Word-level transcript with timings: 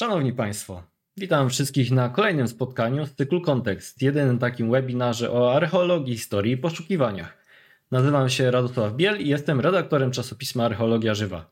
Szanowni 0.00 0.32
Państwo, 0.32 0.82
witam 1.16 1.50
wszystkich 1.50 1.90
na 1.90 2.08
kolejnym 2.08 2.48
spotkaniu 2.48 3.06
z 3.06 3.14
cyklu 3.14 3.40
Kontekst, 3.40 4.02
jedynym 4.02 4.38
takim 4.38 4.70
webinarze 4.70 5.32
o 5.32 5.54
archeologii, 5.54 6.16
historii 6.16 6.52
i 6.52 6.56
poszukiwaniach. 6.56 7.38
Nazywam 7.90 8.30
się 8.30 8.50
Radosław 8.50 8.94
Biel 8.94 9.20
i 9.20 9.28
jestem 9.28 9.60
redaktorem 9.60 10.10
czasopisma 10.10 10.64
Archeologia 10.64 11.14
Żywa. 11.14 11.50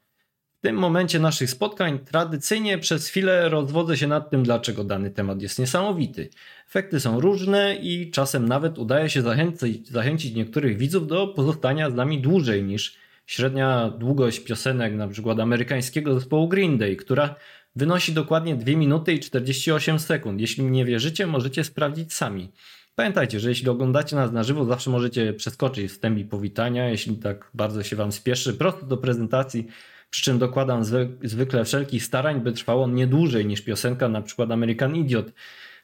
W 0.58 0.60
tym 0.60 0.76
momencie 0.76 1.18
naszych 1.18 1.50
spotkań 1.50 1.98
tradycyjnie 1.98 2.78
przez 2.78 3.08
chwilę 3.08 3.48
rozwodzę 3.48 3.96
się 3.96 4.06
nad 4.06 4.30
tym, 4.30 4.42
dlaczego 4.42 4.84
dany 4.84 5.10
temat 5.10 5.42
jest 5.42 5.58
niesamowity. 5.58 6.30
Efekty 6.68 7.00
są 7.00 7.20
różne 7.20 7.76
i 7.76 8.10
czasem 8.10 8.48
nawet 8.48 8.78
udaje 8.78 9.10
się 9.10 9.22
zachęcić, 9.22 9.88
zachęcić 9.88 10.34
niektórych 10.34 10.78
widzów 10.78 11.06
do 11.06 11.26
pozostania 11.26 11.90
z 11.90 11.94
nami 11.94 12.20
dłużej 12.20 12.64
niż 12.64 12.96
średnia 13.26 13.90
długość 13.98 14.40
piosenek 14.40 14.92
przykład 15.10 15.40
amerykańskiego 15.40 16.14
zespołu 16.14 16.48
Green 16.48 16.78
Day, 16.78 16.96
która 16.96 17.34
wynosi 17.76 18.12
dokładnie 18.12 18.56
2 18.56 18.76
minuty 18.76 19.12
i 19.12 19.20
48 19.20 19.98
sekund. 19.98 20.40
Jeśli 20.40 20.64
nie 20.64 20.84
wierzycie, 20.84 21.26
możecie 21.26 21.64
sprawdzić 21.64 22.12
sami. 22.12 22.48
Pamiętajcie, 22.94 23.40
że 23.40 23.48
jeśli 23.48 23.68
oglądacie 23.68 24.16
nas 24.16 24.32
na 24.32 24.42
żywo, 24.42 24.64
zawsze 24.64 24.90
możecie 24.90 25.32
przeskoczyć 25.32 25.90
wstęp 25.90 26.18
i 26.18 26.24
powitania, 26.24 26.88
jeśli 26.88 27.16
tak 27.16 27.50
bardzo 27.54 27.82
się 27.82 27.96
Wam 27.96 28.12
spieszy, 28.12 28.54
prosto 28.54 28.86
do 28.86 28.96
prezentacji, 28.96 29.66
przy 30.10 30.22
czym 30.22 30.38
dokładam 30.38 30.84
zwykle 31.22 31.64
wszelkich 31.64 32.04
starań, 32.04 32.40
by 32.40 32.52
trwało 32.52 32.84
on 32.84 32.94
nie 32.94 33.06
dłużej 33.06 33.46
niż 33.46 33.60
piosenka 33.60 34.08
na 34.08 34.22
przykład 34.22 34.50
American 34.50 34.96
Idiot. 34.96 35.32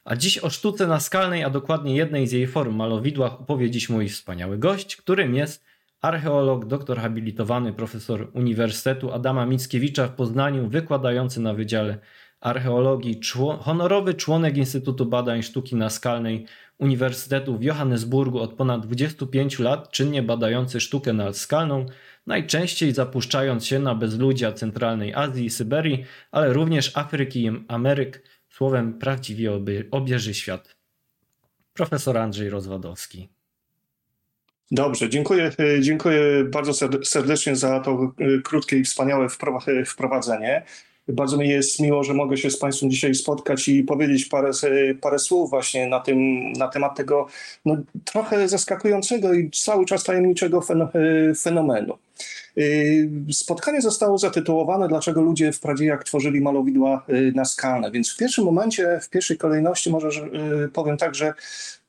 A 0.05 0.17
dziś 0.17 0.39
o 0.39 0.51
sztuce 0.51 0.87
naskalnej, 0.87 1.45
a 1.45 1.51
dokładnie 1.51 1.97
jednej 1.97 2.27
z 2.27 2.33
jej 2.33 2.47
form 2.47 2.77
malowidłach 2.77 3.41
opowie 3.41 3.71
dziś 3.71 3.89
mój 3.89 4.09
wspaniały 4.09 4.59
gość, 4.59 4.97
którym 4.97 5.35
jest 5.35 5.65
archeolog, 6.05 6.67
doktor 6.67 6.99
habilitowany, 6.99 7.73
profesor 7.73 8.31
Uniwersytetu 8.33 9.13
Adama 9.13 9.47
Mickiewicza 9.47 10.07
w 10.07 10.15
Poznaniu, 10.15 10.69
wykładający 10.69 11.41
na 11.41 11.55
Wydziale 11.55 11.99
Archeologii, 12.41 13.21
honorowy 13.61 14.15
członek 14.15 14.57
Instytutu 14.57 15.07
Badań 15.07 15.43
Sztuki 15.43 15.77
Naskalnej 15.77 16.47
Uniwersytetu 16.79 17.59
w 17.59 17.63
Johannesburgu 17.63 18.39
od 18.39 18.53
ponad 18.53 18.87
25 18.87 19.59
lat, 19.59 19.91
czynnie 19.91 20.23
badający 20.23 20.81
sztukę 20.81 21.13
naskalną, 21.13 21.87
najczęściej 22.27 22.93
zapuszczając 22.93 23.67
się 23.67 23.79
na 23.79 23.95
bezludzia 23.95 24.53
centralnej 24.53 25.15
Azji 25.15 25.47
i 25.47 25.51
Syberii, 25.51 26.05
ale 26.33 26.53
również 26.53 26.97
Afryki 26.97 27.45
i 27.45 27.51
Ameryk, 27.69 28.23
słowem 28.49 28.99
prawdziwie 28.99 29.53
obieży 29.91 30.35
świat. 30.35 30.77
Profesor 31.73 32.19
Andrzej 32.19 32.51
Rozwadowski. 32.51 33.34
Dobrze, 34.71 35.09
dziękuję, 35.09 35.51
e, 35.59 35.81
dziękuję 35.81 36.45
bardzo 36.45 36.89
serdecznie 37.05 37.57
za 37.57 37.81
to 37.81 38.15
e, 38.19 38.43
krótkie 38.43 38.79
i 38.79 38.85
wspaniałe 38.85 39.27
e, 39.67 39.85
wprowadzenie. 39.85 40.65
Bardzo 41.09 41.37
mi 41.37 41.49
jest 41.49 41.81
miło, 41.81 42.05
że 42.05 42.15
mogę 42.15 42.37
się 42.37 42.51
z 42.51 42.59
Państwem 42.59 42.91
dzisiaj 42.91 43.15
spotkać 43.15 43.69
i 43.69 43.83
powiedzieć 43.83 44.25
parę, 44.25 44.51
parę 45.01 45.19
słów 45.19 45.51
właśnie 45.51 45.87
na, 45.87 46.01
tym, 46.01 46.53
na 46.53 46.69
temat 46.69 46.97
tego 46.97 47.27
no, 47.65 47.77
trochę 48.05 48.49
zaskakującego 48.49 49.35
i 49.35 49.51
cały 49.51 49.87
czas 49.87 50.05
tajemniczego 50.05 50.63
fenomenu. 51.39 51.99
Y, 52.59 53.09
spotkanie 53.33 53.81
zostało 53.81 54.19
zatytułowane 54.19 54.89
Dlaczego 54.89 55.23
ludzie 55.23 55.53
w 55.53 55.61
pradziejach 55.61 56.05
tworzyli 56.05 56.41
malowidła 56.41 57.05
y, 57.09 57.33
naskalne. 57.35 57.91
Więc 57.91 58.15
w 58.15 58.17
pierwszym 58.17 58.45
momencie, 58.45 59.01
w 59.03 59.11
pierwszej 59.11 59.39
kolejności 59.39 59.91
może 59.91 60.09
y, 60.09 60.69
powiem 60.69 60.97
tak, 60.97 61.15
że 61.15 61.35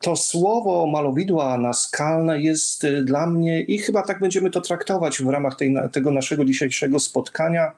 to 0.02 0.16
słowo 0.16 0.88
malowidła 0.88 1.58
naskalne 1.58 2.42
jest 2.42 2.88
dla 3.04 3.28
mnie 3.28 3.62
i 3.62 3.78
chyba 3.78 4.02
tak 4.02 4.20
będziemy 4.20 4.50
to 4.50 4.62
traktować 4.62 5.22
w 5.22 5.30
ramach 5.30 5.56
tej, 5.56 5.76
tego 5.92 6.12
naszego 6.12 6.46
dzisiejszego 6.46 7.00
spotkania 7.00 7.72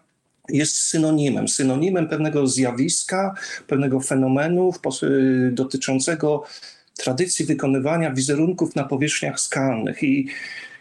jest 0.50 0.78
synonimem, 0.78 1.48
synonimem 1.48 2.08
pewnego 2.08 2.48
zjawiska, 2.48 3.36
pewnego 3.67 4.00
fenomenu 4.00 4.73
dotyczącego 5.52 6.44
tradycji 6.98 7.45
wykonywania 7.45 8.14
wizerunków 8.14 8.76
na 8.76 8.84
powierzchniach 8.84 9.39
skalnych. 9.39 10.04
I 10.04 10.28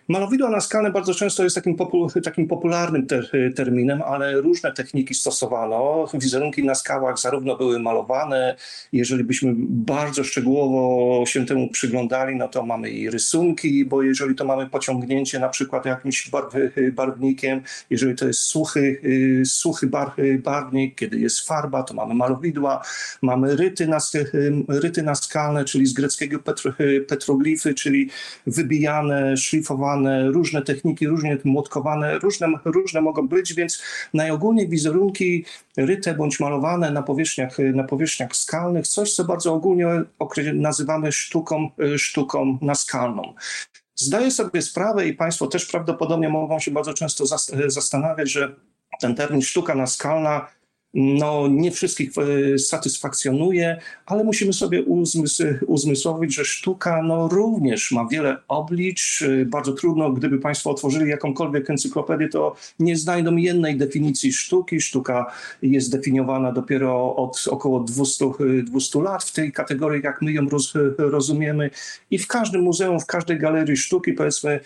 Malowidła 0.08 0.50
naskalne 0.50 0.90
bardzo 0.90 1.14
często 1.14 1.44
jest 1.44 1.56
takim, 1.56 1.76
popu- 1.76 2.20
takim 2.22 2.46
popularnym 2.48 3.06
ter- 3.06 3.54
terminem, 3.56 4.02
ale 4.02 4.40
różne 4.40 4.72
techniki 4.72 5.14
stosowano. 5.14 6.06
Wizerunki 6.14 6.64
na 6.64 6.74
skałach 6.74 7.18
zarówno 7.18 7.56
były 7.56 7.80
malowane, 7.80 8.56
jeżeli 8.92 9.24
byśmy 9.24 9.54
bardzo 9.58 10.24
szczegółowo 10.24 11.26
się 11.26 11.46
temu 11.46 11.68
przyglądali, 11.70 12.36
no 12.36 12.48
to 12.48 12.62
mamy 12.66 12.90
i 12.90 13.10
rysunki, 13.10 13.84
bo 13.84 14.02
jeżeli 14.02 14.34
to 14.34 14.44
mamy 14.44 14.66
pociągnięcie 14.70 15.38
na 15.38 15.48
przykład 15.48 15.84
jakimś 15.86 16.30
barwnikiem, 16.92 17.60
jeżeli 17.90 18.14
to 18.14 18.26
jest 18.26 18.40
suchy, 18.40 19.00
suchy 19.44 19.86
bar- 19.86 20.14
barwnik, 20.42 20.94
kiedy 20.94 21.18
jest 21.18 21.40
farba, 21.40 21.82
to 21.82 21.94
mamy 21.94 22.14
malowidła, 22.14 22.82
mamy 23.22 23.56
ryty, 23.56 23.86
nas- 23.86 24.16
ryty 24.68 25.02
naskalne, 25.02 25.64
czyli 25.64 25.86
z 25.86 25.92
greckiego 25.92 26.38
petro- 26.38 26.74
petroglify, 27.08 27.74
czyli 27.74 28.10
wybijane, 28.46 29.36
szlifowane 29.36 29.95
różne 30.30 30.62
techniki, 30.62 31.06
różnie 31.06 31.38
młotkowane, 31.44 32.18
różne, 32.18 32.48
różne 32.64 33.00
mogą 33.00 33.28
być, 33.28 33.54
więc 33.54 33.82
najogólniej 34.14 34.68
wizerunki 34.68 35.44
ryte 35.76 36.14
bądź 36.14 36.40
malowane 36.40 36.90
na 36.90 37.02
powierzchniach, 37.02 37.56
na 37.74 37.84
powierzchniach 37.84 38.36
skalnych, 38.36 38.88
coś 38.88 39.14
co 39.14 39.24
bardzo 39.24 39.54
ogólnie 39.54 39.86
nazywamy 40.54 41.12
sztuką, 41.12 41.70
sztuką 41.96 42.58
naskalną. 42.62 43.34
Zdaję 43.94 44.30
sobie 44.30 44.62
sprawę 44.62 45.08
i 45.08 45.14
Państwo 45.14 45.46
też 45.46 45.66
prawdopodobnie 45.66 46.28
mogą 46.28 46.58
się 46.58 46.70
bardzo 46.70 46.94
często 46.94 47.24
zastanawiać, 47.66 48.30
że 48.30 48.54
ten 49.00 49.14
termin 49.14 49.42
sztuka 49.42 49.74
naskalna 49.74 50.46
no, 50.94 51.48
nie 51.48 51.70
wszystkich 51.70 52.10
e, 52.18 52.58
satysfakcjonuje, 52.58 53.80
ale 54.06 54.24
musimy 54.24 54.52
sobie 54.52 54.82
uzmysł, 54.82 55.42
uzmysłowić, 55.66 56.34
że 56.34 56.44
sztuka 56.44 57.02
no, 57.02 57.28
również 57.28 57.92
ma 57.92 58.08
wiele 58.08 58.36
oblicz. 58.48 59.22
E, 59.22 59.44
bardzo 59.44 59.72
trudno, 59.72 60.12
gdyby 60.12 60.38
Państwo 60.38 60.70
otworzyli 60.70 61.10
jakąkolwiek 61.10 61.70
encyklopedię, 61.70 62.28
to 62.28 62.56
nie 62.78 62.96
znajdą 62.96 63.36
jednej 63.36 63.76
definicji 63.76 64.32
sztuki. 64.32 64.80
Sztuka 64.80 65.32
jest 65.62 65.92
definiowana 65.92 66.52
dopiero 66.52 67.16
od 67.16 67.44
około 67.50 67.80
200, 67.80 68.24
200 68.64 69.02
lat 69.02 69.24
w 69.24 69.32
tej 69.32 69.52
kategorii, 69.52 70.02
jak 70.04 70.22
my 70.22 70.32
ją 70.32 70.48
roz, 70.48 70.72
rozumiemy. 70.98 71.70
I 72.10 72.18
w 72.18 72.26
każdym 72.26 72.60
muzeum, 72.60 73.00
w 73.00 73.06
każdej 73.06 73.38
galerii 73.38 73.76
sztuki, 73.76 74.12
powiedzmy, 74.12 74.60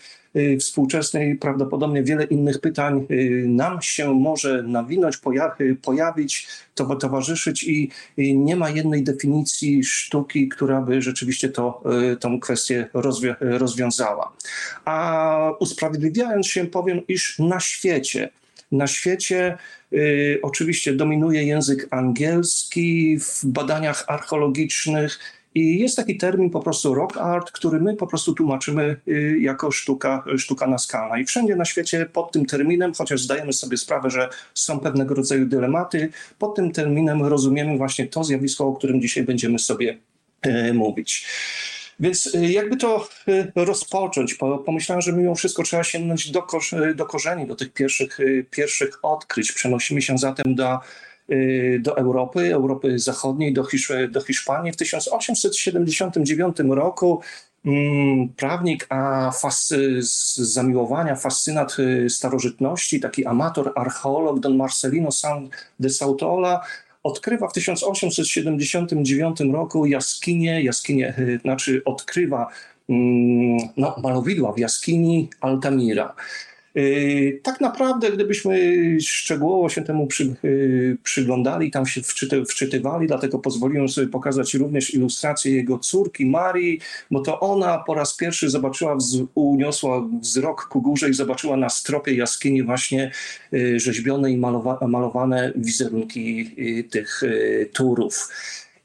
współczesnej 0.61 1.37
prawdopodobnie 1.37 2.03
wiele 2.03 2.25
innych 2.25 2.61
pytań 2.61 3.07
y, 3.11 3.45
nam 3.49 3.83
się 3.83 4.15
może 4.15 4.63
nawinąć, 4.63 5.19
y, 5.61 5.77
pojawić, 5.83 6.49
to 6.75 6.97
towarzyszyć 6.97 7.65
i 7.65 7.91
nie 8.17 8.57
ma 8.57 8.71
jednej 8.71 9.03
definicji 9.03 9.85
sztuki, 9.85 10.49
która 10.49 10.81
by 10.81 11.03
rzeczywiście 11.03 11.49
to, 11.49 11.83
tą 12.21 12.41
kwestię 12.41 12.89
rozwią 12.95 13.35
rozwiązała. 13.41 14.33
A 14.85 15.51
usprawiedliwiając 15.61 16.47
się 16.47 16.67
powiem, 16.67 17.01
iż 17.09 17.39
na 17.39 17.61
świecie 17.61 18.29
na 18.73 18.87
świecie 18.87 19.59
y, 19.93 20.39
oczywiście 20.43 20.93
dominuje 20.93 21.45
język 21.45 21.89
angielski 21.91 23.19
w 23.19 23.45
badaniach 23.45 24.05
archeologicznych 24.09 25.40
i 25.55 25.79
jest 25.79 25.97
taki 25.97 26.17
termin 26.17 26.51
po 26.51 26.61
prostu 26.61 26.95
rock 26.95 27.17
art, 27.17 27.51
który 27.51 27.81
my 27.81 27.97
po 27.97 28.07
prostu 28.07 28.35
tłumaczymy 28.35 28.97
y, 29.09 29.39
jako 29.41 29.71
sztuka, 29.71 30.25
sztuka 30.39 30.67
naskalna. 30.67 31.19
I 31.19 31.25
wszędzie 31.25 31.57
na 31.57 31.65
świecie 31.65 32.07
pod 32.13 32.33
tym 32.33 32.47
terminem, 32.47 32.93
chociaż 32.95 33.23
zdajemy 33.23 33.53
sobie 33.53 33.77
sprawę, 33.77 34.11
że 34.11 34.29
są 34.55 34.81
pewnego 34.81 35.15
rodzaju 35.15 35.47
dylematy, 35.47 36.09
pod 36.39 36.55
tym 36.55 36.73
terminem 36.73 37.23
rozumiemy 37.23 37.77
właśnie 37.79 38.07
to 38.07 38.25
zjawisko, 38.25 38.67
o 38.67 38.73
którym 38.73 39.01
dzisiaj 39.01 39.23
będziemy 39.23 39.59
sobie 39.59 39.99
y, 40.47 40.75
mówić. 40.75 41.27
Więc 42.01 42.35
y, 42.35 42.47
jakby 42.53 42.77
to 42.77 43.09
rozpocząć, 43.57 44.39
pomyślałem, 44.67 45.03
że 45.03 45.13
mimo 45.13 45.35
wszystko 45.35 45.63
trzeba 45.63 45.85
sięgnąć 45.85 46.31
do, 46.31 46.47
do 46.95 47.07
korzeni, 47.07 47.47
do 47.47 47.57
tych 47.57 47.73
pierwszych, 47.73 48.19
pierwszych 48.51 48.99
odkryć. 49.03 49.53
Przenosimy 49.53 50.03
się 50.03 50.19
zatem 50.19 50.55
do 50.55 50.79
Y, 50.79 51.10
do 51.81 51.97
Europy, 51.97 52.55
Europy 52.55 52.99
Zachodniej, 52.99 53.53
do, 53.53 53.65
Hisz 53.65 53.93
do 54.11 54.21
Hiszpanii. 54.21 54.73
W 54.73 54.77
1879 54.77 56.57
roku 56.69 57.21
mm, 57.65 58.29
prawnik, 58.29 58.87
a 58.89 59.31
z 60.01 60.37
zamiłowania, 60.37 61.17
fascynat 61.17 61.77
y, 61.79 62.11
starożytności, 62.11 63.01
taki 63.01 63.27
amator, 63.27 63.73
archeolog 63.77 64.41
Don 64.41 64.57
Marcelino 64.57 65.13
San 65.13 65.49
de 65.81 65.91
Sautola 65.91 66.61
odkrywa 67.03 67.49
w 67.49 67.53
1879 67.53 69.41
roku 69.53 69.87
jaskinię, 69.87 70.63
jaskinię, 70.63 71.15
y, 71.19 71.39
znaczy 71.43 71.83
odkrywa 71.85 72.49
mm, 72.89 73.59
no, 73.77 73.97
malowidła 74.03 74.53
w 74.53 74.59
jaskini 74.59 75.29
Altamira. 75.41 76.15
Y, 76.77 77.41
tak 77.43 77.61
naprawdę, 77.61 78.13
gdybyśmy 78.13 78.61
szczegółowo 79.01 79.69
się 79.69 79.83
temu 79.83 80.07
przy, 80.07 80.35
y, 80.45 80.97
przyglądali, 81.03 81.71
tam 81.71 81.87
się 81.87 82.03
wczyty, 82.03 82.45
wczytywali, 82.45 83.07
dlatego 83.07 83.39
pozwoliłem 83.39 83.89
sobie 83.89 84.07
pokazać 84.07 84.55
również 84.55 84.95
ilustrację 84.95 85.55
jego 85.55 85.79
córki 85.79 86.27
Marii, 86.27 86.81
bo 87.11 87.21
to 87.21 87.41
ona 87.41 87.79
po 87.79 87.95
raz 87.95 88.17
pierwszy 88.17 88.51
zobaczyła, 88.51 88.99
uniosła 89.35 90.09
wzrok 90.21 90.69
ku 90.69 90.83
górze 90.83 91.11
i 91.11 91.15
zobaczyła 91.15 91.57
na 91.57 91.69
stropie 91.69 92.15
jaskini 92.15 92.63
właśnie 92.63 93.11
y, 93.53 93.81
rzeźbione 93.81 94.31
i 94.31 94.37
malowa, 94.37 94.79
malowane 94.87 95.53
wizerunki 95.57 96.51
tych 96.91 97.23
turów. 97.73 98.29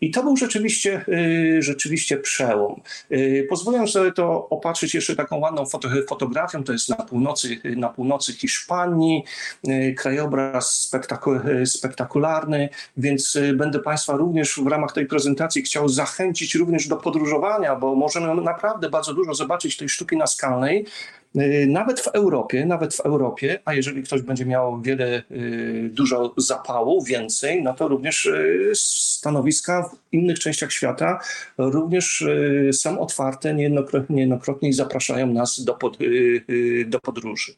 I 0.01 0.11
to 0.11 0.23
był 0.23 0.37
rzeczywiście, 0.37 1.05
y, 1.07 1.61
rzeczywiście 1.61 2.17
przełom. 2.17 2.81
Y, 3.11 3.47
pozwolę 3.49 3.87
sobie 3.87 4.11
to 4.11 4.49
opatrzyć 4.49 4.95
jeszcze 4.95 5.15
taką 5.15 5.37
ładną 5.37 5.63
fotografią. 6.09 6.63
To 6.63 6.73
jest 6.73 6.89
na 6.89 6.95
północy, 6.95 7.61
na 7.75 7.89
północy 7.89 8.33
Hiszpanii. 8.33 9.23
Y, 9.67 9.95
krajobraz 9.97 10.91
spektakularny, 11.65 12.69
więc 12.97 13.37
będę 13.53 13.79
Państwa 13.79 14.13
również 14.13 14.59
w 14.59 14.67
ramach 14.67 14.91
tej 14.91 15.05
prezentacji 15.05 15.61
chciał 15.61 15.89
zachęcić 15.89 16.55
również 16.55 16.87
do 16.87 16.95
podróżowania, 16.95 17.75
bo 17.75 17.95
możemy 17.95 18.41
naprawdę 18.41 18.89
bardzo 18.89 19.13
dużo 19.13 19.33
zobaczyć 19.33 19.77
tej 19.77 19.89
sztuki 19.89 20.17
naskalnej. 20.17 20.85
Y, 21.35 21.67
nawet 21.67 21.99
w 21.99 22.07
Europie, 22.07 22.65
nawet 22.65 22.95
w 22.95 22.99
Europie, 22.99 23.59
a 23.65 23.73
jeżeli 23.73 24.03
ktoś 24.03 24.21
będzie 24.21 24.45
miał 24.45 24.81
wiele, 24.81 25.23
y, 25.31 25.89
dużo 25.93 26.33
zapału, 26.37 27.03
więcej, 27.03 27.63
no 27.63 27.73
to 27.73 27.87
również 27.87 28.25
y, 28.25 28.71
stanowiska 28.75 29.89
w 29.89 30.13
innych 30.13 30.39
częściach 30.39 30.71
świata 30.71 31.19
również 31.57 32.25
są 32.71 32.99
otwarte 32.99 33.53
niejednokrotnie, 33.53 34.15
niejednokrotnie 34.15 34.69
i 34.69 34.73
zapraszają 34.73 35.27
nas 35.27 35.63
do, 35.63 35.73
pod, 35.73 35.97
do 36.85 36.99
podróży. 36.99 37.53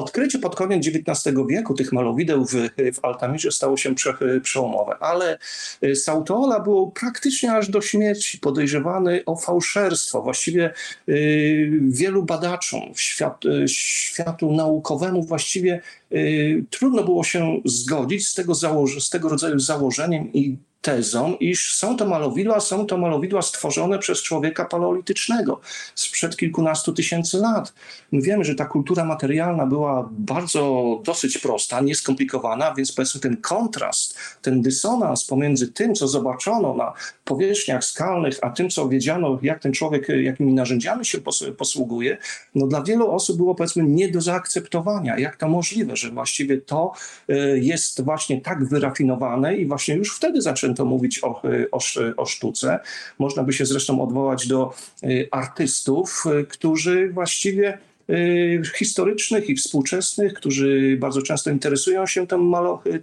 Odkrycie 0.00 0.38
pod 0.38 0.56
koniec 0.56 0.86
XIX 0.86 1.36
wieku 1.48 1.74
tych 1.74 1.92
malowideł 1.92 2.44
w, 2.44 2.54
w 2.94 3.04
Altamirze 3.04 3.52
stało 3.52 3.76
się 3.76 3.94
prze, 3.94 4.14
przełomowe, 4.42 4.96
ale 5.00 5.38
y, 5.84 5.96
Sautola 5.96 6.60
był 6.60 6.90
praktycznie 6.90 7.52
aż 7.52 7.68
do 7.68 7.80
śmierci 7.80 8.38
podejrzewany 8.38 9.22
o 9.26 9.36
fałszerstwo. 9.36 10.22
Właściwie 10.22 10.72
y, 11.08 11.80
wielu 11.82 12.22
badaczom, 12.22 12.82
świat, 12.94 13.44
y, 13.44 13.68
światu 13.68 14.52
naukowemu 14.52 15.22
właściwie 15.22 15.80
y, 16.12 16.64
trudno 16.70 17.04
było 17.04 17.24
się 17.24 17.60
zgodzić 17.64 18.26
z 18.26 18.34
tego, 18.34 18.52
założ- 18.52 19.00
z 19.00 19.10
tego 19.10 19.28
rodzaju 19.28 19.58
założeniem 19.58 20.32
i 20.32 20.56
tezą, 20.80 21.36
iż 21.40 21.74
są 21.74 21.96
to 21.96 22.06
malowidła, 22.06 22.60
są 22.60 22.86
to 22.86 22.98
malowidła 22.98 23.42
stworzone 23.42 23.98
przez 23.98 24.22
człowieka 24.22 24.64
paleolitycznego 24.64 25.60
sprzed 25.94 26.36
kilkunastu 26.36 26.92
tysięcy 26.92 27.38
lat. 27.38 27.74
My 28.12 28.22
wiemy, 28.22 28.44
że 28.44 28.54
ta 28.54 28.64
kultura 28.64 29.04
materialna 29.04 29.66
była 29.66 30.08
bardzo 30.12 30.84
dosyć 31.04 31.38
prosta, 31.38 31.80
nieskomplikowana, 31.80 32.74
więc 32.74 32.92
powiedzmy 32.92 33.20
ten 33.20 33.36
kontrast, 33.36 34.18
ten 34.42 34.62
dysonans 34.62 35.24
pomiędzy 35.24 35.72
tym, 35.72 35.94
co 35.94 36.08
zobaczono 36.08 36.74
na 36.74 36.92
powierzchniach 37.24 37.84
skalnych, 37.84 38.38
a 38.42 38.50
tym, 38.50 38.70
co 38.70 38.88
wiedziano, 38.88 39.38
jak 39.42 39.62
ten 39.62 39.72
człowiek, 39.72 40.08
jakimi 40.08 40.52
narzędziami 40.52 41.04
się 41.04 41.18
posługuje, 41.58 42.18
no 42.54 42.66
dla 42.66 42.82
wielu 42.82 43.10
osób 43.10 43.36
było 43.36 43.54
powiedzmy 43.54 43.82
nie 43.82 44.08
do 44.08 44.20
zaakceptowania. 44.20 45.18
Jak 45.18 45.36
to 45.36 45.48
możliwe, 45.48 45.96
że 45.96 46.10
właściwie 46.10 46.58
to 46.58 46.92
e, 47.28 47.58
jest 47.58 48.04
właśnie 48.04 48.40
tak 48.40 48.64
wyrafinowane 48.64 49.56
i 49.56 49.66
właśnie 49.66 49.94
już 49.94 50.16
wtedy 50.16 50.42
zaczęto 50.42 50.69
zaczęto 50.70 50.84
mówić 50.84 51.24
o, 51.24 51.42
o, 51.72 51.80
o 52.16 52.26
sztuce. 52.26 52.80
Można 53.18 53.42
by 53.42 53.52
się 53.52 53.66
zresztą 53.66 54.02
odwołać 54.02 54.46
do 54.46 54.72
y, 55.04 55.28
artystów, 55.30 56.24
y, 56.40 56.44
którzy 56.44 57.10
właściwie 57.12 57.78
y, 58.10 58.62
historycznych 58.76 59.48
i 59.48 59.56
współczesnych, 59.56 60.34
którzy 60.34 60.96
bardzo 61.00 61.22
często 61.22 61.50
interesują 61.50 62.06
się 62.06 62.26
tym, 62.26 62.52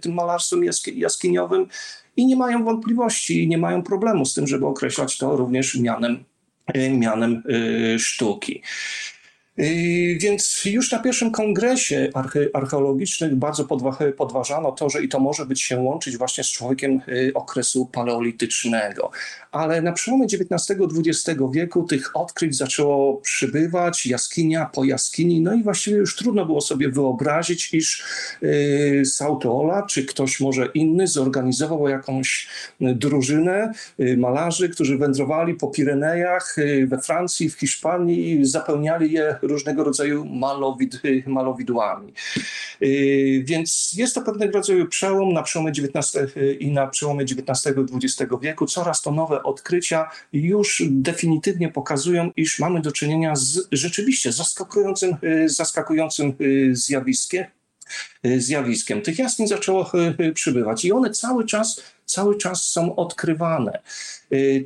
tym 0.00 0.14
malarstwem 0.14 0.64
jaskiniowym 0.94 1.66
i 2.16 2.26
nie 2.26 2.36
mają 2.36 2.64
wątpliwości, 2.64 3.48
nie 3.48 3.58
mają 3.58 3.82
problemu 3.82 4.24
z 4.24 4.34
tym, 4.34 4.46
żeby 4.46 4.66
określać 4.66 5.18
to 5.18 5.36
również 5.36 5.78
mianem, 5.78 6.24
mianem 6.98 7.42
sztuki. 7.98 8.62
Yy, 9.58 10.18
więc 10.18 10.64
już 10.64 10.92
na 10.92 10.98
pierwszym 10.98 11.30
kongresie 11.30 12.10
archeologicznym 12.52 13.38
bardzo 13.38 13.64
podważano 14.16 14.72
to, 14.72 14.90
że 14.90 15.02
i 15.02 15.08
to 15.08 15.20
może 15.20 15.46
być 15.46 15.62
się 15.62 15.80
łączyć 15.80 16.16
właśnie 16.16 16.44
z 16.44 16.46
człowiekiem 16.46 17.00
yy, 17.06 17.30
okresu 17.34 17.86
paleolitycznego. 17.86 19.10
Ale 19.52 19.82
na 19.82 19.92
przełomie 19.92 20.26
XIX-XX 20.26 21.40
wieku 21.52 21.82
tych 21.82 22.16
odkryć 22.16 22.56
zaczęło 22.56 23.16
przybywać, 23.16 24.06
jaskinia 24.06 24.66
po 24.74 24.84
jaskini, 24.84 25.40
no 25.40 25.54
i 25.54 25.62
właściwie 25.62 25.96
już 25.96 26.16
trudno 26.16 26.46
było 26.46 26.60
sobie 26.60 26.88
wyobrazić, 26.88 27.74
iż 27.74 28.04
yy, 28.42 29.04
Sautola 29.04 29.82
czy 29.82 30.04
ktoś 30.04 30.40
może 30.40 30.66
inny 30.74 31.06
zorganizował 31.06 31.88
jakąś 31.88 32.48
drużynę 32.80 33.72
malarzy, 34.16 34.68
którzy 34.68 34.98
wędrowali 34.98 35.54
po 35.54 35.68
Pirenejach 35.68 36.56
we 36.86 36.98
Francji, 36.98 37.50
w 37.50 37.54
Hiszpanii 37.54 38.44
zapełniali 38.44 39.12
je 39.12 39.36
różnego 39.48 39.84
rodzaju 39.84 40.24
malowid, 40.24 41.00
malowidłami. 41.26 42.12
Y, 42.82 43.42
więc 43.46 43.92
jest 43.96 44.14
to 44.14 44.22
pewnego 44.22 44.52
rodzaju 44.52 44.88
przełom 44.88 45.32
na 45.32 45.42
przełomie 45.42 45.70
XIX 45.70 46.34
i 46.58 46.70
na 46.70 46.86
przełomie 46.86 47.24
XIX-XX 47.24 48.32
wieku. 48.42 48.66
Coraz 48.66 49.02
to 49.02 49.10
nowe 49.10 49.42
odkrycia 49.42 50.10
już 50.32 50.82
definitywnie 50.86 51.68
pokazują, 51.68 52.30
iż 52.36 52.58
mamy 52.58 52.80
do 52.80 52.92
czynienia 52.92 53.36
z 53.36 53.68
rzeczywiście 53.72 54.32
zaskakującym, 54.32 55.16
y, 55.24 55.48
zaskakującym 55.48 56.34
y, 56.40 56.70
zjawiskiem, 56.76 57.44
zjawiskiem. 58.38 59.02
Tych 59.02 59.18
jaskiń 59.18 59.48
zaczęło 59.48 59.90
przybywać 60.34 60.84
i 60.84 60.92
one 60.92 61.10
cały 61.10 61.46
czas, 61.46 61.82
cały 62.04 62.38
czas 62.38 62.62
są 62.62 62.96
odkrywane. 62.96 63.78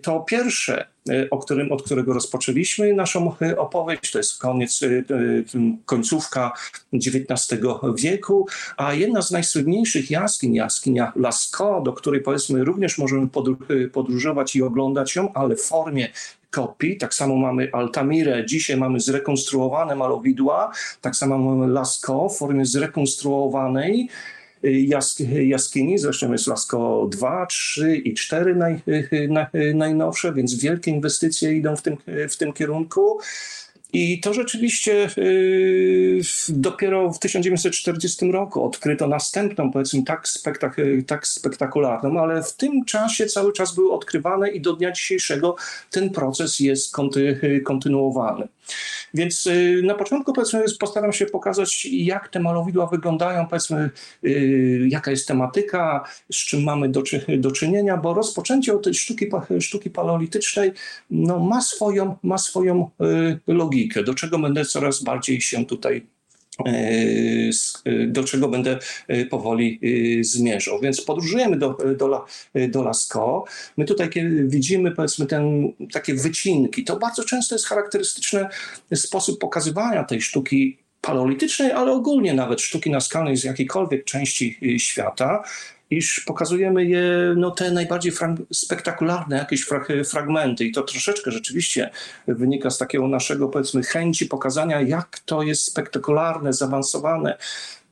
To 0.03 0.21
pierwsze 0.21 0.92
o 1.31 1.39
którym, 1.39 1.73
od 1.73 1.83
którego 1.83 2.13
rozpoczęliśmy 2.13 2.95
naszą 2.95 3.35
e, 3.43 3.59
opowieść. 3.59 4.13
To 4.13 4.19
jest 4.19 4.39
koniec, 4.39 4.83
e, 4.83 4.89
końcówka 5.87 6.53
XIX 6.93 7.61
wieku, 7.99 8.47
a 8.77 8.95
jedna 8.95 9.23
z 9.23 9.31
najsłynniejszych 9.31 10.11
jaskiń, 10.11 10.55
jaskinia 10.55 11.13
Lascaux, 11.17 11.85
do 11.85 11.93
której 11.93 12.21
powiedzmy 12.21 12.65
również 12.65 12.99
możemy 12.99 13.29
podróżować 13.93 14.57
i 14.57 14.63
oglądać 14.63 15.17
ją, 15.17 15.33
ale 15.33 15.57
w 15.57 15.63
formie 15.63 16.09
kopii. 16.51 16.97
Tak 16.97 17.15
samo 17.15 17.37
mamy 17.37 17.69
Altamirę, 17.73 18.47
dzisiaj 18.47 18.77
mamy 18.77 19.01
zrekonstruowane 19.01 19.97
malowidła, 19.97 20.73
tak 21.01 21.17
samo 21.17 21.39
mamy 21.39 21.73
Lascaux 21.73 22.35
w 22.35 22.39
formie 22.39 22.67
zrekonstruowanej 22.67 24.09
jaskini, 25.43 25.99
zresztą 25.99 26.33
jest 26.33 26.47
Lasko 26.47 27.09
2, 27.11 27.47
3 27.47 27.97
i 27.97 28.15
4 28.15 28.57
naj, 28.57 28.81
najnowsze, 29.75 30.33
więc 30.33 30.55
wielkie 30.55 30.91
inwestycje 30.91 31.53
idą 31.53 31.77
w 31.77 31.83
tym, 31.83 31.97
w 32.29 32.37
tym 32.37 32.53
kierunku. 32.53 33.19
I 33.93 34.21
to 34.21 34.35
rzeczywiście 34.35 35.09
yy, 35.17 36.21
dopiero 36.49 37.13
w 37.13 37.19
1940 37.19 38.33
roku 38.33 38.65
odkryto 38.65 39.09
następną, 39.09 39.73
powiedzmy, 39.73 40.03
tak, 40.03 40.29
spektak 40.29 40.77
tak 41.07 41.27
spektakularną, 41.27 42.21
ale 42.21 42.43
w 42.43 42.57
tym 42.57 42.85
czasie 42.85 43.27
cały 43.27 43.53
czas 43.53 43.75
były 43.75 43.93
odkrywane 43.93 44.51
i 44.51 44.61
do 44.61 44.73
dnia 44.73 44.93
dzisiejszego 44.93 45.57
ten 45.91 46.11
proces 46.11 46.61
jest 46.61 46.93
konty 46.93 47.41
kontynuowany. 47.65 48.49
Więc 49.15 49.47
yy, 49.47 49.83
na 49.83 49.95
początku 49.95 50.33
powiedzmy 50.33 50.65
postaram 50.81 51.13
się 51.13 51.27
pokazać, 51.27 51.85
jak 51.85 52.29
te 52.29 52.41
malowidła 52.41 52.87
wyglądają, 52.87 53.47
powiedzmy, 53.47 53.91
yy, 54.23 54.89
jaka 54.89 55.11
jest 55.11 55.29
tematyka, 55.29 56.05
z 56.33 56.37
czym 56.37 56.63
mamy 56.63 56.89
do, 56.89 57.03
do 57.39 57.51
czynienia, 57.51 57.97
bo 57.97 58.15
rozpoczęcie 58.15 58.75
od 58.75 58.85
tej 58.85 58.95
sztuki, 58.95 59.27
sztuki 59.61 59.91
paleolitycznej 59.91 60.73
no, 61.11 61.39
ma 61.39 61.61
swoją, 61.61 62.17
ma 62.23 62.39
swoją 62.39 62.91
yy, 63.01 63.41
logikę, 63.47 64.05
do 64.05 64.15
czego 64.15 64.39
będę 64.39 64.65
coraz 64.65 65.03
bardziej 65.03 65.41
się 65.41 65.67
tutaj 65.67 66.07
do 68.07 68.25
czego 68.25 68.49
będę 68.49 68.79
powoli 69.31 69.81
zmierzał. 70.21 70.81
Więc 70.81 71.01
podróżujemy 71.01 71.57
do, 71.57 71.77
do, 71.97 72.25
do 72.69 72.83
Lascaux. 72.83 73.53
My 73.77 73.85
tutaj 73.85 74.11
widzimy 74.47 74.91
powiedzmy 74.91 75.27
ten, 75.27 75.73
takie 75.93 76.15
wycinki. 76.15 76.85
To 76.85 76.99
bardzo 76.99 77.25
często 77.25 77.55
jest 77.55 77.67
charakterystyczny 77.67 78.47
sposób 78.95 79.41
pokazywania 79.41 80.05
tej 80.05 80.21
sztuki 80.21 80.79
paleolitycznej, 81.01 81.73
ale 81.73 81.93
ogólnie 81.93 82.35
nawet 82.35 82.61
sztuki 82.61 82.91
naskalnej 82.91 83.37
z 83.37 83.45
jakiejkolwiek 83.45 84.05
części 84.05 84.59
świata 84.79 85.43
iż 85.93 86.21
pokazujemy 86.21 86.85
je, 86.85 87.35
no 87.37 87.51
te 87.51 87.71
najbardziej 87.71 88.13
spektakularne 88.53 89.37
jakieś 89.37 89.67
fragmenty 90.05 90.65
i 90.65 90.73
to 90.73 90.83
troszeczkę 90.83 91.31
rzeczywiście 91.31 91.91
wynika 92.29 92.71
z 92.71 92.79
takiego 92.79 93.09
naszego 93.09 93.49
powiedzmy 93.49 93.83
chęci 93.83 94.27
pokazania, 94.27 94.81
jak 94.81 95.19
to 95.19 95.43
jest 95.43 95.63
spektakularne, 95.63 96.53
zaawansowane 96.53 97.39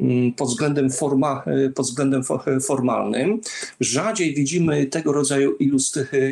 mm, 0.01 0.33
pod 0.33 0.49
względem, 0.49 0.91
forma, 0.91 1.45
pod 1.75 1.87
względem 1.87 2.23
formalnym. 2.63 3.41
Rzadziej 3.81 4.35
widzimy 4.35 4.87
tego 4.87 5.13
rodzaju 5.13 5.57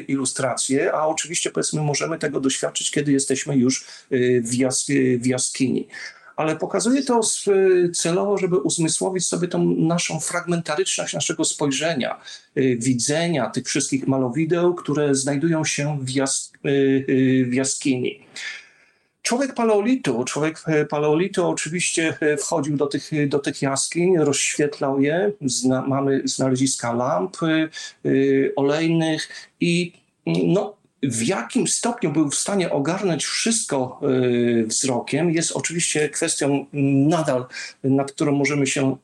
ilustracje, 0.08 0.92
a 0.92 1.06
oczywiście 1.06 1.50
powiedzmy 1.50 1.82
możemy 1.82 2.18
tego 2.18 2.40
doświadczyć, 2.40 2.90
kiedy 2.90 3.12
jesteśmy 3.12 3.56
już 3.56 3.86
w 5.20 5.26
jaskini 5.26 5.88
ale 6.38 6.56
pokazuje 6.56 7.02
to 7.02 7.20
celowo, 7.94 8.38
żeby 8.38 8.56
uzmysłowić 8.56 9.26
sobie 9.26 9.48
tą 9.48 9.64
naszą 9.64 10.20
fragmentaryczność 10.20 11.14
naszego 11.14 11.44
spojrzenia, 11.44 12.20
widzenia 12.56 13.50
tych 13.50 13.66
wszystkich 13.66 14.06
malowideł, 14.06 14.74
które 14.74 15.14
znajdują 15.14 15.64
się 15.64 15.98
w, 16.02 16.10
jas 16.10 16.52
w 17.48 17.52
jaskini. 17.52 18.20
Człowiek 19.28 19.54
paleolitu, 19.54 20.24
człowiek 20.24 20.62
e, 20.66 20.84
paleolitu 20.86 21.48
oczywiście 21.48 22.16
e, 22.20 22.36
wchodził 22.36 22.76
do 22.76 22.86
tych, 22.86 23.28
do 23.28 23.38
tych 23.38 23.62
jaskiń, 23.62 24.18
rozświetlał 24.18 25.00
je. 25.00 25.32
Zna, 25.40 25.82
mamy 25.82 26.22
znaleziska 26.24 26.92
lamp 26.92 27.36
y, 28.04 28.52
olejnych 28.56 29.28
i 29.60 29.92
no, 30.26 30.77
w 31.02 31.22
jakim 31.22 31.68
stopniu 31.68 32.12
był 32.12 32.30
w 32.30 32.34
stanie 32.34 32.70
ogarnąć 32.70 33.24
wszystko 33.24 34.00
y, 34.02 34.66
wzrokiem, 34.66 35.30
jest 35.30 35.52
oczywiście 35.52 36.08
kwestią 36.08 36.66
nadal, 37.08 37.46
nad 37.84 38.12
którą 38.12 38.32
możemy 38.32 38.66
się 38.66 38.96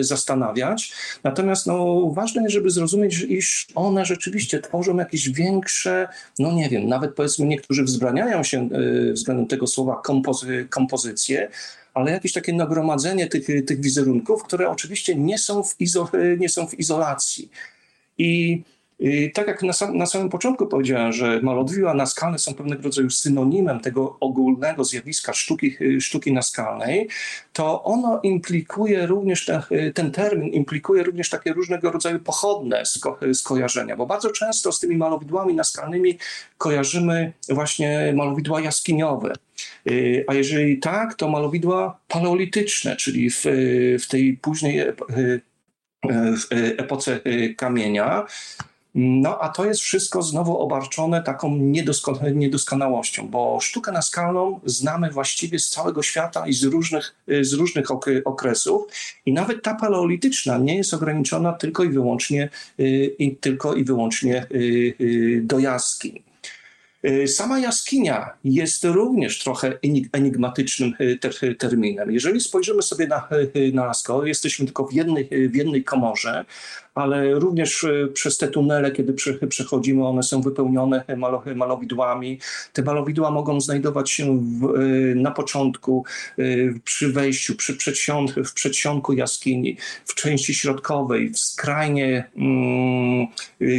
zastanawiać. 0.00 0.92
Natomiast 1.24 1.66
no, 1.66 2.10
ważne 2.10 2.42
jest, 2.42 2.54
żeby 2.54 2.70
zrozumieć, 2.70 3.20
iż 3.28 3.66
one 3.74 4.04
rzeczywiście 4.04 4.60
tworzą 4.60 4.96
jakieś 4.96 5.30
większe, 5.30 6.08
no 6.38 6.52
nie 6.52 6.68
wiem, 6.68 6.88
nawet 6.88 7.14
powiedzmy 7.14 7.46
niektórzy 7.46 7.84
wzbraniają 7.84 8.42
się 8.42 8.68
y, 9.08 9.12
względem 9.12 9.46
tego 9.46 9.66
słowa 9.66 10.02
kompozy 10.70 11.14
ale 11.94 12.12
jakieś 12.12 12.32
takie 12.32 12.52
nagromadzenie 12.52 13.26
tych, 13.26 13.46
tych 13.66 13.80
wizerunków, 13.80 14.44
które 14.44 14.70
oczywiście 14.70 15.14
nie 15.14 15.38
są 15.38 15.62
w, 15.62 15.80
izo, 15.80 16.10
nie 16.38 16.48
są 16.48 16.66
w 16.66 16.78
izolacji. 16.78 17.50
I 18.18 18.62
i 19.00 19.32
tak 19.32 19.46
jak 19.46 19.62
na, 19.62 19.72
sam, 19.72 19.96
na 19.96 20.06
samym 20.06 20.28
początku 20.28 20.66
powiedziałem, 20.66 21.12
że 21.12 21.40
malodwiła 21.42 21.94
naskalne 21.94 22.38
są 22.38 22.54
pewnego 22.54 22.82
rodzaju 22.82 23.10
synonimem 23.10 23.80
tego 23.80 24.16
ogólnego 24.20 24.84
zjawiska 24.84 25.32
sztuki, 25.32 25.76
sztuki 26.00 26.32
naskalnej, 26.32 27.08
to 27.52 27.84
ono 27.84 28.20
implikuje 28.22 29.06
również, 29.06 29.44
te, 29.44 29.62
ten 29.94 30.10
termin 30.10 30.48
implikuje 30.48 31.02
również 31.02 31.30
takie 31.30 31.52
różnego 31.52 31.90
rodzaju 31.90 32.18
pochodne 32.18 32.86
sko, 32.86 33.18
skojarzenia, 33.34 33.96
bo 33.96 34.06
bardzo 34.06 34.30
często 34.30 34.72
z 34.72 34.80
tymi 34.80 34.96
malowidłami 34.96 35.54
naskalnymi 35.54 36.18
kojarzymy 36.58 37.32
właśnie 37.48 38.12
malowidła 38.16 38.60
jaskiniowe. 38.60 39.32
Y, 39.90 40.24
a 40.28 40.34
jeżeli 40.34 40.78
tak, 40.78 41.14
to 41.14 41.28
malowidła 41.28 42.00
paleolityczne, 42.08 42.96
czyli 42.96 43.30
w, 43.30 43.44
w 44.00 44.08
tej 44.08 44.36
późnej 44.36 44.80
epoce 46.78 47.20
kamienia, 47.56 48.26
no 49.00 49.38
a 49.42 49.48
to 49.48 49.64
jest 49.64 49.80
wszystko 49.80 50.22
znowu 50.22 50.58
obarczone 50.58 51.22
taką 51.22 51.56
niedoskonałością, 52.34 53.28
bo 53.28 53.58
sztukę 53.60 53.92
naskalną 53.92 54.60
znamy 54.64 55.10
właściwie 55.10 55.58
z 55.58 55.68
całego 55.68 56.02
świata 56.02 56.46
i 56.46 56.52
z 56.52 56.64
różnych, 56.64 57.14
z 57.40 57.52
różnych 57.52 57.86
okresów 58.24 58.82
i 59.26 59.32
nawet 59.32 59.62
ta 59.62 59.74
paleolityczna 59.74 60.58
nie 60.58 60.76
jest 60.76 60.94
ograniczona 60.94 61.52
tylko 61.52 61.84
i 61.84 61.88
wyłącznie, 61.88 62.48
y, 62.80 63.36
tylko 63.40 63.74
i 63.74 63.84
wyłącznie 63.84 64.46
y, 64.50 64.94
y, 65.00 65.40
do 65.44 65.58
jaskiń. 65.58 66.22
Sama 67.26 67.58
jaskinia 67.58 68.30
jest 68.44 68.84
również 68.84 69.38
trochę 69.38 69.78
enigmatycznym 70.12 70.92
terminem. 71.58 72.12
Jeżeli 72.12 72.40
spojrzymy 72.40 72.82
sobie 72.82 73.06
na, 73.06 73.28
na 73.72 73.86
Lasko, 73.86 74.26
jesteśmy 74.26 74.66
tylko 74.66 74.86
w 74.86 74.92
jednej, 74.92 75.28
w 75.48 75.54
jednej 75.54 75.84
komorze, 75.84 76.44
ale 76.98 77.34
również 77.34 77.84
e, 77.84 78.08
przez 78.08 78.38
te 78.38 78.48
tunele, 78.48 78.90
kiedy 78.92 79.14
przechodzimy, 79.48 80.06
one 80.06 80.22
są 80.22 80.40
wypełnione 80.40 81.04
malowidłami. 81.56 82.38
Te 82.72 82.82
malowidła 82.82 83.30
mogą 83.30 83.60
znajdować 83.60 84.10
się 84.10 84.40
w, 84.40 84.64
e, 84.64 84.78
na 85.14 85.30
początku, 85.30 86.04
e, 86.38 86.42
przy 86.84 87.12
wejściu, 87.12 87.54
przy 87.54 87.76
przedsionku, 87.76 88.44
w 88.44 88.54
przedsionku 88.54 89.12
jaskini, 89.12 89.76
w 90.04 90.14
części 90.14 90.54
środkowej, 90.54 91.30
w 91.30 91.38
skrajnie 91.38 92.30
mm, 92.36 93.26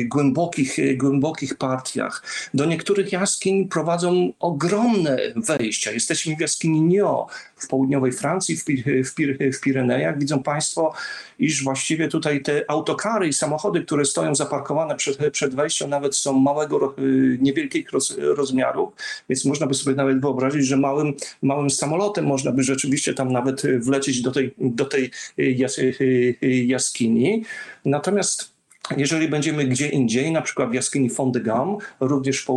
głębokich, 0.06 0.98
głębokich 0.98 1.56
partiach. 1.56 2.24
Do 2.54 2.66
niektórych 2.66 3.12
jaskiń 3.12 3.68
prowadzą 3.68 4.34
ogromne 4.40 5.20
wejścia. 5.36 5.92
Jesteśmy 5.92 6.36
w 6.36 6.40
jaskini 6.40 6.82
Nio, 6.82 7.28
w 7.60 7.68
południowej 7.68 8.12
Francji, 8.12 8.58
w, 8.58 8.64
w, 8.64 9.58
w 9.58 9.62
Pirenejach. 9.62 10.20
Widzą 10.20 10.44
Państwo, 10.44 10.94
iż 11.40 11.64
właściwie 11.64 12.08
tutaj 12.08 12.42
te 12.42 12.64
autokary 12.68 13.28
i 13.28 13.34
samochody, 13.34 13.82
które 13.82 14.06
stoją 14.06 14.36
zaparkowane 14.36 14.96
przed, 14.96 15.32
przed 15.32 15.56
wejściem, 15.56 15.90
nawet 15.90 16.16
są 16.16 16.34
małego, 16.34 16.94
y, 17.00 17.38
niewielkich 17.42 17.92
roz, 17.92 18.18
rozmiarów, 18.20 18.94
więc 19.30 19.46
można 19.46 19.68
by 19.68 19.74
sobie 19.74 19.96
nawet 19.96 20.22
wyobrazić, 20.22 20.66
że 20.66 20.78
małym, 20.78 21.14
małym 21.42 21.70
samolotem 21.70 22.26
można 22.26 22.52
by 22.52 22.64
rzeczywiście 22.64 23.14
tam 23.14 23.32
nawet 23.32 23.62
wlecieć 23.80 24.22
do 24.22 24.32
tej, 24.32 24.54
do 24.58 24.86
tej 24.86 25.12
jas, 25.38 25.80
y, 25.80 26.36
jaskini. 26.42 27.44
Natomiast 27.86 28.59
jeżeli 28.98 29.28
będziemy 29.28 29.66
gdzie 29.66 29.90
indziej, 29.90 30.32
na 30.32 30.42
przykład 30.42 30.70
w 30.70 30.74
jaskini 30.74 31.10
Fond-de-Gamme, 31.10 31.78
również 32.00 32.42
w, 32.42 32.48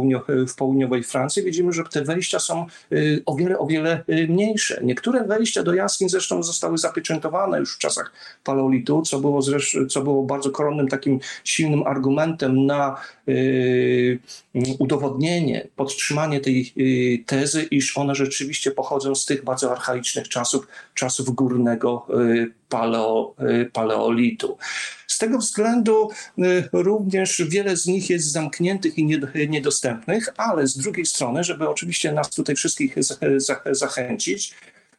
w, 0.48 0.54
południowej 0.54 1.02
Francji, 1.02 1.42
widzimy, 1.42 1.72
że 1.72 1.84
te 1.84 2.02
wejścia 2.02 2.38
są 2.38 2.66
y, 2.92 3.22
o 3.26 3.34
wiele, 3.34 3.58
o 3.58 3.66
wiele 3.66 4.04
y, 4.08 4.28
mniejsze. 4.28 4.80
Niektóre 4.84 5.24
wejścia 5.24 5.62
do 5.62 5.74
jaskiń 5.74 6.08
zresztą 6.08 6.42
zostały 6.42 6.78
zapieczętowane 6.78 7.58
już 7.58 7.76
w 7.76 7.78
czasach 7.78 8.12
paleolitu, 8.44 9.02
co 9.02 9.18
było, 9.20 9.42
zresztą, 9.42 9.86
co 9.86 10.02
było 10.02 10.22
bardzo 10.22 10.50
koronnym 10.50 10.88
takim 10.88 11.20
silnym 11.44 11.82
argumentem 11.86 12.66
na 12.66 12.96
y, 13.28 14.18
udowodnienie, 14.78 15.68
podtrzymanie 15.76 16.40
tej 16.40 16.74
tezy, 17.26 17.62
iż 17.62 17.98
one 17.98 18.14
rzeczywiście 18.14 18.70
pochodzą 18.70 19.14
z 19.14 19.26
tych 19.26 19.44
bardzo 19.44 19.72
archaicznych 19.72 20.28
czasów, 20.28 20.66
czasów 20.94 21.34
górnego 21.34 22.06
paleo, 22.72 23.34
paleolitu. 23.72 24.58
Z 25.06 25.18
tego 25.18 25.38
względu 25.38 26.10
y, 26.38 26.68
również 26.72 27.42
wiele 27.48 27.76
z 27.76 27.86
nich 27.86 28.10
jest 28.10 28.32
zamkniętych 28.32 28.98
i 28.98 29.04
niedostępnych, 29.48 30.28
ale 30.36 30.66
z 30.66 30.76
drugiej 30.78 31.06
strony, 31.06 31.44
żeby 31.44 31.68
oczywiście 31.68 32.12
nas 32.12 32.30
tutaj 32.30 32.56
wszystkich 32.56 32.94
zachęcić, 33.70 34.54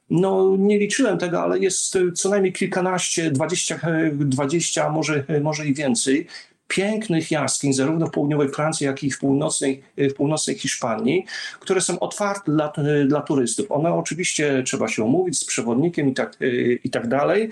no 0.10 0.56
nie 0.60 0.80
liczyłem 0.80 1.18
tego, 1.18 1.42
ale 1.42 1.60
jest 1.60 1.98
co 2.16 2.30
najmniej 2.30 2.54
kilkanaście, 2.54 3.32
dwadzieścia, 3.32 3.80
dwadzieścia 4.12 4.90
może, 4.90 5.26
może 5.42 5.68
i 5.68 5.74
więcej 5.74 6.28
pięknych 6.68 7.32
jaskiń, 7.32 7.74
zarówno 7.74 8.08
w 8.08 8.12
południowej 8.12 8.50
Francji, 8.50 8.86
jak 8.86 9.04
i 9.04 9.12
w 9.12 9.20
północnej, 9.20 9.84
w 9.98 10.14
północnej 10.14 10.58
Hiszpanii, 10.58 11.26
które 11.60 11.82
są 11.82 12.00
otwarte 12.00 12.52
dla, 12.52 12.74
dla 13.08 13.22
turystów. 13.22 13.72
One 13.72 13.94
oczywiście 13.94 14.64
trzeba 14.66 14.88
się 14.88 15.04
umówić 15.04 15.38
z 15.40 15.46
przewodnikiem 15.46 16.10
i 16.10 16.14
tak, 16.14 16.38
i 16.84 16.90
tak 16.90 17.08
dalej, 17.08 17.50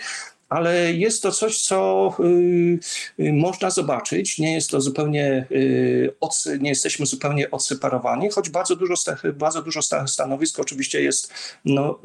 ale 0.52 0.94
jest 0.94 1.24
to 1.24 1.32
coś, 1.32 1.62
co 1.62 2.10
y, 2.20 3.24
y, 3.24 3.34
można 3.34 3.70
zobaczyć. 3.70 4.40
Nie 4.40 4.54
jest 4.54 4.70
to 4.70 4.82
zupełnie, 4.82 5.46
y, 5.52 6.14
nie 6.60 6.70
jesteśmy 6.70 7.06
zupełnie 7.06 7.52
odseparowani, 7.52 8.30
choć 8.30 8.50
bardzo 8.50 8.76
dużo, 8.76 8.94
bardzo 9.34 9.62
dużo 9.62 9.80
stanowisk 10.08 10.60
oczywiście 10.60 11.02
jest 11.02 11.34
no, 11.66 12.00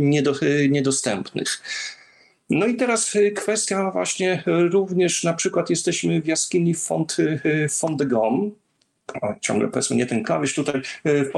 niedostępnych. 0.69 1.63
No 2.51 2.67
i 2.67 2.77
teraz 2.77 3.13
kwestia 3.37 3.91
właśnie 3.91 4.43
również, 4.47 5.25
na 5.25 5.35
przykład 5.35 5.71
jesteśmy 5.71 6.23
w 6.23 6.27
jaskini 6.27 6.75
Font, 6.75 7.17
Font 7.71 7.99
de 7.99 8.07
Gomme, 8.07 8.51
ciągle 9.41 9.69
powiedzmy 9.69 9.97
nie 9.97 10.07
ten 10.07 10.25
klawisz 10.25 10.55
tutaj 10.55 10.83
w, 11.05 11.31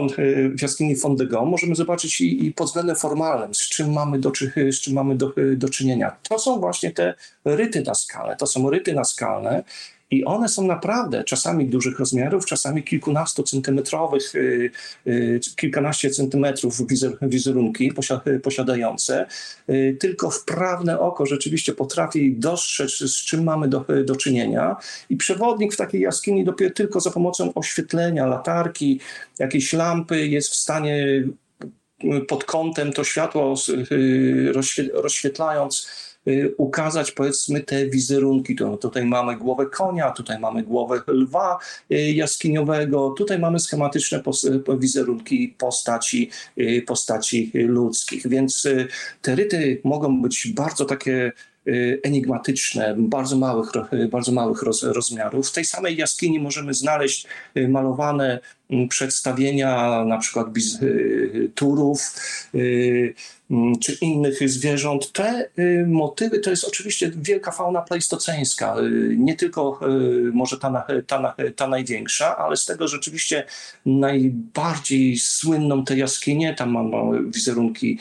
w 0.56 0.62
jaskini 0.62 0.96
Fondego, 0.96 1.44
możemy 1.44 1.74
zobaczyć 1.74 2.20
i, 2.20 2.46
i, 2.46 2.52
pod 2.52 2.66
względem 2.66 2.96
formalnym, 2.96 3.54
z 3.54 3.68
czym 3.68 3.92
mamy, 3.92 4.18
do, 4.18 4.32
z 4.72 4.80
czym 4.80 4.94
mamy 4.94 5.16
do, 5.16 5.32
do 5.56 5.68
czynienia. 5.68 6.16
To 6.22 6.38
są 6.38 6.60
właśnie 6.60 6.90
te 6.90 7.14
ryty 7.44 7.82
naskalne, 7.82 8.36
to 8.36 8.46
są 8.46 8.70
ryty 8.70 8.94
naskalne, 8.94 9.64
i 10.10 10.24
one 10.24 10.48
są 10.48 10.66
naprawdę 10.66 11.24
czasami 11.24 11.66
dużych 11.66 11.98
rozmiarów, 11.98 12.46
czasami 12.46 12.82
kilkunastocentymetrowych, 12.82 14.34
y, 14.34 14.70
y, 15.06 15.40
kilkanaście 15.56 16.10
centymetrów 16.10 16.86
wizerunki 17.22 17.92
posiadające. 18.42 19.26
Y, 19.70 19.96
tylko 20.00 20.30
wprawne 20.30 21.00
oko 21.00 21.26
rzeczywiście 21.26 21.72
potrafi 21.72 22.34
dostrzec, 22.36 22.90
z 22.90 23.24
czym 23.24 23.44
mamy 23.44 23.68
do, 23.68 23.84
do 24.04 24.16
czynienia. 24.16 24.76
I 25.10 25.16
przewodnik 25.16 25.74
w 25.74 25.76
takiej 25.76 26.00
jaskini 26.00 26.44
dopiero 26.44 26.74
tylko 26.74 27.00
za 27.00 27.10
pomocą 27.10 27.54
oświetlenia, 27.54 28.26
latarki, 28.26 29.00
jakiejś 29.38 29.72
lampy 29.72 30.28
jest 30.28 30.50
w 30.50 30.54
stanie 30.54 31.24
pod 32.28 32.44
kątem 32.44 32.92
to 32.92 33.04
światło 33.04 33.54
rozświetlając 34.92 35.88
ukazać 36.56 37.12
powiedzmy 37.12 37.61
te 37.61 37.87
wizerunki. 37.87 38.56
To, 38.56 38.76
tutaj 38.76 39.04
mamy 39.04 39.37
głowę 39.37 39.66
konia, 39.66 40.11
tutaj 40.11 40.38
mamy 40.38 40.62
głowę 40.62 41.02
lwa 41.06 41.58
y, 41.92 42.12
jaskiniowego, 42.12 43.14
tutaj 43.18 43.38
mamy 43.38 43.61
schematyczne 43.61 44.23
wizerunki 44.78 45.54
postaci, 45.58 46.30
y, 46.58 46.82
postaci 46.87 47.50
ludzkich. 47.54 48.28
Więc 48.28 48.68
te 49.23 49.35
ryty 49.35 49.80
mogą 49.85 50.23
być 50.23 50.52
bardzo 50.54 50.85
takie 50.85 51.32
enigmatyczne, 52.02 52.94
bardzo 52.99 53.37
małych, 53.37 53.73
bardzo 54.11 54.32
małych 54.32 54.62
roz, 54.62 54.82
rozmiarów. 54.82 55.49
W 55.49 55.52
tej 55.52 55.64
samej 55.64 55.97
jaskini 55.97 56.40
możemy 56.40 56.75
znaleźć 56.75 57.26
malowane 57.68 58.40
przedstawienia 58.88 60.04
na 60.04 60.18
przykład 60.18 60.47
turów 61.54 62.00
czy 63.81 63.93
innych 64.00 64.50
zwierząt. 64.50 65.12
Te 65.12 65.50
motywy 65.87 66.38
to 66.38 66.50
jest 66.50 66.64
oczywiście 66.64 67.12
wielka 67.17 67.50
fauna 67.52 67.83
pleistoceńska. 67.83 68.76
Nie 69.17 69.37
tylko 69.37 69.81
może 70.33 70.59
ta, 70.59 70.87
ta, 71.07 71.35
ta 71.57 71.69
największa, 71.69 72.37
ale 72.37 72.57
z 72.57 72.64
tego 72.64 72.88
rzeczywiście 72.88 73.45
najbardziej 73.87 75.19
słynną 75.19 75.85
te 75.85 75.97
jaskinie. 75.97 76.55
Tam 76.55 76.71
mamy 76.71 77.31
wizerunki 77.31 77.99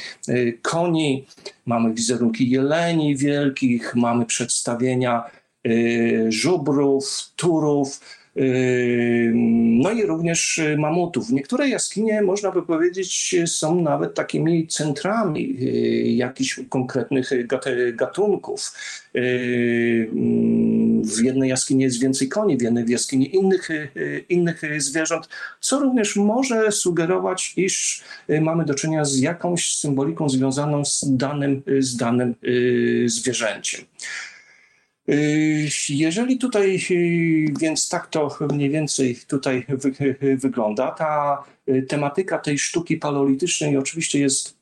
koni, 0.61 1.25
mamy 1.65 1.93
wizerunki 1.93 2.49
jeleni 2.49 3.17
wielkich, 3.17 3.95
mamy 3.95 4.25
przedstawienia 4.25 5.23
żubrów, 6.29 7.31
turów, 7.35 7.99
no 9.55 9.91
i 9.91 10.05
również 10.05 10.61
mamutów. 10.77 11.29
Niektóre 11.29 11.69
jaskinie, 11.69 12.21
można 12.21 12.51
by 12.51 12.63
powiedzieć, 12.63 13.35
są 13.45 13.81
nawet 13.81 14.13
takimi 14.13 14.67
centrami 14.67 15.57
jakichś 16.17 16.59
konkretnych 16.69 17.29
gatunków. 17.93 18.71
W 21.03 21.23
jednej 21.23 21.49
jaskini 21.49 21.83
jest 21.83 22.01
więcej 22.01 22.29
koni, 22.29 22.57
w 22.57 22.61
jednej 22.61 22.85
jaskini 22.87 23.35
innych, 23.35 23.69
innych 24.29 24.61
zwierząt, 24.77 25.29
co 25.59 25.79
również 25.79 26.15
może 26.15 26.71
sugerować, 26.71 27.53
iż 27.57 28.03
mamy 28.41 28.65
do 28.65 28.73
czynienia 28.73 29.05
z 29.05 29.19
jakąś 29.19 29.75
symboliką 29.75 30.29
związaną 30.29 30.85
z 30.85 31.05
danym, 31.07 31.63
z 31.79 31.97
danym 31.97 32.35
zwierzęciem. 33.05 33.81
Y, 35.09 35.69
jeżeli 35.89 36.37
tutaj, 36.37 36.79
y, 36.91 37.53
więc 37.59 37.89
tak 37.89 38.07
to 38.07 38.37
mniej 38.51 38.69
więcej 38.69 39.17
tutaj 39.27 39.65
wy, 39.69 40.37
wygląda, 40.37 40.91
ta 40.91 41.43
y, 41.69 41.81
tematyka 41.81 42.37
tej 42.37 42.59
sztuki 42.59 42.97
paleolitycznej 42.97 43.77
oczywiście 43.77 44.19
jest 44.19 44.57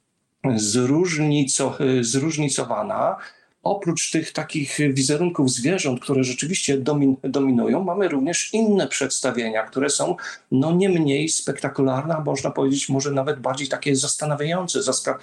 zróżnico, 0.56 1.78
zróżnicowana. 2.02 3.18
Oprócz 3.64 4.12
tych 4.12 4.32
takich 4.32 4.78
wizerunków 4.94 5.52
zwierząt, 5.52 6.00
które 6.00 6.24
rzeczywiście 6.24 6.78
domin, 6.78 7.16
dominują, 7.24 7.84
mamy 7.84 8.08
również 8.08 8.54
inne 8.54 8.88
przedstawienia, 8.88 9.64
które 9.64 9.90
są 9.90 10.16
no, 10.52 10.72
nie 10.72 10.90
mniej 10.90 11.30
spektakularne, 11.30 12.16
a 12.16 12.24
można 12.24 12.52
powiedzieć 12.52 12.90
może 12.90 13.12
nawet 13.12 13.40
bardziej 13.40 13.68
takie 13.68 13.96
zastanawiające, 13.96 14.84
zaska, 14.84 15.20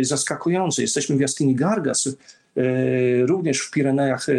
zaskakujące. 0.00 0.82
Jesteśmy 0.82 1.16
w 1.16 1.20
jaskini 1.20 1.54
Gargas, 1.54 2.08
również 3.26 3.60
w 3.60 3.70
Pirenejach 3.70 4.28
e, 4.28 4.32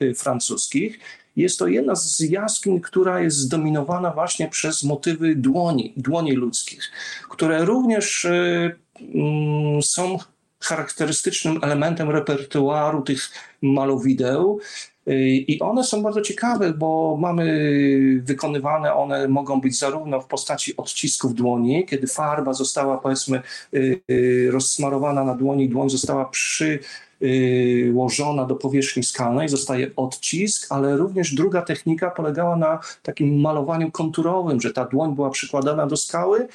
e, 0.00 0.14
francuskich. 0.14 0.98
Jest 1.36 1.58
to 1.58 1.66
jedna 1.66 1.94
z 1.94 2.20
jaskiń, 2.20 2.80
która 2.80 3.20
jest 3.20 3.36
zdominowana 3.36 4.12
właśnie 4.12 4.48
przez 4.48 4.82
motywy 4.84 5.36
dłoni, 5.36 5.92
dłoni 5.96 6.32
ludzkich, 6.32 6.90
które 7.30 7.64
również 7.64 8.26
mm, 9.14 9.82
są 9.82 10.18
charakterystycznym 10.60 11.58
elementem 11.62 12.10
repertuaru 12.10 13.02
tych 13.02 13.30
malowideł. 13.62 14.60
I 15.46 15.58
one 15.60 15.84
są 15.84 16.02
bardzo 16.02 16.20
ciekawe, 16.20 16.72
bo 16.72 17.16
mamy 17.20 17.70
wykonywane, 18.24 18.94
one 18.94 19.28
mogą 19.28 19.60
być 19.60 19.78
zarówno 19.78 20.20
w 20.20 20.26
postaci 20.26 20.76
odcisków 20.76 21.34
dłoni, 21.34 21.86
kiedy 21.86 22.06
farba 22.06 22.52
została 22.52 22.98
powiedzmy 22.98 23.42
rozsmarowana 24.50 25.24
na 25.24 25.34
dłoni, 25.34 25.68
dłoń 25.68 25.90
została 25.90 26.24
przy 26.24 26.78
łożona 27.92 28.44
do 28.44 28.56
powierzchni 28.56 29.02
skalnej, 29.02 29.48
zostaje 29.48 29.90
odcisk, 29.96 30.66
ale 30.72 30.96
również 30.96 31.34
druga 31.34 31.62
technika 31.62 32.10
polegała 32.10 32.56
na 32.56 32.78
takim 33.02 33.40
malowaniu 33.40 33.90
konturowym, 33.90 34.60
że 34.60 34.72
ta 34.72 34.84
dłoń 34.84 35.14
była 35.14 35.30
przykładana 35.30 35.86
do 35.86 35.96
skały, 35.96 36.48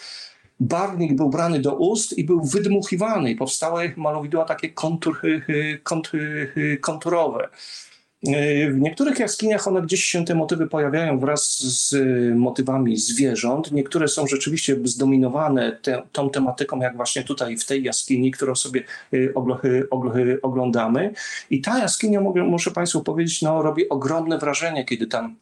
barwnik 0.60 1.14
był 1.14 1.30
brany 1.30 1.60
do 1.60 1.76
ust 1.76 2.18
i 2.18 2.24
był 2.24 2.44
wydmuchiwany 2.44 3.36
powstały 3.36 3.94
malowidła 3.98 4.46
takie 4.46 4.70
kontur, 4.70 5.22
kontur, 5.84 6.20
konturowe. 6.82 7.50
E, 8.28 8.72
w 8.72 8.80
niektórych 8.80 9.20
jaskiniach 9.20 9.68
one 9.68 9.82
gdzieś 9.82 10.04
się 10.04 10.26
te 10.26 10.36
motywy 10.36 10.68
pojawiają 10.68 11.20
wraz 11.20 11.60
z 11.60 11.94
e, 11.94 12.36
motywami 12.36 12.98
zwierząt. 12.98 13.72
Niektóre 13.72 14.08
są 14.08 14.28
rzeczywiście 14.28 14.78
zdominowane 14.84 15.78
te, 15.82 16.02
tą 16.12 16.30
tematyką, 16.30 16.80
jak 16.80 16.96
właśnie 16.96 17.24
tutaj 17.24 17.58
w 17.58 17.66
tej 17.66 17.84
jaskini, 17.84 18.32
którą 18.32 18.56
sobie 18.56 18.84
e, 19.14 19.18
oglądamy. 20.42 21.14
I 21.50 21.62
ta 21.62 21.80
jaskinia, 21.80 22.22
muszę 22.22 22.72
Państwu 22.72 23.04
powiedzieć, 23.04 23.42
no, 23.42 23.62
robi 23.62 23.90
ogromne 23.90 24.38
wrażenie, 24.38 24.86
kiedy 24.86 25.08
tam 25.08 25.36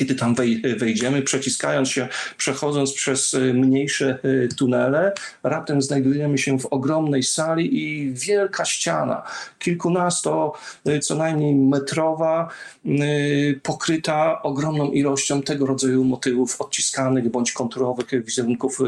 kiedy 0.00 0.14
tam 0.14 0.34
wejdziemy, 0.76 1.22
przeciskając 1.22 1.88
się, 1.88 2.08
przechodząc 2.36 2.92
przez 2.92 3.34
y, 3.34 3.54
mniejsze 3.54 4.18
y, 4.24 4.48
tunele, 4.56 5.12
raptem 5.42 5.82
znajdujemy 5.82 6.38
się 6.38 6.58
w 6.58 6.66
ogromnej 6.66 7.22
sali 7.22 7.84
i 7.84 8.12
wielka 8.14 8.64
ściana, 8.64 9.22
kilkunasto 9.58 10.52
y, 10.88 10.98
co 10.98 11.14
najmniej 11.14 11.54
metrowa, 11.54 12.48
pokryta 13.62 14.42
ogromną 14.42 14.90
ilością 14.90 15.42
tego 15.42 15.66
rodzaju 15.66 16.04
motywów 16.04 16.60
odciskanych 16.60 17.30
bądź 17.30 17.52
konturowych 17.52 18.24
wizerunków, 18.24 18.78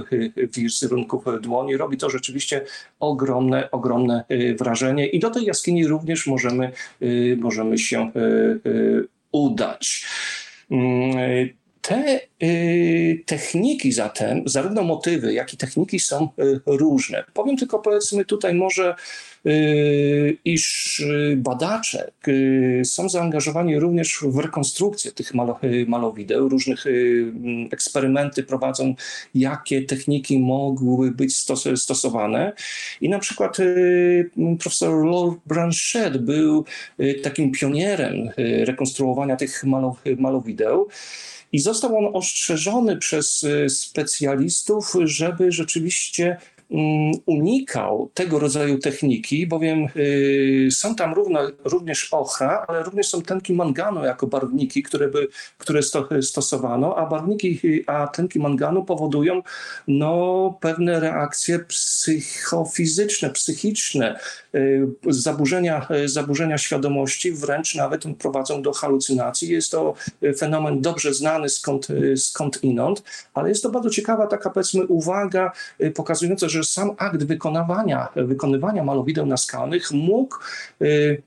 wizerunków 0.56 1.24
dłoni. 1.42 1.76
Robi 1.76 1.96
to 1.96 2.10
rzeczywiście 2.10 2.64
ogromne, 3.00 3.70
ogromne 3.70 4.24
wrażenie 4.58 5.06
i 5.06 5.18
do 5.20 5.30
tej 5.30 5.44
jaskini 5.44 5.86
również 5.86 6.26
możemy, 6.26 6.72
możemy 7.36 7.78
się 7.78 8.10
udać. 9.32 10.06
Mm, 10.72 11.48
te 11.82 12.20
y, 12.42 13.24
techniki 13.26 13.92
zatem, 13.92 14.42
zarówno 14.46 14.82
motywy, 14.82 15.32
jak 15.32 15.54
i 15.54 15.56
techniki 15.56 16.00
są 16.00 16.28
y, 16.38 16.60
różne. 16.66 17.24
Powiem 17.34 17.56
tylko, 17.56 17.78
powiedzmy 17.78 18.24
tutaj 18.24 18.54
może, 18.54 18.94
iż 20.44 21.02
badacze 21.36 22.10
są 22.84 23.08
zaangażowani 23.08 23.78
również 23.78 24.18
w 24.22 24.38
rekonstrukcję 24.38 25.12
tych 25.12 25.32
malowideł, 25.86 26.48
różnych 26.48 26.84
eksperymenty 27.70 28.42
prowadzą, 28.42 28.94
jakie 29.34 29.82
techniki 29.82 30.38
mogłyby 30.38 31.16
być 31.16 31.36
stosowane. 31.76 32.52
I 33.00 33.08
na 33.08 33.18
przykład 33.18 33.56
profesor 34.58 35.04
Lord 35.04 35.38
Branchet 35.46 36.18
był 36.18 36.64
takim 37.22 37.52
pionierem 37.52 38.30
rekonstruowania 38.64 39.36
tych 39.36 39.64
malowideł. 40.18 40.88
I 41.52 41.58
został 41.58 41.96
on 41.96 42.16
ostrzeżony 42.16 42.96
przez 42.96 43.42
y, 43.42 43.68
specjalistów, 43.68 44.92
żeby 45.04 45.52
rzeczywiście 45.52 46.36
Mm, 46.36 46.51
unikał 47.26 48.10
tego 48.14 48.38
rodzaju 48.38 48.78
techniki, 48.78 49.46
bowiem 49.46 49.86
y, 49.96 50.68
są 50.70 50.94
tam 50.94 51.14
równo, 51.14 51.40
również 51.64 52.08
ochra, 52.12 52.64
ale 52.68 52.82
również 52.82 53.08
są 53.08 53.22
tętki 53.22 53.52
manganu 53.52 54.04
jako 54.04 54.26
barwniki, 54.26 54.82
które, 54.82 55.08
by, 55.08 55.28
które 55.58 55.80
stosowano, 56.22 56.96
a 56.96 57.06
barwniki, 57.06 57.60
a 57.86 58.06
tętki 58.06 58.40
manganu 58.40 58.84
powodują 58.84 59.42
no, 59.88 60.54
pewne 60.60 61.00
reakcje 61.00 61.58
psychofizyczne, 61.58 63.30
psychiczne, 63.30 64.18
y, 64.54 64.88
zaburzenia, 65.08 65.88
zaburzenia 66.04 66.58
świadomości, 66.58 67.32
wręcz 67.32 67.74
nawet 67.74 68.04
prowadzą 68.18 68.62
do 68.62 68.72
halucynacji. 68.72 69.48
Jest 69.48 69.70
to 69.70 69.94
fenomen 70.38 70.80
dobrze 70.80 71.14
znany 71.14 71.48
skąd, 71.48 71.88
skąd 72.16 72.64
inąd, 72.64 73.02
ale 73.34 73.48
jest 73.48 73.62
to 73.62 73.70
bardzo 73.70 73.90
ciekawa 73.90 74.26
taka 74.26 74.50
powiedzmy 74.50 74.86
uwaga 74.86 75.52
y, 75.80 75.90
pokazująca, 75.90 76.48
że 76.48 76.61
sam 76.64 76.90
akt 76.98 77.24
wykonywania, 77.24 78.08
wykonywania 78.16 78.84
malowideł 78.84 79.26
naskalnych 79.26 79.90
mógł 79.90 80.36
y, 80.82 81.22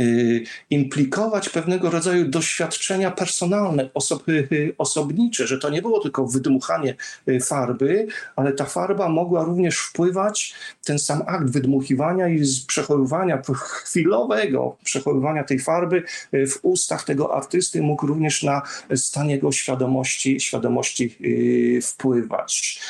y, 0.00 0.44
implikować 0.70 1.48
pewnego 1.48 1.90
rodzaju 1.90 2.28
doświadczenia 2.28 3.10
personalne, 3.10 3.90
osoby, 3.94 4.48
y, 4.52 4.74
osobnicze, 4.78 5.46
że 5.46 5.58
to 5.58 5.70
nie 5.70 5.82
było 5.82 6.00
tylko 6.00 6.26
wydmuchanie 6.26 6.94
farby, 7.42 8.06
ale 8.36 8.52
ta 8.52 8.64
farba 8.64 9.08
mogła 9.08 9.44
również 9.44 9.78
wpływać, 9.78 10.54
ten 10.84 10.98
sam 10.98 11.22
akt 11.26 11.50
wydmuchiwania 11.50 12.28
i 12.28 12.42
przechowywania 12.66 13.42
chwilowego 13.54 14.76
przechowywania 14.84 15.44
tej 15.44 15.58
farby 15.58 16.02
w 16.32 16.58
ustach 16.62 17.04
tego 17.04 17.34
artysty 17.36 17.82
mógł 17.82 18.06
również 18.06 18.42
na 18.42 18.62
stan 18.96 19.30
jego 19.30 19.52
świadomości, 19.52 20.40
świadomości 20.40 21.18
wpływać. 21.82 22.80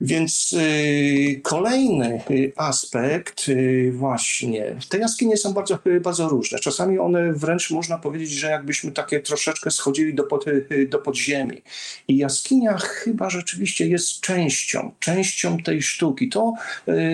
Więc 0.00 0.52
y, 0.52 1.40
kolejny 1.42 2.20
y, 2.30 2.52
aspekt, 2.56 3.48
y, 3.48 3.92
właśnie, 3.94 4.76
te 4.88 4.98
jaskinie 4.98 5.36
są 5.36 5.52
bardzo, 5.52 5.78
bardzo 6.00 6.28
różne. 6.28 6.58
Czasami 6.58 6.98
one 6.98 7.32
wręcz 7.32 7.70
można 7.70 7.98
powiedzieć, 7.98 8.30
że 8.30 8.50
jakbyśmy 8.50 8.92
takie 8.92 9.20
troszeczkę 9.20 9.70
schodzili 9.70 10.14
do, 10.14 10.24
pod, 10.24 10.44
do 10.88 10.98
podziemi. 10.98 11.62
I 12.08 12.16
jaskinia 12.16 12.78
chyba 12.78 13.30
rzeczywiście 13.30 13.88
jest 13.88 14.20
częścią, 14.20 14.92
częścią 15.00 15.58
tej 15.58 15.82
sztuki. 15.82 16.28
To 16.28 16.54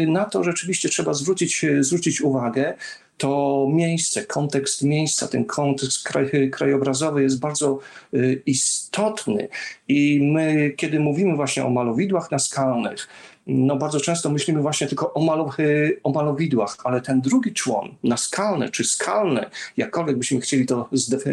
na 0.07 0.25
to 0.25 0.45
rzeczywiście 0.45 0.89
trzeba 0.89 1.15
zwrócić, 1.15 1.67
zwrócić 1.81 2.21
uwagę 2.21 2.75
to 3.17 3.67
miejsce, 3.73 4.25
kontekst 4.25 4.83
miejsca, 4.83 5.29
ten 5.29 5.45
kontekst 5.45 6.05
kraj, 6.05 6.51
krajobrazowy 6.51 7.23
jest 7.23 7.41
bardzo 7.41 7.79
y, 8.15 8.43
istotny. 8.47 9.49
I 9.89 10.21
my, 10.33 10.75
kiedy 10.77 11.01
mówimy 11.01 11.37
właśnie 11.37 11.65
o 11.65 11.71
malowidłach 11.71 12.31
naskalnych, 12.31 13.09
no 13.47 13.77
bardzo 13.77 14.01
często 14.01 14.31
myślimy 14.31 14.61
właśnie 14.61 14.87
tylko 14.87 15.15
o, 15.15 15.25
malo, 15.25 15.51
o 16.03 16.13
malowidłach, 16.13 16.77
ale 16.85 17.01
ten 17.01 17.21
drugi 17.21 17.53
człon, 17.53 17.95
naskalny 18.05 18.71
czy 18.71 18.85
skalny, 18.85 19.45
jakkolwiek 19.77 20.17
byśmy 20.17 20.41
chcieli 20.41 20.67
to 20.67 20.89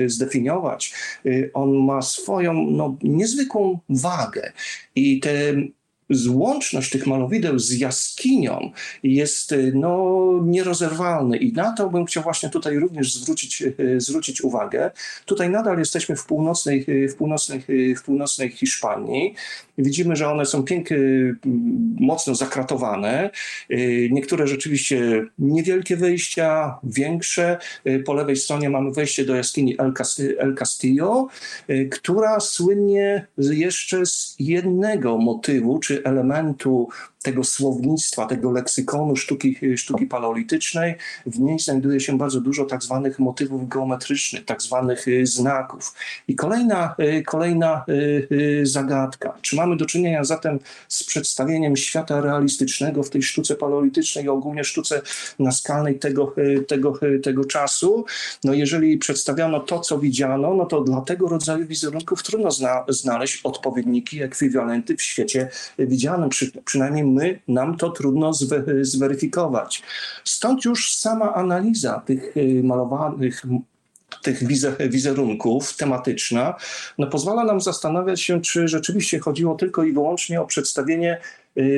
zdefiniować, 0.07 0.93
y, 1.25 1.51
on 1.53 1.85
ma 1.85 2.01
swoją 2.01 2.53
no, 2.53 2.97
niezwykłą 3.03 3.79
wagę. 3.89 4.51
I 4.95 5.19
te 5.19 5.53
złączność 6.09 6.89
tych 6.91 7.07
malowideł 7.07 7.59
z 7.59 7.71
jaskinią 7.71 8.71
jest 9.03 9.51
y, 9.51 9.71
no, 9.75 10.23
nierozerwalny 10.45 11.37
i 11.37 11.53
na 11.53 11.71
to 11.71 11.89
bym 11.89 12.05
chciał 12.05 12.23
właśnie 12.23 12.49
tutaj 12.49 12.79
również 12.79 13.13
zwrócić, 13.13 13.61
y, 13.61 13.95
zwrócić 13.97 14.41
uwagę. 14.41 14.91
Tutaj 15.25 15.49
nadal 15.49 15.79
jesteśmy 15.79 16.15
w 16.15 16.25
północnej, 16.25 16.85
y, 16.89 17.09
w 17.09 17.15
północnej, 17.15 17.63
w 17.97 18.03
północnej 18.03 18.49
Hiszpanii. 18.49 19.33
Widzimy, 19.77 20.15
że 20.15 20.29
one 20.29 20.45
są 20.45 20.63
pięknie, 20.63 20.97
mocno 21.99 22.35
zakratowane. 22.35 23.29
Niektóre 24.11 24.47
rzeczywiście 24.47 25.25
niewielkie 25.39 25.97
wejścia, 25.97 26.77
większe. 26.83 27.57
Po 28.05 28.13
lewej 28.13 28.35
stronie 28.35 28.69
mamy 28.69 28.91
wejście 28.91 29.25
do 29.25 29.35
jaskini 29.35 29.75
El 30.39 30.55
Castillo, 30.55 31.27
która 31.91 32.39
słynie 32.39 33.27
jeszcze 33.37 34.05
z 34.05 34.35
jednego 34.39 35.17
motywu, 35.17 35.79
czy 35.79 36.02
elementu 36.05 36.87
tego 37.23 37.43
słownictwa, 37.43 38.25
tego 38.25 38.51
leksykonu 38.51 39.15
sztuki, 39.15 39.77
sztuki 39.77 40.05
paleolitycznej, 40.05 40.95
w 41.25 41.39
niej 41.39 41.59
znajduje 41.59 41.99
się 41.99 42.17
bardzo 42.17 42.41
dużo 42.41 42.65
tak 42.65 42.83
zwanych 42.83 43.19
motywów 43.19 43.69
geometrycznych, 43.69 44.45
tak 44.45 44.61
zwanych 44.61 45.07
y, 45.07 45.25
znaków. 45.25 45.93
I 46.27 46.35
kolejna, 46.35 46.95
y, 46.99 47.23
kolejna 47.23 47.85
y, 47.89 48.61
zagadka. 48.63 49.33
Czy 49.41 49.55
mamy 49.55 49.77
do 49.77 49.85
czynienia 49.85 50.23
zatem 50.23 50.59
z 50.87 51.03
przedstawieniem 51.03 51.77
świata 51.77 52.21
realistycznego 52.21 53.03
w 53.03 53.09
tej 53.09 53.23
sztuce 53.23 53.55
paleolitycznej 53.55 54.25
i 54.25 54.29
ogólnie 54.29 54.63
sztuce 54.63 55.01
naskalnej 55.39 55.99
tego, 55.99 56.35
tego, 56.67 56.99
tego 57.23 57.45
czasu? 57.45 58.05
No 58.43 58.53
jeżeli 58.53 58.97
przedstawiano 58.97 59.59
to, 59.59 59.79
co 59.79 59.99
widziano, 59.99 60.53
no 60.53 60.65
to 60.65 60.81
dla 60.81 61.01
tego 61.01 61.27
rodzaju 61.27 61.67
wizerunków 61.67 62.23
trudno 62.23 62.51
zna, 62.51 62.85
znaleźć 62.87 63.41
odpowiedniki, 63.43 64.21
ekwiwalenty 64.21 64.97
w 64.97 65.01
świecie 65.01 65.49
widzianym, 65.79 66.29
przy, 66.29 66.51
przynajmniej 66.65 67.12
my, 67.13 67.39
nam 67.47 67.77
to 67.77 67.89
trudno 67.89 68.31
zweryfikować. 68.81 69.83
Stąd 70.23 70.65
już 70.65 70.95
sama 70.95 71.33
analiza 71.33 71.99
tych 72.05 72.37
y, 72.37 72.61
malowanych 72.63 73.43
tych 74.21 74.43
wizerunków 74.89 75.77
tematyczna, 75.77 76.55
no 76.97 77.07
pozwala 77.07 77.43
nam 77.43 77.61
zastanawiać 77.61 78.21
się, 78.21 78.41
czy 78.41 78.67
rzeczywiście 78.67 79.19
chodziło 79.19 79.55
tylko 79.55 79.83
i 79.83 79.93
wyłącznie 79.93 80.41
o 80.41 80.45
przedstawienie 80.45 81.17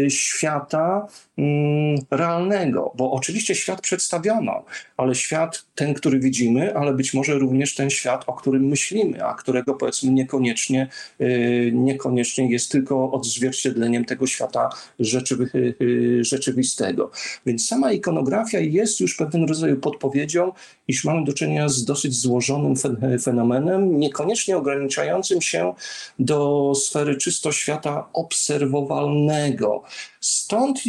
świata 0.10 1.08
mm, 1.38 1.96
realnego, 2.12 2.92
bo 2.98 3.12
oczywiście 3.12 3.56
świat 3.56 3.82
przedstawiono, 3.82 4.66
ale 4.98 5.16
świat 5.16 5.66
ten, 5.76 5.94
który 5.94 6.20
widzimy, 6.20 6.76
ale 6.76 6.94
być 6.94 7.14
może 7.14 7.34
również 7.34 7.76
ten 7.76 7.90
świat, 7.90 8.24
o 8.28 8.34
którym 8.34 8.64
myślimy, 8.64 9.26
a 9.26 9.34
którego 9.34 9.74
powiedzmy 9.74 10.12
niekoniecznie, 10.12 10.88
y, 11.22 11.72
niekoniecznie 11.74 12.52
jest 12.52 12.72
tylko 12.72 13.12
odzwierciedleniem 13.12 14.06
tego 14.06 14.28
świata 14.28 14.70
y, 15.00 16.24
rzeczywistego. 16.24 17.12
Więc 17.46 17.68
sama 17.68 17.92
ikonografia 17.92 18.60
jest 18.60 19.00
już 19.00 19.16
pewnego 19.16 19.46
rodzaju 19.46 19.78
podpowiedzią, 19.78 20.52
iż 20.88 21.04
mamy 21.04 21.26
do 21.26 21.34
czynienia 21.34 21.69
z 21.69 21.86
dosyć 21.86 22.15
złożonym 22.15 22.74
fenomenem, 23.21 24.00
niekoniecznie 24.00 24.58
ograniczającym 24.58 25.41
się 25.41 25.74
do 26.19 26.71
sfery 26.76 27.17
czysto 27.17 27.52
świata 27.52 28.10
obserwowalnego 28.13 29.84
Stąd 30.26 30.86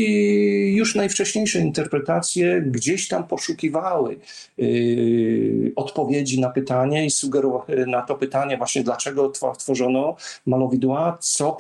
już 0.67 0.95
najwcześniejsze 0.95 1.59
interpretacje 1.59 2.63
gdzieś 2.67 3.09
tam 3.09 3.27
poszukiwały 3.27 4.17
yy, 4.59 5.73
odpowiedzi 5.77 6.41
na 6.41 6.51
pytanie 6.51 7.07
i 7.07 7.11
sugerowały 7.11 7.87
na 7.87 8.03
to 8.03 8.15
pytanie 8.15 8.57
właśnie 8.57 8.83
dlaczego 8.83 9.33
tworzono 9.59 10.17
malowidła, 10.47 11.19
co 11.21 11.57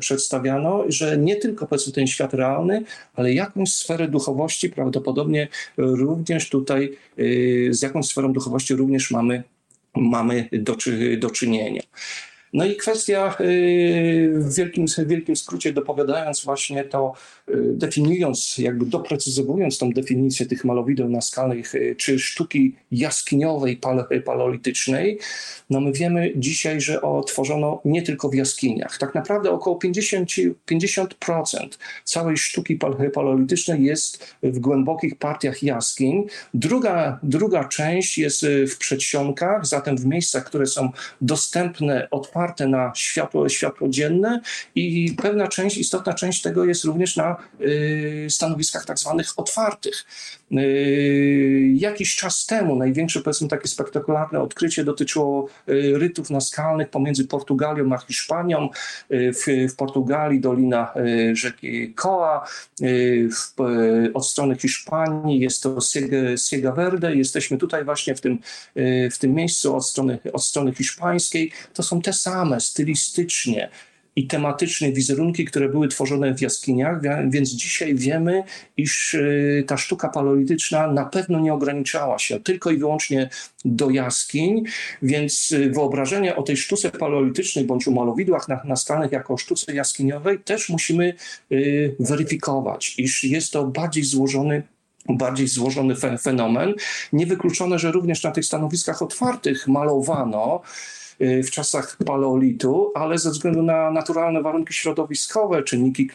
przedstawiano, 0.00 0.84
że 0.88 1.18
nie 1.18 1.36
tylko 1.36 1.68
ten 1.94 2.06
świat 2.06 2.34
realny, 2.34 2.84
ale 3.14 3.32
jakąś 3.32 3.72
sferę 3.72 4.08
duchowości 4.08 4.70
prawdopodobnie 4.70 5.48
również 5.76 6.48
tutaj, 6.48 6.96
yy, 7.16 7.74
z 7.74 7.82
jakąś 7.82 8.06
sferą 8.06 8.32
duchowości 8.32 8.74
również 8.74 9.10
mamy, 9.10 9.42
mamy 9.94 10.48
do, 10.52 10.76
do 11.18 11.30
czynienia. 11.30 11.82
No 12.52 12.64
i 12.64 12.76
kwestia 12.76 13.36
y, 13.40 14.32
w 14.34 14.54
wielkim, 14.54 14.86
w 14.88 15.06
wielkim 15.06 15.36
skrócie 15.36 15.72
dopowiadając 15.72 16.44
właśnie 16.44 16.84
to, 16.84 17.12
y, 17.48 17.52
definiując, 17.56 18.58
jakby 18.58 18.86
doprecyzowując 18.86 19.78
tą 19.78 19.90
definicję 19.90 20.46
tych 20.46 20.64
malowideł 20.64 21.08
naskalnych 21.08 21.74
y, 21.74 21.94
czy 21.98 22.18
sztuki 22.18 22.74
jaskiniowej, 22.92 23.80
paleolitycznej, 24.24 25.18
no 25.70 25.80
my 25.80 25.92
wiemy 25.92 26.32
dzisiaj, 26.36 26.80
że 26.80 27.02
otworzono 27.02 27.80
nie 27.84 28.02
tylko 28.02 28.28
w 28.28 28.34
jaskiniach. 28.34 28.98
Tak 28.98 29.14
naprawdę 29.14 29.50
około 29.50 29.76
50, 29.76 30.30
50% 30.70 31.68
całej 32.04 32.36
sztuki 32.36 32.78
paleolitycznej 33.14 33.84
jest 33.84 34.34
w 34.42 34.58
głębokich 34.58 35.18
partiach 35.18 35.62
jaskiń. 35.62 36.26
Druga, 36.54 37.18
druga 37.22 37.64
część 37.64 38.18
jest 38.18 38.46
w 38.68 38.78
przedsionkach, 38.78 39.66
zatem 39.66 39.96
w 39.96 40.06
miejscach, 40.06 40.44
które 40.44 40.66
są 40.66 40.90
dostępne, 41.20 42.08
otwarte 42.10 42.39
otwarte 42.40 42.68
na 42.68 42.92
światło, 42.94 43.48
światło 43.48 43.88
dzienne 43.88 44.40
i 44.74 45.16
pewna 45.22 45.48
część, 45.48 45.76
istotna 45.76 46.14
część 46.14 46.42
tego 46.42 46.64
jest 46.64 46.84
również 46.84 47.16
na 47.16 47.36
y, 47.60 48.26
stanowiskach 48.30 48.84
tak 48.84 48.98
zwanych 48.98 49.32
otwartych. 49.36 50.04
Y, 50.58 51.72
jakiś 51.74 52.16
czas 52.16 52.46
temu 52.46 52.76
największe, 52.76 53.20
powiedzmy, 53.20 53.48
takie 53.48 53.68
spektakularne 53.68 54.40
odkrycie 54.40 54.84
dotyczyło 54.84 55.48
y, 55.68 55.98
rytów 55.98 56.30
naskalnych 56.30 56.88
pomiędzy 56.88 57.26
Portugalią 57.26 57.92
a 57.92 57.98
Hiszpanią. 57.98 58.68
W, 59.10 59.68
w 59.72 59.76
Portugalii 59.76 60.40
dolina 60.40 60.94
rzeki 61.32 61.94
Koa, 61.94 62.46
w, 63.32 63.60
od 64.14 64.26
strony 64.26 64.56
Hiszpanii 64.56 65.40
jest 65.40 65.62
to 65.62 65.78
Siega 66.36 66.72
Verde. 66.72 67.14
Jesteśmy 67.14 67.58
tutaj 67.58 67.84
właśnie 67.84 68.14
w 68.14 68.20
tym, 68.20 68.38
w 69.12 69.18
tym 69.18 69.34
miejscu 69.34 69.76
od 69.76 69.86
strony, 69.86 70.18
od 70.32 70.44
strony 70.44 70.74
hiszpańskiej. 70.74 71.52
To 71.74 71.82
są 71.82 72.02
te 72.02 72.12
same 72.12 72.60
stylistycznie 72.60 73.70
i 74.16 74.26
tematycznie 74.26 74.92
wizerunki, 74.92 75.44
które 75.44 75.68
były 75.68 75.88
tworzone 75.88 76.34
w 76.34 76.40
jaskiniach, 76.40 77.00
więc 77.30 77.50
dzisiaj 77.50 77.94
wiemy, 77.94 78.42
iż 78.76 79.14
y, 79.14 79.64
ta 79.66 79.76
sztuka 79.76 80.08
paleolityczna 80.08 80.92
na 80.92 81.04
pewno 81.04 81.40
nie 81.40 81.54
ograniczała 81.54 82.18
się 82.18 82.40
tylko 82.40 82.70
i 82.70 82.76
wyłącznie 82.76 83.30
do 83.64 83.90
jaskiń, 83.90 84.64
więc 85.02 85.52
y, 85.52 85.70
wyobrażenie 85.70 86.36
o 86.36 86.42
tej 86.42 86.56
sztuce 86.56 86.90
paleolitycznej 86.90 87.64
bądź 87.64 87.88
o 87.88 87.90
malowidłach 87.90 88.48
naskalnych 88.64 89.12
jako 89.12 89.36
sztuce 89.36 89.74
jaskiniowej 89.74 90.38
też 90.38 90.68
musimy 90.68 91.14
y, 91.52 91.96
weryfikować, 92.00 92.94
iż 92.98 93.24
jest 93.24 93.52
to 93.52 93.66
bardziej 93.66 94.04
złożony 94.04 94.62
bardziej 95.08 95.48
złożony 95.48 95.94
fenomen. 96.22 96.74
Niewykluczone, 97.12 97.78
że 97.78 97.92
również 97.92 98.22
na 98.22 98.30
tych 98.30 98.44
stanowiskach 98.44 99.02
otwartych 99.02 99.68
malowano 99.68 100.62
w 101.20 101.50
czasach 101.50 101.96
paleolitu, 102.06 102.92
ale 102.94 103.18
ze 103.18 103.30
względu 103.30 103.62
na 103.62 103.90
naturalne 103.90 104.42
warunki 104.42 104.74
środowiskowe, 104.74 105.62
czynniki 105.62 106.10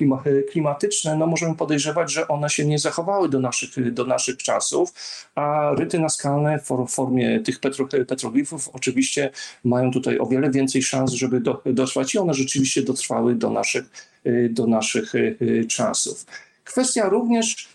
klimatyczne, 0.52 1.16
no 1.16 1.28
możemy 1.28 1.56
podejrzewać, 1.56 2.12
że 2.12 2.28
one 2.28 2.50
się 2.50 2.66
nie 2.66 2.80
zachowały 2.80 3.30
do 3.30 3.40
naszych, 3.40 3.94
do 3.94 4.06
naszych 4.06 4.38
czasów, 4.38 4.94
a 5.36 5.72
ryty 5.78 6.00
naskalne 6.00 6.60
w 6.60 6.92
formie 6.92 7.40
tych 7.40 7.60
petro, 7.60 7.88
petroglifów 8.08 8.70
oczywiście 8.74 9.32
mają 9.64 9.92
tutaj 9.92 10.20
o 10.20 10.26
wiele 10.26 10.52
więcej 10.52 10.82
szans, 10.82 11.12
żeby 11.12 11.40
do, 11.40 11.62
dotrwać 11.66 12.16
i 12.16 12.18
one 12.18 12.34
rzeczywiście 12.34 12.82
dotrwały 12.82 13.36
do 13.36 13.50
naszych, 13.50 13.86
y, 14.26 14.50
do 14.52 14.68
naszych 14.68 15.16
y, 15.16 15.66
czasów. 15.70 16.26
Kwestia 16.64 17.10
również 17.10 17.75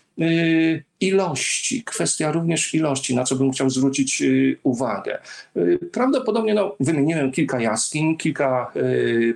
ilości, 1.01 1.83
kwestia 1.83 2.31
również 2.31 2.73
ilości, 2.73 3.15
na 3.15 3.23
co 3.23 3.35
bym 3.35 3.51
chciał 3.51 3.69
zwrócić 3.69 4.21
y, 4.21 4.57
uwagę. 4.63 5.19
Y, 5.57 5.79
prawdopodobnie 5.91 6.53
no, 6.53 6.75
wymieniłem 6.79 7.31
kilka 7.31 7.61
jaskiń, 7.61 8.17
kilka 8.17 8.71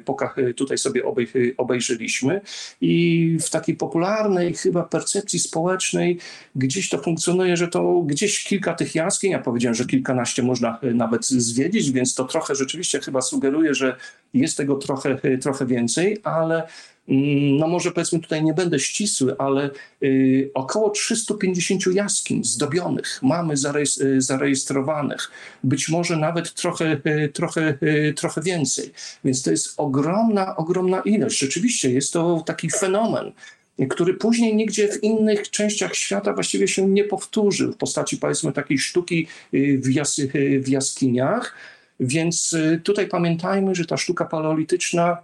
pokach 0.05 0.35
tutaj 0.55 0.77
sobie 0.77 1.01
obejrzeliśmy 1.57 2.41
i 2.81 3.37
w 3.41 3.49
takiej 3.49 3.75
popularnej 3.75 4.53
chyba 4.53 4.83
percepcji 4.83 5.39
społecznej 5.39 6.19
gdzieś 6.55 6.89
to 6.89 6.97
funkcjonuje, 6.97 7.57
że 7.57 7.67
to 7.67 8.01
gdzieś 8.01 8.43
kilka 8.43 8.73
tych 8.73 8.95
jaskiń, 8.95 9.31
ja 9.31 9.39
powiedziałem, 9.39 9.75
że 9.75 9.85
kilkanaście 9.85 10.43
można 10.43 10.79
nawet 10.81 11.25
zwiedzić, 11.25 11.91
więc 11.91 12.15
to 12.15 12.25
trochę 12.25 12.55
rzeczywiście 12.55 12.99
chyba 12.99 13.21
sugeruje, 13.21 13.73
że 13.73 13.95
jest 14.33 14.57
tego 14.57 14.75
trochę, 14.75 15.17
trochę 15.41 15.65
więcej, 15.65 16.17
ale 16.23 16.67
no 17.07 17.67
może 17.67 17.91
powiedzmy 17.91 18.19
tutaj 18.19 18.43
nie 18.43 18.53
będę 18.53 18.79
ścisły, 18.79 19.35
ale 19.37 19.69
y, 20.03 20.51
około 20.53 20.89
350 20.89 21.95
jaskiń 21.95 22.43
zdobionych 22.43 23.19
mamy 23.23 23.53
y, 23.53 24.21
zarejestrowanych. 24.21 25.31
Być 25.63 25.89
może 25.89 26.17
nawet 26.17 26.53
trochę, 26.53 26.97
y, 27.07 27.29
trochę, 27.33 27.77
trochę 28.15 28.41
więcej. 28.41 28.91
Więc 29.23 29.43
to 29.43 29.51
jest 29.51 29.73
ogromna, 29.77 30.55
ogromna 30.55 31.01
ilość. 31.01 31.39
Rzeczywiście 31.39 31.91
jest 31.91 32.13
to 32.13 32.43
taki 32.45 32.69
fenomen 32.69 33.31
który 33.89 34.13
później 34.13 34.55
nigdzie 34.55 34.87
w 34.87 35.03
innych 35.03 35.49
częściach 35.49 35.95
świata 35.95 36.33
właściwie 36.33 36.67
się 36.67 36.87
nie 36.87 37.03
powtórzył 37.03 37.71
w 37.71 37.77
postaci 37.77 38.17
powiedzmy 38.17 38.51
takiej 38.53 38.79
sztuki 38.79 39.27
w, 39.53 39.89
jas 39.93 40.21
w 40.59 40.67
jaskiniach. 40.67 41.55
Więc 41.99 42.55
tutaj 42.83 43.07
pamiętajmy, 43.07 43.75
że 43.75 43.85
ta 43.85 43.97
sztuka 43.97 44.25
paleolityczna 44.25 45.17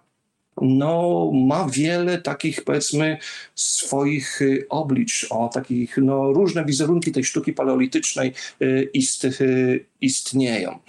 no, 0.62 1.32
ma 1.34 1.68
wiele 1.70 2.22
takich, 2.22 2.64
powiedzmy, 2.64 3.18
swoich 3.56 4.42
y, 4.42 4.66
oblicz, 4.70 5.28
o 5.30 5.50
takich, 5.54 5.98
no, 5.98 6.34
różne 6.34 6.66
wizerunki 6.66 7.12
tej 7.12 7.24
sztuki 7.24 7.54
paleolitycznej 7.54 8.34
y, 8.62 8.90
ist, 8.94 9.24
y, 9.24 9.86
istnieją. 10.02 10.80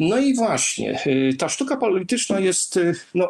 No 0.00 0.18
i 0.18 0.34
właśnie, 0.34 1.02
ta 1.38 1.48
sztuka 1.48 1.76
paleolityczna 1.76 2.40
jest 2.40 2.78
no, 3.14 3.28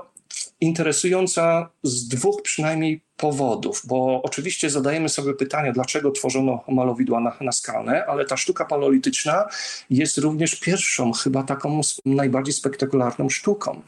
interesująca 0.61 1.71
z 1.83 2.09
dwóch 2.09 2.43
przynajmniej 2.43 3.01
powodów, 3.23 3.83
bo 3.85 4.21
oczywiście 4.23 4.71
zadajemy 4.71 5.09
sobie 5.09 5.35
pytanie, 5.35 5.73
dlaczego 5.73 6.11
tworzono 6.11 6.65
malowidła 6.69 7.21
na, 7.21 7.37
na 7.41 7.53
skalę, 7.53 8.07
ale 8.07 8.25
ta 8.25 8.37
sztuka 8.37 8.65
paleolityczna 8.65 9.45
jest 9.91 10.19
również 10.19 10.55
pierwszą, 10.55 11.13
chyba 11.13 11.43
taką 11.43 11.81
najbardziej 12.07 12.55
spektakularną 12.55 13.29
sztuką. 13.29 13.81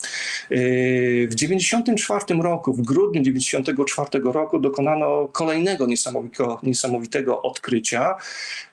Yy, 0.50 1.28
w 1.30 1.34
1994 1.34 2.42
roku, 2.42 2.72
w 2.72 2.82
grudniu 2.82 3.22
1994 3.22 4.32
roku 4.32 4.58
dokonano 4.58 5.28
kolejnego 5.32 5.86
niesamowitego, 5.86 6.60
niesamowitego 6.62 7.42
odkrycia. 7.42 8.14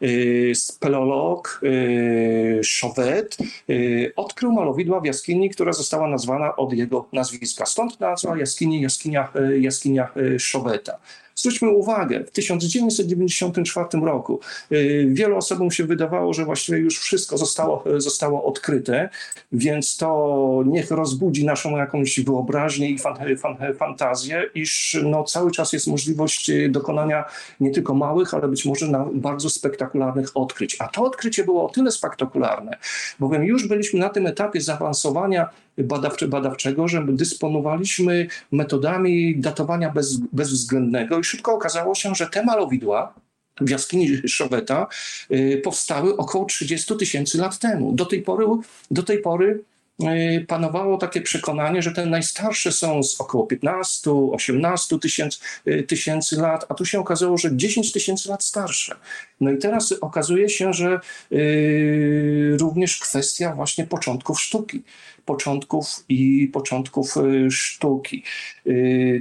Yy, 0.01 0.55
speleolog 0.55 1.59
yy, 1.63 2.61
Chauvet 2.81 3.37
odkrył 4.15 4.51
malowidła 4.51 4.99
w 4.99 5.05
jaskini, 5.05 5.49
która 5.49 5.73
została 5.73 6.07
nazwana 6.07 6.55
od 6.55 6.73
jego 6.73 7.07
nazwiska. 7.13 7.65
Stąd 7.65 7.99
nazwa 7.99 8.37
jaskini, 8.37 8.81
jaskinia, 8.81 9.31
jaskinia 9.59 10.11
Szoweta. 10.51 10.97
Zwróćmy 11.35 11.69
uwagę, 11.69 12.23
w 12.23 12.31
1994 12.31 13.87
roku 14.05 14.39
y, 14.71 15.07
wielu 15.11 15.37
osobom 15.37 15.71
się 15.71 15.83
wydawało, 15.83 16.33
że 16.33 16.45
właściwie 16.45 16.77
już 16.77 16.99
wszystko 16.99 17.37
zostało, 17.37 17.83
zostało 17.97 18.45
odkryte, 18.45 19.09
więc 19.51 19.97
to 19.97 20.63
niech 20.65 20.91
rozbudzi 20.91 21.45
naszą 21.45 21.77
jakąś 21.77 22.19
wyobraźnię 22.19 22.89
i 22.89 22.99
fan, 22.99 23.15
fan, 23.37 23.57
fantazję, 23.79 24.49
iż 24.55 24.97
no, 25.03 25.23
cały 25.23 25.51
czas 25.51 25.73
jest 25.73 25.87
możliwość 25.87 26.49
y, 26.49 26.69
dokonania 26.69 27.25
nie 27.59 27.71
tylko 27.71 27.93
małych, 27.93 28.33
ale 28.33 28.47
być 28.47 28.65
może 28.65 29.05
bardzo 29.13 29.49
spektakularnych 29.49 30.37
odkryć. 30.37 30.75
A 30.79 30.87
to 30.87 31.03
odkrycie 31.03 31.43
było 31.43 31.65
o 31.65 31.69
tyle 31.69 31.91
spektakularne, 31.91 32.77
bowiem 33.19 33.43
już 33.43 33.67
byliśmy 33.67 33.99
na 33.99 34.09
tym 34.09 34.27
etapie 34.27 34.61
zaawansowania 34.61 35.49
badawcze, 35.77 36.27
badawczego, 36.27 36.87
że 36.87 37.05
dysponowaliśmy 37.07 38.27
metodami 38.51 39.39
datowania 39.39 39.89
bez, 39.89 40.17
bezwzględnego 40.17 41.19
i 41.19 41.23
szybko 41.23 41.53
okazało 41.53 41.95
się, 41.95 42.15
że 42.15 42.27
te 42.27 42.45
malowidła 42.45 43.13
w 43.61 43.69
jaskini 43.69 44.27
Szoweta 44.27 44.87
y, 45.31 45.61
powstały 45.63 46.17
około 46.17 46.45
30 46.45 46.97
tysięcy 46.97 47.37
lat 47.37 47.59
temu. 47.59 47.93
Do 47.93 48.05
tej 48.05 48.21
pory, 48.21 48.45
do 48.91 49.03
tej 49.03 49.19
pory 49.19 49.63
panowało 50.47 50.97
takie 50.97 51.21
przekonanie, 51.21 51.81
że 51.81 51.91
te 51.91 52.05
najstarsze 52.05 52.71
są 52.71 53.03
z 53.03 53.21
około 53.21 53.47
15-18 53.47 54.99
tysięcy, 54.99 55.39
y, 55.67 55.83
tysięcy 55.83 56.35
lat, 56.35 56.65
a 56.69 56.73
tu 56.73 56.85
się 56.85 56.99
okazało, 56.99 57.37
że 57.37 57.57
10 57.57 57.91
tysięcy 57.91 58.29
lat 58.29 58.43
starsze. 58.43 58.95
No 59.41 59.51
i 59.51 59.57
teraz 59.57 59.91
okazuje 60.01 60.49
się, 60.49 60.73
że 60.73 60.99
yy, 61.31 62.57
również 62.57 62.99
kwestia 62.99 63.55
właśnie 63.55 63.85
początków 63.87 64.41
sztuki, 64.41 64.83
początków 65.25 65.85
i 66.09 66.49
początków 66.53 67.15
sztuki. 67.49 68.23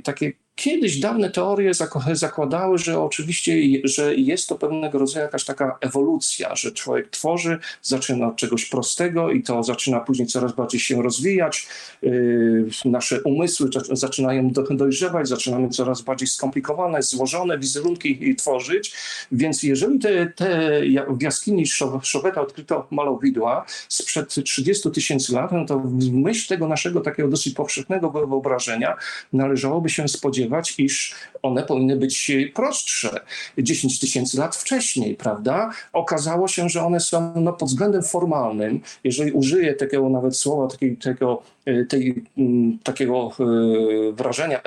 Takie 0.05 0.33
Kiedyś 0.61 0.99
dawne 0.99 1.31
teorie 1.31 1.73
zakładały, 2.13 2.79
że 2.79 3.01
oczywiście 3.01 3.53
że 3.85 4.15
jest 4.15 4.49
to 4.49 4.55
pewnego 4.55 4.99
rodzaju 4.99 5.25
jakaś 5.25 5.45
taka 5.45 5.79
ewolucja, 5.81 6.57
że 6.57 6.73
człowiek 6.73 7.09
tworzy, 7.11 7.59
zaczyna 7.83 8.29
od 8.29 8.37
czegoś 8.37 8.67
prostego 8.67 9.31
i 9.31 9.43
to 9.43 9.63
zaczyna 9.63 10.01
później 10.01 10.29
coraz 10.29 10.53
bardziej 10.53 10.81
się 10.81 11.03
rozwijać. 11.03 11.69
Yy, 12.03 12.69
nasze 12.85 13.23
umysły 13.23 13.71
zaczynają 13.93 14.51
dojrzewać, 14.71 15.29
zaczynamy 15.29 15.69
coraz 15.69 16.03
bardziej 16.03 16.29
skomplikowane, 16.29 17.03
złożone 17.03 17.59
wizerunki 17.59 18.37
tworzyć. 18.37 18.93
Więc 19.33 19.63
jeżeli 19.63 19.99
te, 19.99 20.27
te 20.27 20.81
w 21.09 21.23
jaskini 21.23 21.67
Szoweta 22.03 22.41
odkryto 22.41 22.87
malowidła 22.91 23.65
sprzed 23.89 24.35
30 24.45 24.91
tysięcy 24.91 25.33
lat, 25.33 25.53
no 25.53 25.67
to 25.67 25.79
w 25.79 26.13
myśl 26.13 26.49
tego 26.49 26.69
naszego 26.69 27.01
takiego 27.01 27.29
dosyć 27.29 27.55
powszechnego 27.55 28.11
wyobrażenia 28.11 28.97
należałoby 29.33 29.89
się 29.89 30.09
spodziewać, 30.09 30.50
iż 30.79 31.15
one 31.43 31.63
powinny 31.63 31.97
być 31.97 32.33
prostsze 32.55 33.21
10 33.59 34.01
tysięcy 34.01 34.39
lat 34.39 34.57
wcześniej, 34.57 35.15
prawda? 35.15 35.71
Okazało 35.93 36.49
się, 36.49 36.69
że 36.69 36.83
one 36.83 37.01
są 37.01 37.33
no, 37.37 37.53
pod 37.53 37.69
względem 37.69 38.03
formalnym, 38.03 38.81
jeżeli 39.05 39.33
użyję 39.33 39.75
takiego 39.75 40.09
nawet 40.09 40.37
słowa, 40.37 40.69
takiej, 40.69 40.97
tego, 40.97 41.43
e, 41.65 41.85
tej, 41.85 42.25
mm, 42.39 42.79
takiego 42.83 43.31
e, 43.41 44.13
wrażenia 44.13 44.61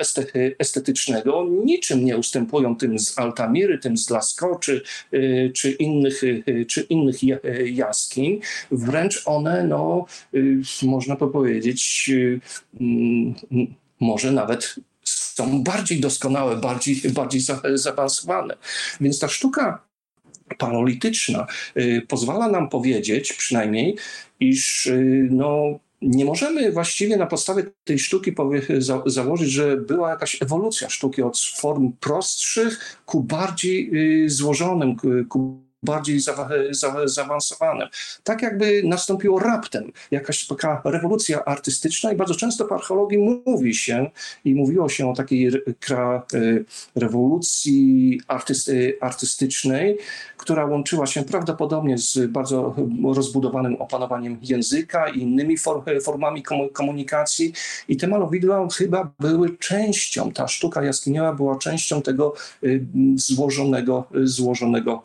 estetycznego, 0.58 1.46
niczym 1.64 2.04
nie 2.04 2.18
ustępują 2.18 2.76
tym 2.76 2.98
z 2.98 3.18
Altamiry, 3.18 3.78
tym 3.78 3.96
z 3.96 4.10
Lascaux 4.10 4.60
czy, 4.60 4.82
e, 5.12 5.50
czy, 5.50 5.70
innych, 5.70 6.22
czy 6.68 6.80
innych 6.80 7.16
jaskiń. 7.64 8.40
Wręcz 8.70 9.22
one, 9.24 9.64
no, 9.64 10.06
można 10.82 11.16
to 11.16 11.26
powiedzieć, 11.26 12.10
może 14.00 14.32
nawet 14.32 14.74
są 15.34 15.62
bardziej 15.62 16.00
doskonałe, 16.00 16.56
bardziej, 16.56 17.02
bardziej 17.10 17.40
zaawansowane. 17.74 18.56
Więc 19.00 19.18
ta 19.18 19.28
sztuka 19.28 19.84
paleolityczna 20.58 21.46
y, 21.76 22.02
pozwala 22.08 22.48
nam 22.48 22.68
powiedzieć 22.68 23.32
przynajmniej, 23.32 23.96
iż 24.40 24.86
y, 24.86 25.28
no, 25.30 25.78
nie 26.02 26.24
możemy 26.24 26.72
właściwie 26.72 27.16
na 27.16 27.26
podstawie 27.26 27.62
tej 27.84 27.98
sztuki 27.98 28.34
za 28.78 29.02
założyć, 29.06 29.50
że 29.50 29.76
była 29.76 30.10
jakaś 30.10 30.42
ewolucja 30.42 30.90
sztuki 30.90 31.22
od 31.22 31.38
form 31.38 31.92
prostszych 32.00 33.00
ku 33.06 33.20
bardziej 33.20 33.90
y, 34.24 34.30
złożonym, 34.30 34.96
ku 35.28 35.64
bardziej 35.84 36.20
za, 36.20 36.48
za, 36.70 37.08
zaawansowanym. 37.08 37.88
Tak 38.24 38.42
jakby 38.42 38.82
nastąpiło 38.84 39.38
raptem 39.38 39.92
jakaś 40.10 40.46
taka 40.46 40.82
rewolucja 40.84 41.44
artystyczna 41.44 42.12
i 42.12 42.16
bardzo 42.16 42.34
często 42.34 42.66
w 42.66 42.72
archeologii 42.72 43.18
mówi 43.46 43.74
się 43.74 44.10
i 44.44 44.54
mówiło 44.54 44.88
się 44.88 45.10
o 45.10 45.14
takiej 45.14 45.48
y, 45.48 46.64
rewolucji 46.96 48.20
artysty, 48.28 48.98
artystycznej, 49.00 49.98
która 50.36 50.66
łączyła 50.66 51.06
się 51.06 51.22
prawdopodobnie 51.22 51.98
z 51.98 52.18
bardzo 52.26 52.76
rozbudowanym 53.14 53.76
opanowaniem 53.76 54.38
języka 54.42 55.08
i 55.08 55.20
innymi 55.20 55.56
formami 56.02 56.42
komunikacji 56.72 57.52
i 57.88 57.96
te 57.96 58.06
malowidła 58.06 58.68
chyba 58.68 59.10
były 59.20 59.58
częścią, 59.58 60.32
ta 60.32 60.48
sztuka 60.48 60.84
jaskiniowa 60.84 61.32
była 61.32 61.58
częścią 61.58 62.02
tego 62.02 62.34
y, 62.64 62.86
złożonego, 63.16 64.04
złożonego 64.24 65.02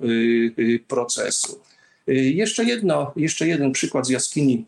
procesu. 0.78 1.62
Y, 2.10 2.14
jeszcze, 2.14 2.64
jedno, 2.64 3.14
jeszcze 3.16 3.48
jeden 3.48 3.72
przykład 3.72 4.08
z 4.08 4.10
jaskini 4.10 4.66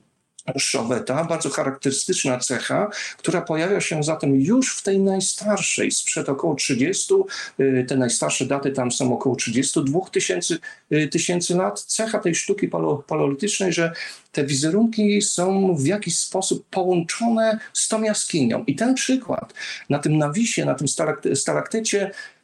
Szoweta, 0.58 1.24
bardzo 1.24 1.50
charakterystyczna 1.50 2.40
cecha, 2.40 2.90
która 3.18 3.42
pojawia 3.42 3.82
się 3.82 4.04
zatem 4.04 4.42
już 4.42 4.78
w 4.78 4.84
tej 4.84 5.00
najstarszej, 5.00 5.92
sprzed 5.92 6.30
około 6.30 6.56
30, 6.56 7.14
y, 7.60 7.86
te 7.88 7.98
najstarsze 7.98 8.46
daty 8.46 8.72
tam 8.72 8.92
są 8.92 9.14
około 9.14 9.36
32 9.36 10.10
tysięcy, 10.10 10.60
y, 10.92 11.08
tysięcy 11.08 11.56
lat. 11.56 11.82
Cecha 11.82 12.20
tej 12.20 12.36
sztuki 12.36 12.70
paleolitycznej, 13.08 13.74
że 13.74 13.92
te 14.32 14.44
wizerunki 14.44 15.22
są 15.22 15.76
w 15.76 15.86
jakiś 15.86 16.20
sposób 16.20 16.66
połączone 16.70 17.60
z 17.74 17.88
tą 17.88 18.04
jaskinią. 18.04 18.64
I 18.68 18.76
ten 18.76 18.94
przykład 18.94 19.54
na 19.90 20.00
tym 20.00 20.18
nawisie, 20.18 20.66
na 20.66 20.76
tym 20.76 20.88
stalaktycie 21.36 22.12
Y, 22.12 22.41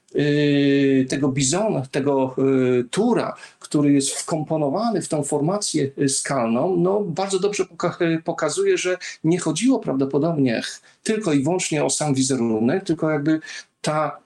tego 1.10 1.30
bizona, 1.30 1.82
tego 1.92 2.36
y, 2.80 2.84
tura, 2.92 3.36
który 3.60 3.92
jest 3.94 4.12
wkomponowany 4.12 5.02
w 5.02 5.08
tą 5.08 5.24
formację 5.24 5.92
skalną, 6.08 6.76
no 6.78 7.02
bardzo 7.02 7.40
dobrze 7.40 7.66
pokazuje, 8.24 8.78
że 8.78 8.98
nie 9.24 9.40
chodziło 9.40 9.80
prawdopodobnie 9.80 10.62
tylko 11.04 11.34
i 11.34 11.44
wyłącznie 11.44 11.84
o 11.84 11.90
sam 11.90 12.14
wizerunek, 12.14 12.84
tylko 12.84 13.10
jakby 13.10 13.40
ta 13.82 14.20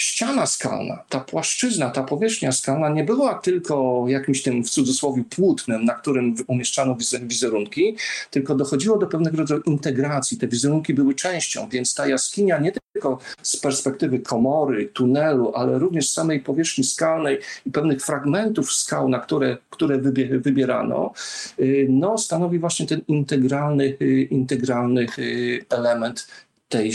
ściana 0.00 0.46
skalna, 0.46 1.04
ta 1.08 1.20
płaszczyzna, 1.20 1.90
ta 1.90 2.02
powierzchnia 2.02 2.52
skalna 2.52 2.88
nie 2.88 3.04
była 3.04 3.34
tylko 3.34 4.04
jakimś 4.08 4.42
tym 4.42 4.64
w 4.64 4.70
cudzysłowie 4.70 5.24
płótnem, 5.24 5.84
na 5.84 5.94
którym 5.94 6.34
umieszczano 6.46 6.96
wizerunki, 7.22 7.96
tylko 8.30 8.54
dochodziło 8.54 8.98
do 8.98 9.06
pewnego 9.06 9.36
rodzaju 9.36 9.62
integracji. 9.66 10.38
Te 10.38 10.48
wizerunki 10.48 10.94
były 10.94 11.14
częścią, 11.14 11.68
więc 11.68 11.94
ta 11.94 12.06
jaskinia 12.06 12.58
nie 12.58 12.72
tylko 12.92 13.18
z 13.42 13.56
perspektywy 13.56 14.18
komory, 14.18 14.86
tunelu, 14.86 15.52
ale 15.54 15.78
również 15.78 16.10
samej 16.10 16.40
powierzchni 16.40 16.84
skalnej 16.84 17.38
i 17.66 17.70
pewnych 17.70 18.02
fragmentów 18.02 18.72
skał, 18.72 19.08
na 19.08 19.18
które, 19.18 19.56
które 19.70 19.98
wybierano, 20.38 21.12
y, 21.60 21.86
no, 21.90 22.18
stanowi 22.18 22.58
właśnie 22.58 22.86
ten 22.86 23.00
integralny, 23.08 23.96
y, 24.02 24.22
integralny 24.22 25.06
y, 25.18 25.64
element 25.70 26.26
tej 26.68 26.92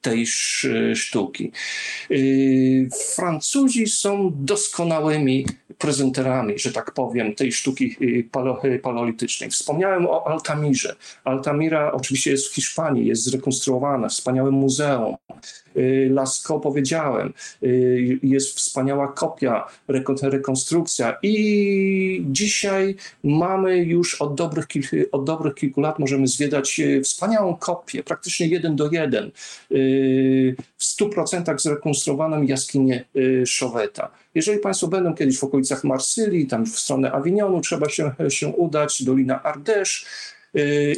tej 0.00 0.26
sztuki. 0.94 1.52
E, 2.10 2.14
Francuzi 3.14 3.86
są 3.86 4.32
doskonałymi 4.34 5.46
prezenterami, 5.82 6.58
że 6.58 6.72
tak 6.72 6.90
powiem, 6.94 7.34
tej 7.34 7.52
sztuki 7.52 7.96
e, 8.64 8.78
paleolitycznej. 8.78 9.50
Wspomniałem 9.50 10.06
o 10.06 10.26
Altamirze. 10.26 10.96
Altamira 11.24 11.92
oczywiście 11.92 12.30
jest 12.30 12.48
w 12.48 12.54
Hiszpanii, 12.54 13.06
jest 13.06 13.22
zrekonstruowana, 13.22 14.08
wspaniałe 14.08 14.50
muzeum. 14.50 15.16
Lascaux 16.10 16.62
powiedziałem, 16.62 17.32
jest 18.22 18.56
wspaniała 18.56 19.12
kopia, 19.12 19.66
rekonstrukcja 20.22 21.18
i 21.22 22.24
dzisiaj 22.30 22.96
mamy 23.24 23.76
już 23.76 24.14
od 24.22 24.34
dobrych, 24.34 24.66
od 25.12 25.24
dobrych 25.24 25.54
kilku 25.54 25.80
lat 25.80 25.98
możemy 25.98 26.26
zwiedzać 26.26 26.80
wspaniałą 27.04 27.56
kopię, 27.56 28.02
praktycznie 28.02 28.46
jeden 28.46 28.76
do 28.76 28.90
jeden 28.90 29.30
w 30.78 30.84
100% 31.00 31.58
zrekonstruowaną 31.58 32.42
jaskinię 32.42 33.04
Szoweta. 33.46 34.21
Jeżeli 34.34 34.58
Państwo 34.58 34.88
będą 34.88 35.14
kiedyś 35.14 35.38
w 35.38 35.44
okolicach 35.44 35.84
Marsylii, 35.84 36.46
tam 36.46 36.66
w 36.66 36.78
stronę 36.78 37.12
Avignonu 37.12 37.60
trzeba 37.60 37.88
się, 37.88 38.12
się 38.28 38.48
udać, 38.48 39.02
Dolina 39.02 39.42
Ardèche, 39.42 40.06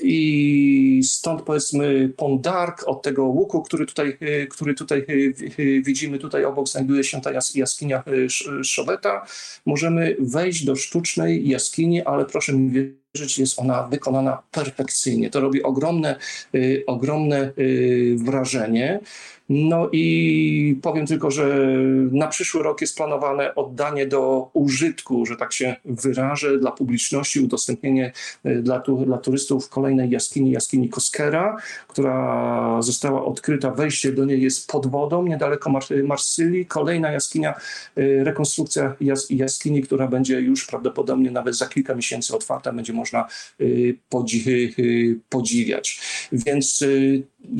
i 0.02 1.00
stąd 1.04 1.42
powiedzmy 1.42 2.08
Pont 2.16 2.42
d'Arc, 2.42 2.84
od 2.86 3.02
tego 3.02 3.24
łuku, 3.24 3.62
który 3.62 3.86
tutaj, 3.86 4.18
który 4.50 4.74
tutaj 4.74 5.06
widzimy, 5.84 6.18
tutaj 6.18 6.44
obok 6.44 6.68
znajduje 6.68 7.04
się 7.04 7.20
ta 7.20 7.30
jaskinia 7.54 8.02
Szoweta. 8.62 9.26
Możemy 9.66 10.16
wejść 10.18 10.64
do 10.64 10.76
sztucznej 10.76 11.48
jaskini, 11.48 12.02
ale 12.02 12.24
proszę 12.24 12.52
mi 12.52 12.70
wierzyć, 13.14 13.38
jest 13.38 13.58
ona 13.58 13.82
wykonana 13.82 14.42
perfekcyjnie. 14.50 15.30
To 15.30 15.40
robi 15.40 15.62
ogromne, 15.62 16.16
ogromne 16.86 17.52
wrażenie. 18.16 19.00
No 19.48 19.88
i 19.92 20.78
powiem 20.82 21.06
tylko, 21.06 21.30
że 21.30 21.58
na 22.12 22.28
przyszły 22.28 22.62
rok 22.62 22.80
jest 22.80 22.96
planowane 22.96 23.54
oddanie 23.54 24.06
do 24.06 24.50
użytku, 24.52 25.26
że 25.26 25.36
tak 25.36 25.52
się 25.52 25.76
wyrażę, 25.84 26.58
dla 26.58 26.72
publiczności, 26.72 27.40
udostępnienie 27.40 28.12
e, 28.44 28.54
dla, 28.54 28.80
tu, 28.80 29.04
dla 29.04 29.18
turystów 29.18 29.68
kolejnej 29.68 30.10
jaskini, 30.10 30.50
jaskini 30.50 30.88
Koskera, 30.88 31.56
która 31.88 32.82
została 32.82 33.24
odkryta. 33.24 33.70
Wejście 33.70 34.12
do 34.12 34.24
niej 34.24 34.42
jest 34.42 34.70
pod 34.70 34.86
wodą, 34.86 35.26
niedaleko 35.26 35.70
Mar 35.70 35.82
Marsylii. 36.04 36.66
Kolejna 36.66 37.12
jaskinia, 37.12 37.54
e, 37.96 38.24
rekonstrukcja 38.24 38.96
jas 39.00 39.30
jaskini, 39.30 39.82
która 39.82 40.08
będzie 40.08 40.40
już 40.40 40.66
prawdopodobnie 40.66 41.30
nawet 41.30 41.56
za 41.56 41.66
kilka 41.66 41.94
miesięcy 41.94 42.36
otwarta, 42.36 42.72
będzie 42.72 42.92
można 42.92 43.20
e, 43.60 43.64
podzi 44.08 44.74
podziwiać. 45.28 46.00
Więc 46.32 46.84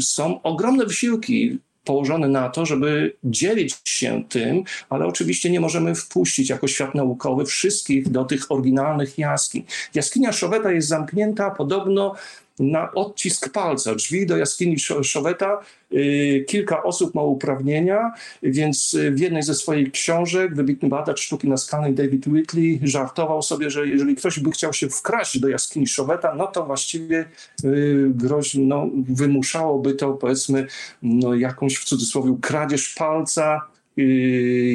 są 0.01 0.43
ogromne 0.43 0.87
wysiłki 0.87 1.59
położony 1.85 2.29
na 2.29 2.49
to, 2.49 2.67
żeby 2.67 3.17
dzielić 3.25 3.77
się 3.85 4.25
tym, 4.29 4.65
ale 4.89 5.07
oczywiście 5.07 5.51
nie 5.51 5.61
możemy 5.61 5.95
wpuścić 5.95 6.51
jako 6.51 6.69
świat 6.69 6.95
naukowy 6.95 7.45
wszystkich 7.45 8.09
do 8.09 8.25
tych 8.25 8.53
oryginalnych 8.53 9.19
jaskiń. 9.19 9.65
Jaskinia 9.95 10.33
Szoweta 10.33 10.73
jest 10.73 10.89
zamknięta 10.89 11.51
podobno 11.51 12.15
na 12.59 12.93
odcisk 12.93 13.53
palca. 13.53 13.95
Drzwi 13.95 14.27
do 14.27 14.37
jaskini 14.37 14.77
Szoweta. 15.03 15.61
Y, 15.93 16.45
kilka 16.49 16.83
osób 16.83 17.15
ma 17.15 17.23
uprawnienia, 17.23 18.13
więc 18.43 18.97
w 19.13 19.19
jednej 19.19 19.43
ze 19.43 19.55
swoich 19.55 19.93
książek 19.93 20.55
wybitny 20.55 20.89
badacz 20.89 21.21
sztuki 21.21 21.49
naskalnej 21.49 21.95
David 21.95 22.27
Whitley 22.27 22.81
żartował 22.83 23.43
sobie, 23.43 23.71
że 23.71 23.87
jeżeli 23.87 24.17
ktoś 24.17 24.41
by 24.41 24.51
chciał 24.51 24.73
się 24.73 24.89
wkraść 24.89 25.39
do 25.39 25.49
jaskini 25.49 25.87
Szoweta, 25.87 26.35
no 26.35 26.47
to 26.47 26.67
właściwie 26.67 27.25
y, 27.65 28.11
groź, 28.15 28.55
no, 28.55 28.91
wymuszałoby 29.09 29.95
to 29.95 30.13
powiedzmy 30.13 30.67
no, 31.03 31.35
jakąś 31.35 31.77
w 31.77 31.85
cudzysłowie 31.85 32.37
kradzież 32.41 32.95
palca 32.95 33.61
y, 33.99 34.03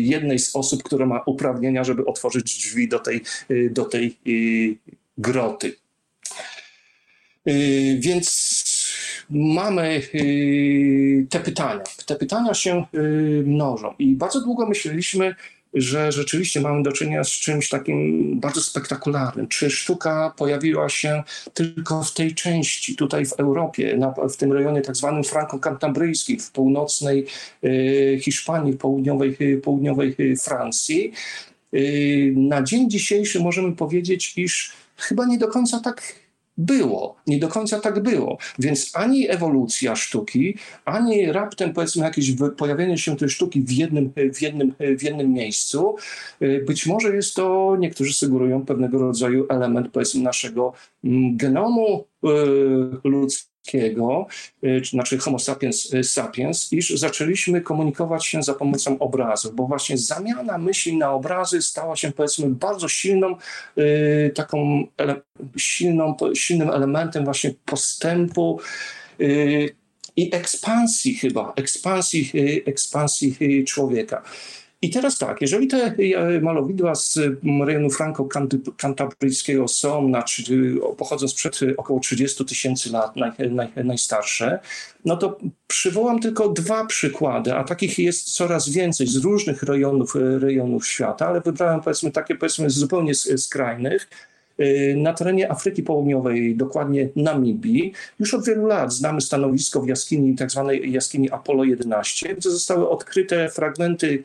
jednej 0.04 0.40
z 0.40 0.56
osób, 0.56 0.84
która 0.84 1.06
ma 1.06 1.22
uprawnienia, 1.26 1.84
żeby 1.84 2.06
otworzyć 2.06 2.58
drzwi 2.58 2.88
do 2.88 3.00
tej, 3.00 3.22
do 3.72 3.86
tej 3.86 4.18
groty. 5.18 5.76
Y, 7.50 7.98
więc 8.00 8.60
mamy 9.30 10.02
y, 10.16 11.28
te 11.30 11.40
pytania. 11.40 11.84
Te 12.06 12.16
pytania 12.16 12.54
się 12.54 12.86
y, 12.94 13.44
mnożą 13.46 13.94
i 14.00 14.16
bardzo 14.16 14.42
długo 14.42 14.66
myśleliśmy, 14.66 15.36
że 15.74 16.12
rzeczywiście 16.12 16.62
mamy 16.62 16.84
do 16.84 16.92
czynienia 16.92 17.24
z 17.24 17.30
czymś 17.30 17.70
takim 17.70 18.40
bardzo 18.40 18.62
spektakularnym. 18.62 19.48
Czy 19.48 19.70
sztuka 19.70 20.34
pojawiła 20.38 20.90
się 20.90 21.24
tylko 21.54 22.04
w 22.04 22.14
tej 22.14 22.36
części, 22.36 22.96
tutaj 22.96 23.26
w 23.26 23.34
Europie, 23.34 23.98
na, 23.98 24.14
w 24.30 24.38
tym 24.38 24.54
rejonie 24.54 24.82
tak 24.82 24.96
zwanym 24.96 25.24
franko-kantabryjskim, 25.24 26.40
w 26.40 26.52
północnej 26.52 27.26
Hiszpanii, 28.22 28.74
w 28.74 28.78
południowej, 28.78 29.38
południowej 29.64 30.16
Francji. 30.44 31.12
na 32.36 32.64
dzień 32.64 32.90
dzisiejszy 32.90 33.40
możemy 33.40 33.76
powiedzieć, 33.76 34.34
iż 34.38 34.72
chyba 34.98 35.26
nie 35.26 35.38
do 35.38 35.48
końca 35.48 35.80
tak 35.80 36.02
było. 36.60 37.16
Nie 37.28 37.40
do 37.40 37.48
końca 37.48 37.80
tak 37.80 38.00
było. 38.00 38.38
Więc 38.60 38.92
ani 38.94 39.30
ewolucja 39.30 39.96
sztuki, 39.96 40.56
ani 40.86 41.32
raptem 41.32 41.74
powiedzmy 41.74 42.04
jakieś 42.04 42.32
pojawienie 42.58 42.98
się 42.98 43.18
tej 43.18 43.30
sztuki 43.30 43.62
w 43.62 43.72
jednym, 43.72 44.12
w 44.34 44.42
jednym, 44.42 44.74
w 44.98 45.04
jednym 45.04 45.34
miejscu, 45.34 45.96
y, 46.42 46.64
być 46.68 46.86
może 46.86 47.16
jest 47.16 47.36
to, 47.36 47.76
niektórzy 47.80 48.14
sugerują, 48.14 48.66
pewnego 48.66 49.00
rodzaju 49.00 49.46
element 49.50 49.90
powiedzmy 49.92 50.24
naszego 50.24 50.74
mm, 51.04 51.38
genomu 51.38 52.06
y, 52.26 52.28
ludzkiego 53.04 53.49
ludzkiego, 53.74 54.28
y, 54.64 54.82
znaczy 54.86 55.18
Homo 55.18 55.40
sapiens 55.40 55.94
y, 55.94 56.04
sapiens, 56.04 56.74
iż 56.74 56.90
zaczęliśmy 56.90 57.62
komunikować 57.62 58.26
się 58.26 58.44
za 58.44 58.54
pomocą 58.54 59.00
obrazów, 59.00 59.56
bo 59.56 59.68
właśnie 59.68 59.98
zamiana 59.98 60.58
myśli 60.58 60.98
na 60.98 61.12
obrazy 61.12 61.62
stała 61.62 61.96
się 61.96 62.12
powiedzmy 62.12 62.50
bardzo 62.50 62.88
silną, 62.88 63.36
y, 63.78 64.32
taką 64.36 64.84
ele 64.98 65.22
silną, 65.58 66.18
silnym 66.34 66.70
elementem 66.70 67.26
właśnie 67.26 67.54
postępu 67.66 68.60
i 70.16 70.36
ekspansji 70.36 71.16
chyba, 71.16 71.54
ekspansji, 71.56 72.32
ekspansji 72.66 73.66
człowieka. 73.66 74.24
I 74.82 74.90
teraz 74.90 75.18
tak, 75.18 75.42
jeżeli 75.42 75.68
te 75.68 75.78
e, 75.78 76.42
malowidła 76.42 76.96
z 76.96 77.20
rejonu 77.66 77.90
franco-kantabryjskiego 77.90 79.68
są, 79.68 80.08
na, 80.08 80.24
pochodzą 80.98 81.28
sprzed 81.28 81.60
około 81.78 82.00
30 82.00 82.46
tysięcy 82.46 82.92
lat, 82.92 83.16
naj, 83.16 83.32
naj, 83.52 83.70
najstarsze, 83.84 84.60
no 85.06 85.18
to 85.18 85.38
przywołam 85.68 86.20
tylko 86.20 86.50
dwa 86.50 86.86
przykłady, 86.86 87.54
a 87.54 87.64
takich 87.64 88.00
jest 88.00 88.34
coraz 88.34 88.70
więcej 88.70 89.08
z 89.08 89.16
różnych 89.16 89.64
rejonów, 89.64 90.16
e, 90.16 90.40
rejonów 90.40 90.88
świata, 90.88 91.28
ale 91.28 91.42
wybrałem 91.42 91.82
powiedzmy 91.82 92.12
takie 92.12 92.36
powiedzmy 92.36 92.70
zupełnie 92.70 93.16
skrajnych. 93.16 94.10
Na 94.96 95.14
terenie 95.14 95.52
Afryki 95.52 95.84
Południowej, 95.84 96.56
dokładnie 96.56 97.10
Namibii, 97.16 97.94
już 98.20 98.34
od 98.34 98.46
wielu 98.46 98.66
lat 98.66 98.94
znamy 98.94 99.22
stanowisko 99.22 99.82
w 99.82 99.88
jaskini, 99.88 100.36
tak 100.36 100.52
zwanej 100.52 100.92
jaskini 100.92 101.32
Apollo 101.32 101.64
11, 101.64 102.36
gdzie 102.36 102.52
zostały 102.52 102.90
odkryte 102.90 103.50
fragmenty 103.50 104.24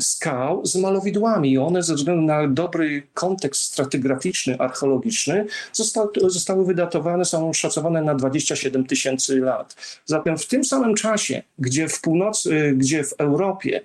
skał 0.00 0.66
z 0.66 0.76
malowidłami 0.76 1.52
i 1.52 1.58
one 1.58 1.82
ze 1.82 1.94
względu 1.94 2.22
na 2.22 2.48
dobry 2.48 3.02
kontekst 3.14 3.62
stratygraficzny, 3.62 4.58
archeologiczny 4.58 5.46
zostały, 5.72 6.08
zostały 6.26 6.64
wydatowane, 6.64 7.24
są 7.24 7.52
szacowane 7.52 8.02
na 8.02 8.14
27 8.14 8.84
tysięcy 8.84 9.40
lat. 9.40 9.76
Zatem 10.06 10.38
w 10.38 10.46
tym 10.46 10.64
samym 10.64 10.94
czasie, 10.94 11.42
gdzie 11.58 11.88
w 11.88 12.00
północy, 12.00 12.54
y, 12.54 12.74
gdzie 12.76 13.04
w 13.04 13.12
Europie 13.18 13.80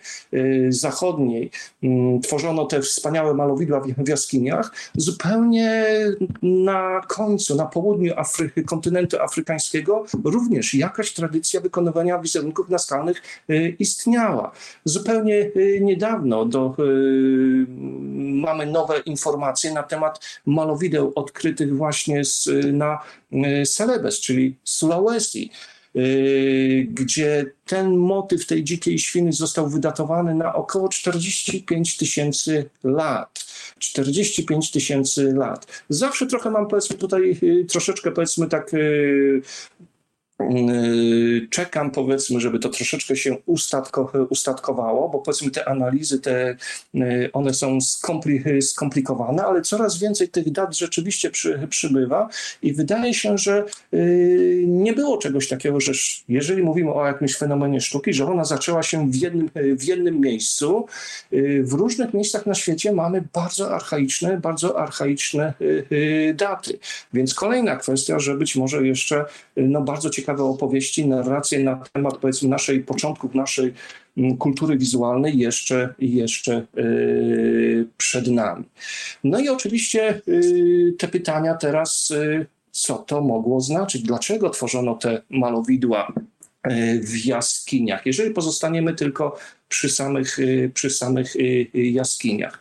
zachodniej 0.70 1.52
mm, 1.84 2.22
tworzono 2.22 2.66
te 2.66 2.82
wspaniałe 2.82 3.34
malowidła 3.34 3.82
w 3.98 4.08
jaskiniach, 4.08 4.72
zupełnie 4.96 5.86
na 6.42 7.02
końcu, 7.08 7.56
na 7.56 7.66
południu 7.66 8.14
Afryki, 8.18 8.64
kontynentu 8.64 9.22
afrykańskiego, 9.22 10.06
również 10.24 10.74
jakaś 10.74 11.14
tradycja 11.14 11.62
wykonywania 11.62 12.20
wizerunków 12.20 12.70
naskalnych 12.70 13.22
y, 13.50 13.76
istniała. 13.80 14.52
Zupełnie 14.86 15.52
y, 15.56 15.80
niedawno 15.82 16.46
do, 16.46 16.76
y, 16.80 17.66
mamy 18.18 18.66
nowe 18.66 19.00
informacje 19.00 19.74
na 19.74 19.84
temat 19.84 20.20
malowideł 20.46 21.12
odkrytych 21.16 21.78
właśnie 21.78 22.26
z, 22.26 22.50
na 22.74 23.00
Celebes, 23.66 24.20
czyli 24.20 24.56
Sulawesi. 24.64 25.52
gdzie 26.88 27.46
ten 27.66 27.98
motyw 27.98 28.46
tej 28.46 28.64
dzikiej 28.64 29.00
świny 29.00 29.34
został 29.34 29.70
wydatowany 29.70 30.36
na 30.36 30.54
około 30.54 30.90
45 30.90 31.98
tysięcy 31.98 32.70
lat. 32.84 33.46
45 33.80 34.72
tysięcy 34.72 35.34
lat. 35.34 35.84
Zawsze 35.90 36.28
trochę 36.28 36.52
mam, 36.52 36.68
powiedzmy, 36.68 36.98
tutaj 36.98 37.40
troszeczkę, 37.70 38.12
powiedzmy, 38.12 38.48
tak 38.48 38.72
czekam, 41.50 41.92
powiedzmy, 41.92 42.40
żeby 42.40 42.60
to 42.60 42.70
troszeczkę 42.70 43.16
się 43.16 43.38
ustatko, 43.46 44.12
ustatkowało, 44.30 45.10
bo 45.10 45.20
powiedzmy 45.20 45.52
te 45.52 45.68
analizy, 45.68 46.20
te, 46.20 46.58
yy, 46.94 47.30
one 47.34 47.54
są 47.54 47.78
skomplikowane, 48.62 49.44
ale 49.44 49.62
coraz 49.62 50.00
więcej 50.00 50.30
tych 50.30 50.52
dat 50.52 50.78
rzeczywiście 50.78 51.30
przy, 51.30 51.68
przybywa 51.70 52.30
i 52.62 52.74
wydaje 52.74 53.14
się, 53.14 53.38
że 53.38 53.66
yy, 53.92 54.64
nie 54.68 54.94
było 54.94 55.18
czegoś 55.18 55.48
takiego, 55.48 55.80
że 55.80 55.92
jeżeli 56.30 56.64
mówimy 56.64 56.94
o 56.94 57.08
jakimś 57.08 57.38
fenomenie 57.38 57.82
sztuki, 57.82 58.14
że 58.14 58.28
ona 58.28 58.46
zaczęła 58.46 58.84
się 58.84 59.12
w 59.12 59.16
jednym, 59.16 59.50
w 59.56 59.84
jednym 59.84 60.22
miejscu. 60.22 60.86
W 61.64 61.74
różnych 61.74 62.14
miejscach 62.14 62.46
na 62.46 62.56
świecie 62.56 62.92
mamy 62.92 63.24
bardzo 63.34 63.76
archaiczne, 63.76 64.38
bardzo 64.38 64.80
archaiczne 64.80 65.54
daty. 66.34 66.80
Więc 67.14 67.34
kolejna 67.34 67.76
kwestia, 67.76 68.20
że 68.20 68.36
być 68.36 68.56
może 68.56 68.88
jeszcze 68.88 69.26
no, 69.58 69.82
bardzo 69.82 70.10
ciekawe 70.10 70.25
ciekawe 70.26 70.44
opowieści, 70.44 71.08
narracje 71.08 71.60
na 71.60 71.84
temat 71.94 72.18
powiedzmy 72.18 72.50
naszej 72.50 72.80
początków 72.84 73.36
naszej 73.36 73.74
mm, 74.18 74.38
kultury 74.38 74.78
wizualnej 74.78 75.38
jeszcze, 75.38 75.94
jeszcze 76.00 76.66
yy, 76.76 77.88
przed 77.98 78.28
nami. 78.28 78.64
No 79.24 79.40
i 79.40 79.50
oczywiście 79.50 80.22
yy, 80.28 80.94
te 80.98 81.08
pytania 81.08 81.54
teraz, 81.54 82.10
yy, 82.10 82.46
co 82.72 82.96
to 82.96 83.22
mogło 83.22 83.62
znaczyć? 83.62 84.02
Dlaczego 84.02 84.50
tworzono 84.50 84.96
te 84.96 85.22
malowidła 85.30 86.14
w 87.02 87.26
jaskiniach, 87.26 88.06
jeżeli 88.06 88.32
pozostaniemy 88.32 88.94
tylko 88.94 89.38
przy 89.70 89.90
samych, 89.90 90.38
przy 90.74 90.90
samych 90.90 91.34
jaskiniach. 91.74 92.60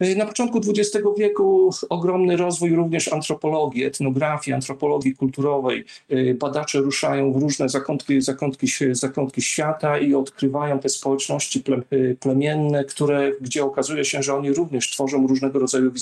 E, 0.00 0.14
na 0.14 0.26
początku 0.26 0.58
XX 0.58 1.04
wieku 1.18 1.70
ogromny 1.88 2.36
rozwój 2.36 2.70
również 2.70 3.12
antropologii, 3.12 3.84
etnografii, 3.84 4.54
antropologii 4.54 5.14
kulturowej. 5.14 5.84
E, 6.08 6.34
badacze 6.34 6.78
ruszają 6.78 7.32
w 7.32 7.36
różne 7.36 7.68
zakątki, 7.68 8.20
zakątki, 8.20 8.66
zakątki 8.92 9.42
świata 9.42 9.98
i 9.98 10.14
odkrywają 10.14 10.78
te 10.78 10.88
społeczności 10.88 11.62
e, 11.90 12.14
plemienne, 12.14 12.84
które, 12.84 13.32
gdzie 13.40 13.64
okazuje 13.64 14.04
się, 14.04 14.22
że 14.22 14.34
oni 14.34 14.52
również 14.52 14.90
tworzą 14.90 15.26
różnego 15.26 15.58
rodzaju 15.58 15.92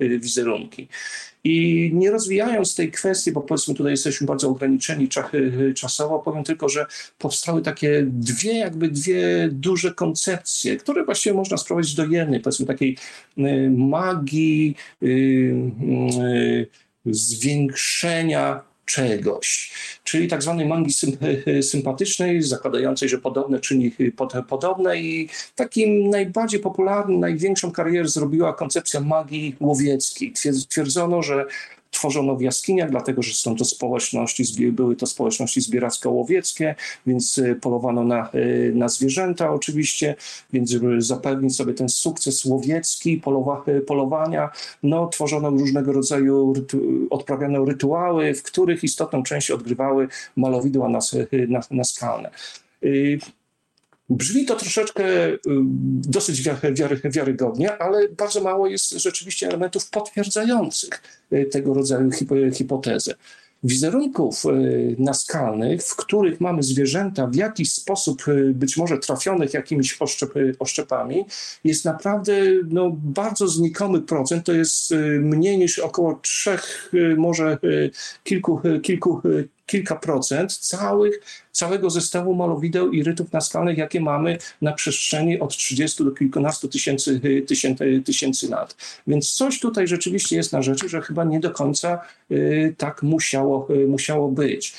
wizerunki. 0.00 0.88
I 1.44 1.90
nie 1.94 2.10
rozwijając 2.10 2.74
tej 2.74 2.90
kwestii, 2.90 3.32
bo 3.32 3.40
powiedzmy 3.40 3.74
tutaj 3.74 3.92
jesteśmy 3.92 4.26
bardzo 4.26 4.48
ograniczeni 4.48 5.08
czasowo, 5.74 6.18
powiem 6.18 6.44
tylko, 6.44 6.68
że 6.68 6.86
powstały 7.18 7.62
takie 7.62 8.02
dwie, 8.06 8.58
jakby 8.58 8.88
dwie 8.88 9.48
duże 9.52 9.94
koncepcje, 9.94 10.76
które 10.76 11.04
właściwie 11.04 11.36
można 11.36 11.56
sprowadzić 11.56 11.94
do 11.94 12.06
jednej, 12.06 12.40
powiedzmy 12.40 12.66
takiej 12.66 12.96
y, 13.38 13.70
magii, 13.70 14.76
y, 15.02 15.06
y, 15.06 16.66
zwiększenia 17.06 18.69
czegoś, 18.84 19.72
czyli 20.04 20.28
tak 20.28 20.42
zwanej 20.42 20.66
mangi 20.66 20.90
sympatycznej, 21.62 22.42
zakładającej, 22.42 23.08
że 23.08 23.18
podobne 23.18 23.60
czyni 23.60 23.92
podobne 24.48 25.00
i 25.00 25.28
takim 25.54 26.10
najbardziej 26.10 26.60
popularnym, 26.60 27.20
największą 27.20 27.72
karierę 27.72 28.08
zrobiła 28.08 28.52
koncepcja 28.52 29.00
magii 29.00 29.56
łowieckiej. 29.60 30.32
Twierdzono, 30.68 31.22
że 31.22 31.46
tworzono 32.00 32.36
w 32.36 32.40
jaskiniach, 32.40 32.90
dlatego 32.90 33.22
że 33.22 33.34
są 33.34 33.56
to 33.56 33.64
społeczności, 33.64 34.72
były 34.72 34.96
to 34.96 35.06
społeczności 35.06 35.60
zbieracko-łowieckie, 35.60 36.74
więc 37.06 37.38
y, 37.38 37.58
polowano 37.60 38.04
na, 38.04 38.30
y, 38.34 38.72
na 38.74 38.88
zwierzęta 38.88 39.52
oczywiście, 39.52 40.14
więc 40.52 40.70
żeby 40.70 41.02
zapewnić 41.02 41.56
sobie 41.56 41.74
ten 41.74 41.88
sukces 41.88 42.44
łowiecki, 42.44 43.16
polowa, 43.16 43.64
y, 43.68 43.80
polowania, 43.80 44.50
no 44.82 45.06
tworzono 45.08 45.50
różnego 45.50 45.92
rodzaju, 45.92 46.54
odprawiano 47.10 47.64
rytuały, 47.64 48.34
w 48.34 48.42
których 48.42 48.84
istotną 48.84 49.22
część 49.22 49.50
odgrywały 49.50 50.08
malowidła 50.36 50.88
nas, 50.88 51.16
na, 51.48 51.60
naskalne. 51.70 52.30
Brzmi 54.10 54.44
to 54.44 54.56
troszeczkę 54.56 55.04
dosyć 56.08 56.42
wiary, 56.42 57.00
wiarygodnie, 57.04 57.78
ale 57.78 58.08
bardzo 58.08 58.40
mało 58.40 58.66
jest 58.66 58.90
rzeczywiście 58.90 59.48
elementów 59.48 59.90
potwierdzających 59.90 61.02
tego 61.50 61.74
rodzaju 61.74 62.10
hipotezę. 62.52 63.14
Wizerunków 63.64 64.44
naskalnych, 64.98 65.82
w 65.82 65.96
których 65.96 66.40
mamy 66.40 66.62
zwierzęta 66.62 67.26
w 67.26 67.34
jakiś 67.34 67.72
sposób 67.72 68.22
być 68.54 68.76
może 68.76 68.98
trafionych 68.98 69.54
jakimiś 69.54 69.96
oszczep, 70.02 70.34
oszczepami, 70.58 71.24
jest 71.64 71.84
naprawdę 71.84 72.32
no, 72.68 72.90
bardzo 72.94 73.48
znikomy 73.48 74.00
procent. 74.00 74.46
To 74.46 74.52
jest 74.52 74.94
mniej 75.20 75.58
niż 75.58 75.78
około 75.78 76.18
trzech, 76.22 76.92
może 77.16 77.58
kilku, 78.24 78.60
kilku 78.82 79.22
kilka 79.70 79.96
procent 79.96 80.56
całych, 80.56 81.20
całego 81.52 81.90
zestawu 81.90 82.34
malowideł 82.34 82.92
i 82.92 83.02
rytów 83.02 83.32
naskalnych, 83.32 83.78
jakie 83.78 84.00
mamy 84.00 84.38
na 84.62 84.72
przestrzeni 84.72 85.40
od 85.40 85.56
30 85.56 86.04
do 86.04 86.10
kilkunastu 86.10 86.68
tysięcy, 86.68 87.20
tysięcy, 87.46 88.02
tysięcy 88.04 88.48
lat. 88.48 88.76
Więc 89.06 89.32
coś 89.32 89.60
tutaj 89.60 89.88
rzeczywiście 89.88 90.36
jest 90.36 90.52
na 90.52 90.62
rzeczy, 90.62 90.88
że 90.88 91.00
chyba 91.00 91.24
nie 91.24 91.40
do 91.40 91.50
końca 91.50 92.00
y, 92.30 92.74
tak 92.78 93.02
musiało, 93.02 93.68
y, 93.70 93.86
musiało 93.86 94.28
być. 94.28 94.74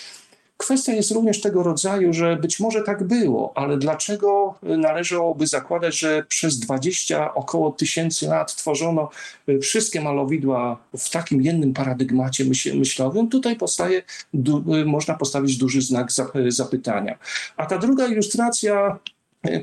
Kwestia 0.62 0.94
jest 0.94 1.12
również 1.12 1.42
tego 1.42 1.64
rodzaju, 1.64 2.14
że 2.14 2.36
być 2.36 2.60
może 2.60 2.82
tak 2.82 3.04
było, 3.04 3.52
ale 3.56 3.78
dlaczego 3.78 4.56
należałoby 4.64 5.48
zakładać, 5.48 6.00
że 6.00 6.24
przez 6.28 6.60
20 6.60 7.34
około 7.34 7.72
tysięcy 7.72 8.28
lat 8.28 8.56
tworzono 8.56 9.10
y, 9.50 9.60
wszystkie 9.60 10.02
malowidła 10.02 10.78
w 10.98 11.10
takim 11.10 11.42
jednym 11.42 11.74
paradygmacie 11.74 12.46
myślowym? 12.76 13.30
Tutaj 13.30 13.56
powstaje, 13.56 14.02
można 14.86 15.14
postawić 15.14 15.58
duży 15.58 15.82
znak 15.82 16.10
zapytania. 16.48 17.18
A 17.58 17.66
ta 17.66 17.78
druga 17.78 18.08
ilustracja 18.08 19.00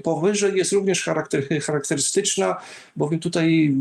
Powyżej 0.02 0.56
jest 0.56 0.72
również 0.72 1.04
charakter, 1.04 1.48
charakterystyczna, 1.62 2.56
bowiem 2.96 3.20
tutaj 3.20 3.74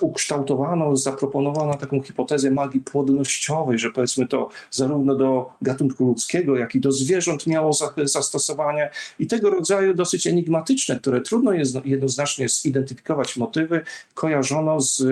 ukształtowano, 0.00 0.96
zaproponowano 0.96 1.74
taką 1.74 2.02
hipotezę 2.02 2.50
magii 2.50 2.80
płodnościowej, 2.80 3.78
że 3.78 3.90
powiedzmy 3.90 4.28
to 4.28 4.48
zarówno 4.70 5.14
do 5.14 5.50
gatunku 5.62 6.04
ludzkiego, 6.04 6.56
jak 6.56 6.74
i 6.74 6.80
do 6.80 6.92
zwierząt 6.92 7.46
miało 7.46 7.72
zastosowanie. 8.04 8.90
I 9.18 9.26
tego 9.26 9.50
rodzaju 9.50 9.94
dosyć 9.94 10.26
enigmatyczne, 10.26 11.00
które 11.00 11.20
trudno 11.20 11.52
jest 11.52 11.76
jednoznacznie 11.84 12.48
zidentyfikować 12.48 13.36
motywy, 13.36 13.80
kojarzono 14.14 14.80
z 14.80 15.04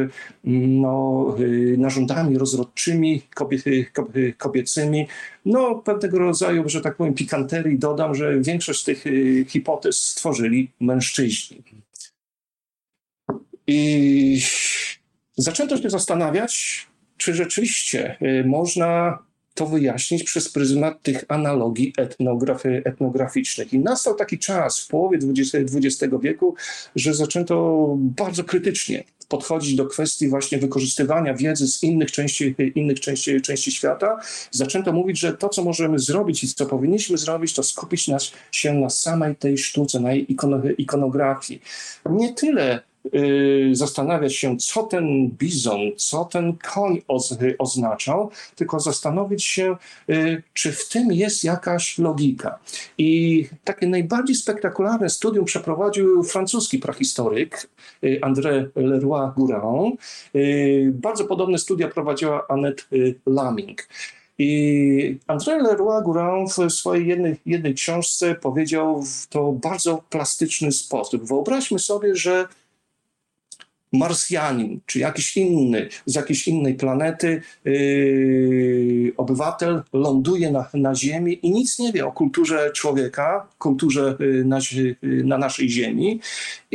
no, 0.44 1.26
y, 1.40 1.76
narządami 1.78 2.38
rozrodczymi 2.38 3.22
kobiecymi, 4.38 5.06
no 5.44 5.74
pewnego 5.74 6.18
rodzaju, 6.18 6.68
że 6.68 6.80
tak 6.80 6.96
powiem, 6.96 7.14
pikanterii 7.14 7.78
dodam, 7.78 8.14
że 8.14 8.40
większość 8.40 8.84
tych 8.84 9.06
y, 9.06 9.44
hipotez 9.48 10.04
stworzyli 10.04 10.70
mężczyźni. 10.80 11.62
I 13.66 14.42
zaczęto 15.36 15.76
się 15.76 15.90
zastanawiać, 15.90 16.86
czy 17.16 17.34
rzeczywiście 17.34 18.16
y, 18.22 18.44
można 18.46 19.18
to 19.54 19.66
wyjaśnić 19.66 20.22
przez 20.22 20.52
pryzmat 20.52 21.02
tych 21.02 21.24
analogii 21.28 21.92
etnograficznych. 22.84 23.72
I 23.72 23.78
nastał 23.78 24.14
taki 24.14 24.38
czas 24.38 24.80
w 24.80 24.88
połowie 24.88 25.18
XX 25.74 26.14
wieku, 26.22 26.54
że 26.96 27.14
zaczęto 27.14 27.86
bardzo 27.98 28.44
krytycznie 28.44 29.04
podchodzić 29.30 29.74
do 29.74 29.86
kwestii 29.86 30.28
właśnie 30.28 30.58
wykorzystywania 30.58 31.34
wiedzy 31.34 31.68
z 31.68 31.82
innych 31.82 32.12
części, 32.12 32.54
innych 32.74 33.00
części, 33.00 33.40
części 33.40 33.72
świata. 33.72 34.20
Zaczęto 34.50 34.92
mówić, 34.92 35.18
że 35.18 35.32
to, 35.32 35.48
co 35.48 35.64
możemy 35.64 35.98
zrobić 35.98 36.44
i 36.44 36.54
co 36.54 36.66
powinniśmy 36.66 37.18
zrobić, 37.18 37.54
to 37.54 37.62
skupić 37.62 38.08
nas, 38.08 38.32
się 38.52 38.74
na 38.74 38.90
samej 38.90 39.36
tej 39.36 39.58
sztuce, 39.58 40.00
na 40.00 40.12
jej 40.12 40.26
ikonografii. 40.78 41.62
Nie 42.10 42.34
tyle 42.34 42.89
zastanawiać 43.72 44.36
się, 44.36 44.56
co 44.56 44.82
ten 44.82 45.28
bizon, 45.28 45.80
co 45.96 46.24
ten 46.24 46.56
koń 46.56 47.02
oznaczał, 47.58 48.30
tylko 48.56 48.80
zastanowić 48.80 49.44
się, 49.44 49.76
y, 50.10 50.42
czy 50.52 50.72
w 50.72 50.88
tym 50.88 51.12
jest 51.12 51.44
jakaś 51.44 51.98
logika. 51.98 52.58
I 52.98 53.46
takie 53.64 53.86
najbardziej 53.86 54.36
spektakularne 54.36 55.10
studium 55.10 55.44
przeprowadził 55.44 56.22
francuski 56.22 56.78
prahistoryk 56.78 57.70
y, 58.04 58.20
André 58.22 58.68
Leroy-Gourand. 58.76 59.96
Bardzo 60.92 61.24
podobne 61.24 61.58
studia 61.58 61.88
prowadziła 61.88 62.46
Annette 62.48 62.82
Laming. 63.26 63.88
I 64.38 65.18
André 65.26 65.62
Leroy-Gourand 65.62 66.68
w 66.68 66.72
swojej 66.72 67.06
jednej, 67.08 67.36
jednej 67.46 67.74
książce 67.74 68.34
powiedział 68.34 69.02
w 69.02 69.26
to 69.26 69.52
bardzo 69.52 70.02
plastyczny 70.10 70.72
sposób. 70.72 71.24
Wyobraźmy 71.24 71.78
sobie, 71.78 72.16
że 72.16 72.48
Marsjanin, 73.92 74.80
czy 74.86 74.98
jakiś 74.98 75.36
inny, 75.36 75.88
z 76.06 76.14
jakiejś 76.14 76.48
innej 76.48 76.74
planety 76.74 77.42
yy, 77.64 79.12
obywatel 79.16 79.82
ląduje 79.92 80.50
na, 80.50 80.68
na 80.74 80.94
Ziemi 80.94 81.38
i 81.42 81.50
nic 81.50 81.78
nie 81.78 81.92
wie 81.92 82.06
o 82.06 82.12
kulturze 82.12 82.70
człowieka, 82.74 83.46
kulturze 83.58 84.16
yy, 84.20 84.44
na, 84.44 84.58
yy, 85.02 85.24
na 85.24 85.38
naszej 85.38 85.70
Ziemi, 85.70 86.20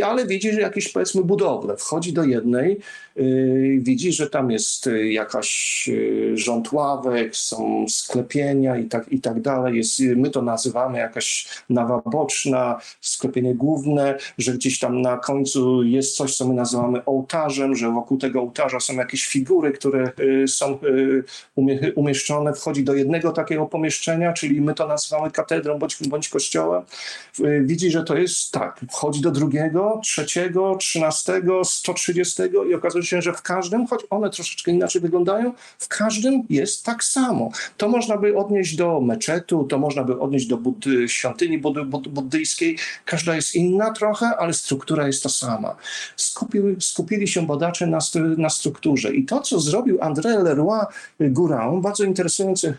ale 0.03 0.27
widzi, 0.27 0.51
że 0.51 0.61
jakieś 0.61 0.91
powiedzmy 0.91 1.23
budowle, 1.23 1.77
wchodzi 1.77 2.13
do 2.13 2.23
jednej, 2.23 2.79
yy, 3.15 3.79
widzi, 3.79 4.11
że 4.11 4.29
tam 4.29 4.51
jest 4.51 4.85
yy, 4.85 5.11
jakaś 5.11 5.87
yy, 5.87 6.37
rząd 6.37 6.71
ławek, 6.71 7.35
są 7.35 7.85
sklepienia 7.89 8.77
i 8.77 8.85
tak, 8.85 9.11
i 9.11 9.21
tak 9.21 9.41
dalej. 9.41 9.77
Jest, 9.77 9.99
my 10.15 10.29
to 10.29 10.41
nazywamy 10.41 10.97
jakaś 10.97 11.47
nawa 11.69 12.01
boczna, 12.05 12.79
sklepienie 13.01 13.55
główne, 13.55 14.17
że 14.37 14.53
gdzieś 14.53 14.79
tam 14.79 15.01
na 15.01 15.17
końcu 15.17 15.83
jest 15.83 16.15
coś, 16.15 16.37
co 16.37 16.47
my 16.47 16.53
nazywamy 16.53 17.04
ołtarzem, 17.05 17.75
że 17.75 17.91
wokół 17.91 18.17
tego 18.17 18.41
ołtarza 18.41 18.79
są 18.79 18.93
jakieś 18.93 19.27
figury, 19.27 19.71
które 19.71 20.11
są 20.47 20.79
umieszczone, 21.95 22.53
wchodzi 22.53 22.83
do 22.83 22.93
jednego 22.93 23.31
takiego 23.31 23.65
pomieszczenia, 23.65 24.33
czyli 24.33 24.61
my 24.61 24.73
to 24.73 24.87
nazywamy 24.87 25.31
katedrą 25.31 25.79
bądź, 25.79 26.07
bądź 26.07 26.29
kościołem. 26.29 26.83
Widzi, 27.61 27.91
że 27.91 28.03
to 28.03 28.17
jest 28.17 28.51
tak, 28.51 28.81
wchodzi 28.91 29.21
do 29.21 29.31
drugiego, 29.31 29.99
trzeciego, 30.03 30.75
trzynastego, 30.79 31.65
130 31.65 32.43
i 32.69 32.73
okazuje 32.73 33.03
się, 33.03 33.21
że 33.21 33.33
w 33.33 33.41
każdym, 33.41 33.87
choć 33.87 34.01
one 34.09 34.29
troszeczkę 34.29 34.71
inaczej 34.71 35.01
wyglądają, 35.01 35.53
w 35.79 35.87
każdym 35.87 36.43
jest 36.49 36.85
tak 36.85 37.03
samo. 37.03 37.49
To 37.77 37.89
można 37.89 38.17
by 38.17 38.37
odnieść 38.37 38.75
do 38.75 39.01
meczetu, 39.01 39.63
to 39.63 39.77
można 39.77 40.03
by 40.03 40.19
odnieść 40.19 40.47
do 40.47 40.57
buddy, 40.57 41.09
świątyni 41.09 41.57
buddy, 41.57 41.83
buddyjskiej. 41.85 42.77
Każda 43.05 43.35
jest 43.35 43.55
inna 43.55 43.91
trochę, 43.91 44.27
ale 44.37 44.53
struktura 44.53 45.07
jest 45.07 45.23
ta 45.23 45.29
sama. 45.29 45.75
Skupił, 46.15 46.75
skupili 46.95 47.27
się 47.27 47.45
badacze 47.45 47.87
na, 47.87 47.99
na 48.37 48.49
strukturze 48.49 49.15
i 49.15 49.25
to, 49.25 49.41
co 49.41 49.59
zrobił 49.59 49.97
André 49.97 50.43
Leroy 50.43 50.85
Gourand, 51.19 51.81
bardzo 51.81 52.03
interesujące 52.03 52.73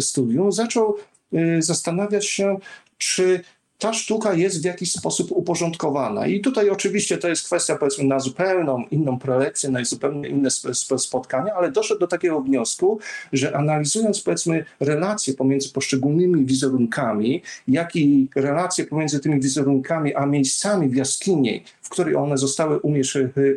studium, 0.00 0.52
zaczął 0.52 0.96
y, 1.34 1.62
zastanawiać 1.62 2.26
się, 2.26 2.56
czy 2.98 3.40
ta 3.78 3.92
sztuka 3.92 4.34
jest 4.34 4.62
w 4.62 4.64
jakiś 4.64 4.92
sposób 4.92 5.32
uporządkowana. 5.32 6.26
I 6.26 6.40
tutaj 6.40 6.70
oczywiście 6.70 7.18
to 7.18 7.28
jest 7.28 7.44
kwestia 7.44 7.76
powiedzmy 7.76 8.04
na 8.04 8.20
zupełną 8.20 8.84
inną 8.90 9.18
prelekcję, 9.18 9.70
na 9.70 9.84
zupełnie 9.84 10.28
inne 10.28 10.50
spotkania, 10.98 11.54
ale 11.54 11.72
doszedł 11.72 12.00
do 12.00 12.06
takiego 12.06 12.40
wniosku, 12.40 12.98
że 13.32 13.56
analizując 13.56 14.20
powiedzmy 14.20 14.64
relacje 14.80 15.34
pomiędzy 15.34 15.72
poszczególnymi 15.72 16.44
wizerunkami, 16.44 17.42
jak 17.68 17.96
i 17.96 18.28
relacje 18.34 18.84
pomiędzy 18.84 19.20
tymi 19.20 19.40
wizerunkami 19.40 20.14
a 20.14 20.26
miejscami 20.26 20.88
w 20.88 20.96
jaskini, 20.96 21.64
w 21.88 21.90
której 21.90 22.16
one 22.16 22.38
zostały 22.38 22.80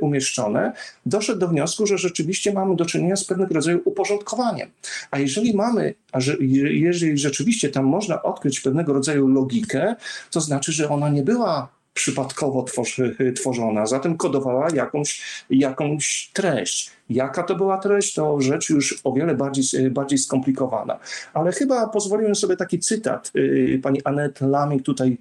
umieszczone, 0.02 0.74
doszedł 1.06 1.40
do 1.40 1.48
wniosku, 1.48 1.88
że 1.88 1.98
rzeczywiście 1.98 2.54
mamy 2.54 2.76
do 2.76 2.86
czynienia 2.86 3.16
z 3.16 3.26
pewnego 3.26 3.54
rodzaju 3.54 3.82
uporządkowaniem. 3.86 4.70
A 5.12 5.20
jeżeli 5.20 5.56
mamy, 5.56 5.94
a 6.12 6.20
że, 6.20 6.38
jeżeli 6.40 7.18
rzeczywiście 7.18 7.70
tam 7.70 7.86
można 7.86 8.24
odkryć 8.24 8.60
pewnego 8.60 8.94
rodzaju 8.94 9.28
logikę, 9.28 9.96
to 10.32 10.42
znaczy, 10.42 10.72
że 10.72 10.90
ona 10.90 11.10
nie 11.10 11.24
była 11.24 11.70
przypadkowo 11.94 12.64
tworzy, 12.64 13.16
tworzona, 13.36 13.86
zatem 13.86 14.18
kodowała 14.18 14.68
jakąś, 14.74 15.22
jakąś 15.50 16.32
treść. 16.34 16.92
Jaka 17.10 17.44
to 17.44 17.56
była 17.56 17.78
treść, 17.78 18.14
to 18.14 18.42
rzecz 18.42 18.70
już 18.70 19.00
o 19.04 19.14
wiele 19.14 19.36
bardziej, 19.36 19.90
bardziej 19.90 20.18
skomplikowana. 20.18 21.00
Ale 21.34 21.52
chyba 21.52 21.88
pozwoliłem 21.88 22.36
sobie 22.36 22.58
taki 22.58 22.80
cytat 22.80 23.32
y, 23.36 23.80
pani 23.84 24.04
Anet 24.04 24.42
Laming 24.42 24.84
tutaj 24.84 25.18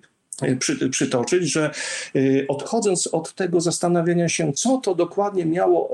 przy, 0.59 0.91
przytoczyć, 0.91 1.53
że 1.53 1.71
e, 2.17 2.21
odchodząc 2.49 3.07
od 3.07 3.35
tego 3.35 3.61
zastanawiania 3.61 4.29
się, 4.29 4.53
co 4.53 4.79
to 4.79 4.95
dokładnie 4.95 5.47
miało 5.47 5.91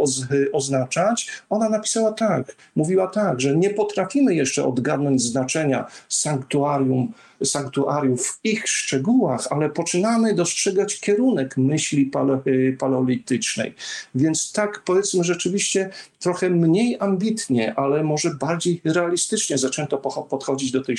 oznaczać, 0.53 1.29
ona 1.51 1.69
napisała 1.69 2.13
tak, 2.13 2.57
mówiła 2.77 3.07
tak, 3.07 3.41
że 3.41 3.57
nie 3.57 3.71
potrafimy 3.71 4.35
jeszcze 4.35 4.65
odgadnąć 4.65 5.23
znaczenia 5.23 5.87
sanktuarium, 6.09 7.13
sanktuariów 7.45 8.27
w 8.27 8.41
ich 8.45 8.69
szczegółach, 8.69 9.47
ale 9.51 9.71
poczynamy 9.71 10.35
dostrzegać 10.35 11.01
kierunek 11.01 11.57
myśli 11.57 12.11
e, 12.15 12.73
paleolitycznej. 12.73 13.75
Więc 14.15 14.53
tak 14.53 14.83
powiedzmy 14.85 15.25
rzeczywiście 15.25 15.91
trochę 16.19 16.51
mniej 16.51 16.97
ambitnie, 17.01 17.75
ale 17.75 18.03
może 18.03 18.35
bardziej 18.35 18.81
realistycznie 18.85 19.59
zaczęto 19.59 19.99
podchodzić 19.99 20.71
do 20.71 20.85
tej, 20.85 20.97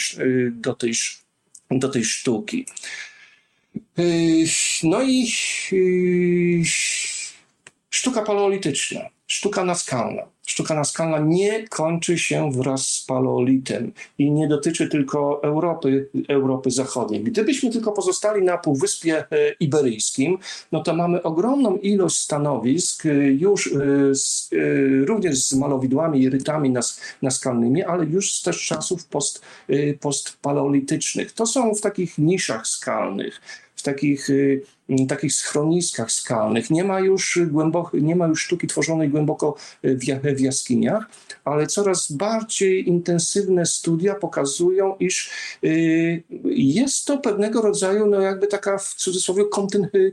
do 0.51 0.73
tej, 0.73 0.93
do 1.71 1.89
tej 1.89 2.05
sztuki. 2.05 2.65
Yy, 3.97 4.45
no 4.83 5.01
i 5.01 5.27
yy, 5.71 6.63
sztuka 7.89 8.21
paleolityczna, 8.21 9.01
sztuka 9.27 9.65
naskalna. 9.65 10.21
Sztuka 10.47 10.73
naskalna 10.73 11.19
nie 11.19 11.67
kończy 11.67 12.17
się 12.17 12.51
wraz 12.51 12.87
z 12.87 13.05
paleolitem 13.05 13.91
i 14.17 14.31
nie 14.31 14.47
dotyczy 14.47 14.87
tylko 14.87 15.43
Europy, 15.43 16.09
Europy 16.27 16.71
Zachodniej. 16.71 17.23
Gdybyśmy 17.23 17.71
tylko 17.71 17.91
pozostali 17.91 18.45
na 18.45 18.57
Półwyspie 18.57 19.17
e, 19.17 19.25
Iberyjskim, 19.59 20.37
no 20.71 20.83
to 20.83 20.95
mamy 20.95 21.23
ogromną 21.23 21.77
ilość 21.77 22.15
stanowisk, 22.15 23.03
już 23.37 23.73
z, 24.11 24.49
również 25.05 25.37
z 25.37 25.53
malowidłami 25.53 26.21
i 26.21 26.29
rytami 26.29 26.69
nas, 26.69 27.01
naskalnymi, 27.21 27.83
ale 27.83 28.05
już 28.05 28.33
z 28.33 28.41
też 28.41 28.65
czasów 28.65 29.05
post, 29.05 29.41
postpaleolitycznych. 29.99 31.31
To 31.31 31.45
są 31.45 31.75
w 31.75 31.81
takich 31.81 32.17
niszach 32.17 32.67
skalnych 32.67 33.41
w 33.77 33.83
takich, 33.83 34.29
y, 34.29 34.61
takich 35.07 35.33
schroniskach 35.33 36.11
skalnych. 36.11 36.69
Nie 36.69 36.83
ma 36.83 36.99
już 36.99 37.39
głęboko, 37.47 37.97
nie 37.97 38.15
ma 38.15 38.27
już 38.27 38.43
sztuki 38.43 38.67
tworzonej 38.67 39.09
głęboko 39.09 39.55
w, 39.83 39.99
w 40.35 40.39
jaskiniach, 40.39 41.09
ale 41.45 41.67
coraz 41.67 42.11
bardziej 42.11 42.89
intensywne 42.89 43.65
studia 43.65 44.15
pokazują, 44.15 44.95
iż 44.99 45.29
y, 45.63 46.23
jest 46.45 47.05
to 47.05 47.17
pewnego 47.17 47.61
rodzaju, 47.61 48.05
no 48.05 48.21
jakby 48.21 48.47
taka 48.47 48.77
w 48.77 48.93
cudzysłowie 48.93 49.43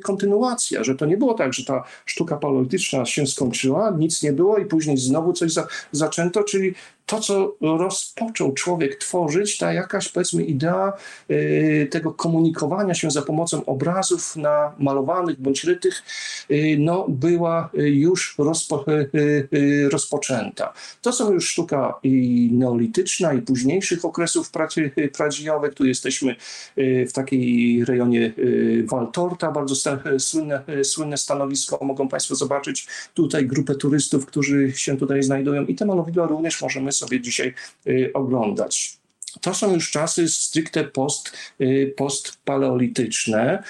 kontynuacja, 0.02 0.84
że 0.84 0.94
to 0.94 1.06
nie 1.06 1.16
było 1.16 1.34
tak, 1.34 1.52
że 1.52 1.64
ta 1.64 1.84
sztuka 2.06 2.36
paleolityczna 2.36 3.04
się 3.04 3.26
skończyła, 3.26 3.96
nic 3.98 4.22
nie 4.22 4.32
było 4.32 4.58
i 4.58 4.66
później 4.66 4.98
znowu 4.98 5.32
coś 5.32 5.52
za, 5.52 5.66
zaczęto, 5.92 6.44
czyli 6.44 6.74
to, 7.06 7.20
co 7.20 7.56
rozpoczął 7.60 8.52
człowiek 8.52 8.96
tworzyć, 8.96 9.58
ta 9.58 9.72
jakaś 9.72 10.08
powiedzmy 10.08 10.44
idea 10.44 10.92
y, 11.30 11.88
tego 11.90 12.12
komunikowania 12.12 12.94
się 12.94 13.10
za 13.10 13.22
pomocą 13.22 13.64
obrazów 13.64 14.36
na 14.36 14.74
malowanych 14.78 15.40
bądź 15.40 15.64
rytych, 15.64 16.02
y, 16.50 16.76
no, 16.78 17.06
była 17.08 17.70
już 17.74 18.34
rozpo, 18.38 18.84
y, 19.14 19.88
rozpoczęta. 19.92 20.72
To 21.02 21.12
są 21.12 21.32
już 21.32 21.48
sztuka 21.48 21.94
i 22.02 22.48
neolityczna 22.52 23.34
i 23.34 23.42
późniejszych 23.42 24.04
okresów 24.04 24.50
pradziejowych. 25.12 25.74
Tu 25.74 25.86
jesteśmy 25.86 26.36
w 27.08 27.12
takiej 27.12 27.84
rejonie 27.84 28.32
Waltorta, 28.84 29.50
bardzo 29.50 29.74
słynne, 30.18 30.62
słynne 30.82 31.16
stanowisko. 31.16 31.78
Mogą 31.82 32.08
Państwo 32.08 32.34
zobaczyć 32.34 32.86
tutaj 33.14 33.46
grupę 33.46 33.74
turystów, 33.74 34.26
którzy 34.26 34.72
się 34.72 34.96
tutaj 34.96 35.22
znajdują 35.22 35.64
i 35.64 35.74
te 35.74 35.86
malowidła 35.86 36.26
również 36.26 36.62
możemy 36.62 36.92
sobie 36.96 37.20
dzisiaj 37.20 37.54
y, 37.86 38.10
oglądać. 38.14 38.98
To 39.40 39.54
są 39.54 39.74
już 39.74 39.90
czasy 39.90 40.28
stricte 40.28 40.84
post, 40.84 41.32
y, 41.60 41.94
postpaleolityczne. 41.96 43.62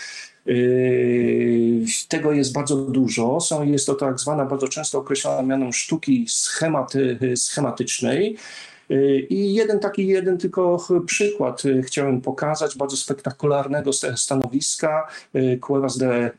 Y, 0.48 1.84
tego 2.08 2.32
jest 2.32 2.52
bardzo 2.52 2.76
dużo. 2.76 3.40
Są, 3.40 3.64
jest 3.64 3.86
to 3.86 3.94
tak 3.94 4.20
zwana, 4.20 4.44
bardzo 4.44 4.68
często 4.68 4.98
określana 4.98 5.42
mianą 5.42 5.72
sztuki 5.72 6.24
schematy, 6.28 7.18
schematycznej. 7.36 8.36
Y, 8.90 9.26
I 9.30 9.54
jeden 9.54 9.80
taki, 9.80 10.06
jeden 10.06 10.38
tylko 10.38 10.86
przykład 11.06 11.64
y, 11.64 11.82
chciałem 11.82 12.20
pokazać, 12.20 12.76
bardzo 12.76 12.96
spektakularnego 12.96 13.90
stanowiska 14.16 15.08
y, 15.34 15.58
Cuevas 15.66 15.98
de 15.98 16.30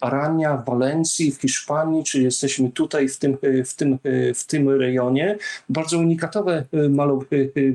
Arania 0.00 0.56
w 0.56 0.64
Walencji, 0.64 1.32
w 1.32 1.40
Hiszpanii, 1.40 2.04
czy 2.04 2.22
jesteśmy 2.22 2.70
tutaj 2.70 3.08
w 3.08 3.18
tym, 3.18 3.38
w 3.66 3.74
tym, 3.74 3.98
w 4.34 4.44
tym 4.46 4.68
rejonie. 4.70 5.38
Bardzo 5.68 5.98
unikatowe 5.98 6.64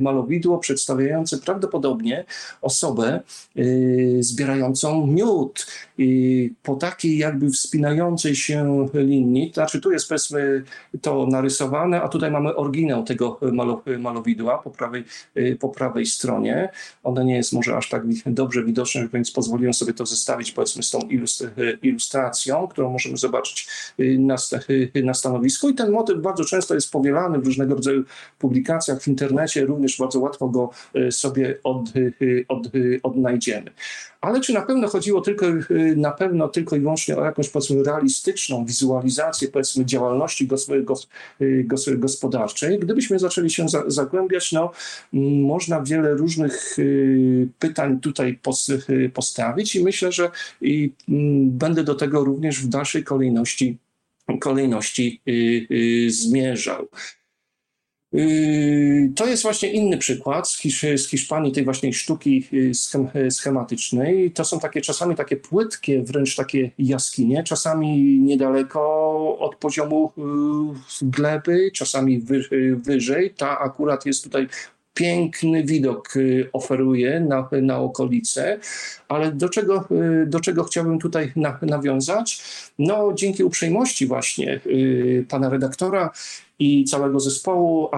malowidło 0.02 0.58
przedstawiające 0.58 1.38
prawdopodobnie 1.38 2.26
osobę 2.62 3.20
zbierającą 4.20 5.08
miód 5.08 5.66
po 6.64 6.76
takiej 6.76 7.18
jakby 7.18 7.50
wspinającej 7.50 8.36
się 8.36 8.88
linii, 8.94 9.52
to 9.52 9.54
znaczy 9.54 9.82
tu 9.82 9.92
jest 9.92 10.08
powiedzmy 10.08 10.64
to 11.02 11.28
narysowane, 11.28 12.02
a 12.02 12.08
tutaj 12.08 12.32
mamy 12.32 12.56
oryginał 12.56 13.04
tego 13.04 13.40
malowidła 14.00 14.58
po 14.58 14.70
prawej, 14.70 15.04
y, 15.38 15.58
po 15.60 15.70
prawej 15.70 16.06
stronie. 16.06 16.70
One 17.04 17.26
nie 17.26 17.36
jest 17.36 17.54
może 17.54 17.78
aż 17.78 17.90
tak 17.90 18.04
dobrze 18.26 18.64
widoczne, 18.64 19.08
więc 19.14 19.32
pozwoliłem 19.32 19.74
sobie 19.74 19.94
to 19.94 20.06
zestawić 20.06 20.52
powiedzmy 20.52 20.84
z 20.84 20.92
tą 20.92 21.00
y, 21.00 21.78
ilustracją, 21.82 22.68
którą 22.68 22.92
możemy 22.92 23.18
zobaczyć 23.18 23.68
y, 24.00 24.18
na, 24.20 24.36
na 25.04 25.14
stanowisku 25.14 25.70
i 25.70 25.76
ten 25.76 25.92
motyw 25.92 26.22
bardzo 26.22 26.46
często 26.46 26.76
jest 26.76 26.92
powielany 26.92 27.40
w 27.40 27.46
różnego 27.46 27.76
rodzaju 27.76 28.04
publikacjach 28.40 29.02
w 29.02 29.08
internecie, 29.08 29.66
również 29.66 29.98
bardzo 29.98 30.20
łatwo 30.20 30.50
go 30.50 30.70
sobie 31.10 31.60
od, 31.64 31.94
od, 32.48 32.68
odnajdziemy. 33.04 33.72
Ale 34.22 34.42
czy 34.42 34.54
na 34.54 34.62
pewno 34.62 34.88
chodziło 34.88 35.22
tylko, 35.22 35.46
na 35.96 36.12
pewno 36.12 36.48
tylko 36.48 36.76
i 36.76 36.80
wyłącznie 36.80 37.18
o 37.18 37.26
jakąś 37.26 37.50
powiedzmy 37.50 37.84
realistyczną 37.84 38.66
wizualizację 38.66 39.48
powiedzmy 39.48 39.86
działalności 39.86 40.48
gospodarczej. 41.98 42.80
Gdybyśmy 42.80 43.20
zaczęli 43.20 43.50
się 43.50 43.66
zagłębiać, 43.88 44.52
no 44.52 44.72
można 45.42 45.82
wiele 45.82 46.14
różnych 46.14 46.78
pytań 47.60 48.00
tutaj 48.00 48.40
postawić 49.14 49.76
i 49.76 49.84
myślę, 49.84 50.12
że 50.12 50.32
i 50.62 50.92
będę 51.48 51.84
do 51.84 51.96
tego 51.96 52.24
również 52.24 52.62
w 52.62 52.68
dalszej 52.68 53.04
kolejności 53.04 53.78
kolejności 54.40 55.22
zmierzał. 56.08 56.88
Yy, 58.14 59.12
to 59.16 59.28
jest 59.28 59.44
właśnie 59.44 59.72
inny 59.72 59.98
przykład 59.98 60.50
z, 60.50 60.58
Hisz 60.60 60.86
z 60.96 61.10
Hiszpanii, 61.10 61.52
tej 61.52 61.64
właśnie 61.64 61.94
sztuki 61.94 62.48
yy, 62.52 62.74
schem 62.74 63.08
schematycznej. 63.30 64.32
To 64.32 64.46
są 64.46 64.60
takie 64.60 64.82
czasami 64.82 65.16
takie 65.16 65.38
płytkie, 65.38 66.04
wręcz 66.04 66.36
takie 66.36 66.72
jaskinie, 66.78 67.44
czasami 67.44 68.20
niedaleko 68.22 68.82
od 69.40 69.56
poziomu 69.56 70.12
yy, 70.18 71.10
gleby, 71.10 71.72
czasami 71.74 72.20
wy 72.20 72.46
wyżej. 72.86 73.34
Ta 73.38 73.60
akurat 73.60 74.06
jest 74.06 74.24
tutaj 74.24 74.48
piękny 74.94 75.64
widok 75.64 76.14
oferuje 76.54 77.20
na, 77.20 77.50
na 77.62 77.80
okolice, 77.80 78.60
ale 79.08 79.32
do 79.32 79.50
czego, 79.50 79.88
do 80.26 80.40
czego 80.40 80.64
chciałbym 80.64 81.00
tutaj 81.00 81.32
na, 81.36 81.60
nawiązać? 81.62 82.44
No, 82.80 83.14
dzięki 83.16 83.44
uprzejmości 83.44 84.08
właśnie 84.08 84.60
pana 85.30 85.50
redaktora 85.50 86.12
i 86.60 86.84
całego 86.84 87.20
zespołu 87.20 87.90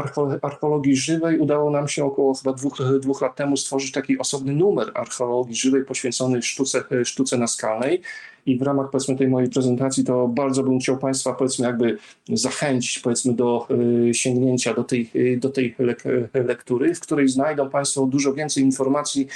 archeologii 0.42 0.96
żywej 0.96 1.40
udało 1.40 1.72
nam 1.72 1.88
się 1.88 2.06
około 2.06 2.34
chyba 2.34 2.54
dwóch, 2.54 2.78
dwóch 3.00 3.22
lat 3.22 3.36
temu 3.36 3.58
stworzyć 3.58 3.92
taki 3.92 4.20
osobny 4.20 4.54
numer 4.54 4.92
archeologii 4.94 5.56
żywej 5.56 5.86
poświęcony 5.86 6.42
sztuce, 6.42 6.84
sztuce 7.04 7.38
naskalnej. 7.38 8.02
I 8.46 8.58
w 8.58 8.62
ramach 8.62 8.90
powiedzmy 8.92 9.16
tej 9.16 9.28
mojej 9.28 9.50
prezentacji 9.50 10.04
to 10.04 10.28
bardzo 10.28 10.64
bym 10.64 10.80
chciał 10.80 10.98
Państwa 10.98 11.34
powiedzmy 11.34 11.66
jakby 11.66 11.98
zachęcić 12.30 13.00
powiedzmy 13.00 13.34
do 13.34 13.68
y, 14.10 14.14
sięgnięcia 14.14 14.74
do 14.74 14.84
tej, 14.84 15.10
y, 15.16 15.38
do 15.42 15.50
tej 15.50 15.76
lek 15.80 16.04
lektury, 16.34 16.96
w 16.96 17.00
której 17.00 17.28
znajdą 17.28 17.70
Państwo 17.70 18.06
dużo 18.06 18.34
więcej 18.34 18.64
informacji 18.64 19.28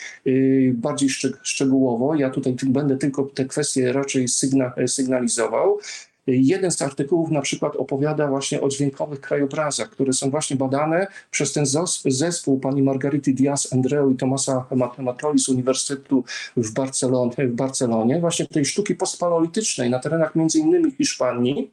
bardziej 0.73 1.09
szczegółowo. 1.41 2.15
Ja 2.15 2.29
tutaj 2.29 2.55
będę 2.63 2.97
tylko 2.97 3.23
te 3.23 3.45
kwestie 3.45 3.93
raczej 3.93 4.27
sygna 4.27 4.73
sygnalizował. 4.87 5.79
Jeden 6.27 6.71
z 6.71 6.81
artykułów 6.81 7.31
na 7.31 7.41
przykład 7.41 7.75
opowiada 7.75 8.27
właśnie 8.27 8.61
o 8.61 8.69
dźwiękowych 8.69 9.21
krajobrazach, 9.21 9.89
które 9.89 10.13
są 10.13 10.29
właśnie 10.29 10.55
badane 10.55 11.07
przez 11.31 11.53
ten 11.53 11.65
zespół 12.05 12.59
pani 12.59 12.81
Margarity 12.81 13.33
Diaz 13.33 13.73
Andreu 13.73 14.11
i 14.11 14.15
Tomasa 14.15 14.65
Matroli 14.97 15.39
z 15.39 15.49
Uniwersytetu 15.49 16.23
w 16.57 16.73
Barcelonie, 16.73 17.47
w 17.47 17.53
Barcelonie, 17.53 18.19
właśnie 18.19 18.45
tej 18.45 18.65
sztuki 18.65 18.95
postpaleolitycznej 18.95 19.89
na 19.89 19.99
terenach 19.99 20.35
między 20.35 20.59
innymi 20.59 20.91
Hiszpanii, 20.91 21.71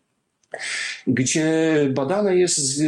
gdzie 1.07 1.75
badane 1.95 2.37
jest 2.37 2.83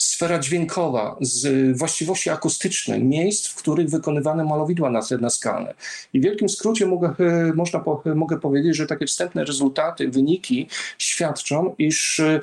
sfera 0.00 0.38
dźwiękowa, 0.38 1.16
z 1.20 1.76
właściwości 1.78 2.30
akustyczne 2.30 2.98
miejsc, 2.98 3.46
w 3.46 3.54
których 3.54 3.90
wykonywane 3.90 4.44
malowidła 4.44 4.90
naskalne. 5.20 5.74
I 6.12 6.20
w 6.20 6.22
wielkim 6.22 6.48
skrócie 6.48 6.86
mogę, 6.86 7.14
e, 7.18 7.52
można, 7.54 7.84
mogę 8.14 8.40
powiedzieć, 8.40 8.76
że 8.76 8.86
takie 8.86 9.06
wstępne 9.06 9.44
rezultaty, 9.44 10.08
wyniki 10.08 10.68
świadczą, 10.98 11.74
iż 11.78 12.20
e, 12.20 12.40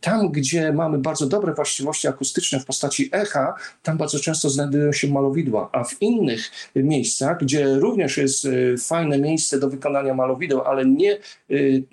tam, 0.00 0.32
gdzie 0.32 0.72
mamy 0.72 0.98
bardzo 0.98 1.26
dobre 1.26 1.54
właściwości 1.54 2.08
akustyczne 2.08 2.60
w 2.60 2.64
postaci 2.64 3.08
echa, 3.12 3.54
tam 3.82 3.98
bardzo 3.98 4.20
często 4.20 4.50
znajdują 4.50 4.92
się 4.92 5.08
malowidła, 5.08 5.68
a 5.72 5.84
w 5.84 6.02
innych 6.02 6.50
miejscach, 6.76 7.38
gdzie 7.40 7.74
również 7.74 8.16
jest 8.16 8.44
e, 8.44 8.48
fajne 8.76 9.18
miejsce 9.18 9.58
do 9.60 9.70
wykonania 9.70 10.14
malowideł, 10.14 10.60
ale 10.60 10.86
nie 10.86 11.18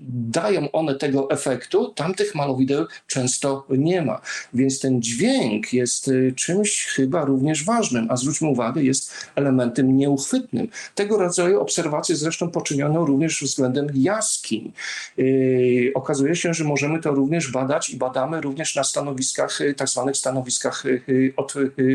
dają 0.09 0.71
one 0.71 0.95
tego 0.95 1.31
efektu, 1.31 1.93
tam 1.95 2.13
tych 2.13 2.35
malowideł 2.35 2.85
często 3.07 3.65
nie 3.69 4.01
ma. 4.01 4.21
Więc 4.53 4.79
ten 4.79 5.01
dźwięk 5.01 5.73
jest 5.73 6.07
y, 6.07 6.33
czymś 6.35 6.85
chyba 6.85 7.25
również 7.25 7.63
ważnym, 7.63 8.07
a 8.09 8.17
zwróćmy 8.17 8.47
uwagę, 8.47 8.83
jest 8.83 9.11
elementem 9.35 9.97
nieuchwytnym. 9.97 10.67
Tego 10.95 11.17
rodzaju 11.17 11.61
obserwacje 11.61 12.15
zresztą 12.15 12.51
poczyniono 12.51 13.05
również 13.05 13.41
względem 13.41 13.87
jaskiń. 13.93 14.71
Yy, 15.17 15.91
okazuje 15.93 16.35
się, 16.35 16.53
że 16.53 16.63
możemy 16.63 17.01
to 17.01 17.11
również 17.11 17.51
badać 17.51 17.89
i 17.89 17.97
badamy 17.97 18.41
również 18.41 18.75
na 18.75 18.83
stanowiskach, 18.83 19.61
y, 19.61 19.73
tak 19.73 19.89
zwanych 19.89 20.17
stanowiskach 20.17 20.85
y, 20.85 21.33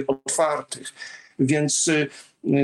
otwartych. 0.06 0.92
Więc 1.38 1.90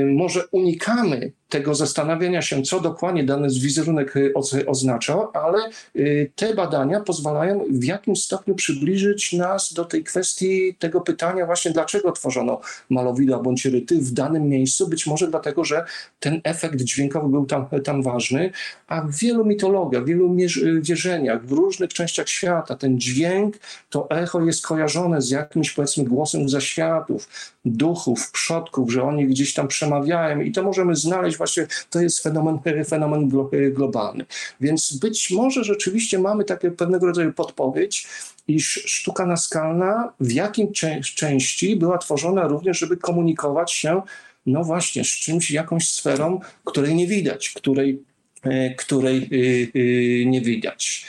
może 0.05 0.47
unikamy 0.47 1.31
tego 1.49 1.75
zastanawiania 1.75 2.41
się, 2.41 2.61
co 2.61 2.79
dokładnie 2.79 3.23
dany 3.23 3.47
wizerunek 3.49 4.15
y, 4.15 4.33
oznacza, 4.67 5.27
ale 5.33 5.69
y, 5.95 6.31
te 6.35 6.53
badania 6.55 6.99
pozwalają 6.99 7.65
w 7.69 7.83
jakimś 7.83 8.23
stopniu 8.23 8.55
przybliżyć 8.55 9.33
nas 9.33 9.73
do 9.73 9.85
tej 9.85 10.03
kwestii 10.03 10.75
tego 10.79 11.01
pytania 11.01 11.45
właśnie, 11.45 11.71
dlaczego 11.71 12.11
tworzono 12.11 12.61
malowidła 12.89 13.39
bądź 13.39 13.65
ryty 13.65 13.97
w 13.99 14.11
danym 14.11 14.49
miejscu. 14.49 14.87
Być 14.87 15.07
może 15.07 15.27
dlatego, 15.27 15.65
że 15.65 15.85
ten 16.19 16.41
efekt 16.43 16.81
dźwiękowy 16.81 17.29
był 17.29 17.45
tam, 17.45 17.65
tam 17.83 18.03
ważny, 18.03 18.51
a 18.87 19.01
w 19.01 19.15
wielu 19.15 19.45
mitologiach, 19.45 20.03
w 20.03 20.07
wielu 20.07 20.35
wierzeniach, 20.81 21.45
w 21.45 21.51
różnych 21.51 21.93
częściach 21.93 22.29
świata 22.29 22.75
ten 22.75 22.99
dźwięk, 22.99 23.55
to 23.89 24.09
echo 24.09 24.41
jest 24.41 24.67
kojarzone 24.67 25.21
z 25.21 25.29
jakimś 25.29 25.71
powiedzmy 25.71 26.03
głosem 26.03 26.49
zaświatów, 26.49 27.27
duchów, 27.65 28.31
przodków, 28.31 28.91
że 28.91 29.03
oni 29.03 29.27
gdzieś 29.27 29.53
tam 29.53 29.66
przemawiają 29.67 30.41
i 30.41 30.51
to 30.51 30.63
możemy 30.63 30.95
znaleźć 30.95 31.37
właśnie 31.37 31.67
to 31.89 32.01
jest 32.01 32.23
fenomen, 32.23 32.59
fenomen 32.89 33.29
globalny. 33.71 34.25
Więc 34.61 34.97
być 34.97 35.31
może 35.31 35.63
rzeczywiście 35.63 36.19
mamy 36.19 36.43
takie 36.43 36.71
pewnego 36.71 37.05
rodzaju 37.05 37.33
podpowiedź, 37.33 38.07
iż 38.47 38.83
sztuka 38.85 39.25
naskalna 39.25 40.13
w 40.19 40.31
jakim 40.31 40.71
części 41.15 41.75
była 41.75 41.97
tworzona 41.97 42.47
również, 42.47 42.79
żeby 42.79 42.97
komunikować 42.97 43.71
się 43.71 44.01
no 44.47 44.63
właśnie 44.63 45.03
z 45.03 45.07
czymś, 45.07 45.51
jakąś 45.51 45.89
sferą, 45.89 46.39
której 46.63 46.95
nie 46.95 47.07
widać, 47.07 47.49
której, 47.49 48.03
e, 48.43 48.75
której 48.75 49.29
y, 49.31 49.79
y, 49.79 50.25
nie 50.25 50.41
widać. 50.41 51.05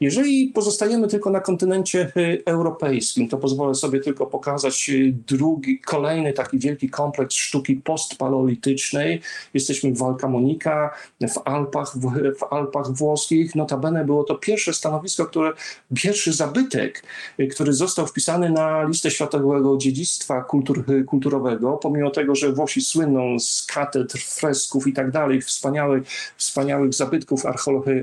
Jeżeli 0.00 0.46
pozostajemy 0.46 1.08
tylko 1.08 1.30
na 1.30 1.40
kontynencie 1.40 2.12
y, 2.16 2.42
europejskim, 2.46 3.28
to 3.28 3.36
pozwolę 3.36 3.74
sobie 3.74 4.00
tylko 4.00 4.26
pokazać 4.26 4.90
y, 4.90 5.14
drugi, 5.26 5.80
kolejny 5.80 6.32
taki 6.32 6.58
wielki 6.58 6.90
kompleks 6.90 7.34
sztuki 7.34 7.76
postpaleolitycznej. 7.76 9.20
Jesteśmy 9.54 9.92
w 9.92 9.98
Valcamonica, 9.98 10.90
w 11.20 11.38
Alpach, 11.44 11.96
w, 11.96 12.12
w 12.38 12.52
Alpach 12.52 12.92
włoskich. 12.92 13.54
Notabene 13.54 14.04
było 14.04 14.24
to 14.24 14.34
pierwsze 14.34 14.72
stanowisko, 14.72 15.26
które, 15.26 15.52
pierwszy 15.94 16.32
zabytek, 16.32 17.02
y, 17.40 17.46
który 17.46 17.72
został 17.72 18.06
wpisany 18.06 18.50
na 18.50 18.84
listę 18.84 19.10
światowego 19.10 19.76
dziedzictwa 19.76 20.44
kultur, 20.44 20.84
kulturowego, 21.06 21.72
pomimo 21.72 22.10
tego, 22.10 22.34
że 22.34 22.52
Włosi 22.52 22.80
słyną 22.80 23.38
z 23.38 23.62
katedr, 23.62 24.18
fresków 24.18 24.86
i 24.86 24.92
tak 24.92 25.10
dalej, 25.10 25.42
wspaniałych, 25.42 26.02
wspaniałych 26.36 26.94
zabytków 26.94 27.42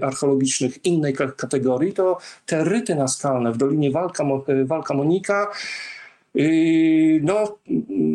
archeologicznych 0.01 0.85
innej 0.85 1.13
kategorii, 1.13 1.86
to 1.93 2.17
te 2.45 2.63
ryty 2.63 2.95
naskalne 2.95 3.51
w 3.51 3.57
Dolinie 3.57 3.91
Walka, 3.91 4.25
Walka 4.65 4.93
Monika 4.93 5.51
yy, 6.35 7.19
no, 7.23 7.57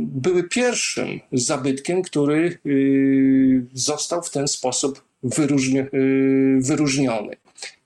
były 0.04 0.48
pierwszym 0.48 1.20
zabytkiem, 1.32 2.02
który 2.02 2.58
yy, 2.64 3.66
został 3.72 4.22
w 4.22 4.30
ten 4.30 4.48
sposób 4.48 5.04
wyróżni 5.22 5.82
wyróżniony. 6.60 7.36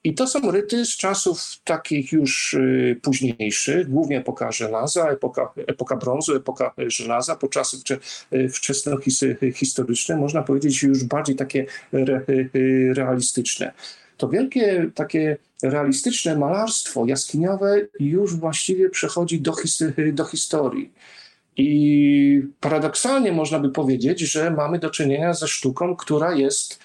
I 0.05 0.15
to 0.15 0.27
są 0.27 0.51
ryty 0.51 0.85
z 0.85 0.97
czasów 0.97 1.41
takich 1.65 2.13
już 2.13 2.57
późniejszych, 3.03 3.91
głównie 3.91 4.19
epoka 4.19 4.53
żelaza, 4.53 5.09
epoka, 5.09 5.53
epoka 5.57 5.97
brązu, 5.97 6.37
epoka 6.37 6.75
żelaza, 6.87 7.37
po 7.37 7.49
czasy 7.49 7.77
wczesnohistoryczne, 8.53 10.17
można 10.17 10.43
powiedzieć 10.43 10.83
już 10.83 11.05
bardziej 11.05 11.37
takie 11.37 11.67
re, 11.93 12.21
realistyczne 12.95 13.73
to 14.17 14.29
wielkie 14.29 14.91
takie 14.95 15.37
realistyczne 15.63 16.39
malarstwo 16.39 17.07
jaskiniowe 17.07 17.81
już 18.01 18.37
właściwie 18.37 18.91
przechodzi 18.91 19.41
do, 19.41 19.55
do 20.13 20.25
historii. 20.25 20.93
I 21.57 22.43
paradoksalnie 22.61 23.33
można 23.33 23.59
by 23.59 23.71
powiedzieć, 23.71 24.21
że 24.21 24.51
mamy 24.51 24.79
do 24.79 24.91
czynienia 24.91 25.35
ze 25.35 25.49
sztuką, 25.49 25.97
która 25.97 26.35
jest 26.35 26.79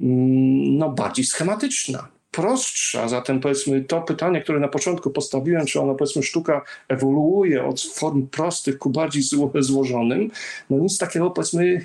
mm, 0.00 0.78
no, 0.78 0.90
bardziej 0.90 1.24
schematyczna 1.24 2.08
prostsza. 2.30 3.08
Zatem 3.08 3.40
powiedzmy 3.40 3.84
to 3.84 4.00
pytanie, 4.00 4.40
które 4.40 4.60
na 4.60 4.68
początku 4.68 5.10
postawiłem, 5.10 5.66
czy 5.66 5.80
ona 5.80 5.94
powiedzmy 5.94 6.22
sztuka 6.22 6.62
ewoluuje 6.88 7.64
od 7.64 7.82
form 7.82 8.26
prostych 8.26 8.78
ku 8.78 8.90
bardziej 8.90 9.22
złożonym, 9.58 10.30
no 10.70 10.78
nic 10.78 10.98
takiego 10.98 11.30
powiedzmy 11.30 11.64
y, 11.64 11.84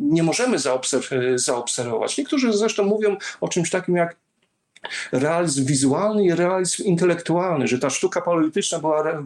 nie 0.00 0.22
możemy 0.22 0.56
zaobserwować. 1.36 2.18
Niektórzy 2.18 2.52
zresztą 2.52 2.84
mówią 2.84 3.16
o 3.40 3.48
czymś 3.48 3.70
takim 3.70 3.96
jak 3.96 4.16
realizm 5.12 5.66
wizualny 5.66 6.24
i 6.24 6.34
realizm 6.34 6.84
intelektualny, 6.84 7.68
że 7.68 7.78
ta 7.78 7.90
sztuka 7.90 8.20
paleolityczna 8.20 8.78
była 8.78 9.24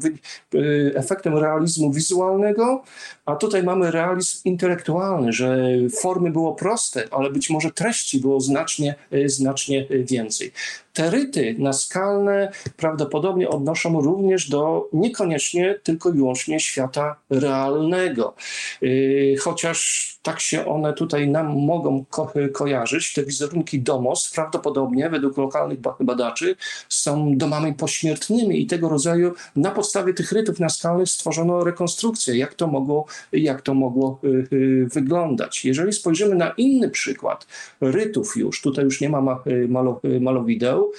y, 0.55 0.93
efektem 0.95 1.39
realizmu 1.39 1.93
wizualnego, 1.93 2.83
a 3.29 3.37
tutaj 3.37 3.63
mamy 3.63 3.91
realizm 3.91 4.41
intelektualny, 4.45 5.33
że 5.33 5.59
formy 6.01 6.31
było 6.31 6.55
proste, 6.55 7.05
ale 7.11 7.31
być 7.31 7.51
może 7.51 7.71
treści 7.71 8.21
było 8.21 8.41
znacznie, 8.41 8.95
y, 9.13 9.29
znacznie 9.29 9.87
więcej. 9.91 10.53
Te 10.93 11.11
ryty 11.11 11.55
naskalne 11.59 12.53
prawdopodobnie 12.77 13.49
odnoszą 13.49 14.01
również 14.01 14.49
do 14.49 14.89
niekoniecznie 14.93 15.81
tylko 15.83 16.11
i 16.11 16.13
wyłącznie 16.13 16.61
świata 16.61 17.17
realnego. 17.31 18.35
Y, 18.83 19.37
chociaż 19.41 20.09
tak 20.23 20.41
się 20.41 20.67
one 20.67 20.93
tutaj 20.93 21.29
nam 21.29 21.47
mogą 21.67 22.05
ko 22.11 22.33
kojarzyć, 22.53 23.13
te 23.13 23.23
wizerunki 23.23 23.81
domos 23.81 24.31
prawdopodobnie 24.35 25.11
według 25.11 25.37
lokalnych 25.37 25.79
badaczy 26.01 26.57
są 26.89 27.37
domami 27.37 27.75
pośmiertnymi 27.75 28.63
i 28.63 28.67
tego 28.67 28.89
rodzaju 28.89 29.35
na 29.57 29.71
podstawie 29.71 30.15
tych 30.15 30.33
rytów 30.33 30.61
naskalnych 30.61 31.09
stworzono 31.09 31.65
rekonstrukcję, 31.65 32.37
jak 32.37 32.55
to 32.55 32.67
mogło, 32.67 33.07
jak 33.33 33.63
to 33.63 33.75
mogło 33.75 34.21
y, 34.25 34.49
y, 34.53 34.89
wyglądać. 34.95 35.65
Jeżeli 35.65 35.93
spojrzymy 35.93 36.35
na 36.35 36.51
inny 36.51 36.91
przykład 36.91 37.47
rytów 37.81 38.37
już, 38.37 38.63
tutaj 38.63 38.85
już 38.85 39.01
nie 39.01 39.09
ma 39.09 39.21
malo, 39.69 40.01
malowideł, 40.21 40.93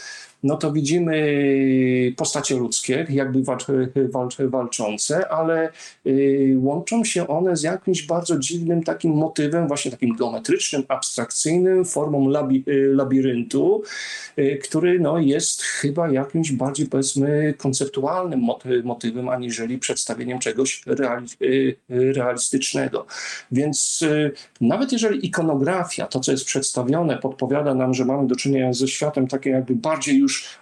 no 0.44 0.58
to 0.58 0.72
widzimy 0.72 2.14
postacie 2.18 2.56
ludzkie, 2.56 3.08
jakby 3.10 3.44
walcz, 3.44 3.66
walcz, 4.10 4.38
walczące, 4.38 5.30
ale 5.30 5.70
y, 6.08 6.56
łączą 6.58 7.04
się 7.04 7.28
one 7.28 7.58
z 7.58 7.64
jakimś 7.64 8.04
bardzo 8.04 8.40
dziwnym 8.40 8.84
takim 8.84 9.12
motywem, 9.12 9.68
właśnie 9.68 9.92
takim 9.92 10.16
geometrycznym, 10.16 10.84
abstrakcyjnym, 10.88 11.86
formą 11.86 12.30
labi, 12.30 12.64
y, 12.68 12.94
labiryntu, 12.96 13.84
y, 14.40 14.60
który 14.64 15.00
no, 15.00 15.20
jest 15.20 15.62
chyba 15.62 16.10
jakimś 16.10 16.52
bardziej 16.52 16.88
powiedzmy 16.88 17.54
konceptualnym 17.58 18.48
motywem, 18.84 19.30
aniżeli 19.30 19.78
przedstawieniem 19.78 20.40
czegoś 20.40 20.84
reali, 20.86 21.28
realistycznego. 21.90 23.06
Więc 23.52 24.06
nawet 24.62 24.92
jeżeli 24.92 25.28
ikonografia, 25.28 26.08
to 26.08 26.20
co 26.20 26.32
jest 26.32 26.46
przedstawione, 26.46 27.18
podpowiada 27.18 27.74
nam, 27.74 27.94
że 27.94 28.06
mamy 28.06 28.28
do 28.28 28.36
czynienia 28.36 28.74
ze 28.74 28.88
światem 28.88 29.28
takim 29.28 29.54
jakby 29.54 29.76
bardziej 29.76 30.18
już 30.18 30.29
już 30.30 30.60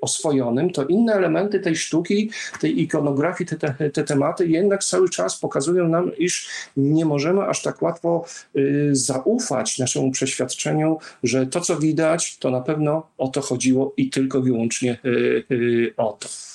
oswojonym, 0.00 0.70
to 0.70 0.84
inne 0.84 1.12
elementy 1.12 1.60
tej 1.60 1.76
sztuki, 1.76 2.30
tej 2.60 2.82
ikonografii, 2.82 3.48
te, 3.48 3.56
te, 3.56 3.90
te, 3.90 4.04
tematy 4.04 4.46
jednak 4.48 4.84
cały 4.84 5.10
czas 5.10 5.38
pokazują 5.38 5.88
nam, 5.88 6.16
iż 6.16 6.48
nie 6.76 7.04
możemy 7.04 7.42
aż 7.42 7.62
tak 7.62 7.82
łatwo 7.82 8.24
y, 8.56 8.90
zaufać 8.92 9.78
naszemu 9.78 10.10
przeświadczeniu, 10.10 10.98
że 11.22 11.46
to, 11.46 11.60
co 11.60 11.76
widać, 11.76 12.38
to 12.38 12.50
na 12.50 12.60
pewno 12.60 13.06
o 13.18 13.28
to 13.28 13.40
chodziło 13.40 13.92
i 13.96 14.10
tylko 14.10 14.40
wyłącznie 14.40 14.98
y, 15.04 15.44
y, 15.50 15.94
o 15.96 16.18
to. 16.20 16.49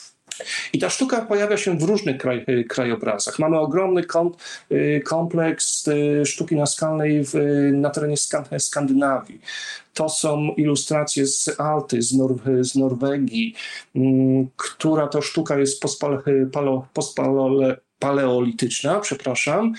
I 0.73 0.79
ta 0.79 0.89
sztuka 0.89 1.21
pojawia 1.21 1.57
się 1.57 1.77
w 1.77 1.83
różnych 1.83 2.17
kraj, 2.17 2.45
krajobrazach. 2.69 3.39
Mamy 3.39 3.59
ogromny 3.59 4.03
kompleks 5.05 5.89
sztuki 6.25 6.55
naskalnej 6.55 7.23
w, 7.23 7.33
na 7.73 7.89
terenie 7.89 8.15
Skandynawii. 8.57 9.41
To 9.93 10.09
są 10.09 10.53
ilustracje 10.57 11.27
z 11.27 11.59
Alty, 11.59 12.01
z, 12.01 12.13
Nor 12.13 12.35
z 12.61 12.75
Norwegii, 12.75 13.55
mm, 13.95 14.47
która 14.55 15.07
to 15.07 15.21
sztuka 15.21 15.57
jest 15.57 15.81
postpalo, 16.93 17.59
paleolityczna, 17.99 18.99
przepraszam. 18.99 19.73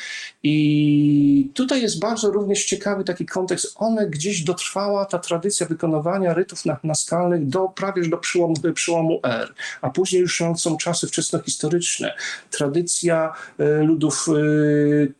I 0.49 1.51
tutaj 1.55 1.83
jest 1.83 1.99
bardzo 1.99 2.31
również 2.31 2.65
ciekawy 2.65 3.05
taki 3.05 3.27
kontekst. 3.27 3.75
One 3.77 4.07
gdzieś 4.11 4.43
dotrwała 4.45 5.05
ta 5.05 5.19
tradycja 5.19 5.67
wykonywania 5.67 6.35
rytów 6.35 6.63
naskalnych 6.85 7.47
do 7.47 7.69
prawie 7.69 8.09
do 8.09 8.19
przełomu, 8.19 8.55
przełomu 8.75 9.21
R, 9.23 9.55
a 9.81 9.91
później 9.91 10.23
już 10.23 10.43
są 10.57 10.77
czasy 10.77 11.07
wczesnohistoryczne. 11.07 12.15
Tradycja 12.51 13.33
e, 13.59 13.83
ludów 13.83 14.27
e, 14.29 14.33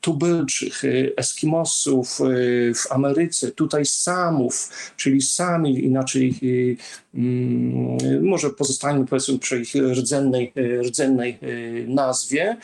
tubylczych, 0.01 0.85
e, 0.85 0.89
Eskimosów 1.17 2.19
w 2.75 2.93
Ameryce, 2.93 3.51
tutaj 3.51 3.87
Samów, 3.87 4.71
czyli 4.97 5.23
Sami, 5.23 5.85
inaczej 5.85 6.39
mm, 7.15 8.25
może 8.25 8.51
pozostańmy 8.51 9.07
powiedzmy 9.07 9.39
przy 9.39 9.61
ich 9.61 9.75
rdzennej, 9.75 10.53
rdzennej 10.83 11.39
nazwie. 11.87 12.57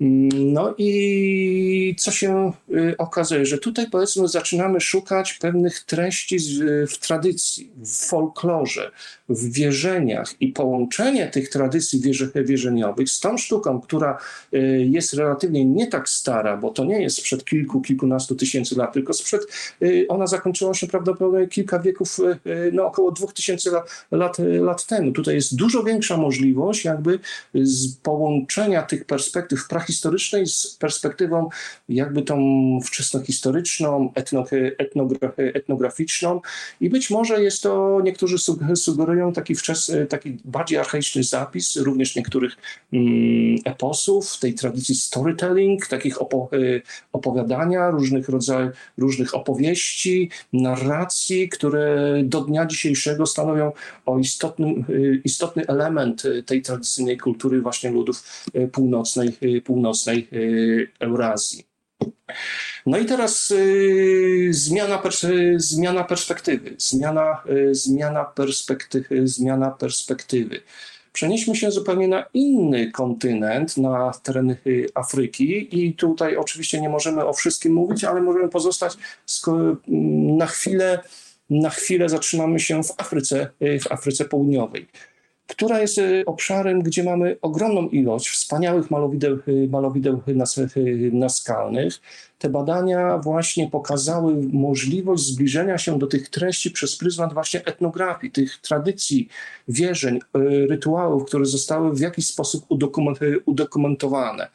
No 0.00 0.74
i 0.78 1.94
co 1.98 2.10
się 2.10 2.52
y, 2.70 2.94
okazuje, 2.98 3.46
że 3.46 3.58
tutaj 3.58 3.86
powiedzmy 3.90 4.28
zaczynamy 4.28 4.80
szukać 4.80 5.34
pewnych 5.34 5.80
treści 5.80 6.36
w 6.88 6.98
tradycji, 6.98 7.70
w 7.76 8.06
folklorze, 8.06 8.90
w 9.28 9.52
wierzeniach 9.52 10.34
i 10.40 10.48
połączenie 10.48 11.26
tych 11.26 11.48
tradycji 11.48 12.02
wierzeniowych 12.34 13.10
z 13.10 13.20
tą 13.20 13.38
sztuką, 13.38 13.80
która 13.80 14.18
y, 14.54 14.86
jest 14.90 15.14
relatywnie 15.14 15.64
nie 15.64 15.86
tak 15.86 16.08
stara, 16.08 16.56
bo 16.56 16.70
to 16.70 16.84
nie 16.84 17.02
jest 17.02 17.16
sprzed 17.16 17.44
kilku, 17.44 17.80
kilkunastu 17.80 18.34
tysięcy 18.34 18.74
lat, 18.76 18.92
tylko 18.92 19.12
sprzed, 19.12 19.42
y, 19.82 20.06
ona 20.08 20.26
zakończyła 20.26 20.74
się 20.74 20.86
prawdopodobnie 20.86 21.48
kilka 21.48 21.78
wieków, 21.78 22.18
no 22.72 22.86
około 22.86 23.12
dwóch 23.12 23.32
tysięcy 23.32 23.70
lat, 24.10 24.36
lat 24.60 24.86
temu. 24.86 25.12
Tutaj 25.12 25.34
jest 25.34 25.56
dużo 25.56 25.82
większa 25.82 26.16
możliwość 26.16 26.84
jakby 26.84 27.18
z 27.54 27.96
połączenia 27.96 28.82
tych 28.82 29.04
perspektyw 29.04 29.68
praktycznych 29.68 29.85
historycznej 29.86 30.46
z 30.46 30.76
perspektywą 30.80 31.48
jakby 31.88 32.22
tą 32.22 32.38
wczesnohistoryczną, 32.84 34.12
etno, 34.14 34.44
etnograficzną. 35.36 36.40
I 36.80 36.90
być 36.90 37.10
może 37.10 37.42
jest 37.42 37.62
to, 37.62 38.00
niektórzy 38.04 38.36
sugerują 38.76 39.32
taki, 39.32 39.54
wczes, 39.54 39.92
taki 40.08 40.38
bardziej 40.44 40.78
archaiczny 40.78 41.22
zapis 41.22 41.76
również 41.76 42.16
niektórych 42.16 42.56
mm, 42.92 43.56
eposów, 43.64 44.38
tej 44.38 44.54
tradycji 44.54 44.94
storytelling, 44.94 45.86
takich 45.86 46.22
opo, 46.22 46.50
opowiadania, 47.12 47.90
różnych 47.90 48.28
rodzajów, 48.28 48.72
różnych 48.98 49.34
opowieści, 49.34 50.30
narracji, 50.52 51.48
które 51.48 52.14
do 52.24 52.40
dnia 52.40 52.66
dzisiejszego 52.66 53.26
stanowią 53.26 53.72
o 54.06 54.18
istotnym, 54.18 54.84
istotny 55.24 55.66
element 55.66 56.22
tej 56.46 56.62
tradycyjnej 56.62 57.18
kultury 57.18 57.60
właśnie 57.60 57.90
ludów 57.90 58.46
północnej, 58.72 58.96
północnej 58.96 59.36
północnej 59.76 60.28
y, 60.32 60.88
Eurazji. 61.00 61.64
No 62.86 62.98
i 62.98 63.04
teraz 63.04 63.50
y, 63.50 64.48
zmiana, 64.50 65.02
zmiana 65.56 66.04
perspektywy, 66.04 66.74
zmiana, 66.78 67.42
y, 67.50 67.74
zmiana, 67.74 68.24
perspektywy, 68.24 69.28
zmiana 69.28 69.70
perspektywy. 69.70 70.60
Przenieśmy 71.12 71.56
się 71.56 71.70
zupełnie 71.70 72.08
na 72.08 72.24
inny 72.34 72.90
kontynent, 72.90 73.76
na 73.76 74.12
tereny 74.22 74.56
Afryki 74.94 75.78
i 75.80 75.94
tutaj 75.94 76.36
oczywiście 76.36 76.80
nie 76.80 76.88
możemy 76.88 77.24
o 77.24 77.32
wszystkim 77.32 77.72
mówić, 77.72 78.04
ale 78.04 78.20
możemy 78.20 78.48
pozostać 78.48 78.96
na 80.38 80.46
chwilę, 80.46 81.02
na 81.50 81.70
chwilę 81.70 82.08
zatrzymamy 82.08 82.60
się 82.60 82.82
w 82.82 82.92
Afryce, 82.96 83.50
w 83.60 83.92
Afryce 83.92 84.24
Południowej 84.24 84.86
która 85.46 85.80
jest 85.80 85.98
e, 85.98 86.24
obszarem, 86.26 86.82
gdzie 86.82 87.04
mamy 87.04 87.36
ogromną 87.42 87.88
ilość 87.88 88.28
wspaniałych 88.28 88.90
malowideł, 88.90 89.34
e, 89.34 89.68
malowideł 89.70 90.22
e, 90.26 90.32
naskalnych. 91.12 92.00
Te 92.38 92.48
badania 92.48 93.18
właśnie 93.18 93.70
pokazały 93.70 94.34
możliwość 94.52 95.22
zbliżenia 95.22 95.78
się 95.78 95.98
do 95.98 96.06
tych 96.06 96.28
treści 96.28 96.70
przez 96.70 96.96
pryzmat 96.96 97.34
właśnie 97.34 97.64
etnografii, 97.64 98.32
tych 98.32 98.56
tradycji, 98.60 99.28
wierzeń, 99.68 100.20
rytuałów, 100.68 101.24
które 101.24 101.46
zostały 101.46 101.94
w 101.94 102.00
jakiś 102.00 102.26
sposób 102.26 102.66
udokumentowane. 103.46 104.48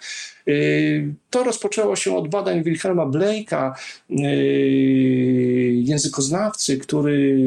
To 1.30 1.44
rozpoczęło 1.44 1.96
się 1.96 2.18
od 2.18 2.28
badań 2.28 2.64
Wilhelma 2.64 3.06
Blake'a, 3.06 3.74
językoznawcy, 5.84 6.78
który 6.78 7.38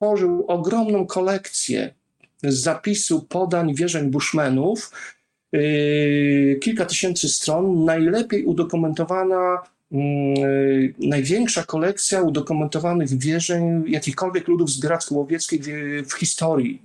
stworzył 0.00 0.44
ogromną 0.48 1.06
kolekcję 1.06 1.94
zapisu 2.42 3.22
podań 3.22 3.74
wierzeń 3.74 4.10
Bushmanów, 4.10 4.90
yy, 5.52 6.58
kilka 6.62 6.86
tysięcy 6.86 7.28
stron, 7.28 7.84
najlepiej 7.84 8.44
udokumentowana, 8.44 9.62
yy, 9.90 10.94
największa 10.98 11.62
kolekcja 11.62 12.22
udokumentowanych 12.22 13.18
wierzeń 13.18 13.84
jakichkolwiek 13.86 14.48
ludów 14.48 14.70
zbieracko-łowieckich 14.70 15.62
w 16.06 16.12
historii 16.12 16.82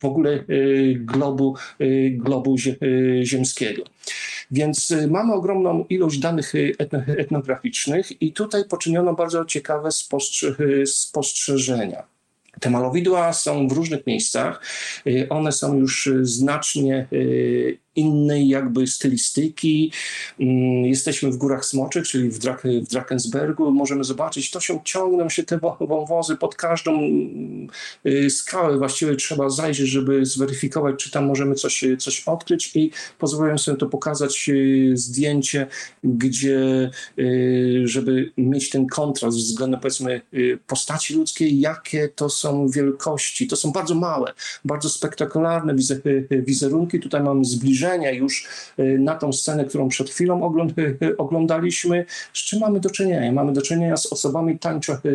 w 0.00 0.04
ogóle 0.04 0.44
yy, 0.48 0.94
globu, 0.94 1.56
globu 2.12 2.56
ziemskiego. 3.22 3.82
Więc 4.50 4.94
mamy 5.08 5.32
ogromną 5.32 5.84
ilość 5.88 6.18
danych 6.18 6.52
etnograficznych 7.18 8.22
i 8.22 8.32
tutaj 8.32 8.64
poczyniono 8.68 9.14
bardzo 9.14 9.44
ciekawe 9.44 9.88
spostrzeżenia. 10.86 12.11
Te 12.60 12.70
malowidła 12.70 13.32
są 13.32 13.68
w 13.68 13.72
różnych 13.72 14.06
miejscach. 14.06 14.62
Y, 15.06 15.26
one 15.30 15.52
są 15.52 15.76
już 15.76 16.08
znacznie 16.22 17.06
y, 17.12 17.78
innej 17.96 18.48
jakby 18.48 18.86
stylistyki. 18.86 19.92
Mm, 20.40 20.84
jesteśmy 20.84 21.30
w 21.30 21.36
Górach 21.36 21.64
Smoczych, 21.64 22.08
czyli 22.08 22.28
w, 22.28 22.38
Drak 22.38 22.62
w 22.86 22.88
Drakensbergu. 22.88 23.70
Możemy 23.70 24.04
zobaczyć, 24.04 24.50
to 24.50 24.60
się 24.60 24.80
ciągną 24.84 25.28
się 25.28 25.42
te 25.42 25.58
wąwozy 25.80 26.36
pod 26.36 26.54
każdą 26.54 27.00
y, 28.06 28.30
skałę. 28.30 28.78
Właściwie 28.78 29.16
trzeba 29.16 29.50
zajrzeć, 29.50 29.88
żeby 29.88 30.26
zweryfikować, 30.26 31.04
czy 31.04 31.10
tam 31.10 31.26
możemy 31.26 31.54
coś, 31.54 31.84
coś 31.98 32.22
odkryć 32.28 32.76
i 32.76 32.90
pozwolę 33.18 33.58
sobie 33.58 33.78
to 33.78 33.86
pokazać 33.86 34.48
y, 34.48 34.92
zdjęcie, 34.94 35.66
gdzie 36.04 36.90
y, 37.18 37.82
żeby 37.84 38.32
mieć 38.36 38.70
ten 38.70 38.86
kontrast 38.86 39.36
względem 39.36 39.80
powiedzmy 39.80 40.20
postaci 40.66 41.14
ludzkiej, 41.14 41.60
jakie 41.60 42.08
to 42.08 42.28
są 42.30 42.68
wielkości. 42.68 43.46
To 43.46 43.56
są 43.56 43.72
bardzo 43.72 43.94
małe, 43.94 44.32
bardzo 44.64 44.88
spektakularne 44.88 45.74
wizerunki. 46.30 47.00
Tutaj 47.00 47.22
mamy 47.22 47.44
zbliżenia 47.82 48.10
już 48.10 48.48
na 48.98 49.14
tą 49.14 49.32
scenę, 49.32 49.64
którą 49.64 49.88
przed 49.88 50.10
chwilą 50.10 50.42
oglądaliśmy. 51.18 52.04
Z 52.32 52.38
czym 52.38 52.60
mamy 52.60 52.80
do 52.80 52.90
czynienia? 52.90 53.32
Mamy 53.32 53.52
do 53.52 53.62
czynienia 53.62 53.96
z 53.96 54.12
osobami 54.12 54.58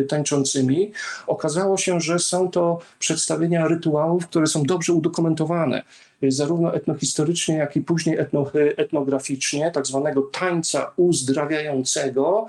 tańczącymi. 0.08 0.92
Okazało 1.26 1.76
się, 1.76 2.00
że 2.00 2.18
są 2.18 2.50
to 2.50 2.78
przedstawienia 2.98 3.68
rytuałów, 3.68 4.26
które 4.26 4.46
są 4.46 4.62
dobrze 4.62 4.92
udokumentowane 4.92 5.82
zarówno 6.22 6.74
etnohistorycznie, 6.74 7.54
jak 7.54 7.76
i 7.76 7.80
później 7.80 8.18
etno, 8.18 8.50
etnograficznie, 8.76 9.70
tak 9.70 9.86
zwanego 9.86 10.22
tańca 10.22 10.90
uzdrawiającego, 10.96 12.46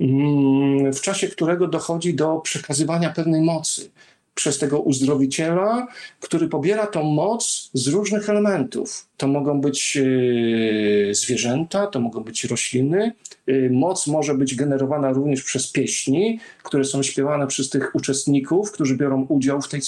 mm, 0.00 0.92
w 0.92 1.00
czasie 1.00 1.28
którego 1.28 1.68
dochodzi 1.68 2.14
do 2.14 2.36
przekazywania 2.36 3.10
pewnej 3.10 3.40
mocy 3.40 3.90
przez 4.34 4.58
tego 4.58 4.80
uzdrowiciela, 4.80 5.86
który 6.20 6.48
pobiera 6.48 6.86
tą 6.86 7.02
moc 7.02 7.70
z 7.74 7.88
różnych 7.88 8.30
elementów. 8.30 9.06
To 9.16 9.28
mogą 9.28 9.60
być 9.60 9.96
e, 9.96 11.14
zwierzęta, 11.14 11.86
to 11.86 12.00
mogą 12.00 12.24
być 12.24 12.44
rośliny. 12.44 13.12
E, 13.46 13.70
moc 13.70 14.06
może 14.06 14.34
być 14.34 14.54
generowana 14.54 15.12
również 15.12 15.42
przez 15.42 15.72
pieśni, 15.72 16.40
które 16.62 16.84
są 16.84 17.02
śpiewane 17.02 17.46
przez 17.46 17.70
tych 17.70 17.94
uczestników, 17.94 18.72
którzy 18.72 18.96
biorą 18.96 19.26
udział 19.28 19.62
w 19.62 19.68
tej, 19.68 19.80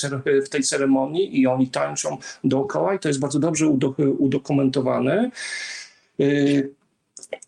w 0.45 0.49
tej 0.49 0.63
ceremonii 0.63 1.41
i 1.41 1.47
oni 1.47 1.69
tańczą 1.69 2.17
dookoła 2.45 2.95
i 2.95 2.99
to 2.99 3.09
jest 3.09 3.21
bardzo 3.21 3.39
dobrze 3.39 3.69
udokumentowane. 4.19 5.31
E, 6.21 6.25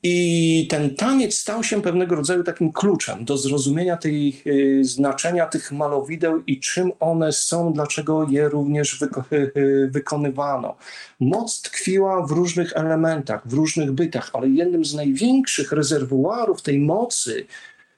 i 0.03 0.67
ten 0.71 0.97
taniec 0.97 1.39
stał 1.39 1.65
się 1.65 1.83
pewnego 1.83 2.15
rodzaju 2.15 2.45
takim 2.45 2.73
kluczem 2.73 3.25
do 3.25 3.37
zrozumienia 3.37 3.97
tej, 3.97 4.43
y, 4.47 4.85
znaczenia 4.85 5.47
tych 5.47 5.73
malowideł 5.73 6.43
i 6.47 6.61
czym 6.61 6.93
one 7.01 7.33
są, 7.33 7.73
dlaczego 7.73 8.27
je 8.31 8.49
również 8.49 8.99
wyko 8.99 9.25
y, 9.33 9.53
y, 9.57 9.89
wykonywano. 9.93 10.77
Moc 11.21 11.63
tkwiła 11.63 12.27
w 12.27 12.31
różnych 12.31 12.73
elementach, 12.77 13.49
w 13.49 13.53
różnych 13.53 13.93
bytach, 13.93 14.31
ale 14.33 14.49
jednym 14.49 14.85
z 14.85 14.95
największych 14.95 15.73
rezerwuarów 15.73 16.63
tej 16.63 16.79
mocy 16.79 17.47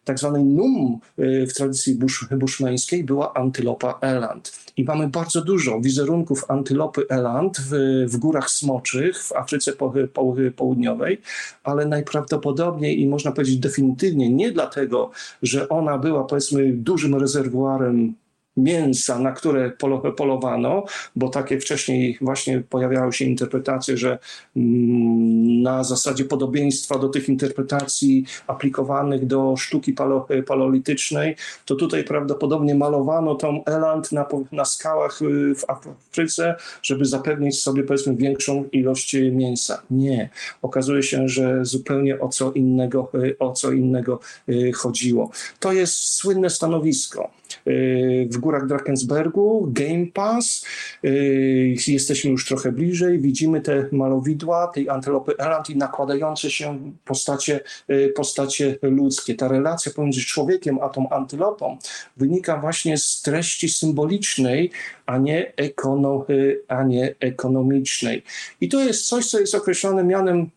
tak 0.09 0.19
zwanej 0.19 0.45
num 0.45 0.99
y, 1.19 1.47
w 1.47 1.55
tradycji 1.55 1.99
bushmeńskiej 2.31 3.05
była 3.05 3.35
antylopa 3.35 3.99
eland. 4.01 4.53
I 4.77 4.85
mamy 4.85 5.09
bardzo 5.09 5.45
dużo 5.45 5.81
wizerunków 5.81 6.45
antylopy 6.51 7.07
eland 7.09 7.59
w, 7.59 7.73
w 8.09 8.17
górach 8.17 8.51
smoczych 8.51 9.25
w 9.25 9.33
Afryce 9.33 9.73
Południowej, 10.57 11.21
ale 11.65 11.87
najprawdopodobniej 11.87 13.01
i 13.01 13.09
można 13.09 13.33
powiedzieć 13.33 13.59
definitywnie 13.59 14.31
nie 14.31 14.53
dlatego, 14.53 15.11
że 15.43 15.69
ona 15.69 15.99
była 15.99 16.25
powiedzmy 16.25 16.73
dużym 16.73 17.15
rezerwuarem 17.15 18.15
mięsa, 18.59 19.19
na 19.19 19.33
które 19.33 19.71
polowano, 20.17 20.85
bo 21.17 21.29
takie 21.29 21.61
wcześniej 21.61 22.19
właśnie 22.21 22.63
pojawiały 22.71 23.13
się 23.13 23.25
interpretacje, 23.25 23.97
że 23.97 24.19
mm, 24.57 25.63
na 25.63 25.85
zasadzie 25.85 26.25
podobieństwa 26.25 26.99
do 26.99 27.09
tych 27.09 27.29
interpretacji 27.29 28.25
aplikowanych 28.47 29.27
do 29.27 29.57
sztuki 29.57 29.95
paleolitycznej, 30.47 31.37
to 31.65 31.75
tutaj 31.75 32.05
prawdopodobnie 32.05 32.75
malowano 32.75 33.35
tą 33.35 33.65
eland 33.65 34.13
na, 34.13 34.27
na 34.53 34.65
skałach 34.65 35.23
y, 35.23 35.55
w 35.55 35.65
Afryce, 35.71 36.55
żeby 36.83 37.05
zapewnić 37.05 37.61
sobie 37.61 37.83
powiedzmy 37.83 38.17
większą 38.17 38.65
ilość 38.73 39.17
mięsa. 39.33 39.83
Nie. 39.91 40.29
Okazuje 40.63 41.03
się, 41.03 41.29
że 41.29 41.65
zupełnie 41.65 42.21
o 42.21 42.29
co 42.29 42.53
innego, 42.53 43.11
y, 43.15 43.37
o 43.39 43.53
co 43.53 43.73
innego 43.73 44.21
y, 44.49 44.73
chodziło. 44.73 45.31
To 45.61 45.73
jest 45.73 45.95
słynne 45.95 46.51
stanowisko 46.51 47.31
w 48.31 48.37
górach 48.39 48.67
Drakensbergu, 48.67 49.69
Game 49.71 50.07
Pass. 50.15 50.67
Y, 51.05 51.75
jesteśmy 51.87 52.31
już 52.31 52.47
trochę 52.47 52.73
bliżej, 52.73 53.19
widzimy 53.19 53.61
te 53.61 53.89
malowidła 53.93 54.67
tej 54.67 54.89
antylopy 54.89 55.37
Eland 55.39 55.71
i 55.71 55.77
nakładające 55.77 56.51
się 56.51 56.93
postacie, 57.05 57.61
y, 57.91 58.13
postacie 58.17 58.79
ludzkie. 58.83 59.35
Ta 59.35 59.49
relacja 59.49 59.93
pomiędzy 59.93 60.21
człowiekiem 60.21 60.79
a 60.83 60.89
tą 60.89 61.09
antylopą 61.09 61.79
wynika 62.17 62.57
właśnie 62.57 62.99
z 62.99 63.23
treści 63.23 63.69
symbolicznej, 63.69 64.71
a 65.07 65.19
nie, 65.19 65.53
ekono, 65.57 66.27
y, 66.31 66.63
a 66.69 66.83
nie 66.83 67.15
ekonomicznej. 67.21 68.23
I 68.61 68.69
to 68.69 68.81
jest 68.81 69.07
coś, 69.07 69.27
co 69.27 69.41
jest 69.41 69.55
określone 69.55 70.05
mianem 70.05 70.51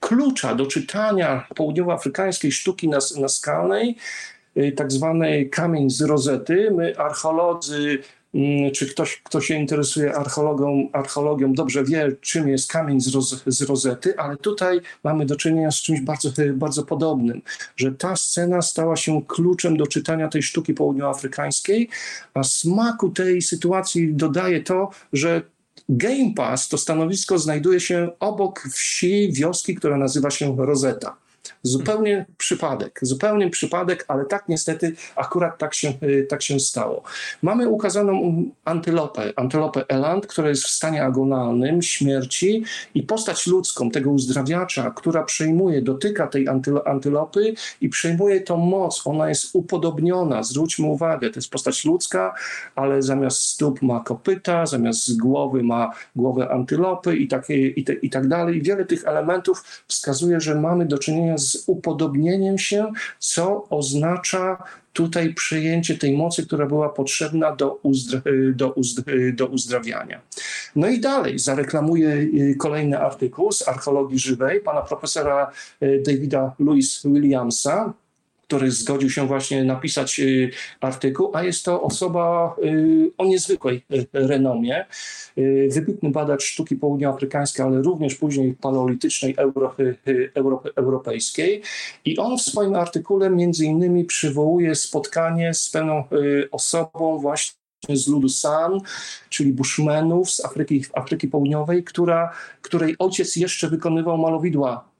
klucza 0.00 0.54
do 0.54 0.66
czytania 0.66 1.46
południowoafrykańskiej 1.54 2.52
sztuki 2.52 2.88
naskalnej, 3.20 3.96
Y, 3.96 4.35
tak 4.76 4.92
zwany 4.92 5.46
kamień 5.46 5.90
z 5.90 6.02
rozety. 6.02 6.70
My 6.70 6.98
archeolodzy, 6.98 7.98
mm, 8.34 8.72
czy 8.72 8.86
ktoś, 8.90 9.22
kto 9.22 9.40
się 9.40 9.54
interesuje 9.54 10.14
archeologią, 10.14 10.88
archeologią 10.92 11.52
dobrze 11.52 11.84
wie, 11.84 12.12
czym 12.20 12.48
jest 12.48 12.72
kamień 12.72 13.00
z, 13.00 13.14
roz, 13.14 13.42
z 13.46 13.62
rozety, 13.62 14.18
ale 14.18 14.36
tutaj 14.36 14.80
mamy 15.04 15.26
do 15.26 15.36
czynienia 15.36 15.70
z 15.70 15.76
czymś 15.82 16.00
bardzo, 16.00 16.30
bardzo 16.54 16.82
podobnym, 16.82 17.42
że 17.76 17.92
ta 17.92 18.16
scena 18.16 18.62
stała 18.62 18.96
się 18.96 19.22
kluczem 19.26 19.76
do 19.76 19.86
czytania 19.86 20.28
tej 20.28 20.42
sztuki 20.42 20.74
południowoafrykańskiej, 20.74 21.88
a 22.34 22.42
smaku 22.42 23.10
tej 23.10 23.42
sytuacji 23.42 24.14
dodaje 24.14 24.62
to, 24.62 24.90
że 25.12 25.42
Game 25.88 26.34
Pass, 26.36 26.68
to 26.68 26.78
stanowisko 26.78 27.38
znajduje 27.38 27.80
się 27.80 28.10
obok 28.20 28.62
wsi, 28.72 29.32
wioski, 29.32 29.74
która 29.74 29.96
nazywa 29.96 30.30
się 30.30 30.56
Rosetta. 30.58 31.16
Zupełnie 31.62 32.26
przypadek, 32.46 32.98
zupełnie 33.02 33.50
przypadek, 33.50 34.04
ale 34.08 34.24
tak 34.24 34.48
niestety 34.48 34.92
akurat 35.16 35.58
tak 35.58 35.74
się, 35.74 35.92
y, 36.02 36.26
tak 36.30 36.42
się 36.42 36.60
stało. 36.60 37.02
Mamy 37.42 37.68
ukazaną 37.68 38.44
antylopę, 38.64 39.32
antylopę 39.36 39.84
Eland, 39.88 40.26
która 40.26 40.48
jest 40.48 40.64
w 40.64 40.70
stanie 40.70 41.04
agonalnym, 41.04 41.82
śmierci 41.82 42.64
i 42.94 43.02
postać 43.02 43.46
ludzką, 43.46 43.90
tego 43.90 44.10
uzdrawiacza, 44.10 44.90
która 44.90 45.22
przejmuje, 45.22 45.82
dotyka 45.82 46.26
tej 46.26 46.46
antylopy 46.84 47.54
i 47.80 47.88
przejmuje 47.88 48.40
tą 48.40 48.56
moc. 48.56 49.02
Ona 49.04 49.28
jest 49.28 49.50
upodobniona, 49.52 50.42
zwróćmy 50.42 50.86
uwagę, 50.86 51.30
to 51.30 51.38
jest 51.38 51.50
postać 51.50 51.84
ludzka, 51.84 52.34
ale 52.74 53.02
zamiast 53.02 53.42
stóp 53.42 53.82
ma 53.82 54.00
kopyta, 54.00 54.66
zamiast 54.66 55.18
głowy 55.18 55.62
ma 55.62 55.90
głowę 56.16 56.50
antylopy 56.50 57.16
i, 57.16 57.28
takie, 57.28 57.68
i, 57.68 57.84
te, 57.84 57.92
i 57.92 58.10
tak 58.10 58.28
dalej. 58.28 58.62
Wiele 58.62 58.84
tych 58.84 59.04
elementów 59.04 59.64
wskazuje, 59.88 60.40
że 60.40 60.54
mamy 60.54 60.86
do 60.86 60.98
czynienia 60.98 61.38
z 61.38 61.64
upodobnieniem 61.66 62.35
się, 62.58 62.92
co 63.18 63.68
oznacza 63.70 64.62
tutaj 64.92 65.34
przyjęcie 65.34 65.98
tej 65.98 66.16
mocy, 66.16 66.46
która 66.46 66.66
była 66.66 66.88
potrzebna 66.88 67.56
do, 67.56 67.78
uzdra 67.82 68.20
do, 68.54 68.70
uzdra 68.72 69.14
do 69.32 69.46
uzdrawiania. 69.46 70.20
No 70.76 70.88
i 70.88 71.00
dalej 71.00 71.38
zareklamuję 71.38 72.08
y, 72.08 72.56
kolejny 72.58 72.98
artykuł 72.98 73.52
z 73.52 73.68
archeologii 73.68 74.18
żywej 74.18 74.60
pana 74.60 74.82
profesora 74.82 75.50
y, 75.82 76.02
Davida 76.06 76.54
Louis 76.58 77.02
Williamsa, 77.04 77.92
który 78.46 78.70
zgodził 78.70 79.10
się 79.10 79.26
właśnie 79.26 79.64
napisać 79.64 80.20
y, 80.20 80.50
artykuł, 80.80 81.30
a 81.32 81.42
jest 81.42 81.64
to 81.64 81.82
osoba 81.82 82.56
y, 82.64 83.10
o 83.18 83.24
niezwykłej 83.24 83.84
y, 83.92 84.06
renomie, 84.12 84.86
wybitny 85.70 86.10
badacz 86.10 86.42
sztuki 86.42 86.76
południoafrykańskiej, 86.76 87.66
ale 87.66 87.82
również 87.82 88.14
później 88.14 88.54
paleolitycznej 88.54 89.34
Europy, 89.38 89.96
Europy 90.34 90.70
Europejskiej. 90.76 91.62
I 92.04 92.18
on 92.18 92.38
w 92.38 92.42
swoim 92.42 92.74
artykule 92.74 93.30
między 93.30 93.64
innymi 93.64 94.04
przywołuje 94.04 94.74
spotkanie 94.74 95.54
z 95.54 95.70
pewną 95.70 96.04
osobą 96.50 97.18
właśnie 97.18 97.56
z 97.90 98.08
ludu 98.08 98.28
San, 98.28 98.80
czyli 99.28 99.52
Bushmenów 99.52 100.30
z 100.30 100.44
Afryki, 100.44 100.84
Afryki 100.94 101.28
Południowej, 101.28 101.84
która, 101.84 102.32
której 102.62 102.96
ojciec 102.98 103.36
jeszcze 103.36 103.70
wykonywał 103.70 104.18
malowidła 104.18 104.95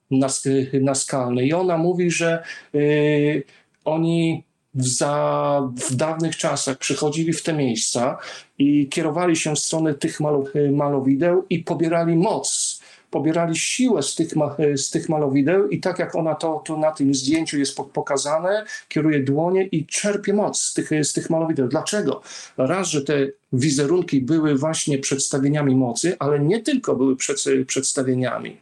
naskalny. 0.81 1.47
I 1.47 1.53
ona 1.53 1.79
mówi, 1.79 2.11
że 2.11 2.43
y, 2.75 3.43
oni 3.85 4.45
za, 4.75 5.63
w 5.89 5.95
dawnych 5.95 6.37
czasach 6.37 6.79
przychodzili 6.79 7.33
w 7.33 7.43
te 7.43 7.53
miejsca 7.53 8.19
i 8.59 8.89
kierowali 8.89 9.37
się 9.37 9.55
w 9.55 9.59
stronę 9.59 9.95
tych 9.95 10.21
malo, 10.21 10.45
malowideł 10.73 11.45
i 11.51 11.59
pobierali 11.59 12.17
moc 12.17 12.81
pobierali 13.11 13.57
siłę 13.57 14.03
z 14.03 14.15
tych, 14.15 14.29
z 14.77 14.91
tych 14.91 15.09
malowideł 15.09 15.69
i 15.69 15.81
tak 15.81 15.99
jak 15.99 16.17
ona 16.17 16.35
to, 16.35 16.63
to 16.67 16.77
na 16.77 16.91
tym 16.91 17.15
zdjęciu 17.15 17.59
jest 17.59 17.77
pokazane, 17.93 18.65
kieruje 18.89 19.21
dłonie 19.21 19.65
i 19.65 19.87
czerpie 19.87 20.33
moc 20.33 20.63
z 20.63 20.75
tych, 20.75 20.91
z 21.03 21.13
tych 21.13 21.31
malowideł. 21.31 21.69
Dlaczego? 21.69 22.23
Raz, 22.57 22.89
że 22.89 23.03
te 23.03 23.27
wizerunki 23.53 24.21
były 24.21 24.55
właśnie 24.55 24.99
przedstawieniami 24.99 25.77
mocy, 25.77 26.17
ale 26.19 26.41
nie 26.41 26.63
tylko 26.63 26.97
były 26.97 27.17
przed, 27.17 27.45
przedstawieniami, 27.67 28.57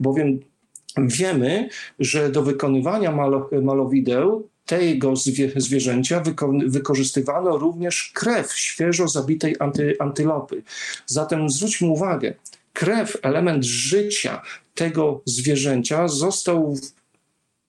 bowiem 0.00 0.40
wiemy, 1.06 1.68
że 1.98 2.30
do 2.30 2.42
wykonywania 2.42 3.12
malo, 3.12 3.50
malowideł 3.62 4.48
tego 4.66 5.14
zwierzęcia 5.56 6.22
wykorzystywano 6.66 7.58
również 7.58 8.12
krew 8.14 8.52
świeżo 8.52 9.08
zabitej 9.08 9.56
anty, 9.58 9.96
antylopy. 9.98 10.62
Zatem 11.06 11.50
zwróćmy 11.50 11.88
uwagę, 11.88 12.34
krew, 12.72 13.16
element 13.22 13.64
życia 13.64 14.42
tego 14.74 15.20
zwierzęcia 15.24 16.08
został 16.08 16.76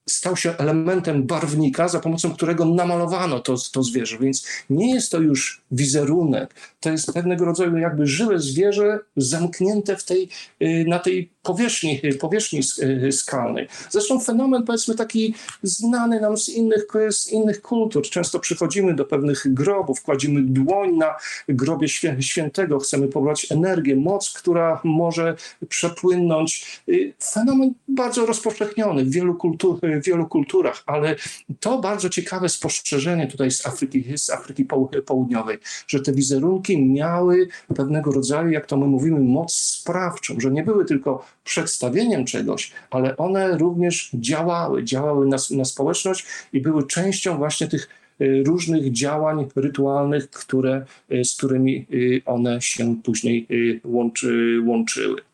stał 0.10 0.38
się 0.38 0.58
elementem 0.58 1.24
barwnika, 1.24 1.88
za 1.88 2.00
pomocą 2.00 2.34
którego 2.34 2.66
namalowano 2.66 3.40
to, 3.40 3.56
to 3.72 3.84
zwierzę. 3.84 4.18
Więc 4.18 4.48
nie 4.70 4.94
jest 4.94 5.12
to 5.12 5.20
już 5.20 5.62
wizerunek, 5.72 6.54
to 6.80 6.92
jest 6.92 7.14
pewnego 7.14 7.46
rodzaju 7.46 7.78
jakby 7.78 8.08
żywe 8.08 8.40
zwierzę 8.40 9.00
zamknięte 9.18 9.98
w 9.98 10.04
tej, 10.04 10.30
y, 10.62 10.86
na 10.88 11.00
tej 11.00 11.30
powierzchni, 11.44 12.02
powierzchni 12.20 12.60
y, 13.08 13.12
skalnej. 13.12 13.68
Zresztą 13.90 14.20
fenomen 14.20 14.64
powiedzmy 14.64 14.96
taki 14.96 15.34
znany 15.64 16.20
nam 16.22 16.38
z 16.38 16.50
innych, 16.50 16.86
z 17.12 17.32
innych 17.32 17.62
kultur. 17.62 18.04
Często 18.04 18.40
przychodzimy 18.40 18.94
do 18.94 19.06
pewnych 19.06 19.54
grobów, 19.54 20.02
kładzimy 20.02 20.42
dłoń 20.42 20.98
na 20.98 21.16
grobie 21.50 21.88
świętego, 22.20 22.80
chcemy 22.80 23.08
pobrać 23.08 23.52
energię, 23.52 23.96
moc, 23.96 24.34
która 24.34 24.82
może 24.84 25.36
przepłynąć. 25.70 26.82
Y, 26.90 27.14
fenomen 27.34 27.74
bardzo 27.88 28.26
rozpowszechniony 28.26 29.06
w 29.06 29.12
wielu, 29.12 29.36
kultur, 29.36 29.80
w 29.82 30.06
wielu 30.06 30.28
kulturach, 30.28 30.84
ale 30.86 31.16
to 31.60 31.80
bardzo 31.80 32.10
ciekawe 32.10 32.50
spostrzeżenie 32.50 33.28
tutaj 33.28 33.52
z 33.52 33.68
Afryki, 33.68 34.18
z 34.18 34.30
Afryki 34.30 34.66
Południowej, 35.06 35.58
że 35.88 36.00
te 36.00 36.14
wizerunki 36.14 36.86
miały 36.86 37.48
pewnego 37.76 38.12
rodzaju, 38.12 38.50
jak 38.50 38.66
to 38.66 38.78
my 38.78 38.88
mówimy, 38.88 39.20
moc 39.20 39.54
sprawczą, 39.54 40.40
że 40.40 40.52
nie 40.52 40.64
były 40.64 40.86
tylko 40.86 41.29
przedstawieniem 41.44 42.26
czegoś, 42.26 42.72
ale 42.92 43.18
one 43.18 43.58
również 43.58 44.10
działały, 44.14 44.84
działały 44.84 45.28
na, 45.28 45.38
na 45.52 45.66
społeczność 45.66 46.26
i 46.54 46.62
były 46.62 46.88
częścią 46.88 47.38
właśnie 47.38 47.68
tych 47.68 47.90
y, 48.22 48.44
różnych 48.46 48.92
działań 48.92 49.48
rytualnych, 49.56 50.30
które, 50.30 50.86
y, 51.12 51.26
z 51.26 51.38
którymi 51.38 51.86
y, 51.94 52.22
one 52.26 52.62
się 52.62 52.96
później 53.04 53.48
łączy, 53.84 54.62
łączyły. 54.66 55.29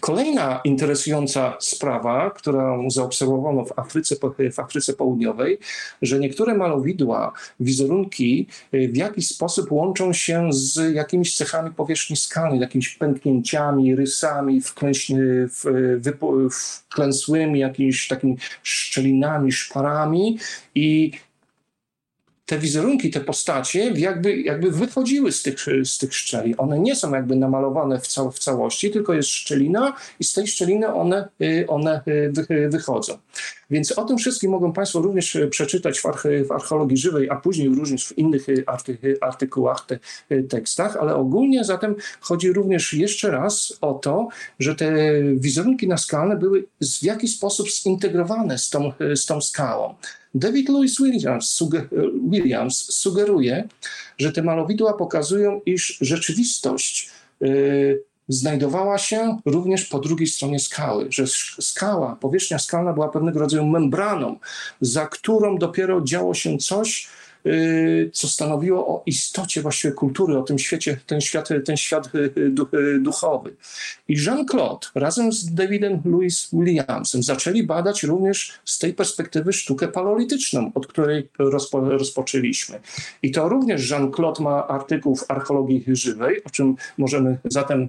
Kolejna 0.00 0.60
interesująca 0.64 1.56
sprawa, 1.60 2.30
którą 2.30 2.90
zaobserwowano 2.90 3.64
w 3.64 3.78
Afryce, 3.78 4.16
w 4.52 4.58
Afryce 4.58 4.92
Południowej, 4.92 5.58
że 6.02 6.18
niektóre 6.18 6.54
malowidła, 6.54 7.32
wizerunki 7.60 8.46
w 8.72 8.96
jakiś 8.96 9.28
sposób 9.28 9.72
łączą 9.72 10.12
się 10.12 10.48
z 10.52 10.94
jakimiś 10.94 11.36
cechami 11.36 11.70
powierzchni 11.70 12.16
skalnej, 12.16 12.60
jakimiś 12.60 12.88
pęknięciami, 12.88 13.96
rysami, 13.96 14.60
wklęsłymi, 16.88 17.60
jakimiś 17.60 18.08
takimi 18.08 18.36
szczelinami, 18.62 19.52
szparami 19.52 20.38
i 20.74 21.12
te 22.50 22.58
wizerunki, 22.58 23.10
te 23.10 23.20
postacie 23.20 23.90
jakby, 23.90 24.40
jakby 24.40 24.70
wychodziły 24.70 25.32
z 25.32 25.42
tych, 25.42 25.66
z 25.84 25.98
tych 25.98 26.14
szczeli. 26.14 26.56
One 26.56 26.78
nie 26.78 26.96
są 26.96 27.14
jakby 27.14 27.36
namalowane 27.36 28.00
w, 28.00 28.06
cał, 28.06 28.30
w 28.30 28.38
całości, 28.38 28.90
tylko 28.90 29.14
jest 29.14 29.28
szczelina 29.28 29.96
i 30.20 30.24
z 30.24 30.32
tej 30.32 30.46
szczeliny 30.46 30.94
one, 30.94 31.28
y, 31.42 31.64
one 31.68 32.00
y, 32.50 32.68
wychodzą. 32.68 33.18
Więc 33.70 33.92
o 33.92 34.04
tym 34.04 34.18
wszystkim 34.18 34.50
mogą 34.50 34.72
Państwo 34.72 35.00
również 35.00 35.38
przeczytać 35.50 36.00
w, 36.00 36.04
w 36.48 36.52
archeologii 36.52 36.96
żywej, 36.96 37.30
a 37.30 37.36
później 37.36 37.68
również 37.68 38.06
w 38.06 38.18
innych 38.18 38.46
arty, 38.66 39.18
artykułach, 39.20 39.86
te, 39.86 39.98
tekstach, 40.42 40.96
ale 40.96 41.14
ogólnie 41.14 41.64
zatem 41.64 41.94
chodzi 42.20 42.52
również 42.52 42.94
jeszcze 42.94 43.30
raz 43.30 43.78
o 43.80 43.94
to, 43.94 44.28
że 44.58 44.74
te 44.74 44.92
wizerunki 45.34 45.88
naskalne 45.88 46.36
były 46.36 46.64
w 47.00 47.02
jakiś 47.02 47.36
sposób 47.36 47.70
zintegrowane 47.70 48.58
z 48.58 48.70
tą, 48.70 48.92
z 49.14 49.26
tą 49.26 49.40
skałą. 49.40 49.94
David 50.34 50.68
Louis 50.68 51.00
Williams, 51.00 51.46
suger 51.50 51.88
Williams 52.30 52.92
sugeruje, 52.92 53.68
że 54.18 54.32
te 54.32 54.42
malowidła 54.42 54.92
pokazują, 54.92 55.60
iż 55.66 55.98
rzeczywistość 56.00 57.10
yy, 57.40 58.02
znajdowała 58.28 58.98
się 58.98 59.38
również 59.44 59.84
po 59.84 59.98
drugiej 59.98 60.26
stronie 60.26 60.60
skały, 60.60 61.06
że 61.10 61.24
skała, 61.60 62.16
powierzchnia 62.16 62.58
skalna 62.58 62.92
była 62.92 63.08
pewnego 63.08 63.40
rodzaju 63.40 63.66
membraną, 63.66 64.38
za 64.80 65.06
którą 65.06 65.58
dopiero 65.58 66.00
działo 66.00 66.34
się 66.34 66.58
coś, 66.58 67.08
co 68.12 68.28
stanowiło 68.28 68.86
o 68.86 69.02
istocie 69.06 69.62
właściwie 69.62 69.94
kultury, 69.94 70.38
o 70.38 70.42
tym 70.42 70.58
świecie, 70.58 71.00
ten 71.06 71.20
świat, 71.20 71.48
ten 71.64 71.76
świat 71.76 72.14
y, 72.14 72.32
y, 72.74 73.00
duchowy. 73.00 73.56
I 74.08 74.16
Jean-Claude 74.16 74.86
razem 74.94 75.32
z 75.32 75.54
Davidem 75.54 76.02
Louis 76.04 76.48
Williamsem 76.52 77.22
zaczęli 77.22 77.62
badać 77.62 78.02
również 78.02 78.52
z 78.64 78.78
tej 78.78 78.94
perspektywy 78.94 79.52
sztukę 79.52 79.88
paleolityczną, 79.88 80.70
od 80.74 80.86
której 80.86 81.28
rozpo, 81.38 81.80
rozpoczęliśmy. 81.80 82.80
I 83.22 83.30
to 83.30 83.48
również 83.48 83.90
Jean-Claude 83.90 84.42
ma 84.42 84.68
artykuł 84.68 85.16
w 85.16 85.30
archeologii 85.30 85.84
żywej, 85.88 86.44
o 86.44 86.50
czym 86.50 86.76
możemy 86.98 87.38
zatem 87.44 87.88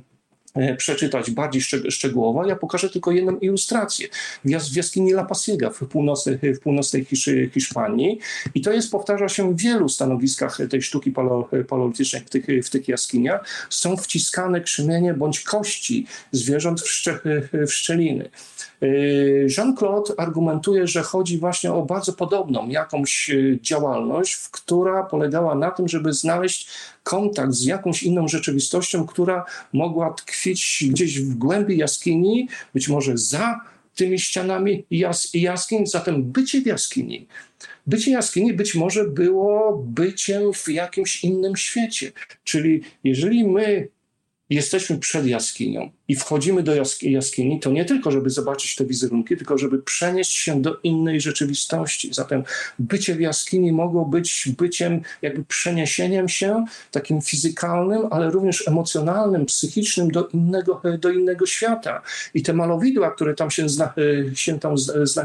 przeczytać 0.77 1.31
bardziej 1.31 1.61
szczegółowo. 1.89 2.47
Ja 2.47 2.55
pokażę 2.55 2.89
tylko 2.89 3.11
jedną 3.11 3.37
ilustrację. 3.37 4.07
W 4.45 4.75
jaskini 4.75 5.11
La 5.13 5.25
Pasiega 5.25 5.69
w 5.69 5.79
północnej, 5.79 6.39
w 6.43 6.59
północnej 6.59 7.07
Hiszpanii 7.53 8.19
i 8.55 8.61
to 8.61 8.71
jest, 8.71 8.91
powtarza 8.91 9.29
się 9.29 9.53
w 9.53 9.61
wielu 9.61 9.89
stanowiskach 9.89 10.57
tej 10.69 10.81
sztuki 10.81 11.13
paleolitycznej 11.67 12.21
w 12.25 12.29
tych, 12.29 12.45
w 12.63 12.69
tych 12.69 12.87
jaskiniach, 12.87 13.47
są 13.69 13.97
wciskane 13.97 14.61
krzemienie 14.61 15.13
bądź 15.13 15.39
kości 15.39 16.07
zwierząt 16.31 16.81
w 17.67 17.71
szczeliny. 17.73 18.29
E, 18.81 18.87
Jean-Claude 19.57 20.13
argumentuje, 20.17 20.87
że 20.87 21.01
chodzi 21.01 21.37
właśnie 21.37 21.73
o 21.73 21.85
bardzo 21.85 22.13
podobną 22.13 22.69
jakąś 22.69 23.29
e, 23.29 23.61
działalność, 23.61 24.37
która 24.51 25.03
polegała 25.03 25.55
na 25.55 25.71
tym, 25.71 25.87
żeby 25.87 26.13
znaleźć 26.13 26.69
kontakt 27.03 27.53
z 27.53 27.65
jakąś 27.65 28.03
inną 28.03 28.27
rzeczywistością, 28.27 29.07
która 29.07 29.45
mogła 29.73 30.13
tkwić 30.13 30.83
gdzieś 30.89 31.21
w 31.21 31.35
głębi 31.35 31.77
jaskini, 31.77 32.47
być 32.73 32.89
może 32.89 33.17
za 33.17 33.59
tymi 33.95 34.19
ścianami 34.19 34.85
jas 34.91 35.29
jaskiń, 35.33 35.87
zatem 35.87 36.23
bycie 36.23 36.61
w 36.61 36.65
jaskini. 36.65 37.27
Bycie 37.87 38.11
jaskini 38.11 38.53
być 38.53 38.75
może 38.75 39.03
było 39.03 39.83
byciem 39.87 40.53
w 40.53 40.67
jakimś 40.67 41.23
innym 41.23 41.55
świecie. 41.55 42.11
Czyli 42.43 42.81
jeżeli 43.03 43.47
my 43.47 43.87
jesteśmy 44.51 44.97
przed 44.97 45.27
jaskinią 45.27 45.89
i 46.07 46.15
wchodzimy 46.15 46.63
do 46.63 46.73
jaskini, 47.01 47.59
to 47.59 47.71
nie 47.71 47.85
tylko, 47.85 48.11
żeby 48.11 48.29
zobaczyć 48.29 48.75
te 48.75 48.85
wizerunki, 48.85 49.37
tylko 49.37 49.57
żeby 49.57 49.79
przenieść 49.79 50.31
się 50.31 50.61
do 50.61 50.79
innej 50.83 51.21
rzeczywistości. 51.21 52.13
Zatem 52.13 52.43
bycie 52.79 53.15
w 53.15 53.19
jaskini 53.19 53.71
mogło 53.71 54.05
być 54.05 54.49
byciem, 54.57 55.01
jakby 55.21 55.43
przeniesieniem 55.43 56.29
się 56.29 56.65
takim 56.91 57.21
fizykalnym, 57.21 58.01
ale 58.11 58.31
również 58.31 58.67
emocjonalnym, 58.67 59.45
psychicznym 59.45 60.11
do 60.11 60.27
innego, 60.27 60.81
do 60.99 61.09
innego 61.09 61.45
świata. 61.45 62.01
I 62.33 62.43
te 62.43 62.53
malowidła, 62.53 63.11
które 63.11 63.33
tam 63.33 63.51
się, 63.51 63.69
zna, 63.69 63.93
się 64.33 64.59
tam 64.59 64.75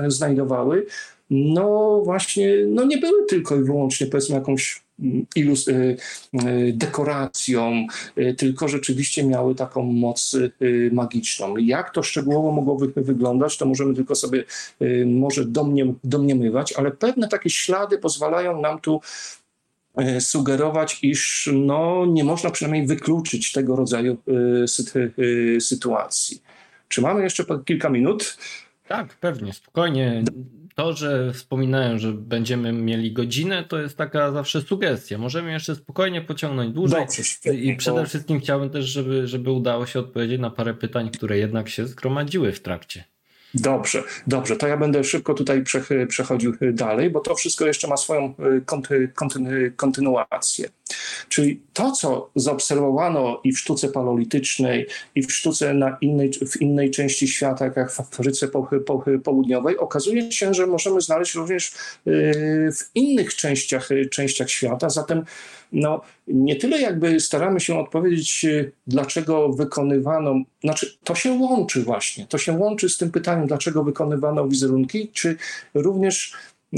znajdowały, 0.09 0.87
no 1.31 2.01
właśnie, 2.05 2.57
no 2.68 2.85
nie 2.85 2.99
były 2.99 3.27
tylko 3.27 3.57
i 3.57 3.64
wyłącznie 3.64 4.07
powiedzmy 4.07 4.35
jakąś 4.35 4.86
ilus- 5.37 5.69
y, 5.69 5.97
y, 6.35 6.73
dekoracją, 6.73 7.87
y, 8.19 8.35
tylko 8.35 8.69
rzeczywiście 8.69 9.25
miały 9.25 9.55
taką 9.55 9.83
moc 9.83 10.37
magiczną. 10.93 11.57
Jak 11.57 11.91
to 11.91 12.03
szczegółowo 12.03 12.53
mogło 12.53 12.79
wyglądać, 12.97 13.59
to 13.59 13.67
możemy 13.67 13.95
tylko 13.95 14.15
sobie 14.15 14.45
może 15.07 15.45
domniem, 15.45 15.99
domniemywać, 16.05 16.73
ale 16.73 16.91
pewne 16.91 17.29
takie 17.29 17.51
ślady 17.51 17.99
pozwalają 17.99 18.61
nam 18.61 18.81
tu 18.81 19.01
sugerować, 20.21 20.99
iż 21.03 21.51
no, 21.53 22.07
nie 22.07 22.25
można 22.25 22.51
przynajmniej 22.51 22.87
wykluczyć 22.87 23.53
tego 23.53 23.77
rodzaju 23.77 24.17
sytuacji. 25.61 26.43
Czy 26.89 27.01
mamy 27.01 27.23
jeszcze 27.23 27.45
kilka 27.65 27.89
minut? 27.89 28.37
Tak, 28.89 29.15
pewnie, 29.15 29.53
spokojnie. 29.53 30.25
To, 30.77 30.93
że 30.93 31.33
wspominałem, 31.33 31.99
że 31.99 32.12
będziemy 32.12 32.72
mieli 32.72 33.12
godzinę, 33.12 33.64
to 33.64 33.79
jest 33.79 33.97
taka 33.97 34.33
zawsze 34.33 34.62
sugestia. 34.62 35.18
Możemy 35.18 35.53
jeszcze 35.53 35.77
spokojnie 35.77 36.20
pociągnąć 36.20 36.74
dłużej. 36.74 37.01
Dobrze, 37.01 37.22
I 37.55 37.77
przede 37.77 38.07
wszystkim 38.07 38.41
chciałbym 38.41 38.70
też, 38.70 38.85
żeby, 38.85 39.27
żeby 39.27 39.51
udało 39.51 39.87
się 39.87 40.01
odpowiedzieć 40.01 40.41
na 40.41 40.51
parę 40.51 40.74
pytań, 40.74 41.11
które 41.11 41.39
jednak 41.39 41.68
się 41.68 41.87
zgromadziły 41.87 42.53
w 42.53 42.61
trakcie. 42.61 43.05
Dobrze, 43.55 44.03
dobrze. 44.27 44.57
To 44.57 44.67
ja 44.67 44.77
będę 44.77 45.05
szybko 45.05 45.35
tutaj 45.35 45.65
przechodził 46.09 46.53
dalej, 46.73 47.11
bo 47.11 47.21
to 47.21 47.35
wszystko 47.35 47.67
jeszcze 47.67 47.89
ma 47.89 47.97
swoją 47.97 48.35
konty, 48.65 49.13
kontynuację. 49.77 50.69
Czyli 51.29 51.61
to, 51.73 51.93
co 51.93 52.31
zaobserwowano 52.37 53.41
i 53.45 53.53
w 53.53 53.59
sztuce 53.59 53.89
paleolitycznej, 53.89 54.87
i 55.15 55.23
w 55.23 55.33
sztuce 55.33 55.75
na 55.75 55.97
innej, 56.01 56.31
w 56.33 56.63
innej 56.63 56.91
części 56.91 57.29
świata, 57.29 57.65
jak 57.77 57.91
w 57.93 58.01
Afryce 58.01 58.49
Południowej, 59.25 59.79
okazuje 59.79 60.33
się, 60.33 60.55
że 60.55 60.67
możemy 60.67 61.01
znaleźć 61.01 61.35
również 61.35 61.73
y, 62.07 62.71
w 62.73 62.91
innych 62.95 63.35
częściach, 63.35 63.89
częściach 64.11 64.51
świata. 64.51 64.91
Zatem 64.91 65.25
no, 65.77 66.01
nie 66.29 66.57
tyle 66.57 66.81
jakby 66.81 67.20
staramy 67.20 67.61
się 67.61 67.79
odpowiedzieć, 67.79 68.45
y, 68.45 68.72
dlaczego 68.87 69.53
wykonywano, 69.53 70.35
znaczy 70.64 70.97
to 71.05 71.14
się 71.14 71.33
łączy 71.33 71.83
właśnie, 71.83 72.27
to 72.27 72.39
się 72.39 72.53
łączy 72.53 72.89
z 72.89 72.99
tym 72.99 73.11
pytaniem, 73.11 73.47
dlaczego 73.47 73.85
wykonywano 73.85 74.49
wizerunki, 74.49 75.09
czy 75.12 75.37
również 75.74 76.33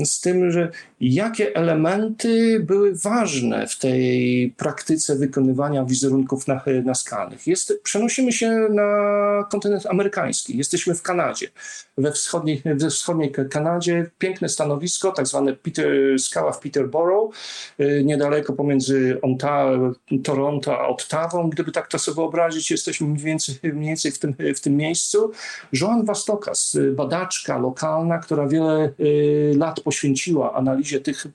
z 0.04 0.20
tym, 0.20 0.50
że 0.50 0.70
jakie 1.00 1.56
elementy 1.56 2.60
były 2.60 2.94
ważne 2.94 3.66
w 3.66 3.78
tej 3.78 4.54
praktyce 4.56 5.16
wykonywania 5.16 5.84
wizerunków 5.84 6.44
naskalnych. 6.84 7.46
Jest, 7.46 7.80
przenosimy 7.82 8.32
się 8.32 8.50
na 8.70 8.88
kontynent 9.50 9.86
amerykański. 9.86 10.58
Jesteśmy 10.58 10.94
w 10.94 11.02
Kanadzie. 11.02 11.48
We 11.98 12.12
wschodniej, 12.12 12.62
we 12.64 12.90
wschodniej 12.90 13.32
Kanadzie 13.50 14.10
piękne 14.18 14.48
stanowisko, 14.48 15.12
tak 15.12 15.26
zwane 15.26 15.52
Peter, 15.52 15.88
skała 16.18 16.52
w 16.52 16.60
Peterborough, 16.60 17.34
y, 17.80 18.02
niedaleko 18.04 18.52
pomiędzy 18.52 19.18
Ontario, 19.22 19.92
Toronto 20.24 20.78
a 20.78 20.88
Ottawą. 20.88 21.50
Gdyby 21.50 21.72
tak 21.72 21.88
to 21.88 21.98
sobie 21.98 22.14
wyobrazić, 22.14 22.70
jesteśmy 22.70 23.06
mniej 23.06 23.24
więcej, 23.24 23.54
mniej 23.62 23.88
więcej 23.88 24.12
w, 24.12 24.18
tym, 24.18 24.34
w 24.56 24.60
tym 24.60 24.76
miejscu. 24.76 25.32
Joan 25.72 26.04
Vastokas, 26.04 26.76
badaczka 26.92 27.58
lokalna, 27.58 28.18
która 28.18 28.46
wiele 28.46 28.92
y, 29.00 29.54
lat 29.56 29.80
poświęciła 29.88 30.54
analizie 30.54 31.00
tych 31.00 31.26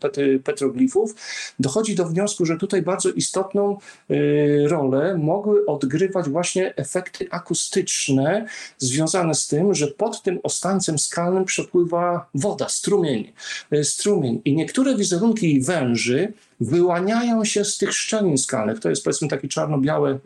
petroglifów, 0.43 1.15
dochodzi 1.59 1.95
do 1.95 2.05
wniosku, 2.05 2.45
że 2.45 2.57
tutaj 2.57 2.81
bardzo 2.81 3.09
istotną 3.09 3.77
y, 4.11 4.67
rolę 4.67 5.17
mogły 5.17 5.65
odgrywać 5.65 6.29
właśnie 6.29 6.75
efekty 6.75 7.27
akustyczne 7.31 8.45
związane 8.77 9.33
z 9.35 9.47
tym, 9.47 9.73
że 9.73 9.87
pod 9.87 10.23
tym 10.23 10.39
ostańcem 10.43 10.99
skalnym 10.99 11.45
przepływa 11.45 12.29
woda, 12.35 12.69
strumień. 12.69 13.33
Y, 13.73 13.83
strumień. 13.83 14.41
I 14.45 14.55
niektóre 14.55 14.95
wizerunki 14.95 15.61
węży 15.61 16.33
wyłaniają 16.59 17.45
się 17.45 17.65
z 17.65 17.77
tych 17.77 17.93
szczelin 17.93 18.37
skalnych. 18.37 18.79
To 18.79 18.89
jest 18.89 19.03
powiedzmy 19.03 19.27
takie 19.27 19.47
czarno-białe, 19.47 20.19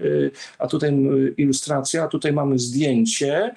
a 0.59 0.67
tutaj 0.67 0.91
ilustracja, 1.37 2.03
a 2.03 2.07
tutaj 2.07 2.33
mamy 2.33 2.59
zdjęcie 2.59 3.55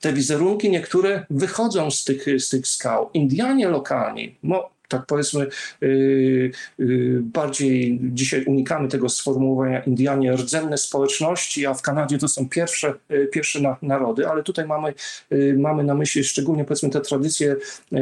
te 0.00 0.12
wizerunki 0.12 0.70
niektóre 0.70 1.26
wychodzą 1.30 1.90
z 1.90 2.04
tych, 2.04 2.24
z 2.38 2.48
tych 2.48 2.66
skał. 2.66 3.10
Indianie 3.14 3.68
lokalni, 3.68 4.34
no, 4.42 4.70
tak 4.88 5.06
powiedzmy, 5.06 5.46
yy, 5.80 6.50
yy, 6.78 7.20
bardziej 7.22 8.00
dzisiaj 8.02 8.44
unikamy 8.44 8.88
tego 8.88 9.08
sformułowania 9.08 9.82
Indianie 9.82 10.32
rdzenne 10.32 10.78
społeczności, 10.78 11.66
a 11.66 11.74
w 11.74 11.82
Kanadzie 11.82 12.18
to 12.18 12.28
są 12.28 12.48
pierwsze, 12.48 12.94
yy, 13.08 13.26
pierwsze 13.26 13.60
na, 13.60 13.76
narody, 13.82 14.28
ale 14.28 14.42
tutaj 14.42 14.66
mamy, 14.66 14.94
y, 15.32 15.56
mamy 15.58 15.84
na 15.84 15.94
myśli 15.94 16.24
szczególnie 16.24 16.64
powiedzmy 16.64 16.90
te 16.90 17.00
tradycje 17.00 17.56
y, 17.92 17.96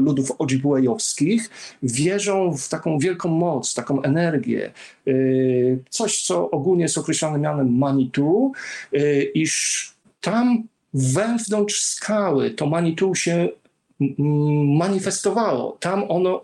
ludów 0.00 0.32
odzibłejowskich. 0.38 1.50
Wierzą 1.82 2.56
w 2.56 2.68
taką 2.68 2.98
wielką 2.98 3.28
moc, 3.28 3.74
taką 3.74 4.02
energię, 4.02 4.72
y, 5.08 5.78
coś, 5.90 6.22
co 6.22 6.50
ogólnie 6.50 6.82
jest 6.82 6.98
określane 6.98 7.38
mianem 7.38 7.78
Manitu, 7.78 8.52
iż 9.34 9.94
tam 10.20 10.68
wewnątrz 10.94 11.80
skały 11.80 12.50
to 12.50 12.66
Manitou 12.66 13.14
się 13.14 13.48
manifestowało, 14.78 15.76
tam 15.80 16.04
ono 16.08 16.42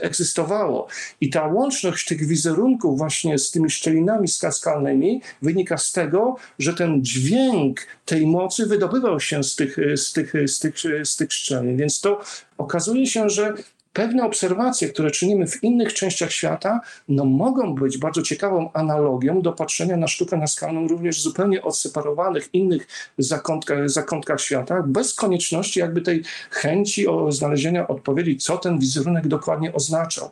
egzystowało. 0.00 0.86
I 1.20 1.30
ta 1.30 1.46
łączność 1.46 2.06
tych 2.08 2.26
wizerunków 2.26 2.98
właśnie 2.98 3.38
z 3.38 3.50
tymi 3.50 3.70
szczelinami 3.70 4.28
skalnymi 4.28 5.22
wynika 5.42 5.78
z 5.78 5.92
tego, 5.92 6.36
że 6.58 6.74
ten 6.74 7.04
dźwięk 7.04 7.80
tej 8.04 8.26
mocy 8.26 8.66
wydobywał 8.66 9.20
się 9.20 9.44
z 9.44 9.56
tych, 9.56 9.76
z 9.96 10.12
tych, 10.12 10.32
z 10.46 10.58
tych, 10.58 10.74
z 11.04 11.16
tych 11.16 11.32
szczelin. 11.32 11.76
Więc 11.76 12.00
to 12.00 12.20
okazuje 12.58 13.06
się, 13.06 13.30
że 13.30 13.54
pewne 13.96 14.24
obserwacje, 14.24 14.88
które 14.88 15.10
czynimy 15.10 15.46
w 15.46 15.64
innych 15.64 15.94
częściach 15.94 16.32
świata, 16.32 16.80
no 17.08 17.24
mogą 17.24 17.74
być 17.74 17.98
bardzo 17.98 18.22
ciekawą 18.22 18.72
analogią 18.72 19.42
do 19.42 19.52
patrzenia 19.52 19.96
na 19.96 20.08
sztukę 20.08 20.36
naskalną 20.36 20.88
również 20.88 21.22
zupełnie 21.22 21.62
odseparowanych 21.62 22.54
innych 22.54 22.86
zakątkach, 23.18 23.90
zakątkach 23.90 24.40
świata, 24.40 24.82
bez 24.86 25.14
konieczności 25.14 25.80
jakby 25.80 26.00
tej 26.00 26.22
chęci 26.50 27.08
o 27.08 27.32
znalezienia 27.32 27.88
odpowiedzi, 27.88 28.36
co 28.36 28.56
ten 28.56 28.78
wizerunek 28.78 29.28
dokładnie 29.28 29.72
oznaczał. 29.72 30.30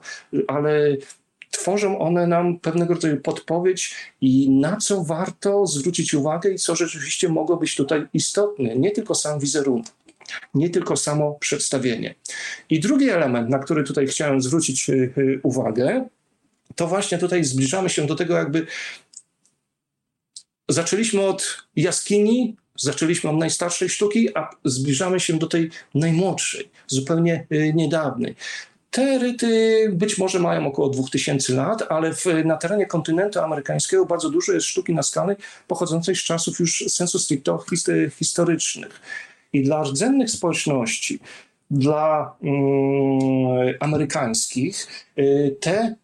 Ale 0.49 0.97
tworzą 1.51 1.99
one 1.99 2.27
nam 2.27 2.59
pewnego 2.59 2.95
rodzaju 2.95 3.21
podpowiedź 3.21 3.95
i 4.21 4.51
na 4.51 4.77
co 4.77 5.05
warto 5.05 5.67
zwrócić 5.67 6.15
uwagę 6.15 6.51
i 6.51 6.59
co 6.59 6.77
rzeczywiście 6.77 7.29
mogło 7.29 7.57
być 7.57 7.77
tutaj 7.77 8.07
istotne, 8.15 8.77
nie 8.77 8.91
tylko 8.91 9.15
sam 9.15 9.41
wizerunek 9.41 10.04
nie 10.55 10.71
tylko 10.71 10.97
samo 10.97 11.37
przedstawienie. 11.41 12.15
I 12.71 12.81
drugi 12.81 13.11
element, 13.11 13.51
na 13.51 13.59
który 13.59 13.85
tutaj 13.85 14.07
chciałem 14.07 14.41
zwrócić 14.41 14.89
y, 14.89 15.13
y, 15.19 15.41
uwagę, 15.43 16.09
to 16.75 16.87
właśnie 16.87 17.19
tutaj 17.19 17.45
zbliżamy 17.45 17.89
się 17.89 18.07
do 18.07 18.15
tego, 18.15 18.37
jakby 18.37 18.67
zaczęliśmy 20.69 21.23
od 21.23 21.67
jaskini, 21.77 22.57
zaczęliśmy 22.79 23.31
od 23.31 23.37
najstarszej 23.37 23.89
sztuki, 23.89 24.37
a 24.37 24.51
zbliżamy 24.65 25.21
się 25.21 25.39
do 25.39 25.47
tej 25.47 25.71
najmłodszej, 25.95 26.71
zupełnie 26.87 27.47
y, 27.53 27.73
niedawnej. 27.75 28.35
Te 28.95 29.19
ryty 29.19 29.89
być 29.93 30.19
może 30.19 30.39
mają 30.39 30.67
około 30.67 30.89
2000 30.89 31.55
lat, 31.55 31.83
ale 31.89 32.15
w, 32.15 32.27
na 32.45 32.57
terenie 32.57 32.87
kontynentu 32.87 33.41
amerykańskiego 33.41 34.07
bardzo 34.07 34.31
dużo 34.31 34.53
jest 34.53 34.67
sztuki 34.67 34.95
naskalnej 34.95 35.37
pochodzącej 35.69 36.17
z 36.17 36.23
czasów 36.23 36.61
już 36.61 36.85
sensu 36.89 37.19
stricto 37.19 37.65
historycznych. 38.19 39.01
I 39.55 39.63
dla 39.63 39.83
rdzennych 39.83 40.31
społeczności, 40.31 41.19
dla 41.71 42.37
um, 42.41 43.75
amerykańskich, 43.81 44.87
y, 45.19 45.57
te 45.61 45.95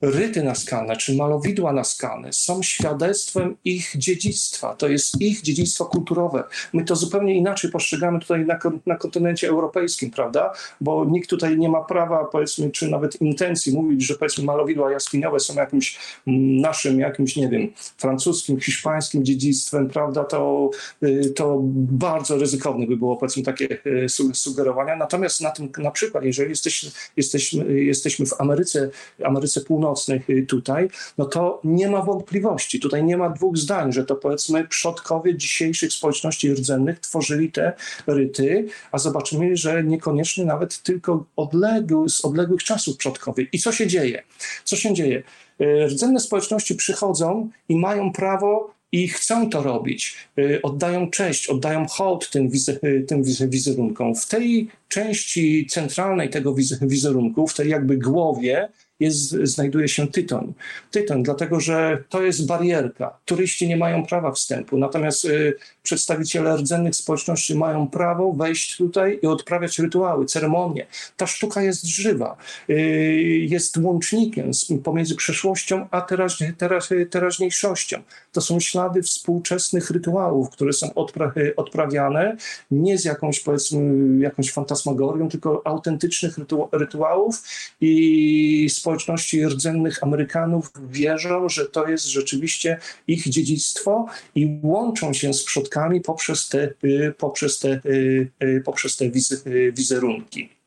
ryty 0.00 0.42
naskalne 0.42 0.96
czy 0.96 1.16
malowidła 1.16 1.72
naskalne 1.72 2.32
są 2.32 2.62
świadectwem 2.62 3.56
ich 3.64 3.92
dziedzictwa. 3.96 4.74
To 4.74 4.88
jest 4.88 5.20
ich 5.20 5.42
dziedzictwo 5.42 5.84
kulturowe. 5.84 6.44
My 6.72 6.84
to 6.84 6.96
zupełnie 6.96 7.34
inaczej 7.34 7.70
postrzegamy 7.70 8.20
tutaj 8.20 8.46
na, 8.46 8.58
na 8.86 8.96
kontynencie 8.96 9.48
europejskim, 9.48 10.10
prawda? 10.10 10.52
Bo 10.80 11.04
nikt 11.04 11.30
tutaj 11.30 11.58
nie 11.58 11.68
ma 11.68 11.84
prawa, 11.84 12.24
powiedzmy, 12.24 12.70
czy 12.70 12.88
nawet 12.88 13.20
intencji 13.20 13.72
mówić, 13.72 14.06
że 14.06 14.14
powiedzmy 14.14 14.44
malowidła 14.44 14.92
jaskiniowe 14.92 15.40
są 15.40 15.54
jakimś 15.54 15.98
mm, 16.26 16.56
naszym, 16.56 17.00
jakimś, 17.00 17.36
nie 17.36 17.48
wiem, 17.48 17.72
francuskim, 17.96 18.60
hiszpańskim 18.60 19.24
dziedzictwem, 19.24 19.88
prawda? 19.88 20.24
To, 20.24 20.70
y, 21.02 21.32
to 21.36 21.58
bardzo 21.72 22.36
ryzykowne 22.36 22.86
by 22.86 22.96
było, 22.96 23.16
powiedzmy, 23.16 23.42
takie 23.42 23.78
y, 23.86 24.06
sugerowania. 24.34 24.96
Natomiast 24.96 25.40
na 25.40 25.50
tym, 25.50 25.68
na 25.78 25.90
przykład, 25.90 26.24
jeżeli 26.24 26.50
jesteś, 26.50 26.86
jesteśmy, 27.16 27.82
jesteśmy 27.82 28.26
w 28.26 28.40
Ameryce, 28.40 28.90
Ameryce 29.24 29.60
Północnej, 29.60 29.89
północnych 29.90 30.30
y, 30.30 30.46
tutaj, 30.46 30.88
no 31.18 31.24
to 31.24 31.60
nie 31.64 31.88
ma 31.88 32.02
wątpliwości. 32.02 32.80
Tutaj 32.80 33.04
nie 33.04 33.16
ma 33.16 33.30
dwóch 33.30 33.56
zdań, 33.56 33.92
że 33.92 34.04
to 34.04 34.16
powiedzmy 34.16 34.68
przodkowie 34.68 35.36
dzisiejszych 35.36 35.92
społeczności 35.92 36.52
rdzennych 36.52 37.00
tworzyli 37.00 37.52
te 37.52 37.72
ryty, 38.06 38.66
a 38.92 38.98
zobaczymy, 38.98 39.56
że 39.56 39.84
niekoniecznie 39.84 40.44
nawet 40.44 40.82
tylko 40.82 41.24
odległy, 41.36 42.08
z 42.08 42.24
odległych 42.24 42.64
czasów 42.64 42.96
przodkowie. 42.96 43.46
I 43.52 43.58
co 43.58 43.72
się 43.72 43.86
dzieje? 43.86 44.22
Co 44.64 44.76
się 44.76 44.94
dzieje? 44.94 45.22
Y, 45.60 45.86
rdzenne 45.86 46.20
społeczności 46.20 46.74
przychodzą 46.74 47.48
i 47.68 47.76
mają 47.76 48.12
prawo 48.12 48.74
i 48.92 49.08
chcą 49.08 49.50
to 49.50 49.62
robić. 49.62 50.16
Y, 50.38 50.62
oddają 50.62 51.10
cześć, 51.10 51.48
oddają 51.48 51.86
hołd 51.86 52.30
tym, 52.30 52.50
tym 53.08 53.22
wizerunkom. 53.50 54.14
W 54.14 54.26
tej 54.26 54.68
części 54.88 55.66
centralnej 55.70 56.30
tego 56.30 56.54
wizerunku, 56.82 57.46
w 57.46 57.54
tej 57.54 57.68
jakby 57.68 57.96
głowie, 57.96 58.68
jest, 59.00 59.30
znajduje 59.30 59.88
się 59.88 60.08
tytoń. 60.08 60.52
Tytoń, 60.90 61.22
dlatego 61.22 61.60
że 61.60 62.04
to 62.08 62.22
jest 62.22 62.46
barierka. 62.46 63.16
Turyści 63.24 63.68
nie 63.68 63.76
mają 63.76 64.06
prawa 64.06 64.32
wstępu, 64.32 64.78
natomiast 64.78 65.24
y, 65.24 65.54
przedstawiciele 65.82 66.56
rdzennych 66.56 66.96
społeczności 66.96 67.54
mają 67.54 67.88
prawo 67.88 68.32
wejść 68.32 68.76
tutaj 68.76 69.18
i 69.22 69.26
odprawiać 69.26 69.78
rytuały, 69.78 70.26
ceremonie. 70.26 70.86
Ta 71.16 71.26
sztuka 71.26 71.62
jest 71.62 71.84
żywa, 71.86 72.36
y, 72.70 72.74
jest 73.48 73.76
łącznikiem 73.76 74.50
pomiędzy 74.84 75.16
przeszłością 75.16 75.86
a 75.90 76.06
teraźniejszością. 77.10 78.02
To 78.32 78.40
są 78.40 78.60
ślady 78.60 79.02
współczesnych 79.02 79.90
rytuałów, 79.90 80.50
które 80.50 80.72
są 80.72 80.94
odpra 80.94 81.32
odprawiane 81.56 82.36
nie 82.70 82.98
z 82.98 83.04
jakąś, 83.04 83.40
powiedzmy, 83.40 84.18
jakąś 84.18 84.52
fantasmagorią, 84.52 85.28
tylko 85.28 85.62
autentycznych 85.64 86.38
rytuałów 86.72 87.42
i 87.80 88.66
społeczności 88.70 88.89
rdzennych 89.48 90.02
Amerykanów 90.02 90.70
wierzą, 90.90 91.48
że 91.48 91.66
to 91.66 91.88
jest 91.88 92.06
rzeczywiście 92.06 92.78
ich 93.06 93.28
dziedzictwo 93.28 94.06
i 94.34 94.58
łączą 94.62 95.12
się 95.12 95.34
z 95.34 95.44
przodkami 95.44 96.00
poprzez 96.00 96.48
te, 96.48 96.72
y, 96.84 97.14
poprzez 97.18 97.58
te, 97.58 97.80
y, 97.86 98.30
y, 98.42 98.62
poprzez 98.64 98.96
te 98.96 99.10
wizerunki. 99.72 100.59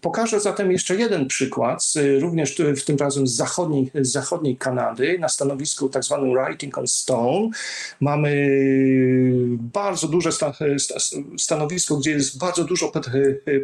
Pokażę 0.00 0.40
zatem 0.40 0.72
jeszcze 0.72 0.96
jeden 0.96 1.26
przykład, 1.26 1.92
również 2.20 2.56
w 2.76 2.84
tym 2.84 2.96
razem 2.96 3.26
z 3.26 3.36
zachodniej, 3.36 3.90
z 3.94 4.12
zachodniej 4.12 4.56
Kanady, 4.56 5.18
na 5.18 5.28
stanowisku 5.28 5.88
tak 5.88 6.04
zwanym 6.04 6.32
Writing 6.32 6.78
on 6.78 6.86
Stone. 6.86 7.48
Mamy 8.00 8.48
bardzo 9.58 10.08
duże 10.08 10.30
stanowisko, 11.38 11.96
gdzie 11.96 12.10
jest 12.10 12.38
bardzo 12.38 12.64
dużo 12.64 12.92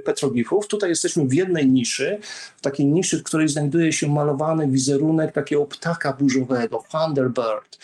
petroglifów. 0.05 0.66
Tutaj 0.66 0.91
jesteśmy 0.91 1.27
w 1.27 1.35
jednej 1.35 1.69
niszy, 1.69 2.19
w 2.57 2.61
takiej 2.61 2.87
niszy, 2.87 3.19
w 3.19 3.23
której 3.23 3.49
znajduje 3.49 3.93
się 3.93 4.09
malowany 4.09 4.69
wizerunek 4.69 5.33
takiego 5.33 5.66
ptaka 5.66 6.12
burzowego, 6.12 6.85
Thunderbird. 6.91 7.79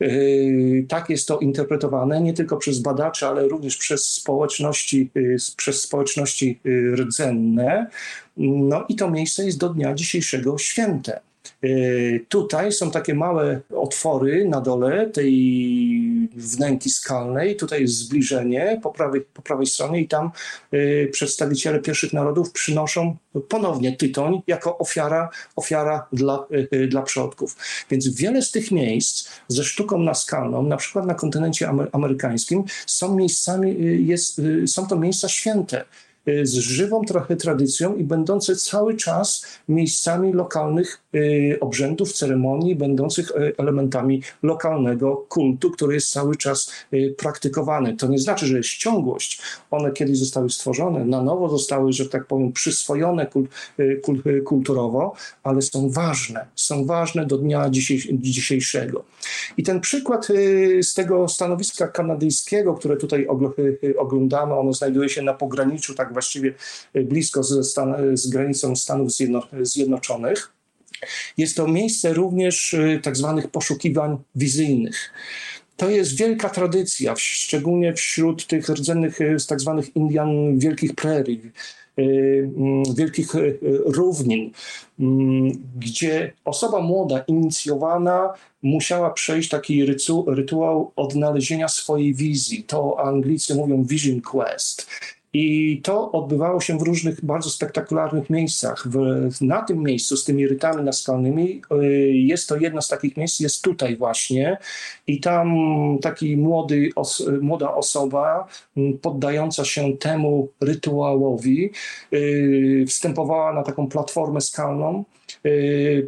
Yy, 0.00 0.86
tak 0.88 1.10
jest 1.10 1.28
to 1.28 1.38
interpretowane 1.38 2.20
nie 2.20 2.32
tylko 2.32 2.56
przez 2.56 2.78
badaczy, 2.78 3.26
ale 3.26 3.48
również 3.48 3.76
przez 3.76 4.06
społeczności, 4.06 5.10
yy, 5.14 5.36
przez 5.56 5.82
społeczności 5.82 6.60
yy, 6.64 6.96
rdzenne. 6.96 7.86
No 8.36 8.84
i 8.88 8.96
to 8.96 9.10
miejsce 9.10 9.44
jest 9.44 9.58
do 9.58 9.68
dnia 9.68 9.94
dzisiejszego 9.94 10.58
święte. 10.58 11.20
E, 11.62 11.68
tutaj 12.28 12.72
są 12.72 12.90
takie 12.90 13.14
małe 13.14 13.60
otwory 13.76 14.48
na 14.48 14.60
dole 14.60 15.10
tej 15.10 15.32
wnęki 16.36 16.90
skalnej. 16.90 17.56
Tutaj 17.56 17.80
jest 17.80 17.94
zbliżenie 17.94 18.80
po 18.82 18.90
prawej, 18.90 19.20
po 19.20 19.42
prawej 19.42 19.66
stronie 19.66 20.00
i 20.00 20.08
tam 20.08 20.30
e, 20.72 21.06
przedstawiciele 21.06 21.78
pierwszych 21.78 22.12
narodów 22.12 22.52
przynoszą 22.52 23.16
ponownie 23.48 23.96
tytoń 23.96 24.42
jako 24.46 24.78
ofiara, 24.78 25.30
ofiara 25.56 26.06
dla, 26.12 26.46
e, 26.70 26.86
dla 26.86 27.02
przodków. 27.02 27.56
Więc 27.90 28.08
wiele 28.08 28.42
z 28.42 28.50
tych 28.50 28.70
miejsc 28.70 29.28
ze 29.48 29.64
sztuką 29.64 29.98
naskalną, 29.98 30.62
na 30.62 30.76
przykład 30.76 31.06
na 31.06 31.14
kontynencie 31.14 31.68
amerykańskim, 31.92 32.64
są 32.86 33.16
miejscami, 33.16 33.76
jest, 34.06 34.40
są 34.66 34.86
to 34.86 34.96
miejsca 34.96 35.28
święte. 35.28 35.84
Y, 36.28 36.46
z 36.46 36.54
żywą 36.54 37.04
trochę 37.04 37.36
tradycją 37.36 37.96
i 37.96 38.04
będące 38.04 38.56
cały 38.56 38.96
czas 38.96 39.46
miejscami 39.68 40.32
lokalnych 40.32 41.00
y, 41.14 41.58
obrzędów, 41.60 42.12
ceremonii, 42.12 42.76
będących 42.76 43.30
y, 43.30 43.52
elementami 43.58 44.22
lokalnego 44.42 45.16
kultu, 45.28 45.70
który 45.70 45.94
jest 45.94 46.12
cały 46.12 46.36
czas 46.36 46.70
praktykowany. 47.16 47.96
To 47.96 48.08
nie 48.08 48.18
znaczy, 48.18 48.46
że 48.46 48.56
jest 48.56 48.70
ciągłość. 48.70 49.40
One 49.70 49.92
kiedyś 49.92 50.18
zostały 50.18 50.50
stworzone, 50.50 51.04
na 51.04 51.22
nowo 51.22 51.48
zostały, 51.48 51.92
że 51.92 52.06
tak 52.08 52.26
powiem, 52.26 52.52
przyswojone 52.52 53.26
kulturowo, 54.44 55.14
ale 55.42 55.62
są 55.62 55.90
ważne. 55.90 56.46
Są 56.54 56.84
ważne 56.84 57.26
do 57.26 57.38
dnia 57.38 57.70
dzisiejszego. 58.12 59.04
I 59.56 59.62
ten 59.62 59.80
przykład 59.80 60.28
z 60.82 60.94
tego 60.94 61.28
stanowiska 61.28 61.88
kanadyjskiego, 61.88 62.74
które 62.74 62.96
tutaj 62.96 63.26
oglądamy, 63.98 64.54
ono 64.54 64.72
znajduje 64.72 65.08
się 65.08 65.22
na 65.22 65.34
pograniczu 65.34 65.94
tak 65.94 66.15
właściwie 66.16 66.54
blisko 66.94 67.42
z, 67.42 67.70
Stan 67.70 68.16
z 68.16 68.26
granicą 68.26 68.76
Stanów 68.76 69.12
Zjedno 69.12 69.42
Zjednoczonych. 69.62 70.56
Jest 71.36 71.56
to 71.56 71.68
miejsce 71.68 72.12
również 72.12 72.74
e, 72.74 73.00
tak 73.02 73.16
zwanych 73.16 73.48
poszukiwań 73.48 74.16
wizyjnych. 74.34 75.12
To 75.76 75.90
jest 75.90 76.16
wielka 76.16 76.48
tradycja, 76.48 77.14
szczególnie 77.16 77.94
wśród 77.94 78.46
tych 78.46 78.68
rdzennych, 78.68 79.20
e, 79.20 79.36
tak 79.48 79.60
zwanych 79.60 79.96
Indian 79.96 80.58
wielkich 80.58 80.94
prerii, 80.94 81.40
wielkich 82.96 83.28
równin, 83.84 84.50
gdzie 85.78 86.32
osoba 86.44 86.80
młoda, 86.80 87.18
inicjowana, 87.18 88.34
musiała 88.62 89.10
przejść 89.10 89.48
taki 89.48 89.86
rytuał 90.26 90.92
odnalezienia 90.96 91.68
swojej 91.68 92.14
wizji. 92.14 92.64
To 92.64 93.00
Anglicy 93.00 93.54
mówią 93.54 93.84
vision 93.84 94.20
quest. 94.20 94.86
I 95.32 95.80
to 95.84 96.12
odbywało 96.12 96.60
się 96.60 96.78
w 96.78 96.82
różnych 96.82 97.24
bardzo 97.24 97.50
spektakularnych 97.50 98.30
miejscach. 98.30 98.88
W, 98.88 98.96
na 99.40 99.62
tym 99.62 99.82
miejscu 99.82 100.16
z 100.16 100.24
tymi 100.24 100.48
rytami 100.48 100.84
naskalnymi 100.84 101.62
y, 101.72 101.86
jest 102.12 102.48
to 102.48 102.56
jedno 102.56 102.82
z 102.82 102.88
takich 102.88 103.16
miejsc, 103.16 103.40
jest 103.40 103.62
tutaj 103.62 103.96
właśnie. 103.96 104.58
I 105.06 105.20
tam 105.20 105.54
taki 106.02 106.36
młody, 106.36 106.90
os, 106.96 107.28
młoda 107.40 107.74
osoba 107.74 108.48
poddająca 109.02 109.64
się 109.64 109.96
temu 109.96 110.48
rytuałowi 110.60 111.70
y, 112.12 112.84
wstępowała 112.88 113.52
na 113.52 113.62
taką 113.62 113.88
platformę 113.88 114.40
skalną 114.40 115.04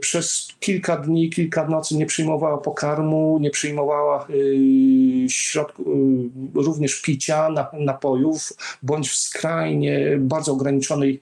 przez 0.01 0.49
kilka 0.61 0.97
dni, 0.97 1.31
kilka 1.31 1.69
nocy 1.69 1.97
nie 1.97 2.07
przyjmowała 2.07 2.59
pokarmu, 2.59 3.39
nie 3.41 3.51
przyjmowała 3.51 4.27
y, 4.31 5.27
środku, 5.29 5.83
y, 6.57 6.63
również 6.63 7.03
picia, 7.03 7.49
napojów, 7.73 8.53
bądź 8.83 9.11
w 9.11 9.17
skrajnie 9.17 10.17
bardzo 10.19 10.53
ograniczonej 10.53 11.21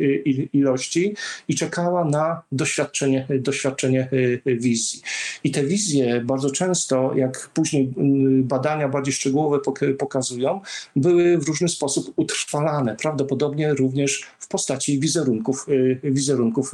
ilości 0.53 1.15
i 1.49 1.55
czekała 1.55 2.05
na 2.05 2.43
doświadczenie, 2.53 3.27
doświadczenie 3.41 4.09
wizji. 4.47 5.01
I 5.45 5.51
te 5.51 5.65
wizje 5.65 6.21
bardzo 6.21 6.51
często, 6.51 7.13
jak 7.17 7.51
później 7.55 7.95
badania 8.43 8.89
bardziej 8.89 9.15
szczegółowe 9.15 9.59
pokazują, 9.99 10.61
były 10.97 11.39
w 11.39 11.49
różny 11.49 11.69
sposób 11.69 12.13
utrwalane, 12.17 12.97
prawdopodobnie 12.97 13.75
również 13.75 14.23
w 14.39 14.49
postaci 14.49 15.01
wizerunków, 15.01 15.67
wizerunków 16.03 16.73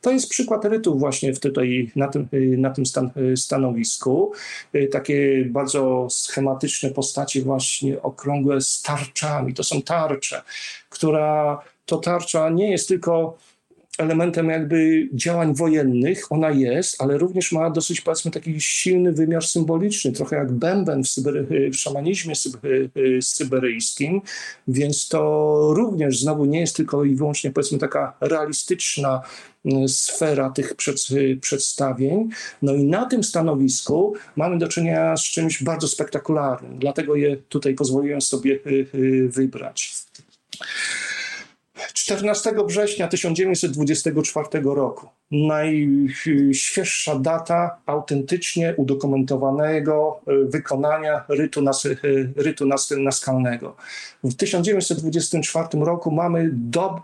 To 0.00 0.10
jest 0.10 0.30
przykład 0.30 0.64
rytów 0.64 1.00
właśnie 1.00 1.34
w 1.34 1.40
tutaj, 1.40 1.92
na 1.96 2.08
tym, 2.08 2.28
na 2.58 2.70
tym 2.70 2.86
stan, 2.86 3.10
stanowisku. 3.36 4.32
Takie 4.92 5.44
bardzo 5.44 6.06
schematyczne 6.10 6.90
postacie 6.90 7.42
właśnie 7.42 8.02
okrągłe 8.02 8.60
z 8.60 8.82
tarczami. 8.82 9.54
To 9.54 9.64
są 9.64 9.82
tarcze, 9.82 10.42
która 10.90 11.60
to 11.86 11.96
tarcza 11.96 12.50
nie 12.50 12.70
jest 12.70 12.88
tylko 12.88 13.38
elementem 13.98 14.48
jakby 14.48 15.08
działań 15.12 15.54
wojennych, 15.54 16.32
ona 16.32 16.50
jest, 16.50 17.02
ale 17.02 17.18
również 17.18 17.52
ma 17.52 17.70
dosyć 17.70 18.00
powiedzmy 18.00 18.30
taki 18.30 18.60
silny 18.60 19.12
wymiar 19.12 19.44
symboliczny, 19.44 20.12
trochę 20.12 20.36
jak 20.36 20.52
bęben 20.52 21.04
w, 21.04 21.08
w 21.72 21.76
szamanizmie 21.76 22.34
syberyjskim, 23.20 24.20
więc 24.68 25.08
to 25.08 25.20
również 25.74 26.20
znowu 26.20 26.44
nie 26.44 26.60
jest 26.60 26.76
tylko 26.76 27.04
i 27.04 27.14
wyłącznie 27.14 27.50
powiedzmy 27.50 27.78
taka 27.78 28.16
realistyczna 28.20 29.22
mm, 29.64 29.88
sfera 29.88 30.50
tych 30.50 30.74
przed, 30.74 30.96
przedstawień. 31.40 32.28
No 32.62 32.74
i 32.74 32.84
na 32.84 33.06
tym 33.06 33.24
stanowisku 33.24 34.14
mamy 34.36 34.58
do 34.58 34.68
czynienia 34.68 35.16
z 35.16 35.22
czymś 35.22 35.62
bardzo 35.62 35.88
spektakularnym, 35.88 36.78
dlatego 36.78 37.14
je 37.14 37.36
tutaj 37.36 37.74
pozwoliłem 37.74 38.20
sobie 38.20 38.58
wybrać. 39.28 39.94
14 41.92 42.52
września 42.66 43.08
1924 43.08 44.48
roku. 44.64 45.08
Najświeższa 45.30 47.18
data 47.18 47.76
autentycznie 47.86 48.74
udokumentowanego 48.76 50.20
e, 50.26 50.44
wykonania 50.44 51.24
rytu, 51.28 51.62
nas, 51.62 51.86
e, 51.86 51.96
rytu 52.36 52.66
nas, 52.66 52.90
naskalnego. 52.90 53.76
W 54.24 54.34
1924 54.34 55.68
roku 55.72 56.10
mamy 56.10 56.50
do, 56.52 57.02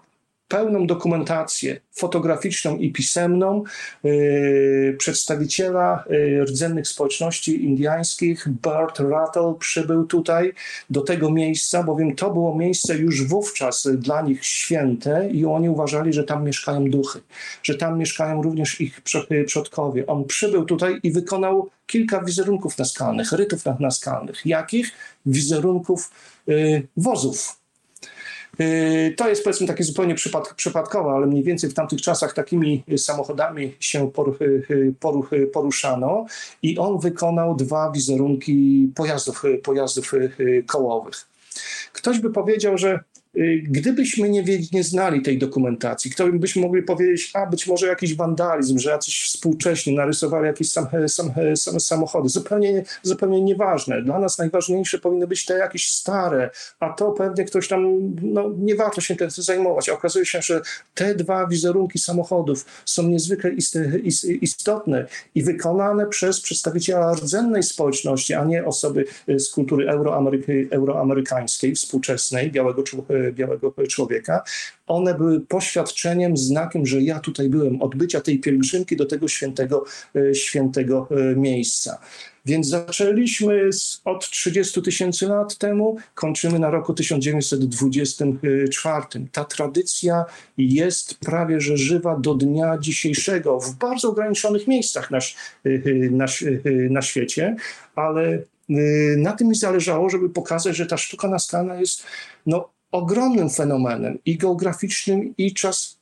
pełną 0.52 0.86
dokumentację 0.86 1.80
fotograficzną 1.92 2.76
i 2.76 2.92
pisemną 2.92 3.64
yy, 4.04 4.96
przedstawiciela 4.98 6.04
yy, 6.10 6.44
rdzennych 6.44 6.88
społeczności 6.88 7.64
indyjskich, 7.64 8.48
Bert 8.48 8.98
Rattle, 8.98 9.54
przybył 9.58 10.06
tutaj 10.06 10.52
do 10.90 11.00
tego 11.00 11.30
miejsca, 11.30 11.82
bowiem 11.82 12.16
to 12.16 12.30
było 12.30 12.56
miejsce 12.56 12.98
już 12.98 13.28
wówczas 13.28 13.88
dla 13.94 14.22
nich 14.22 14.46
święte 14.46 15.28
i 15.30 15.44
oni 15.44 15.68
uważali, 15.68 16.12
że 16.12 16.24
tam 16.24 16.44
mieszkają 16.44 16.90
duchy, 16.90 17.20
że 17.62 17.74
tam 17.74 17.98
mieszkają 17.98 18.42
również 18.42 18.80
ich 18.80 19.00
przodkowie. 19.46 20.06
On 20.06 20.24
przybył 20.24 20.64
tutaj 20.64 21.00
i 21.02 21.12
wykonał 21.12 21.70
kilka 21.86 22.24
wizerunków 22.24 22.78
naskalnych, 22.78 23.32
rytów 23.32 23.64
naskalnych. 23.80 24.46
Jakich? 24.46 24.92
Wizerunków 25.26 26.10
yy, 26.46 26.86
wozów 26.96 27.56
Yy, 27.56 27.61
to 29.16 29.28
jest 29.28 29.44
powiedzmy 29.44 29.66
takie 29.66 29.84
zupełnie 29.84 30.14
przypad, 30.14 30.54
przypadkowe, 30.54 31.10
ale 31.10 31.26
mniej 31.26 31.42
więcej 31.42 31.70
w 31.70 31.74
tamtych 31.74 32.02
czasach 32.02 32.34
takimi 32.34 32.84
samochodami 32.96 33.76
się 33.80 34.10
poruszano 35.52 36.26
i 36.62 36.78
on 36.78 36.98
wykonał 36.98 37.56
dwa 37.56 37.90
wizerunki 37.90 38.88
pojazdów, 38.94 39.42
pojazdów 39.62 40.12
kołowych. 40.66 41.14
Ktoś 41.92 42.18
by 42.18 42.30
powiedział, 42.30 42.78
że 42.78 42.98
Y, 42.98 43.11
gdybyśmy 43.62 44.28
nie, 44.28 44.44
nie 44.72 44.84
znali 44.84 45.22
tej 45.22 45.38
dokumentacji, 45.38 46.10
kto 46.10 46.32
byśmy 46.32 46.62
mogli 46.62 46.82
powiedzieć, 46.82 47.30
a 47.34 47.46
być 47.46 47.66
może 47.66 47.86
jakiś 47.86 48.14
wandalizm, 48.14 48.78
że 48.78 48.90
jacyś 48.90 49.22
współcześni 49.22 49.94
narysowali 49.94 50.46
jakieś 50.46 50.70
sam, 50.70 50.86
sam, 51.06 51.30
sam, 51.56 51.80
samochody. 51.80 52.28
Zupełnie, 52.28 52.84
zupełnie 53.02 53.42
nieważne. 53.42 54.02
Dla 54.02 54.18
nas 54.18 54.38
najważniejsze 54.38 54.98
powinny 54.98 55.26
być 55.26 55.44
te 55.44 55.58
jakieś 55.58 55.90
stare, 55.90 56.50
a 56.80 56.92
to 56.92 57.12
pewnie 57.12 57.44
ktoś 57.44 57.68
tam, 57.68 58.12
no 58.22 58.50
nie 58.58 58.74
warto 58.74 59.00
się 59.00 59.16
tym 59.16 59.30
zajmować. 59.30 59.88
A 59.88 59.92
okazuje 59.92 60.26
się, 60.26 60.42
że 60.42 60.60
te 60.94 61.14
dwa 61.14 61.46
wizerunki 61.46 61.98
samochodów 61.98 62.66
są 62.84 63.02
niezwykle 63.02 63.50
istotne 64.40 65.06
i 65.34 65.42
wykonane 65.42 66.06
przez 66.06 66.40
przedstawiciela 66.40 67.12
rdzennej 67.12 67.62
społeczności, 67.62 68.34
a 68.34 68.44
nie 68.44 68.64
osoby 68.64 69.04
z 69.28 69.48
kultury 69.48 69.86
euroamerykańskiej, 70.70 71.74
współczesnej, 71.74 72.50
białego 72.50 72.82
człowieka 72.82 73.21
białego 73.32 73.74
człowieka. 73.88 74.42
One 74.86 75.14
były 75.14 75.40
poświadczeniem, 75.40 76.36
znakiem, 76.36 76.86
że 76.86 77.02
ja 77.02 77.20
tutaj 77.20 77.48
byłem, 77.48 77.82
odbycia 77.82 78.20
tej 78.20 78.38
pielgrzymki 78.38 78.96
do 78.96 79.06
tego 79.06 79.28
świętego, 79.28 79.84
świętego 80.32 81.08
miejsca. 81.36 81.98
Więc 82.46 82.68
zaczęliśmy 82.68 83.72
z, 83.72 84.00
od 84.04 84.30
30 84.30 84.82
tysięcy 84.82 85.26
lat 85.26 85.58
temu, 85.58 85.96
kończymy 86.14 86.58
na 86.58 86.70
roku 86.70 86.94
1924. 86.94 89.02
Ta 89.32 89.44
tradycja 89.44 90.24
jest 90.58 91.18
prawie 91.18 91.60
że 91.60 91.76
żywa 91.76 92.18
do 92.18 92.34
dnia 92.34 92.78
dzisiejszego 92.78 93.60
w 93.60 93.74
bardzo 93.74 94.08
ograniczonych 94.08 94.68
miejscach 94.68 95.10
na, 95.10 95.18
na, 96.10 96.26
na 96.90 97.02
świecie, 97.02 97.56
ale 97.94 98.38
na 99.16 99.32
tym 99.32 99.48
mi 99.48 99.54
zależało, 99.54 100.10
żeby 100.10 100.30
pokazać, 100.30 100.76
że 100.76 100.86
ta 100.86 100.96
sztuka 100.96 101.28
naskalna 101.28 101.80
jest 101.80 102.04
no, 102.46 102.68
ogromnym 102.92 103.50
fenomenem 103.50 104.18
i 104.24 104.38
geograficznym, 104.38 105.34
i 105.38 105.54
czas, 105.54 105.98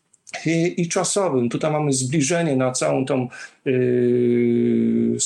i, 0.46 0.74
i 0.82 0.88
czasowym. 0.88 1.48
Tutaj 1.48 1.72
mamy 1.72 1.92
zbliżenie 1.92 2.56
na 2.56 2.72
całą 2.72 3.04
tą 3.04 3.28
yy, 3.64 5.16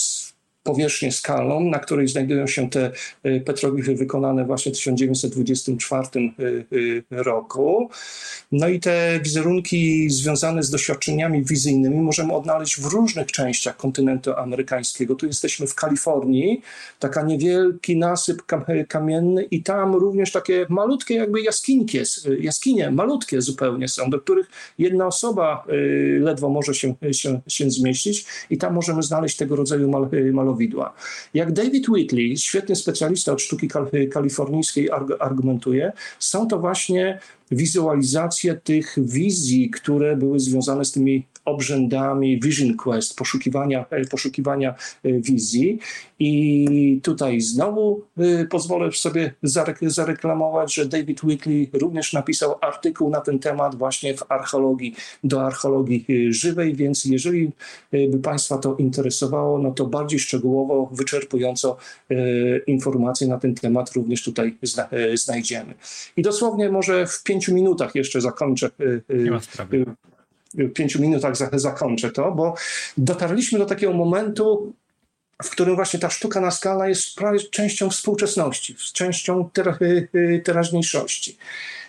powierzchnię 0.65 1.12
skalną, 1.12 1.61
na 1.61 1.78
której 1.78 2.09
znajdują 2.09 2.47
się 2.47 2.70
te 2.70 2.91
e, 3.23 3.41
petroglify 3.41 3.95
wykonane 3.95 4.45
właśnie 4.45 4.73
w 4.73 4.77
1924 4.77 6.09
e, 6.16 6.20
e, 7.19 7.23
roku. 7.23 7.91
No 8.53 8.69
i 8.69 8.81
te 8.81 9.20
wizerunki 9.23 10.11
związane 10.11 10.62
z 10.62 10.70
doświadczeniami 10.70 11.45
wizyjnymi 11.45 11.97
możemy 11.97 12.32
odnaleźć 12.32 12.81
w 12.81 12.85
różnych 12.85 13.27
częściach 13.27 13.77
kontynentu 13.77 14.32
amerykańskiego. 14.32 15.15
Tu 15.15 15.27
jesteśmy 15.27 15.66
w 15.66 15.74
Kalifornii, 15.74 16.62
taka 16.99 17.23
niewielki 17.23 17.97
nasyp 17.97 18.43
kamienny 18.89 19.43
i 19.43 19.62
tam 19.62 19.95
również 19.95 20.32
takie 20.32 20.66
malutkie 20.69 21.15
jakby 21.15 21.41
jaskinki, 21.41 21.99
jaskinie, 22.41 22.91
malutkie 22.91 23.43
zupełnie 23.43 23.89
są, 23.89 24.11
do 24.11 24.20
których 24.20 24.47
jedna 24.78 25.07
osoba 25.07 25.65
ledwo 26.20 26.49
może 26.49 26.74
się, 26.74 26.95
się, 27.12 27.41
się 27.49 27.70
zmieścić 27.70 28.27
i 28.51 28.59
tam 28.59 28.74
możemy 28.74 29.03
znaleźć 29.03 29.36
tego 29.36 29.57
rodzaju 29.57 29.91
mal, 29.91 30.09
Jak 31.35 31.53
David 31.53 31.89
Whitley, 31.89 32.37
świetny 32.37 32.77
specjalista 32.77 33.33
od 33.33 33.43
sztuki 33.43 33.69
kalifornijskiej, 34.13 34.91
argumentuje, 35.21 35.93
są 36.19 36.47
to 36.47 36.59
właśnie 36.59 37.21
wizualizacje 37.51 38.55
tych 38.65 38.95
wizji, 38.99 39.71
które 39.71 40.17
były 40.17 40.41
związane 40.41 40.85
z 40.85 40.93
tymi 40.93 41.27
obrzędami 41.45 42.41
Vision 42.41 42.77
Quest, 42.77 43.16
poszukiwania, 43.16 43.87
e, 43.91 44.05
poszukiwania 44.05 44.75
e, 45.05 45.12
wizji. 45.12 45.79
I 46.19 47.01
tutaj 47.03 47.41
znowu 47.41 48.03
e, 48.19 48.45
pozwolę 48.45 48.93
sobie 48.93 49.35
zareklamować, 49.83 50.75
że 50.75 50.87
David 50.87 51.25
Whitley 51.25 51.71
również 51.73 52.12
napisał 52.12 52.55
artykuł 52.61 53.11
na 53.11 53.21
ten 53.21 53.39
temat 53.39 53.75
właśnie 53.75 54.16
w 54.16 54.23
archeologii, 54.29 54.95
do 55.25 55.47
archeologii 55.47 56.33
żywej, 56.33 56.75
więc 56.75 57.05
jeżeli 57.05 57.51
by 57.93 58.19
Państwa 58.19 58.59
to 58.59 58.77
interesowało, 58.77 59.59
no 59.59 59.71
to 59.71 59.87
bardziej 59.87 60.19
szczegółowo, 60.19 60.91
wyczerpująco 60.93 61.77
informacje 62.66 63.29
na 63.29 63.39
ten 63.39 63.55
temat 63.55 63.93
również 63.93 64.25
tutaj 64.25 64.57
znajdziemy. 65.15 65.75
I 66.16 66.23
dosłownie 66.23 66.71
może 66.71 67.07
w 67.07 67.23
pięciu 67.23 67.55
minutach 67.55 67.95
jeszcze 67.95 68.21
zakończę. 68.21 68.71
Pięciu 70.75 71.01
minutach 71.01 71.35
zakończę 71.53 72.11
to, 72.11 72.33
bo 72.33 72.55
dotarliśmy 72.99 73.59
do 73.59 73.67
takiego 73.67 73.93
momentu, 73.93 74.73
w 75.43 75.51
którym 75.51 75.75
właśnie 75.75 76.01
ta 76.01 76.11
sztuka 76.11 76.41
naskalna 76.41 76.89
jest 76.89 77.15
prawie 77.15 77.41
częścią 77.41 77.91
współczesności, 77.91 78.77
częścią 78.93 79.51
teraźniejszości. 80.45 81.37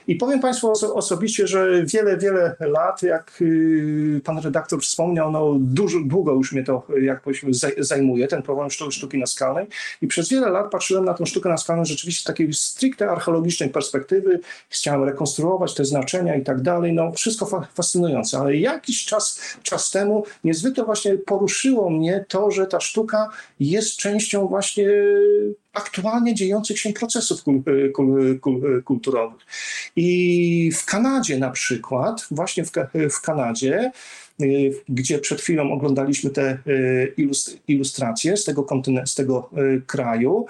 I 0.07 0.15
powiem 0.15 0.39
Państwu 0.39 0.73
osobiście, 0.93 1.47
że 1.47 1.85
wiele, 1.85 2.17
wiele 2.17 2.55
lat, 2.59 3.03
jak 3.03 3.37
y, 3.41 4.21
pan 4.23 4.39
redaktor 4.39 4.81
wspomniał, 4.81 5.31
no 5.31 5.55
dużo, 5.59 5.99
długo 6.05 6.33
już 6.33 6.51
mnie 6.51 6.63
to, 6.63 6.87
jak 7.01 7.21
powiedzmy, 7.21 7.49
zajmuje, 7.77 8.27
ten 8.27 8.41
problem 8.41 8.69
sztuki 8.71 9.17
naskalnej. 9.17 9.67
I 10.01 10.07
przez 10.07 10.29
wiele 10.29 10.49
lat 10.49 10.71
patrzyłem 10.71 11.05
na 11.05 11.13
tę 11.13 11.25
sztukę 11.25 11.49
naskalną 11.49 11.85
rzeczywiście 11.85 12.21
z 12.21 12.23
takiej 12.23 12.53
stricte 12.53 13.09
archeologicznej 13.09 13.69
perspektywy. 13.69 14.39
Chciałem 14.69 15.03
rekonstruować 15.03 15.73
te 15.73 15.85
znaczenia 15.85 16.35
i 16.35 16.43
tak 16.43 16.61
dalej. 16.61 16.93
No 16.93 17.11
wszystko 17.11 17.65
fascynujące, 17.73 18.37
ale 18.37 18.55
jakiś 18.55 19.05
czas, 19.05 19.39
czas 19.63 19.91
temu 19.91 20.23
niezwykle 20.43 20.83
właśnie 20.83 21.17
poruszyło 21.17 21.89
mnie 21.89 22.25
to, 22.27 22.51
że 22.51 22.67
ta 22.67 22.79
sztuka 22.79 23.29
jest 23.59 23.95
częścią 23.95 24.47
właśnie 24.47 24.89
aktualnie 25.75 26.33
dziejących 26.35 26.79
się 26.79 26.93
procesów 26.93 27.43
kul, 27.43 27.63
kul, 27.93 28.39
kul, 28.39 28.83
kulturowych. 28.83 29.45
I 29.95 30.71
w 30.75 30.85
Kanadzie 30.85 31.37
na 31.37 31.49
przykład, 31.49 32.27
właśnie 32.31 32.65
w, 32.65 32.71
w 33.11 33.21
Kanadzie, 33.21 33.91
y, 34.41 34.73
gdzie 34.89 35.19
przed 35.19 35.41
chwilą 35.41 35.71
oglądaliśmy 35.71 36.29
te 36.29 36.57
y, 36.67 37.13
ilustracje 37.67 38.37
z 38.37 38.43
tego 38.43 38.63
kontynentu, 38.63 39.11
z 39.11 39.15
tego 39.15 39.49
y, 39.57 39.81
kraju, 39.87 40.45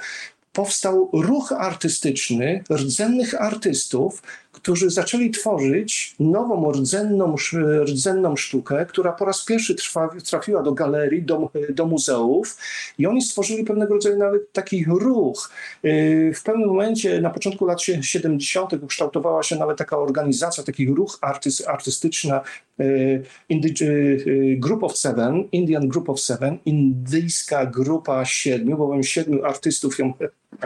powstał 0.53 1.10
ruch 1.14 1.52
artystyczny 1.52 2.64
rdzennych 2.72 3.41
artystów, 3.41 4.22
którzy 4.56 4.90
zaczęli 4.90 5.32
tworzyć 5.32 6.15
nową 6.19 6.72
rdzenną, 6.72 7.36
rdzenną 7.84 8.36
sztukę, 8.36 8.86
która 8.86 9.11
po 9.11 9.26
raz 9.26 9.45
pierwszy 9.45 9.76
trwa, 9.76 10.10
trafiła 10.30 10.64
do 10.64 10.72
galerii, 10.72 11.23
do, 11.23 11.49
do 11.69 11.86
muzeów 11.86 12.57
i 12.98 13.07
oni 13.07 13.22
stworzyli 13.22 13.64
pewnego 13.64 13.94
rodzaju 13.94 14.18
nawet 14.18 14.52
taki 14.52 14.86
ruch. 14.86 15.52
Y, 15.86 16.32
w 16.36 16.44
pewnym 16.44 16.68
momencie, 16.68 17.22
na 17.22 17.30
początku 17.30 17.65
lat 17.65 17.82
70. 17.82 18.73
ukształtowała 18.73 19.44
się 19.44 19.56
nawet 19.56 19.77
taka 19.77 19.98
organizacja, 19.98 20.64
taki 20.64 20.88
ruch 20.88 21.18
artyst, 21.22 21.68
artystyczna 21.68 22.41
y, 22.80 23.23
y, 23.52 24.57
Group 24.60 24.84
of 24.84 24.98
Seven, 24.98 25.44
Indian 25.52 25.88
Group 25.88 26.10
of 26.10 26.19
Seven, 26.19 26.57
indyjska 26.65 27.65
grupa 27.65 28.26
siedmiu, 28.26 28.77
bowiem 28.77 29.03
siedmiu 29.03 29.45
artystów 29.45 29.99
ją 29.99 30.14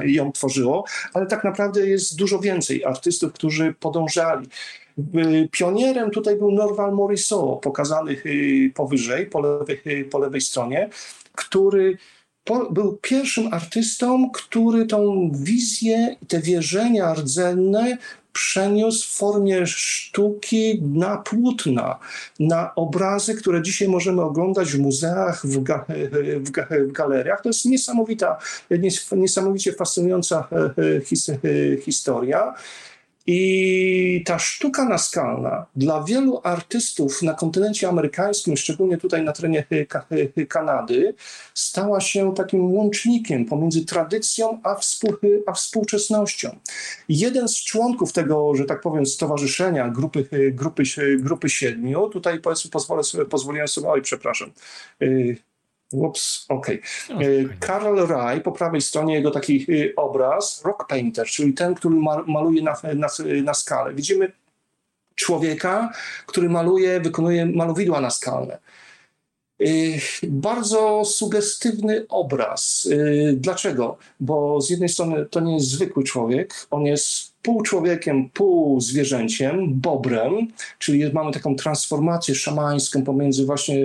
ją 0.04 0.32
tworzyło, 0.32 0.86
ale 1.14 1.26
tak 1.26 1.44
naprawdę 1.44 1.88
jest 1.88 2.18
dużo 2.18 2.40
więcej 2.40 2.86
artystów, 2.86 3.34
którzy 3.34 3.74
podążali. 3.80 4.48
Pionierem 5.52 6.12
tutaj 6.12 6.36
był 6.36 6.52
Norval 6.52 6.94
Morisot, 6.94 7.62
pokazany 7.62 8.12
y, 8.26 8.72
powyżej, 8.76 9.26
po 9.26 9.40
lewej, 9.40 9.82
y, 9.88 10.06
po 10.06 10.20
lewej 10.20 10.42
stronie, 10.42 10.90
który 11.36 11.98
po, 12.50 12.72
był 12.72 12.98
pierwszym 13.02 13.54
artystą, 13.54 14.30
który 14.30 14.86
tą 14.86 15.32
wizję, 15.34 16.16
te 16.28 16.42
wierzenia 16.42 17.14
rdzenne 17.14 17.98
przeniósł 18.34 19.08
w 19.08 19.12
formie 19.12 19.68
sztuki 19.68 20.82
na 20.82 21.18
płótna, 21.18 22.00
na 22.40 22.76
obrazy, 22.76 23.36
które 23.36 23.62
dzisiaj 23.62 23.88
możemy 23.88 24.22
oglądać 24.22 24.72
w 24.72 24.80
muzeach, 24.80 25.46
w, 25.46 25.64
ga, 25.64 25.86
w, 26.40 26.52
ga, 26.52 26.68
w 26.90 26.92
galeriach. 26.92 27.42
To 27.42 27.50
jest 27.50 27.66
niesamowita, 27.66 28.38
niesamowicie 29.12 29.74
fascynująca 29.74 30.48
e, 30.52 30.56
e, 31.50 31.82
historia. 31.82 32.54
I 33.32 34.24
ta 34.26 34.40
sztuka 34.40 34.86
naskalna 34.86 35.66
dla 35.76 36.04
wielu 36.04 36.42
artystów 36.44 37.22
na 37.22 37.34
kontynencie 37.34 37.88
amerykańskim, 37.88 38.58
szczególnie 38.58 38.98
tutaj 38.98 39.24
na 39.24 39.32
terenie 39.32 39.66
Kanady, 40.50 41.16
stała 41.54 42.02
się 42.02 42.34
takim 42.34 42.74
łącznikiem 42.74 43.46
pomiędzy 43.46 43.86
tradycją 43.86 44.60
a, 44.64 44.76
współ, 44.76 45.14
a 45.48 45.54
współczesnością. 45.54 46.56
Jeden 47.10 47.48
z 47.48 47.56
członków 47.64 48.14
tego, 48.14 48.56
że 48.56 48.66
tak 48.66 48.82
powiem, 48.82 49.06
stowarzyszenia, 49.06 49.90
grupy, 49.90 50.52
grupy, 50.54 50.84
grupy 51.20 51.50
siedmiu, 51.50 52.10
tutaj 52.10 52.40
pozwolę 52.72 53.04
sobie, 53.04 53.26
pozwoliłem 53.26 53.68
sobie, 53.68 53.88
oj, 53.88 54.02
przepraszam, 54.02 54.52
y, 55.02 55.38
Ups, 55.92 56.46
okej. 56.50 56.82
Okay. 57.10 57.50
Karl 57.60 58.08
Rai, 58.08 58.42
po 58.42 58.52
prawej 58.52 58.82
stronie 58.82 59.14
jego 59.16 59.32
taki 59.32 59.66
y, 59.70 59.94
obraz, 59.96 60.62
rock 60.66 60.88
painter, 60.88 61.28
czyli 61.28 61.54
ten, 61.54 61.76
który 61.76 61.96
maluje 62.28 62.64
na, 62.64 62.76
na, 62.96 63.08
na 63.44 63.54
skalę. 63.54 63.94
Widzimy 63.94 64.32
człowieka, 65.16 65.92
który 66.26 66.50
maluje, 66.50 67.00
wykonuje 67.00 67.46
malowidła 67.46 68.02
naskalne. 68.02 68.58
Y, 69.62 70.00
bardzo 70.24 71.06
sugestywny 71.06 72.06
obraz. 72.10 72.90
Dlaczego? 73.34 73.98
Bo 74.20 74.62
z 74.62 74.70
jednej 74.70 74.90
strony 74.90 75.26
to 75.26 75.40
nie 75.40 75.54
jest 75.54 75.68
zwykły 75.68 76.04
człowiek, 76.04 76.54
on 76.72 76.86
jest 76.86 77.29
pół 77.42 77.62
człowiekiem, 77.62 78.30
pół 78.30 78.82
zwierzęciem, 78.82 79.80
bobrem, 79.80 80.48
czyli 80.80 81.14
mamy 81.14 81.32
taką 81.32 81.56
transformację 81.56 82.36
szamańską 82.36 83.04
pomiędzy 83.04 83.46
właśnie 83.46 83.76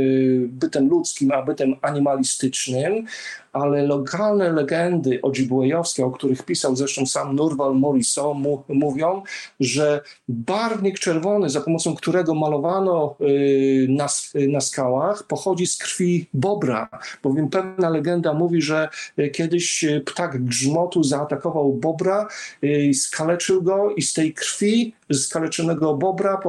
bytem 0.49 0.89
ludzkim 0.89 1.33
a 1.33 1.43
bytem 1.43 1.75
animalistycznym, 1.83 3.07
ale 3.55 3.87
lokalne 3.87 4.53
legendy 4.53 5.23
odzibłejowskie, 5.23 6.07
o 6.07 6.11
których 6.11 6.43
pisał 6.43 6.77
zresztą 6.77 7.07
sam 7.07 7.37
Norval 7.37 7.75
Morisot, 7.75 8.37
mu, 8.37 8.63
mówią, 8.69 9.23
że 9.61 10.01
barwnik 10.29 10.99
czerwony, 10.99 11.51
za 11.51 11.61
pomocą 11.61 11.95
którego 11.95 12.35
malowano 12.35 13.17
y, 13.21 13.87
na, 13.91 14.07
na 14.49 14.61
skałach, 14.61 15.23
pochodzi 15.27 15.67
z 15.67 15.77
krwi 15.77 16.27
bobra, 16.35 16.89
bowiem 17.23 17.49
pewna 17.49 17.91
legenda 17.91 18.35
mówi, 18.35 18.63
że 18.63 18.89
kiedyś 19.33 19.85
ptak 20.07 20.45
grzmotu 20.45 21.03
zaatakował 21.03 21.73
bobra 21.73 22.29
i 22.63 22.95
skaleczył 22.95 23.63
go 23.63 23.91
i 23.91 24.03
z 24.03 24.13
tej 24.13 24.35
krwi 24.35 24.95
skaleczonego 25.13 25.95
bobra 25.95 26.41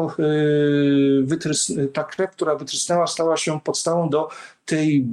wytrys, 1.23 1.73
ta 1.93 2.03
krew, 2.03 2.31
która 2.31 2.55
wytrysnęła, 2.55 3.07
stała 3.07 3.37
się 3.37 3.59
podstawą 3.59 4.09
do 4.09 4.29
tej 4.65 5.05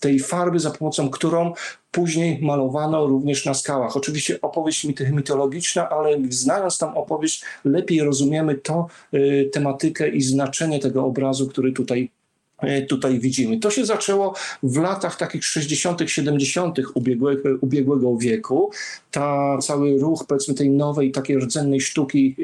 tej 0.00 0.18
farby, 0.18 0.60
za 0.60 0.70
pomocą 0.70 1.10
którą 1.10 1.52
później 1.90 2.38
malowano 2.42 3.06
również 3.06 3.44
na 3.44 3.54
skałach. 3.54 3.96
Oczywiście 3.96 4.40
opowieść 4.40 4.86
mitologiczna, 5.12 5.88
ale 5.88 6.18
znając 6.28 6.78
tam 6.78 6.96
opowieść, 6.96 7.44
lepiej 7.64 8.00
rozumiemy 8.00 8.54
to, 8.54 8.86
y, 9.14 9.50
tematykę 9.52 10.08
i 10.08 10.22
znaczenie 10.22 10.78
tego 10.78 11.04
obrazu, 11.04 11.48
który 11.48 11.72
tutaj 11.72 12.10
tutaj 12.88 13.20
widzimy. 13.20 13.58
To 13.58 13.70
się 13.70 13.84
zaczęło 13.84 14.34
w 14.62 14.76
latach 14.76 15.16
takich 15.16 15.44
60., 15.44 16.00
70. 16.06 16.78
Ubiegłego, 16.94 17.48
ubiegłego 17.60 18.16
wieku. 18.16 18.70
Ta 19.10 19.58
cały 19.58 19.98
ruch, 19.98 20.24
powiedzmy, 20.28 20.54
tej 20.54 20.70
nowej, 20.70 21.12
takiej 21.12 21.38
rdzennej 21.38 21.80
sztuki 21.80 22.36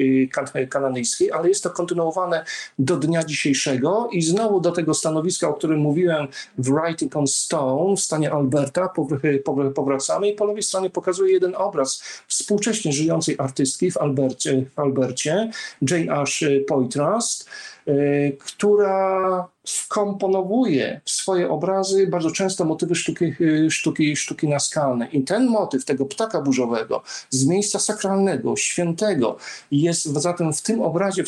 y, 0.55 0.67
kanadyjskiej, 0.69 1.31
ale 1.31 1.49
jest 1.49 1.63
to 1.63 1.69
kontynuowane 1.69 2.45
do 2.79 2.97
dnia 2.97 3.23
dzisiejszego 3.23 4.09
i 4.11 4.21
znowu 4.21 4.61
do 4.61 4.71
tego 4.71 4.93
stanowiska, 4.93 5.49
o 5.49 5.53
którym 5.53 5.79
mówiłem 5.79 6.27
w 6.57 6.71
Writing 6.71 7.15
on 7.15 7.27
Stone 7.27 7.95
w 7.95 7.99
stanie 7.99 8.31
Alberta 8.31 8.89
powracamy 9.75 10.29
i 10.29 10.33
po 10.33 10.45
lewej 10.45 10.63
stronie 10.63 10.89
pokazuje 10.89 11.33
jeden 11.33 11.55
obraz 11.55 12.03
współcześnie 12.27 12.93
żyjącej 12.93 13.35
artystki 13.37 13.91
w 13.91 13.97
Albercie, 13.97 14.65
w 14.75 14.79
Albercie 14.79 15.51
Jane 15.81 16.13
Ash 16.13 16.43
Poitras, 16.67 17.45
która 18.39 19.47
wkomponowuje 19.67 21.01
w 21.05 21.11
swoje 21.11 21.49
obrazy 21.49 22.07
bardzo 22.07 22.31
często 22.31 22.65
motywy 22.65 22.95
sztuki, 22.95 23.25
y, 23.41 23.71
sztuki, 23.71 24.15
sztuki 24.15 24.47
naskalne. 24.47 25.07
I 25.07 25.23
ten 25.23 25.47
motyw 25.47 25.85
tego 25.85 26.05
ptaka 26.05 26.41
burzowego 26.41 27.03
z 27.29 27.45
miejsca 27.45 27.79
sakralnego, 27.79 28.55
świętego 28.55 29.37
jest 29.71 30.03
zatem 30.05 30.53
w 30.53 30.61
tym 30.61 30.81
obrazie 30.81 31.23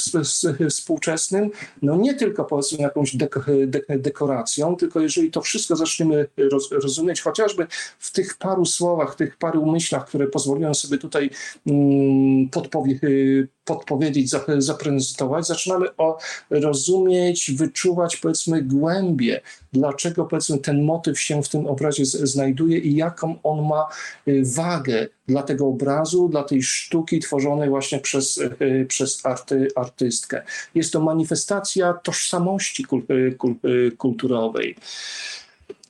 współczesnym 0.69 1.51
no 1.81 1.95
nie 1.95 2.13
tylko 2.13 2.45
powiedzmy 2.45 2.77
jakąś 2.79 3.15
deko, 3.15 3.41
dekoracją, 3.89 4.75
tylko 4.75 4.99
jeżeli 4.99 5.31
to 5.31 5.41
wszystko 5.41 5.75
zaczniemy 5.75 6.27
roz, 6.51 6.71
rozumieć 6.71 7.21
chociażby 7.21 7.67
w 7.99 8.11
tych 8.11 8.37
paru 8.37 8.65
słowach, 8.65 9.15
tych 9.15 9.37
paru 9.37 9.65
myślach, 9.65 10.07
które 10.07 10.27
pozwoliłem 10.27 10.75
sobie 10.75 10.97
tutaj 10.97 11.29
mm, 11.67 12.49
podpowie, 12.49 12.99
y, 13.03 13.47
podpowiedzieć, 13.67 14.35
zaprezentować, 14.57 15.47
zaczynamy 15.47 15.95
o 15.97 16.17
rozumieć, 16.49 17.51
wyczuwać 17.51 18.17
powiedzmy 18.17 18.61
głębie, 18.61 19.41
dlaczego 19.73 20.25
powiedzmy 20.25 20.57
ten 20.57 20.83
motyw 20.83 21.19
się 21.19 21.43
w 21.43 21.49
tym 21.49 21.67
obrazie 21.67 22.05
znajduje 22.05 22.77
i 22.77 22.95
jaką 22.95 23.41
on 23.43 23.67
ma 23.67 23.87
y, 24.27 24.41
wagę 24.45 25.07
dla 25.27 25.43
tego 25.43 25.67
obrazu, 25.67 26.29
dla 26.29 26.43
tej 26.43 26.63
sztuki 26.63 27.19
tworzonej 27.19 27.69
właśnie 27.69 27.99
przez, 27.99 28.37
y, 28.37 28.85
przez 28.89 29.25
arty, 29.25 29.67
artystkę. 29.75 30.41
Jest 30.75 30.93
to 30.93 30.99
manifestacja 30.99 31.93
tożsamości 31.93 32.85
y, 33.09 33.91
kulturowej. 33.97 34.75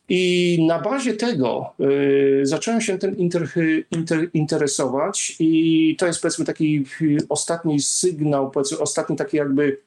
I 0.10 0.66
na 0.68 0.80
bazie 0.80 1.14
tego 1.14 1.74
y, 1.80 2.42
zacząłem 2.44 2.82
się 2.82 2.98
tym 2.98 3.18
inter, 3.18 3.50
inter, 3.92 4.30
interesować, 4.34 5.36
i 5.40 5.96
to 6.00 6.08
jest 6.08 6.22
powiedzmy 6.22 6.46
taki 6.46 6.86
ostatni 7.30 7.80
sygnał, 7.80 8.52
powiedzmy 8.52 8.80
ostatni 8.80 9.16
taki 9.16 9.38
jakby 9.38 9.87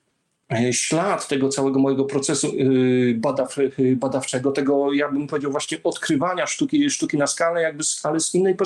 ślad 0.72 1.28
tego 1.28 1.48
całego 1.48 1.78
mojego 1.78 2.04
procesu 2.04 2.52
y, 2.60 3.14
badaw, 3.18 3.58
y, 3.58 3.96
badawczego, 3.96 4.52
tego, 4.52 4.92
ja 4.92 5.12
bym 5.12 5.26
powiedział, 5.26 5.50
właśnie 5.50 5.78
odkrywania 5.84 6.46
sztuki, 6.46 6.90
sztuki 6.90 7.16
na 7.16 7.26
skalę, 7.26 7.62
jakby, 7.62 7.84
ale 8.02 8.20
z 8.20 8.34
innej, 8.34 8.56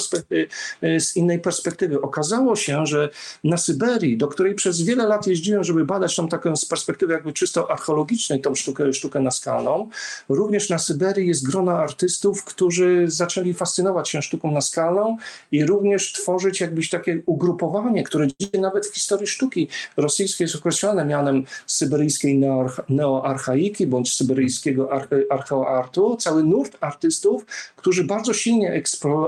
z 0.98 1.16
innej 1.16 1.40
perspektywy. 1.40 2.01
Okazało 2.01 2.56
się, 2.56 2.86
że 2.86 3.11
na 3.44 3.56
Syberii, 3.56 4.16
do 4.16 4.28
której 4.28 4.55
przez 4.55 4.82
wiele 4.82 5.06
lat 5.06 5.27
jeździłem, 5.27 5.65
żeby 5.65 5.85
badać 5.85 6.16
tą 6.16 6.28
taką 6.28 6.56
z 6.56 6.65
perspektywy 6.65 7.12
jakby 7.12 7.32
czysto 7.32 7.70
archeologicznej 7.70 8.40
tą 8.40 8.55
sztukę, 8.55 8.93
sztukę 8.93 9.20
naskalną, 9.20 9.89
również 10.28 10.70
na 10.70 10.78
Syberii 10.78 11.28
jest 11.28 11.47
grona 11.47 11.78
artystów, 11.78 12.44
którzy 12.44 13.05
zaczęli 13.06 13.55
fascynować 13.55 14.09
się 14.09 14.23
sztuką 14.23 14.51
naskalną 14.51 15.16
i 15.52 15.66
również 15.66 16.12
tworzyć 16.12 16.61
jakbyś 16.61 16.90
takie 16.90 17.23
ugrupowanie, 17.27 18.02
które 18.02 18.27
dzisiaj 18.40 18.61
nawet 18.61 18.86
w 18.86 18.94
historii 18.94 19.27
sztuki 19.27 19.69
rosyjskiej 19.97 20.44
jest 20.44 20.56
określone 20.56 21.05
mianem 21.05 21.44
syberyjskiej 21.74 22.40
neoarchaiki 22.88 23.86
bądź 23.86 24.14
syberyjskiego 24.14 24.88
archeoartu, 25.30 26.16
cały 26.16 26.44
nurt 26.44 26.76
artystów, 26.80 27.46
którzy 27.76 28.05
bardzo 28.05 28.34
silnie 28.34 28.82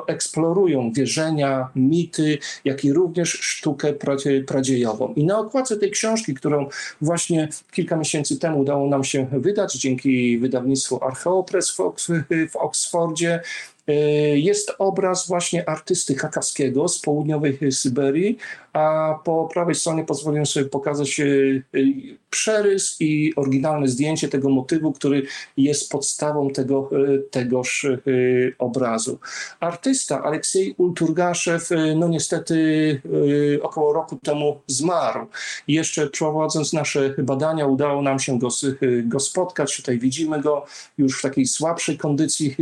eksplorują 0.06 0.92
wierzenia, 0.92 1.68
mity, 1.76 2.38
jak 2.64 2.84
i 2.84 2.92
również 2.92 3.30
sztukę 3.30 3.92
pradziejową. 4.46 5.12
I 5.14 5.24
na 5.24 5.38
okładce 5.38 5.76
tej 5.76 5.90
książki, 5.90 6.34
którą 6.34 6.68
właśnie 7.00 7.48
kilka 7.72 7.96
miesięcy 7.96 8.38
temu 8.38 8.60
udało 8.60 8.88
nam 8.88 9.04
się 9.04 9.26
wydać 9.32 9.74
dzięki 9.74 10.38
wydawnictwu 10.38 11.04
Archeopress 11.04 11.76
w 12.50 12.56
Oksfordzie, 12.56 13.40
e, 13.86 13.92
jest 14.38 14.72
obraz 14.78 15.28
właśnie 15.28 15.68
artysty 15.68 16.14
hakawskiego 16.14 16.88
z 16.88 17.00
południowej 17.00 17.58
Syberii, 17.72 18.38
a 18.76 19.18
po 19.24 19.48
prawej 19.52 19.74
stronie 19.74 20.04
pozwoliłem 20.04 20.46
sobie 20.46 20.66
pokazać 20.66 21.20
e, 21.20 21.24
przerys 22.30 22.96
i 23.00 23.32
oryginalne 23.36 23.88
zdjęcie 23.88 24.28
tego 24.28 24.50
motywu, 24.50 24.92
który 24.92 25.22
jest 25.56 25.90
podstawą 25.90 26.50
tego, 26.50 26.90
e, 26.92 27.18
tegoż 27.18 27.84
e, 27.84 27.98
obrazu. 28.58 29.18
Artysta 29.60 30.22
Aleksiej 30.22 30.74
Ulturgaszew, 30.78 31.70
no 31.96 32.08
niestety 32.08 32.56
około 33.62 33.92
roku 33.92 34.18
temu 34.22 34.60
zmarł. 34.66 35.26
Jeszcze 35.68 36.06
prowadząc 36.06 36.72
nasze 36.72 37.14
badania 37.18 37.66
udało 37.66 38.02
nam 38.02 38.18
się 38.18 38.38
go, 38.38 38.48
go 39.04 39.20
spotkać. 39.20 39.76
Tutaj 39.76 39.98
widzimy 39.98 40.40
go 40.40 40.66
już 40.98 41.18
w 41.18 41.22
takiej 41.22 41.46
słabszej 41.46 41.98
kondycji 41.98 42.56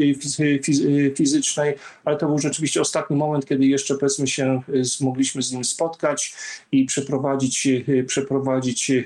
fizycznej, 1.17 1.75
ale 2.05 2.17
to 2.17 2.27
był 2.27 2.39
rzeczywiście 2.39 2.81
ostatni 2.81 3.17
moment, 3.17 3.47
kiedy 3.47 3.67
jeszcze 3.67 3.95
powiedzmy 3.95 4.27
się 4.27 4.63
mogliśmy 5.01 5.43
z 5.43 5.53
nim 5.53 5.65
spotkać 5.65 6.04
spotkać 6.05 6.35
i 6.73 6.85
przeprowadzić, 6.85 7.69
e, 7.89 8.05
przeprowadzić 8.05 8.91
e, 8.91 9.05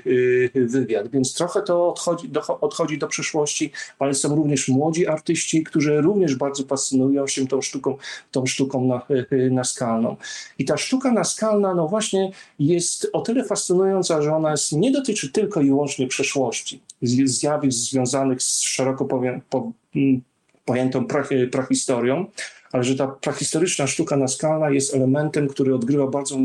wywiad. 0.55 1.07
Więc 1.07 1.33
trochę 1.33 1.61
to 1.61 1.89
odchodzi 1.89 2.29
do, 2.29 2.59
odchodzi 2.59 2.97
do 2.97 3.07
przeszłości, 3.07 3.71
ale 3.99 4.13
są 4.13 4.35
również 4.35 4.67
młodzi 4.67 5.07
artyści, 5.07 5.63
którzy 5.63 6.01
również 6.01 6.35
bardzo 6.35 6.63
fascynują 6.63 7.27
się 7.27 7.47
tą 7.47 7.61
sztuką, 7.61 7.97
tą 8.31 8.45
sztuką 8.45 8.85
na, 8.85 9.01
naskalną. 9.51 10.15
I 10.57 10.65
ta 10.65 10.77
sztuka 10.77 11.11
naskalna, 11.11 11.75
no 11.75 11.87
właśnie 11.87 12.31
jest 12.59 13.09
o 13.13 13.21
tyle 13.21 13.43
fascynująca, 13.43 14.21
że 14.21 14.35
ona 14.35 14.51
jest, 14.51 14.71
nie 14.71 14.91
dotyczy 14.91 15.31
tylko 15.31 15.61
i 15.61 15.65
wyłącznie 15.65 16.07
przeszłości, 16.07 16.81
zjawisk 17.25 17.77
związanych 17.77 18.41
z 18.41 18.61
szeroko 18.61 19.05
powiem, 19.05 19.41
po, 19.49 19.71
pojętą 20.69 21.05
prahistorią, 21.51 22.25
ale 22.71 22.83
że 22.83 22.95
ta 22.95 23.07
prahistoryczna 23.07 23.87
sztuka 23.87 24.17
naskalna 24.17 24.69
jest 24.69 24.95
elementem, 24.95 25.47
który 25.47 25.75
odgrywa 25.75 26.07
bardzo 26.07 26.37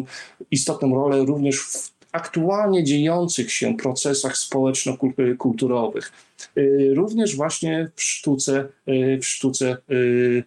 istotną 0.51 0.95
rolę 0.95 1.25
również 1.25 1.61
w 1.61 1.95
aktualnie 2.13 2.85
dziejących 2.85 3.53
się 3.53 3.77
procesach 3.77 4.37
społeczno-kulturowych. 4.37 6.13
Y, 6.59 6.93
również 6.95 7.37
właśnie 7.37 7.91
w 7.97 8.03
sztuce, 8.03 8.69
y, 8.89 9.19
w 9.23 9.27
sztuce 9.27 9.77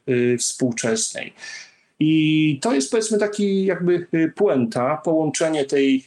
y, 0.10 0.38
współczesnej. 0.38 1.34
I 1.99 2.60
to 2.62 2.74
jest 2.74 2.91
powiedzmy 2.91 3.18
taki 3.18 3.66
jakby 3.66 4.08
puenta, 4.36 5.02
połączenie 5.06 5.66
tej 5.66 6.04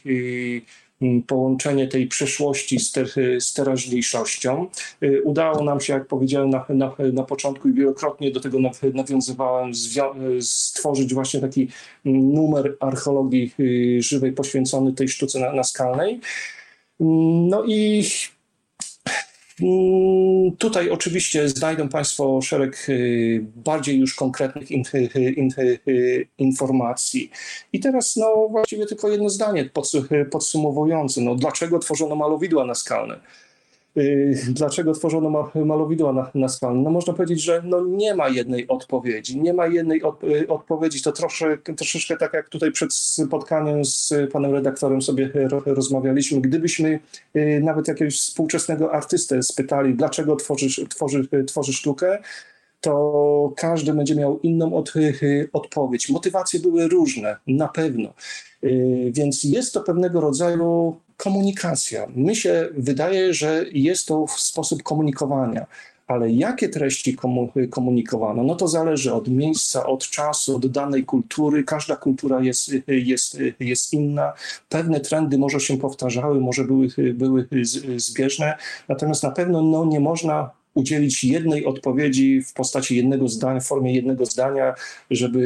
połączenie 1.27 1.87
tej 1.87 2.07
przeszłości 2.07 2.79
z, 2.79 2.91
ter, 2.91 3.07
z 3.39 3.53
teraźniejszością. 3.53 4.67
Y, 5.03 5.21
udało 5.23 5.63
nam 5.63 5.81
się, 5.81 5.93
jak 5.93 6.07
powiedziałem 6.07 6.49
na, 6.49 6.65
na, 6.69 6.95
na 7.13 7.23
początku 7.23 7.69
i 7.69 7.73
wielokrotnie 7.73 8.31
do 8.31 8.39
tego 8.39 8.57
nawiązywałem, 8.93 9.71
stworzyć 10.41 11.13
właśnie 11.13 11.39
taki 11.39 11.67
numer 12.05 12.77
archeologii 12.79 13.53
y, 13.59 14.01
żywej 14.01 14.31
poświęcony 14.31 14.93
tej 14.93 15.09
sztuce 15.09 15.53
naskalnej. 15.53 16.19
Mm, 16.99 17.47
no 17.47 17.63
i 17.67 18.03
tutaj 20.57 20.89
oczywiście 20.89 21.49
znajdą 21.49 21.89
Państwo 21.89 22.41
szereg 22.41 22.89
y, 22.89 23.45
bardziej 23.55 23.99
już 23.99 24.15
konkretnych 24.15 24.67
informacji. 26.37 27.31
I 27.73 27.79
teraz 27.79 28.15
no, 28.15 28.47
właściwie 28.49 28.85
tylko 28.85 29.09
jedno 29.09 29.29
zdanie 29.29 29.69
podsumowujące. 30.31 31.21
No, 31.21 31.35
dlaczego 31.35 31.79
tworzono 31.79 32.15
malowidła 32.15 32.65
naskalne? 32.65 33.19
Y, 33.97 34.35
dlaczego 34.49 34.93
tworzono 34.93 35.49
malowidła 35.55 36.13
na, 36.13 36.31
na 36.35 36.47
skalę? 36.47 36.79
No 36.79 36.89
można 36.89 37.13
powiedzieć, 37.13 37.41
że 37.41 37.61
no 37.65 37.85
nie 37.85 38.15
ma 38.15 38.29
jednej 38.29 38.67
odpowiedzi. 38.67 39.39
Nie 39.39 39.53
ma 39.53 39.67
jednej 39.67 40.03
od, 40.03 40.23
y, 40.23 40.47
odpowiedzi. 40.47 41.01
To 41.01 41.11
trosze, 41.11 41.57
troszeczkę 41.77 42.17
tak 42.17 42.33
jak 42.33 42.49
tutaj 42.49 42.71
przed 42.71 42.93
spotkaniem 42.93 43.85
z 43.85 44.13
panem 44.31 44.51
redaktorem 44.51 45.01
sobie 45.01 45.31
rozmawialiśmy. 45.65 46.41
Gdybyśmy 46.41 46.99
y, 47.35 47.61
nawet 47.63 47.87
jakiegoś 47.87 48.19
współczesnego 48.19 48.93
artystę 48.93 49.43
spytali, 49.43 49.95
dlaczego 49.95 50.35
tworzysz, 50.35 50.81
tworzy, 50.89 51.27
tworzy 51.47 51.73
sztukę, 51.73 52.19
to 52.81 53.53
każdy 53.57 53.93
będzie 53.93 54.15
miał 54.15 54.39
inną 54.39 54.73
od, 54.73 54.93
odpowiedź. 55.53 56.09
Motywacje 56.09 56.59
były 56.59 56.87
różne, 56.87 57.37
na 57.47 57.67
pewno. 57.67 58.13
Więc 59.11 59.43
jest 59.43 59.73
to 59.73 59.81
pewnego 59.81 60.21
rodzaju 60.21 60.95
komunikacja. 61.23 62.07
Mi 62.15 62.35
się 62.35 62.69
wydaje, 62.77 63.33
że 63.33 63.65
jest 63.71 64.07
to 64.07 64.25
sposób 64.27 64.83
komunikowania 64.83 65.65
ale 66.11 66.31
jakie 66.31 66.69
treści 66.69 67.17
komunikowano, 67.69 68.43
no 68.43 68.55
to 68.55 68.67
zależy 68.67 69.13
od 69.13 69.27
miejsca, 69.27 69.85
od 69.85 70.09
czasu, 70.09 70.55
od 70.55 70.67
danej 70.67 71.03
kultury. 71.03 71.63
Każda 71.63 71.95
kultura 71.95 72.41
jest, 72.41 72.71
jest, 72.87 73.37
jest 73.59 73.93
inna. 73.93 74.33
Pewne 74.69 74.99
trendy 74.99 75.37
może 75.37 75.59
się 75.59 75.77
powtarzały, 75.77 76.39
może 76.39 76.63
były, 76.63 76.87
były 77.13 77.47
zbieżne, 77.95 78.57
natomiast 78.87 79.23
na 79.23 79.31
pewno 79.31 79.61
no, 79.61 79.85
nie 79.85 79.99
można 79.99 80.51
udzielić 80.73 81.23
jednej 81.23 81.65
odpowiedzi 81.65 82.41
w 82.41 82.53
postaci 82.53 82.95
jednego 82.97 83.27
zdania, 83.27 83.59
w 83.59 83.67
formie 83.67 83.93
jednego 83.93 84.25
zdania, 84.25 84.73
żeby 85.11 85.41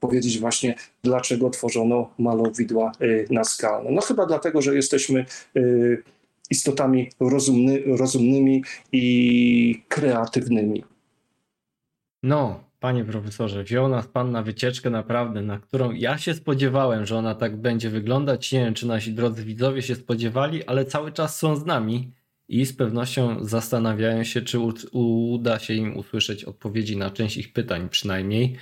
powiedzieć 0.00 0.38
właśnie, 0.38 0.74
dlaczego 1.02 1.50
tworzono 1.50 2.10
malowidła 2.18 2.92
y, 3.02 3.26
naskalne. 3.30 3.90
No 3.90 4.00
chyba 4.00 4.26
dlatego, 4.26 4.62
że 4.62 4.74
jesteśmy 4.74 5.24
y, 5.56 6.02
istotami 6.50 7.10
rozumny, 7.20 7.82
rozumnymi 7.86 8.64
i 8.92 9.82
kreatywnymi. 9.88 10.84
No, 12.22 12.64
panie 12.80 13.04
profesorze, 13.04 13.64
wziął 13.64 13.88
nas 13.88 14.06
pan 14.06 14.30
na 14.30 14.42
wycieczkę 14.42 14.90
naprawdę, 14.90 15.42
na 15.42 15.58
którą 15.58 15.92
ja 15.92 16.18
się 16.18 16.34
spodziewałem, 16.34 17.06
że 17.06 17.16
ona 17.16 17.34
tak 17.34 17.56
będzie 17.56 17.90
wyglądać. 17.90 18.52
Nie 18.52 18.60
wiem, 18.60 18.74
czy 18.74 18.86
nasi 18.86 19.12
drodzy 19.12 19.44
widzowie 19.44 19.82
się 19.82 19.94
spodziewali, 19.94 20.64
ale 20.64 20.84
cały 20.84 21.12
czas 21.12 21.38
są 21.38 21.56
z 21.56 21.66
nami 21.66 22.10
i 22.50 22.66
z 22.66 22.72
pewnością 22.72 23.44
zastanawiają 23.44 24.24
się, 24.24 24.42
czy 24.42 24.58
uda 24.92 25.58
się 25.58 25.74
im 25.74 25.96
usłyszeć 25.96 26.44
odpowiedzi 26.44 26.96
na 26.96 27.10
część 27.10 27.36
ich 27.36 27.52
pytań 27.52 27.88
przynajmniej. 27.88 28.56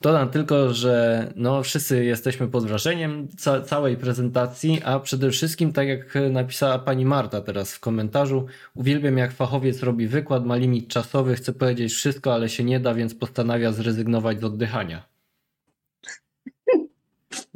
Dodam 0.00 0.28
tylko, 0.28 0.74
że 0.74 1.26
no, 1.36 1.62
wszyscy 1.62 2.04
jesteśmy 2.04 2.48
pod 2.48 2.66
wrażeniem 2.66 3.28
ca 3.36 3.60
całej 3.60 3.96
prezentacji, 3.96 4.82
a 4.84 5.00
przede 5.00 5.30
wszystkim, 5.30 5.72
tak 5.72 5.88
jak 5.88 6.14
napisała 6.30 6.78
pani 6.78 7.04
Marta 7.04 7.40
teraz 7.40 7.74
w 7.74 7.80
komentarzu, 7.80 8.46
uwielbiam 8.74 9.18
jak 9.18 9.32
fachowiec 9.32 9.82
robi 9.82 10.06
wykład, 10.06 10.46
ma 10.46 10.56
limit 10.56 10.88
czasowy, 10.88 11.34
chce 11.34 11.52
powiedzieć 11.52 11.92
wszystko, 11.92 12.34
ale 12.34 12.48
się 12.48 12.64
nie 12.64 12.80
da, 12.80 12.94
więc 12.94 13.14
postanawia 13.14 13.72
zrezygnować 13.72 14.40
z 14.40 14.44
oddychania. 14.44 15.17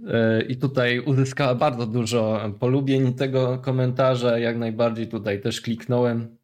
E, 0.09 0.43
I 0.43 0.57
tutaj 0.57 1.01
uzyskała 1.01 1.55
bardzo 1.55 1.87
dużo 1.87 2.55
polubień 2.61 3.15
tego 3.15 3.59
komentarza, 3.59 4.39
jak 4.39 4.59
najbardziej 4.59 5.09
tutaj 5.09 5.41
też 5.41 5.61
kliknąłem. 5.61 6.37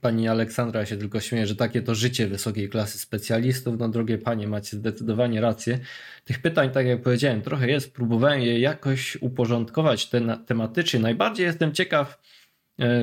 Pani 0.00 0.28
Aleksandra 0.28 0.86
się 0.86 0.96
tylko 0.96 1.20
śmieje, 1.20 1.46
że 1.46 1.56
takie 1.56 1.82
to 1.82 1.94
życie 1.94 2.26
wysokiej 2.26 2.68
klasy 2.68 2.98
specjalistów. 2.98 3.78
No 3.78 3.88
drogie 3.88 4.18
panie, 4.18 4.48
macie 4.48 4.76
zdecydowanie 4.76 5.40
rację. 5.40 5.78
Tych 6.24 6.42
pytań, 6.42 6.70
tak 6.70 6.86
jak 6.86 7.02
powiedziałem, 7.02 7.42
trochę 7.42 7.70
jest. 7.70 7.94
Próbowałem 7.94 8.40
je 8.40 8.58
jakoś 8.58 9.16
uporządkować 9.20 10.10
tematycznie. 10.46 11.00
Najbardziej 11.00 11.46
jestem 11.46 11.72
ciekaw, 11.72 12.20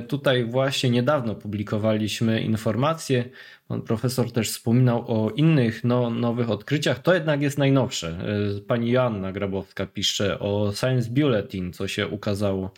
tutaj 0.07 0.45
właśnie 0.45 0.89
niedawno 0.89 1.35
publikowaliśmy 1.35 2.41
informacje. 2.41 3.30
Pan 3.68 3.81
profesor 3.81 4.31
też 4.31 4.49
wspominał 4.49 5.06
o 5.07 5.30
innych 5.30 5.84
no, 5.84 6.10
nowych 6.10 6.49
odkryciach. 6.49 6.99
To 6.99 7.14
jednak 7.14 7.41
jest 7.41 7.57
najnowsze. 7.57 8.18
E, 8.57 8.61
pani 8.61 8.91
Joanna 8.91 9.31
Grabowska 9.31 9.85
pisze 9.85 10.39
o 10.39 10.72
Science 10.76 11.10
Bulletin, 11.10 11.73
co 11.73 11.88
się 11.88 12.07
ukazało 12.07 12.73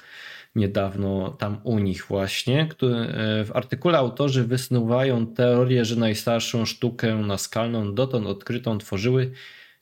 niedawno 0.55 1.29
tam 1.29 1.57
u 1.63 1.79
nich 1.79 2.05
właśnie. 2.05 2.61
E, 2.61 2.67
w 3.45 3.51
artykule 3.53 3.97
autorzy 3.97 4.43
wysnuwają 4.43 5.27
teorię, 5.27 5.85
że 5.85 5.95
najstarszą 5.95 6.65
sztukę 6.65 7.15
naskalną 7.15 7.93
dotąd 7.95 8.27
odkrytą 8.27 8.77
tworzyły 8.77 9.31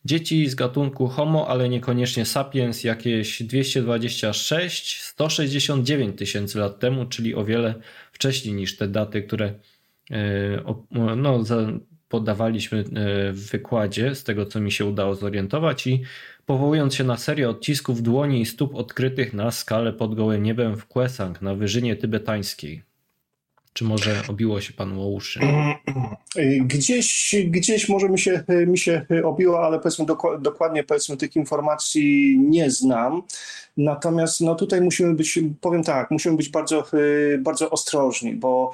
dzieci 0.05 0.49
z 0.49 0.55
gatunku 0.55 1.07
Homo, 1.07 1.47
ale 1.47 1.69
niekoniecznie 1.69 2.25
sapiens 2.25 2.83
jakieś 2.83 3.41
226-169 3.41 6.13
tysięcy 6.13 6.59
lat 6.59 6.79
temu, 6.79 7.05
czyli 7.05 7.35
o 7.35 7.45
wiele 7.45 7.75
wcześniej 8.11 8.55
niż 8.55 8.77
te 8.77 8.87
daty, 8.87 9.21
które 9.21 9.53
e, 10.11 10.63
no, 11.15 11.43
podawaliśmy 12.09 12.79
e, 12.79 12.83
w 13.31 13.49
wykładzie, 13.51 14.15
z 14.15 14.23
tego 14.23 14.45
co 14.45 14.59
mi 14.59 14.71
się 14.71 14.85
udało 14.85 15.15
zorientować 15.15 15.87
i 15.87 16.01
powołując 16.45 16.95
się 16.95 17.03
na 17.03 17.17
serię 17.17 17.49
odcisków 17.49 18.01
dłoni 18.01 18.41
i 18.41 18.45
stóp 18.45 18.75
odkrytych 18.75 19.33
na 19.33 19.51
skalę 19.51 19.93
pod 19.93 20.15
gołym 20.15 20.43
niebem 20.43 20.77
w 20.77 20.87
Kwesang 20.87 21.41
na 21.41 21.55
wyżynie 21.55 21.95
tybetańskiej. 21.95 22.90
Czy 23.73 23.83
może 23.83 24.21
obiło 24.27 24.61
się 24.61 24.73
panu 24.73 25.01
o 25.01 25.07
uszy? 25.07 25.39
Gdzieś, 26.61 27.35
gdzieś 27.47 27.89
może 27.89 28.09
mi 28.09 28.19
się, 28.19 28.43
mi 28.67 28.77
się 28.77 29.05
obiło, 29.23 29.65
ale 29.65 29.79
powiedzmy 29.79 30.05
dokładnie 30.39 30.83
powiedzmy 30.83 31.17
tych 31.17 31.35
informacji 31.35 32.39
nie 32.39 32.71
znam. 32.71 33.21
Natomiast 33.77 34.41
no, 34.41 34.55
tutaj 34.55 34.81
musimy 34.81 35.13
być, 35.13 35.39
powiem 35.61 35.83
tak, 35.83 36.11
musimy 36.11 36.37
być 36.37 36.49
bardzo, 36.49 36.85
bardzo 37.39 37.69
ostrożni, 37.69 38.33
bo 38.33 38.71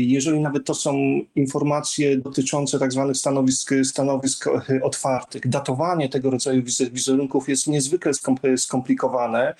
jeżeli 0.00 0.40
nawet 0.40 0.64
to 0.64 0.74
są 0.74 1.20
informacje 1.34 2.16
dotyczące 2.16 2.78
tak 2.78 2.92
zwanych 2.92 3.16
stanowisk, 3.16 3.74
stanowisk 3.84 4.48
otwartych, 4.82 5.48
datowanie 5.48 6.08
tego 6.08 6.30
rodzaju 6.30 6.62
wizerunków 6.92 7.48
jest 7.48 7.66
niezwykle 7.66 8.12
skomplikowane 8.56 9.54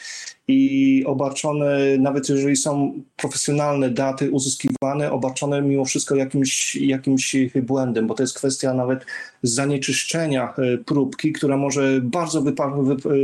i 0.48 1.04
obarczone, 1.06 1.78
nawet 1.98 2.28
jeżeli 2.28 2.56
są 2.56 3.02
profesjonalne 3.16 3.90
daty 3.90 4.30
uzyskiwane, 4.30 4.77
obarczone 5.10 5.62
mimo 5.62 5.84
wszystko 5.84 6.14
jakimś, 6.14 6.76
jakimś 6.76 7.36
błędem, 7.62 8.06
bo 8.06 8.14
to 8.14 8.22
jest 8.22 8.34
kwestia 8.34 8.74
nawet 8.74 9.06
zanieczyszczenia 9.42 10.54
e, 10.58 10.78
próbki, 10.78 11.32
która 11.32 11.56
może 11.56 12.00
bardzo 12.02 12.42
wypa 12.42 12.72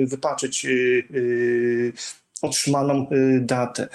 wypaczyć 0.06 0.66
e, 0.66 0.68
e, 0.68 1.22
otrzymaną 2.43 3.06
datę. 3.40 3.89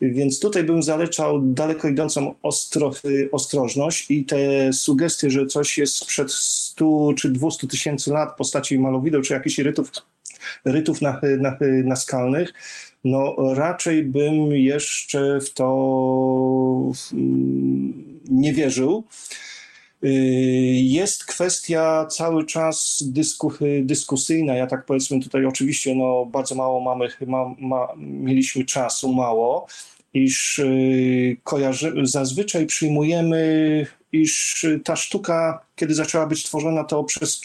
Więc 0.00 0.40
tutaj 0.40 0.64
bym 0.64 0.82
zalecał 0.82 1.40
daleko 1.42 1.88
idącą 1.88 2.34
ostro, 2.42 2.92
ostrożność 3.32 4.10
i 4.10 4.24
te 4.24 4.72
sugestie, 4.72 5.30
że 5.30 5.46
coś 5.46 5.78
jest 5.78 5.96
sprzed 5.96 6.32
100 6.32 7.12
czy 7.16 7.28
200 7.28 7.66
tysięcy 7.66 8.10
lat 8.10 8.32
w 8.32 8.36
postaci 8.36 8.78
malowideł 8.78 9.22
czy 9.22 9.34
jakichś 9.34 9.58
rytów 9.58 9.92
rytów 10.64 11.02
na, 11.02 11.20
na, 11.38 11.56
naskalnych, 11.84 12.52
no 13.06 13.36
raczej 13.54 14.02
bym 14.02 14.52
jeszcze 14.52 15.40
w 15.40 15.52
to 15.52 16.92
mm, 17.12 18.20
nie 18.30 18.52
wierzył. 18.52 19.04
Y, 20.04 20.08
jest 20.82 21.24
kwestia 21.24 22.06
cały 22.10 22.46
czas 22.46 23.02
dysku, 23.06 23.52
dyskusyjna. 23.82 24.54
Ja 24.54 24.66
tak 24.66 24.84
powiedzmy 24.84 25.20
tutaj 25.20 25.46
oczywiście 25.46 25.94
no, 25.94 26.26
bardzo 26.26 26.54
mało 26.54 26.80
mamy, 26.80 27.08
ma, 27.26 27.54
ma, 27.58 27.88
mieliśmy 27.96 28.64
czasu, 28.64 29.12
mało, 29.12 29.66
iż 30.14 30.58
y, 30.58 31.36
kojarzy, 31.44 31.92
zazwyczaj 32.02 32.66
przyjmujemy, 32.66 33.86
iż 34.12 34.66
ta 34.84 34.96
sztuka, 34.96 35.60
kiedy 35.76 35.94
zaczęła 35.94 36.26
być 36.26 36.44
tworzona, 36.44 36.84
to 36.84 37.04
przez 37.04 37.40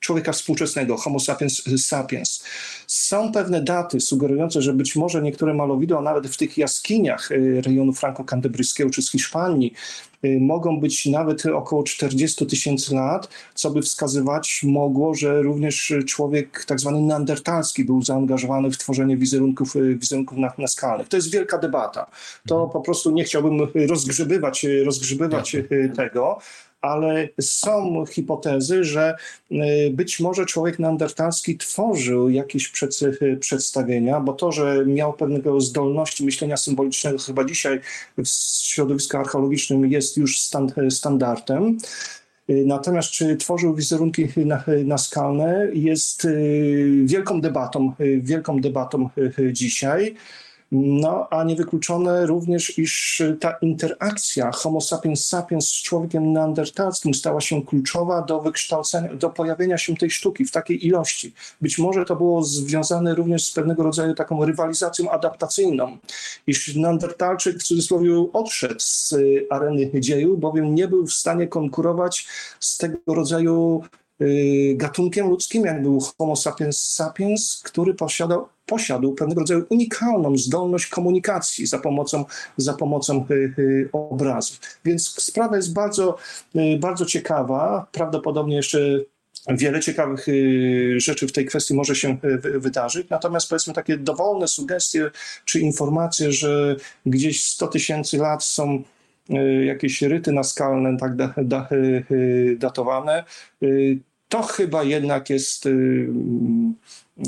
człowieka 0.00 0.32
współczesnego, 0.32 0.96
Homo 0.96 1.20
sapiens 1.20 1.62
sapiens. 1.86 2.44
Są 2.86 3.32
pewne 3.32 3.62
daty 3.62 4.00
sugerujące, 4.00 4.62
że 4.62 4.72
być 4.72 4.96
może 4.96 5.22
niektóre 5.22 5.54
malowidła, 5.54 6.02
nawet 6.02 6.26
w 6.26 6.36
tych 6.36 6.58
jaskiniach 6.58 7.32
y, 7.32 7.62
rejonu 7.66 7.92
franko-kantebryjskiego 7.92 8.90
czy 8.90 9.02
z 9.02 9.10
Hiszpanii, 9.10 9.72
y, 10.24 10.38
mogą 10.40 10.80
być 10.80 11.06
nawet 11.06 11.46
około 11.46 11.82
40 11.82 12.46
tysięcy 12.46 12.94
lat, 12.94 13.28
co 13.54 13.70
by 13.70 13.82
wskazywać 13.82 14.60
mogło, 14.64 15.14
że 15.14 15.42
również 15.42 15.94
człowiek 16.06 16.64
tak 16.64 16.80
zwany 16.80 17.00
neandertalski 17.00 17.84
był 17.84 18.02
zaangażowany 18.02 18.70
w 18.70 18.78
tworzenie 18.78 19.16
wizerunków, 19.16 19.76
y, 19.76 19.94
wizerunków 19.94 20.38
naskalnych. 20.58 21.08
To 21.08 21.16
jest 21.16 21.32
wielka 21.32 21.58
debata. 21.58 22.06
To 22.48 22.66
po 22.66 22.80
prostu 22.80 23.10
nie 23.10 23.24
chciałbym 23.24 23.68
rozgrzebywać, 23.88 24.66
rozgrzebywać 24.84 25.56
tego, 25.96 26.38
ale 26.84 27.28
są 27.40 28.04
hipotezy, 28.06 28.84
że 28.84 29.14
y, 29.52 29.56
być 29.90 30.20
może 30.20 30.46
człowiek 30.46 30.78
neandertalski 30.78 31.58
tworzył 31.58 32.30
jakieś 32.30 32.72
przedstawienia, 33.40 34.20
bo 34.20 34.32
to, 34.32 34.52
że 34.52 34.86
miał 34.86 35.12
pewnego 35.12 35.60
zdolności 35.60 36.24
myślenia 36.24 36.56
symbolicznego, 36.56 37.18
chyba 37.18 37.44
dzisiaj 37.44 37.80
w 38.18 38.26
środowisku 38.62 39.16
archeologicznym 39.16 39.92
jest 39.92 40.16
już 40.16 40.40
standardem. 40.90 41.78
Y, 42.50 42.64
natomiast 42.66 43.10
czy 43.10 43.36
tworzył 43.36 43.74
wizerunki 43.74 44.28
naskalne 44.84 45.68
jest 45.72 46.24
y, 46.24 47.02
wielką 47.04 47.40
debatą, 47.40 47.92
wielką 48.18 48.60
debatą 48.60 49.08
dzisiaj. 49.52 50.14
No, 50.76 51.28
a 51.30 51.44
niewykluczone 51.44 52.26
również, 52.26 52.78
iż 52.78 53.22
ta 53.40 53.52
interakcja 53.62 54.52
Homo 54.52 54.80
sapiens 54.80 55.26
sapiens 55.26 55.68
z 55.68 55.82
człowiekiem 55.82 56.32
neandertalskim 56.32 57.14
stała 57.14 57.40
się 57.40 57.62
kluczowa 57.62 58.22
do 58.22 58.40
wykształcenia, 58.40 59.14
do 59.14 59.30
pojawienia 59.30 59.78
się 59.78 59.96
tej 59.96 60.10
sztuki 60.10 60.44
w 60.44 60.50
takiej 60.50 60.86
ilości. 60.86 61.34
Być 61.60 61.78
może 61.78 62.04
to 62.04 62.16
było 62.16 62.42
związane 62.42 63.14
również 63.14 63.44
z 63.44 63.52
pewnego 63.52 63.82
rodzaju 63.82 64.14
taką 64.14 64.44
rywalizacją 64.44 65.10
adaptacyjną, 65.10 65.98
iż 66.46 66.76
neandertalczyk 66.76 67.58
w 67.58 67.62
cudzysłowie 67.62 68.26
odszedł 68.32 68.74
z 68.78 69.14
areny 69.50 70.00
dzieju, 70.00 70.36
bowiem 70.36 70.74
nie 70.74 70.88
był 70.88 71.06
w 71.06 71.12
stanie 71.12 71.48
konkurować 71.48 72.26
z 72.60 72.78
tego 72.78 72.98
rodzaju 73.06 73.84
gatunkiem 74.74 75.28
ludzkim, 75.28 75.64
jak 75.64 75.82
był 75.82 76.00
Homo 76.18 76.36
sapiens 76.36 76.92
sapiens, 76.92 77.60
który 77.64 77.94
posiadał 77.94 78.48
posiadł 78.66 79.14
pewnego 79.14 79.40
rodzaju 79.40 79.64
unikalną 79.70 80.36
zdolność 80.36 80.86
komunikacji 80.86 81.66
za 81.66 81.78
pomocą, 81.78 82.24
za 82.56 82.74
pomocą 82.74 83.26
y, 83.30 83.54
y, 83.58 83.88
obrazów. 83.92 84.60
Więc 84.84 85.22
sprawa 85.22 85.56
jest 85.56 85.72
bardzo, 85.72 86.16
y, 86.56 86.78
bardzo 86.78 87.06
ciekawa. 87.06 87.86
Prawdopodobnie 87.92 88.56
jeszcze 88.56 88.78
wiele 89.48 89.80
ciekawych 89.80 90.26
rzeczy 90.96 91.28
w 91.28 91.32
tej 91.32 91.46
kwestii 91.46 91.74
może 91.74 91.94
się 91.94 92.16
wydarzyć. 92.42 93.08
Natomiast 93.10 93.48
powiedzmy 93.48 93.74
takie 93.74 93.96
dowolne 93.96 94.48
sugestie 94.48 95.10
czy 95.44 95.60
informacje, 95.60 96.32
że 96.32 96.76
gdzieś 97.06 97.44
100 97.44 97.66
tysięcy 97.66 98.18
lat 98.18 98.44
są 98.44 98.82
jakieś 99.64 100.02
ryty 100.02 100.32
naskalne 100.32 100.96
tak 100.96 101.12
datowane, 102.56 103.24
to 104.28 104.42
chyba 104.42 104.82
jednak 104.82 105.30
jest 105.30 105.68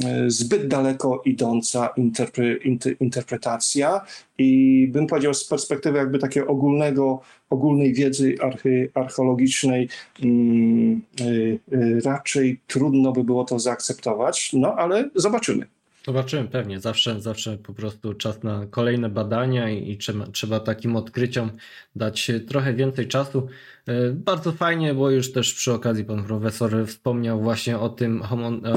E, 0.04 0.30
zbyt 0.30 0.68
daleko 0.68 1.22
idąca 1.24 1.88
interpre, 1.96 2.56
inter, 2.56 2.96
interpretacja. 3.00 4.00
I 4.38 4.88
bym 4.92 5.06
powiedział 5.06 5.34
z 5.34 5.44
perspektywy 5.44 5.98
jakby 5.98 6.18
takiej 6.18 6.46
ogólnego, 6.46 7.20
ogólnej 7.50 7.94
wiedzy 7.94 8.34
arche, 8.42 8.68
archeologicznej 8.94 9.88
mm, 10.22 11.02
y, 11.20 11.58
y, 11.72 12.00
raczej 12.04 12.60
trudno 12.66 13.12
by 13.12 13.24
było 13.24 13.44
to 13.44 13.58
zaakceptować, 13.58 14.52
no 14.52 14.74
ale 14.74 15.10
zobaczymy. 15.14 15.75
Zobaczymy 16.06 16.48
pewnie. 16.48 16.80
Zawsze, 16.80 17.20
zawsze 17.20 17.58
po 17.58 17.74
prostu 17.74 18.14
czas 18.14 18.42
na 18.42 18.66
kolejne 18.70 19.08
badania 19.08 19.70
i, 19.70 19.90
i 19.90 19.96
trzeba, 19.96 20.26
trzeba, 20.26 20.60
takim 20.60 20.96
odkryciom 20.96 21.50
dać 21.96 22.30
trochę 22.48 22.74
więcej 22.74 23.08
czasu. 23.08 23.48
E, 23.86 24.10
bardzo 24.10 24.52
fajnie, 24.52 24.94
bo 24.94 25.10
już 25.10 25.32
też 25.32 25.54
przy 25.54 25.72
okazji 25.72 26.04
pan 26.04 26.24
profesor 26.24 26.86
wspomniał 26.86 27.40
właśnie 27.40 27.78
o 27.78 27.88
tym, 27.88 28.22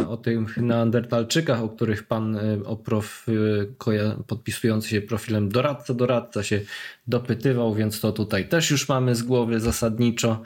o 0.08 0.18
tych 0.18 0.58
neandertalczykach, 0.58 1.62
o 1.62 1.70
których 1.70 2.04
pan 2.04 2.36
e, 2.36 2.64
o 2.66 2.76
prof, 2.76 3.26
e, 3.88 4.24
podpisujący 4.28 4.90
się 4.90 5.02
profilem 5.02 5.50
doradca, 5.50 5.94
doradca 5.94 6.44
się 6.44 6.62
dopytywał, 7.08 7.74
więc 7.74 8.00
to 8.00 8.12
tutaj 8.12 8.50
też 8.50 8.72
już 8.72 8.90
mamy 8.90 9.16
z 9.16 9.24
głowy 9.24 9.60
zasadniczo. 9.60 10.42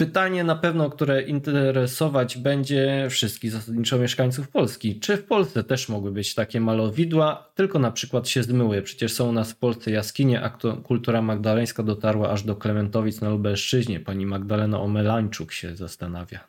Pytanie 0.00 0.44
na 0.44 0.56
pewno, 0.56 0.90
które 0.90 1.22
interesować 1.22 2.38
będzie 2.38 3.06
wszystkich 3.10 3.50
zasadniczo 3.50 3.98
mieszkańców 3.98 4.48
Polski. 4.48 5.00
Czy 5.00 5.16
w 5.16 5.24
Polsce 5.24 5.64
też 5.64 5.88
mogły 5.88 6.12
być 6.12 6.34
takie 6.34 6.60
malowidła, 6.60 7.50
tylko 7.54 7.78
na 7.78 7.90
przykład 7.90 8.28
się 8.28 8.42
zmyły? 8.42 8.82
Przecież 8.82 9.12
są 9.12 9.28
u 9.28 9.32
nas 9.32 9.52
w 9.52 9.56
Polsce 9.56 9.90
jaskinie, 9.90 10.42
a 10.42 10.58
kultura 10.84 11.22
magdaleńska 11.22 11.82
dotarła 11.82 12.30
aż 12.30 12.42
do 12.42 12.56
Klementowic 12.56 13.20
na 13.20 13.30
Lubelszczyźnie. 13.30 14.00
Pani 14.00 14.26
Magdalena 14.26 14.80
Omelańczuk 14.80 15.52
się 15.52 15.76
zastanawia. 15.76 16.40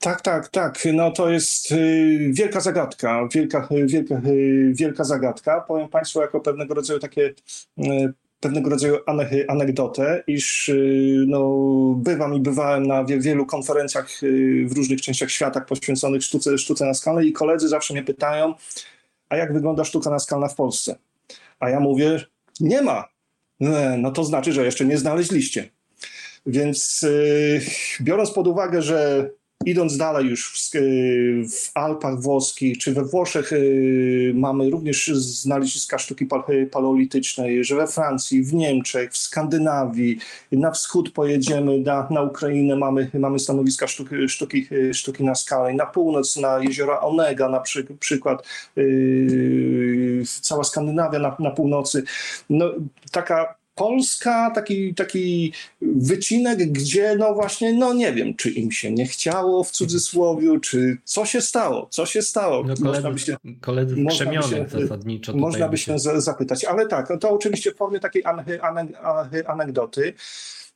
Tak, 0.00 0.20
tak, 0.20 0.48
tak. 0.48 0.78
No 0.92 1.10
to 1.10 1.30
jest 1.30 1.72
y, 1.72 2.30
wielka 2.32 2.60
zagadka, 2.60 3.28
wielka, 3.34 3.68
wielka, 3.86 4.14
y, 4.26 4.72
wielka 4.74 5.04
zagadka. 5.04 5.60
Powiem 5.60 5.88
Państwu 5.88 6.20
jako 6.20 6.40
pewnego 6.40 6.74
rodzaju 6.74 7.00
takie 7.00 7.34
y, 7.78 8.12
pewnego 8.40 8.70
rodzaju 8.70 8.96
anegdotę, 9.48 10.24
iż 10.26 10.68
y, 10.68 11.24
no, 11.28 11.50
bywam 11.96 12.34
i 12.34 12.40
bywałem 12.40 12.86
na 12.86 13.04
wielu 13.04 13.46
konferencjach 13.46 14.22
y, 14.22 14.66
w 14.68 14.76
różnych 14.76 15.02
częściach 15.02 15.30
świata 15.30 15.60
poświęconych 15.60 16.24
sztuce, 16.24 16.58
sztuce 16.58 16.86
naskalnej 16.86 17.28
i 17.28 17.32
koledzy 17.32 17.68
zawsze 17.68 17.94
mnie 17.94 18.02
pytają, 18.02 18.54
a 19.28 19.36
jak 19.36 19.52
wygląda 19.52 19.84
sztuka 19.84 20.10
naskalna 20.10 20.48
w 20.48 20.54
Polsce? 20.54 20.96
A 21.60 21.70
ja 21.70 21.80
mówię, 21.80 22.24
nie 22.60 22.82
ma. 22.82 23.08
No 23.98 24.10
to 24.10 24.24
znaczy, 24.24 24.52
że 24.52 24.64
jeszcze 24.64 24.84
nie 24.84 24.98
znaleźliście. 24.98 25.70
Więc 26.46 27.02
yy, 27.02 27.60
biorąc 28.00 28.30
pod 28.30 28.46
uwagę, 28.46 28.82
że 28.82 29.30
Idąc 29.64 29.96
dalej 29.96 30.26
już 30.26 30.52
w, 30.52 30.70
w, 31.50 31.70
Alpach 31.74 32.20
włoskich 32.20 32.78
czy 32.78 32.92
we 32.92 33.04
Włoszech 33.04 33.52
y, 33.52 34.32
mamy 34.34 34.70
również 34.70 35.06
znaleziska 35.14 35.98
sztuki 35.98 36.26
paleolitycznej, 36.70 37.64
że 37.64 37.76
we 37.76 37.86
Francji, 37.86 38.42
w 38.42 38.54
Niemczech, 38.54 39.12
w 39.12 39.16
Skandynawii, 39.16 40.18
na 40.52 40.70
wschód 40.70 41.10
pojedziemy, 41.10 41.78
na, 41.78 42.08
na 42.10 42.22
Ukrainę 42.22 42.76
mamy, 42.76 43.10
mamy 43.14 43.38
stanowiska 43.38 43.86
sztuki, 43.86 44.28
sztuki, 44.28 44.68
sztuki 44.92 45.24
na 45.24 45.34
skalę, 45.34 45.74
na 45.74 45.86
północ 45.86 46.36
na 46.36 46.58
jeziora 46.58 47.00
Onega 47.00 47.48
na 47.48 47.60
przy, 47.60 47.84
przykład, 47.84 48.46
cała 50.40 50.64
Skandynawia 50.64 51.18
na, 51.18 51.36
na 51.38 51.50
północy. 51.50 52.04
No, 52.50 52.70
taka 53.12 53.55
Polska, 53.76 54.50
taki, 54.54 54.94
taki 54.94 55.52
wycinek, 55.82 56.58
gdzie 56.72 57.16
no 57.18 57.34
właśnie, 57.34 57.72
no 57.72 57.94
nie 57.94 58.12
wiem, 58.12 58.34
czy 58.34 58.50
im 58.50 58.72
się 58.72 58.90
nie 58.90 59.06
chciało 59.06 59.64
w 59.64 59.70
cudzysłowie, 59.70 60.60
czy 60.60 60.98
co 61.04 61.26
się 61.26 61.40
stało, 61.40 61.88
co 61.90 62.06
się 62.06 62.22
stało. 62.22 62.56
No 62.56 62.62
koledzy, 62.62 62.84
można 62.84 63.10
by 63.10 63.18
się, 63.18 63.36
koledzy 63.60 63.96
można 63.96 64.26
by 64.26 64.42
się, 64.42 64.66
zasadniczo. 64.68 65.36
Można 65.36 65.68
by 65.68 65.78
się 65.78 65.98
zapytać, 65.98 66.64
ale 66.64 66.86
tak, 66.86 67.12
to 67.20 67.30
oczywiście 67.30 67.72
w 67.72 67.76
formie 67.76 68.00
takiej 68.00 68.22
anegdoty, 69.46 70.12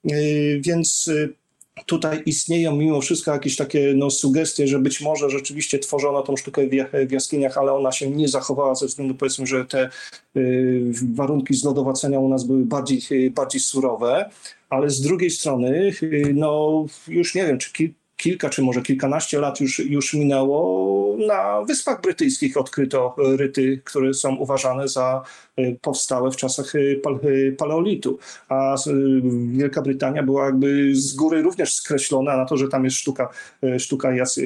yy, 0.05 0.61
więc 0.61 1.07
yy, 1.07 1.40
tutaj 1.87 2.23
istnieją 2.27 2.77
mimo 2.77 3.01
wszystko 3.01 3.33
jakieś 3.33 3.57
takie 3.57 3.93
no, 3.97 4.11
sugestie, 4.11 4.67
że 4.69 4.79
być 4.79 5.01
może 5.01 5.31
rzeczywiście 5.31 5.79
tworzono 5.79 6.23
tą 6.23 6.37
sztukę 6.37 6.63
w 7.09 7.13
jaskiniach, 7.13 7.59
ale 7.59 7.73
ona 7.73 7.93
się 7.93 8.11
nie 8.11 8.29
zachowała 8.29 8.75
ze 8.75 8.87
względu 8.87 9.15
powiedzmy, 9.15 9.47
że 9.47 9.65
te 9.65 9.89
y, 10.37 10.93
warunki 11.15 11.55
zlodowacenia 11.55 12.21
u 12.21 12.29
nas 12.29 12.45
były 12.45 12.65
bardziej, 12.65 13.01
y, 13.13 13.31
bardziej 13.31 13.61
surowe, 13.61 14.31
ale 14.71 14.91
z 14.91 15.01
drugiej 15.01 15.31
strony 15.31 15.93
y, 16.03 16.33
no 16.35 16.85
już 17.09 17.35
nie 17.35 17.47
wiem, 17.47 17.59
czy 17.59 17.73
kilka 18.21 18.51
czy 18.51 18.63
może 18.63 18.83
kilkanaście 18.83 19.41
lat 19.41 19.61
już, 19.61 19.79
już 19.79 20.15
minęło, 20.15 21.17
na 21.27 21.63
Wyspach 21.63 22.01
Brytyjskich 22.01 22.57
odkryto 22.57 23.15
ryty, 23.19 23.81
które 23.85 24.15
są 24.15 24.37
uważane 24.37 24.89
za 24.89 25.23
e, 25.57 25.73
powstałe 25.73 26.31
w 26.31 26.37
czasach 26.37 26.75
e, 26.75 26.79
e, 26.79 27.53
paleolitu, 27.53 28.19
a 28.49 28.77
Wielka 29.53 29.83
Brytania 29.83 30.23
była 30.23 30.47
jakby 30.47 30.95
z 30.95 31.15
góry 31.15 31.43
również 31.43 31.75
skreślona 31.75 32.37
na 32.37 32.45
to, 32.45 32.57
że 32.57 32.69
tam 32.69 32.85
jest 32.85 32.97
sztuka, 32.97 33.29
sztuka 33.79 34.13
jas, 34.15 34.41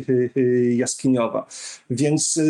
jaskiniowa. 0.76 1.46
Więc 1.90 2.40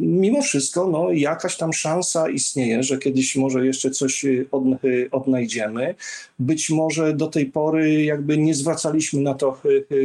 mimo 0.00 0.42
wszystko 0.42 0.86
no, 0.86 1.12
jakaś 1.12 1.56
tam 1.56 1.72
szansa 1.72 2.30
istnieje, 2.30 2.82
że 2.82 2.98
kiedyś 2.98 3.36
może 3.36 3.66
jeszcze 3.66 3.90
coś 3.90 4.24
odnajdziemy. 5.10 5.94
Być 6.38 6.70
może 6.70 7.12
do 7.12 7.26
tej 7.26 7.46
pory 7.46 8.04
jakby 8.04 8.38
nie 8.38 8.54
zwracaliśmy 8.54 9.20
na 9.20 9.34
to, 9.34 9.60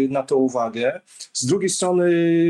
na 0.09 0.23
to 0.23 0.37
uwagę. 0.37 1.01
Z 1.33 1.45
drugiej 1.45 1.69
strony 1.69 2.05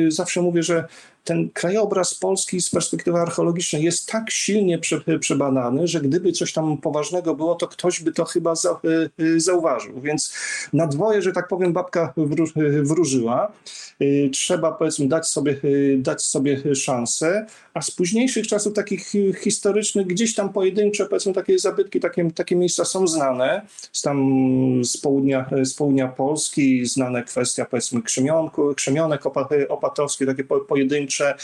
zawsze 0.08 0.42
mówię, 0.42 0.64
że 0.64 0.88
ten 1.26 1.50
krajobraz 1.50 2.14
Polski 2.16 2.62
z 2.62 2.70
perspektywy 2.70 3.20
archeologicznej 3.20 3.84
jest 3.84 4.10
tak 4.12 4.32
silnie 4.32 4.80
prze, 4.80 5.02
przebadany, 5.20 5.88
że 5.88 6.02
gdyby 6.02 6.32
coś 6.32 6.54
tam 6.54 6.78
poważnego 6.78 7.36
było, 7.36 7.56
to 7.56 7.68
ktoś 7.68 8.02
by 8.02 8.12
to 8.12 8.26
chyba 8.26 8.56
za, 8.56 8.80
y, 9.20 9.24
y, 9.24 9.40
zauważył. 9.40 10.02
Więc 10.02 10.34
na 10.74 10.88
dwoje, 10.88 11.22
że 11.22 11.32
tak 11.32 11.48
powiem, 11.48 11.74
babka 11.74 12.14
wróżyła. 12.84 13.52
Y, 14.02 14.30
trzeba 14.34 14.72
powiedzmy 14.72 15.08
dać 15.08 15.28
sobie, 15.28 15.56
dać 15.98 16.22
sobie 16.22 16.76
szansę, 16.76 17.46
a 17.76 17.82
z 17.82 17.92
późniejszych 17.92 18.48
czasów 18.48 18.74
takich 18.74 19.12
historycznych 19.40 20.08
gdzieś 20.08 20.36
tam 20.36 20.54
pojedyncze 20.54 21.06
powiedzmy 21.06 21.34
takie 21.34 21.60
zabytki, 21.60 22.00
takie, 22.00 22.32
takie 22.32 22.56
miejsca 22.56 22.86
są 22.86 23.08
znane. 23.08 23.62
Z 23.92 24.02
tam 24.02 24.16
z 24.84 24.98
południa, 24.98 25.50
z 25.62 25.74
południa 25.74 26.08
Polski 26.08 26.86
znane 26.86 27.24
kwestia 27.24 27.66
powiedzmy 27.66 28.02
krzemionku, 28.02 28.76
krzemionek 28.76 29.24
opatowskie, 29.70 30.26
takie 30.26 30.44
pojedyncze 30.44 31.36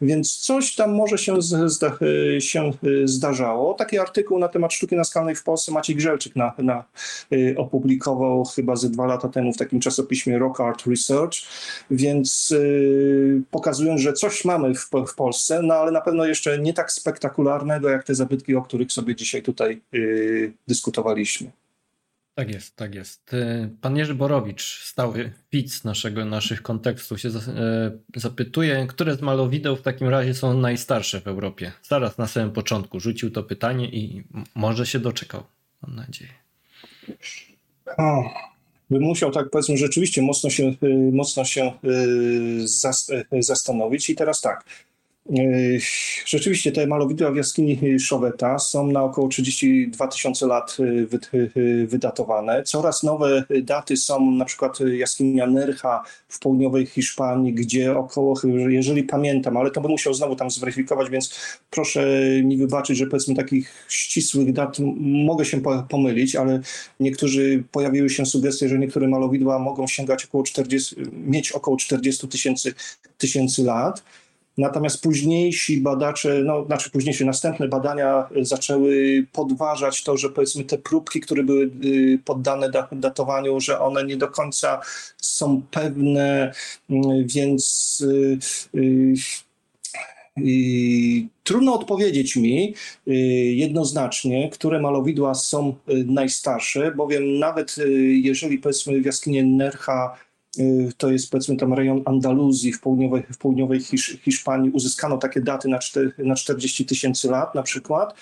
więc 0.00 0.36
coś 0.36 0.74
tam 0.74 0.94
może 0.94 1.18
się, 1.18 1.36
się 2.38 2.70
zdarzało. 3.04 3.74
Taki 3.74 3.98
artykuł 3.98 4.38
na 4.38 4.48
temat 4.48 4.72
sztuki 4.72 4.96
naskalnej 4.96 5.34
w 5.34 5.42
Polsce 5.42 5.72
Maciej 5.72 5.96
Grzelczyk 5.96 6.36
na, 6.36 6.52
na, 6.58 6.84
y, 7.32 7.54
opublikował 7.58 8.44
chyba 8.44 8.76
ze 8.76 8.90
dwa 8.90 9.06
lata 9.06 9.28
temu 9.28 9.52
w 9.52 9.56
takim 9.56 9.80
czasopiśmie 9.80 10.38
Rock 10.38 10.60
Art 10.60 10.86
Research, 10.86 11.34
więc 11.90 12.50
yy, 12.50 13.42
pokazując, 13.50 14.00
że 14.00 14.12
coś 14.12 14.44
mamy 14.44 14.74
w, 14.74 14.90
w, 15.06 15.14
Polsce, 15.14 15.62
no 15.62 15.74
ale 15.80 15.90
na 15.90 16.00
pewno 16.00 16.24
jeszcze 16.24 16.58
nie 16.58 16.74
tak 16.74 16.92
spektakularnego 16.92 17.88
jak 17.88 18.04
te 18.04 18.14
zabytki, 18.14 18.56
o 18.56 18.62
których 18.62 18.92
sobie 18.92 19.16
dzisiaj 19.16 19.42
tutaj 19.42 19.80
yy, 19.92 20.52
dyskutowaliśmy. 20.68 21.50
Tak 22.34 22.50
jest, 22.50 22.76
tak 22.76 22.94
jest. 22.94 23.34
E, 23.34 23.68
pan 23.80 23.96
Jerzy 23.96 24.14
Borowicz, 24.14 24.84
stały 24.84 25.32
widz 25.52 25.84
naszego, 25.84 26.24
naszych 26.24 26.62
kontekstów, 26.62 27.20
się 27.20 27.28
e, 27.28 27.32
zapytuje, 28.16 28.86
które 28.86 29.16
z 29.16 29.20
malowideł 29.20 29.76
w 29.76 29.82
takim 29.82 30.08
razie 30.08 30.34
są 30.34 30.54
najstarsze 30.54 31.20
w 31.20 31.26
Europie. 31.26 31.72
Zaraz 31.82 32.18
na 32.18 32.26
samym 32.26 32.52
początku 32.52 33.00
rzucił 33.00 33.30
to 33.30 33.42
pytanie 33.42 33.86
i 33.86 34.24
może 34.54 34.86
się 34.86 34.98
doczekał, 34.98 35.42
mam 35.82 35.96
nadzieję. 35.96 36.30
O, 37.98 38.30
bym 38.90 39.02
musiał 39.02 39.30
tak 39.30 39.50
powiedzmy 39.50 39.76
rzeczywiście 39.76 40.22
mocno 40.22 40.50
się, 40.50 40.64
e, 40.64 40.88
mocno 41.12 41.44
się 41.44 41.72
zastanowić 43.40 44.10
i 44.10 44.14
teraz 44.14 44.40
tak. 44.40 44.64
Rzeczywiście 46.26 46.72
te 46.72 46.86
malowidła 46.86 47.30
w 47.30 47.36
jaskini 47.36 48.00
Szoweta 48.00 48.58
są 48.58 48.86
na 48.86 49.02
około 49.02 49.28
32 49.28 50.08
tysiące 50.08 50.46
lat 50.46 50.76
y, 50.80 51.08
y, 51.56 51.86
wydatowane. 51.86 52.62
Coraz 52.62 53.02
nowe 53.02 53.44
daty 53.62 53.96
są 53.96 54.30
na 54.30 54.44
przykład 54.44 54.78
jaskinia 54.80 55.46
Nercha 55.46 56.02
w 56.28 56.38
południowej 56.38 56.86
Hiszpanii, 56.86 57.52
gdzie 57.52 57.96
około, 57.96 58.40
jeżeli 58.68 59.02
pamiętam, 59.02 59.56
ale 59.56 59.70
to 59.70 59.80
bym 59.80 59.90
musiał 59.90 60.14
znowu 60.14 60.36
tam 60.36 60.50
zweryfikować, 60.50 61.10
więc 61.10 61.34
proszę 61.70 62.20
mi 62.42 62.56
wybaczyć, 62.56 62.98
że 62.98 63.06
powiedzmy 63.06 63.34
takich 63.34 63.86
ścisłych 63.88 64.52
dat 64.52 64.76
mogę 65.00 65.44
się 65.44 65.60
pomylić, 65.88 66.36
ale 66.36 66.60
niektórzy 67.00 67.64
pojawiły 67.72 68.10
się 68.10 68.26
sugestie, 68.26 68.68
że 68.68 68.78
niektóre 68.78 69.08
malowidła 69.08 69.58
mogą 69.58 69.86
sięgać 69.86 70.24
około 70.24 70.44
40, 70.44 70.96
mieć 71.12 71.52
około 71.52 71.76
40 71.76 72.28
tysięcy 72.28 72.74
tysięcy 73.18 73.62
lat. 73.62 74.02
Natomiast 74.58 75.02
późniejsi 75.02 75.80
badacze, 75.80 76.42
no 76.44 76.64
znaczy 76.64 76.90
późniejsze 76.90 77.24
następne 77.24 77.68
badania 77.68 78.28
zaczęły 78.42 79.26
podważać 79.32 80.04
to, 80.04 80.16
że 80.16 80.30
powiedzmy 80.30 80.64
te 80.64 80.78
próbki, 80.78 81.20
które 81.20 81.42
były 81.42 81.70
y, 81.84 82.18
poddane 82.24 82.70
datowaniu, 82.92 83.60
że 83.60 83.80
one 83.80 84.04
nie 84.04 84.16
do 84.16 84.28
końca 84.28 84.80
są 85.16 85.62
pewne, 85.70 86.52
więc 87.24 88.00
y, 88.00 88.38
y, 88.78 89.14
trudno 91.44 91.74
odpowiedzieć 91.74 92.36
mi 92.36 92.74
jednoznacznie, 93.54 94.50
które 94.50 94.80
malowidła 94.80 95.34
są 95.34 95.74
najstarsze, 96.06 96.92
bowiem 96.96 97.38
nawet 97.38 97.76
jeżeli 98.10 98.58
powiedzmy 98.58 99.00
w 99.00 99.06
jaskinie 99.06 99.44
Nercha 99.44 100.16
Y, 100.16 100.29
to 100.96 101.10
jest 101.10 101.30
powiedzmy 101.30 101.56
tam 101.56 101.74
rejon 101.74 102.02
Andaluzji 102.04 102.72
w 102.72 102.80
południowej, 102.80 103.22
w 103.32 103.38
południowej 103.38 103.80
Hisz, 103.80 104.18
Hiszpanii, 104.24 104.70
uzyskano 104.70 105.18
takie 105.18 105.40
daty 105.40 105.68
na, 105.68 105.78
4, 105.78 106.12
na 106.18 106.34
40 106.34 106.86
tysięcy 106.86 107.28
lat 107.28 107.54
na 107.54 107.62
przykład, 107.62 108.14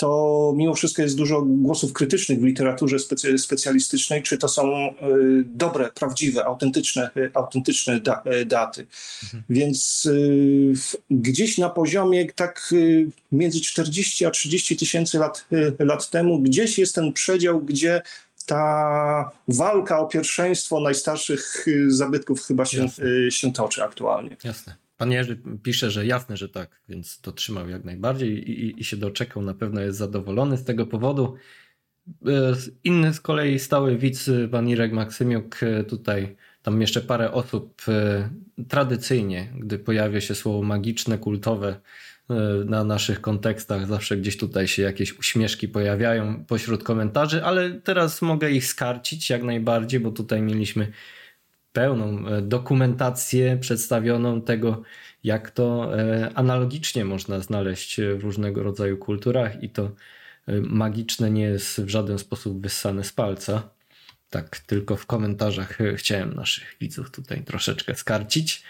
to 0.00 0.52
mimo 0.56 0.74
wszystko 0.74 1.02
jest 1.02 1.16
dużo 1.16 1.42
głosów 1.42 1.92
krytycznych 1.92 2.40
w 2.40 2.44
literaturze 2.44 2.98
specy, 2.98 3.38
specjalistycznej, 3.38 4.22
czy 4.22 4.38
to 4.38 4.48
są 4.48 4.90
y, 4.90 4.92
dobre, 5.46 5.90
prawdziwe, 5.94 6.44
autentyczne, 6.44 7.10
y, 7.16 7.30
autentyczne 7.34 8.00
da, 8.00 8.22
daty. 8.46 8.86
Mhm. 9.24 9.42
Więc 9.50 10.06
y, 10.06 10.72
gdzieś 11.10 11.58
na 11.58 11.70
poziomie 11.70 12.32
tak 12.32 12.68
y, 12.72 13.06
między 13.32 13.60
40 13.60 14.26
a 14.26 14.30
30 14.30 14.76
tysięcy 14.76 15.18
lat, 15.18 15.46
y, 15.52 15.84
lat 15.84 16.10
temu, 16.10 16.38
gdzieś 16.38 16.78
jest 16.78 16.94
ten 16.94 17.12
przedział, 17.12 17.60
gdzie 17.60 18.02
ta 18.50 19.30
walka 19.48 19.98
o 19.98 20.06
pierwszeństwo 20.06 20.80
najstarszych 20.80 21.68
y, 21.68 21.90
zabytków 21.90 22.42
chyba 22.42 22.64
się, 22.64 22.86
y, 23.26 23.30
się 23.30 23.52
toczy 23.52 23.84
aktualnie. 23.84 24.36
Jasne. 24.44 24.76
Pan 24.96 25.12
Jerzy 25.12 25.40
pisze, 25.62 25.90
że 25.90 26.06
jasne, 26.06 26.36
że 26.36 26.48
tak, 26.48 26.80
więc 26.88 27.20
to 27.20 27.32
trzymał 27.32 27.68
jak 27.68 27.84
najbardziej 27.84 28.50
i, 28.50 28.64
i, 28.64 28.80
i 28.80 28.84
się 28.84 28.96
doczekał. 28.96 29.42
Na 29.42 29.54
pewno 29.54 29.80
jest 29.80 29.98
zadowolony 29.98 30.56
z 30.56 30.64
tego 30.64 30.86
powodu. 30.86 31.34
Y, 32.08 32.32
inny 32.84 33.14
z 33.14 33.20
kolei 33.20 33.58
stały 33.58 33.98
widz, 33.98 34.30
pan 34.50 34.68
Irek 34.68 34.92
Maksymiuk, 34.92 35.60
tutaj 35.88 36.36
tam 36.62 36.80
jeszcze 36.80 37.00
parę 37.00 37.32
osób 37.32 37.82
tradycyjnie, 38.68 39.52
gdy 39.58 39.78
pojawia 39.78 40.20
się 40.20 40.34
słowo 40.34 40.62
magiczne, 40.62 41.18
kultowe, 41.18 41.80
na 42.64 42.84
naszych 42.84 43.20
kontekstach 43.20 43.86
zawsze 43.86 44.16
gdzieś 44.16 44.36
tutaj 44.36 44.68
się 44.68 44.82
jakieś 44.82 45.18
uśmieszki 45.18 45.68
pojawiają 45.68 46.44
pośród 46.44 46.84
komentarzy, 46.84 47.44
ale 47.44 47.70
teraz 47.70 48.22
mogę 48.22 48.50
ich 48.50 48.66
skarcić 48.66 49.30
jak 49.30 49.42
najbardziej, 49.42 50.00
bo 50.00 50.10
tutaj 50.10 50.42
mieliśmy 50.42 50.92
pełną 51.72 52.28
e, 52.28 52.42
dokumentację 52.42 53.56
przedstawioną 53.60 54.42
tego, 54.42 54.82
jak 55.24 55.50
to 55.50 55.98
e, 55.98 56.30
analogicznie 56.34 57.04
można 57.04 57.40
znaleźć 57.40 58.00
w 58.00 58.22
różnego 58.22 58.62
rodzaju 58.62 58.98
kulturach 58.98 59.62
i 59.62 59.70
to 59.70 59.90
magiczne 60.62 61.30
nie 61.30 61.42
jest 61.42 61.80
w 61.80 61.88
żaden 61.88 62.18
sposób 62.18 62.62
wyssane 62.62 63.04
z 63.04 63.12
palca. 63.12 63.70
Tak, 64.30 64.58
tylko 64.58 64.96
w 64.96 65.06
komentarzach 65.06 65.78
chciałem 65.96 66.34
naszych 66.34 66.76
widzów 66.80 67.10
tutaj 67.10 67.44
troszeczkę 67.44 67.94
skarcić. 67.94 68.62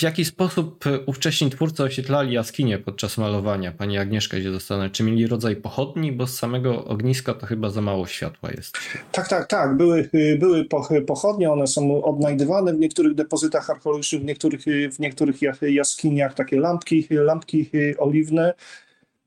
W 0.00 0.02
jaki 0.02 0.24
sposób 0.24 0.86
e, 0.86 1.00
ówcześni 1.06 1.50
twórcy 1.50 1.82
oświetlali 1.82 2.34
jaskinie 2.34 2.78
podczas 2.78 3.18
malowania? 3.18 3.72
Pani 3.72 3.98
Agnieszka 3.98 4.42
się 4.42 4.52
zastanawia, 4.52 4.90
czy 4.90 5.02
mieli 5.02 5.26
rodzaj 5.26 5.56
pochodni, 5.56 6.12
bo 6.12 6.26
z 6.26 6.38
samego 6.38 6.84
ogniska 6.84 7.34
to 7.34 7.46
chyba 7.46 7.70
za 7.70 7.80
mało 7.80 8.06
światła 8.06 8.50
jest. 8.50 8.74
Tak, 9.12 9.28
tak, 9.28 9.46
tak. 9.46 9.76
Były, 9.76 10.08
y, 10.14 10.36
były 10.40 10.64
pochodnie, 11.06 11.50
one 11.50 11.66
są 11.66 12.04
odnajdywane 12.04 12.74
w 12.74 12.78
niektórych 12.78 13.14
depozytach 13.14 13.70
archeologicznych, 13.70 14.22
w 14.22 14.24
niektórych, 14.24 14.68
y, 14.68 14.90
w 14.92 14.98
niektórych 14.98 15.36
jaskiniach, 15.62 16.34
takie 16.34 16.60
lampki, 16.60 17.06
lampki 17.10 17.70
y, 17.74 17.94
oliwne, 17.98 18.54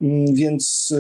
mm, 0.02 0.36
więc 0.36 0.94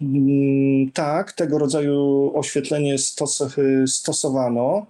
mm, 0.00 0.90
tak, 0.90 1.32
tego 1.32 1.58
rodzaju 1.58 2.30
oświetlenie 2.34 2.98
stos, 2.98 3.42
stosowano 3.86 4.86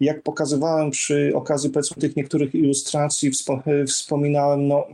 jak 0.00 0.22
pokazywałem 0.22 0.90
przy 0.90 1.32
okazji 1.34 1.70
powiedzmy 1.70 1.96
tych 1.96 2.16
niektórych 2.16 2.54
ilustracji, 2.54 3.30
wspominałem, 3.86 4.68
no 4.68 4.86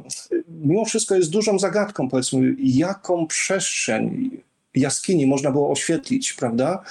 mimo 0.49 0.85
wszystko 0.85 1.15
jest 1.15 1.31
dużą 1.31 1.59
zagadką 1.59 2.09
powiedzmy, 2.09 2.55
jaką 2.59 3.27
przestrzeń 3.27 4.31
jaskini 4.75 5.27
można 5.27 5.51
było 5.51 5.71
oświetlić, 5.71 6.33
prawda? 6.33 6.83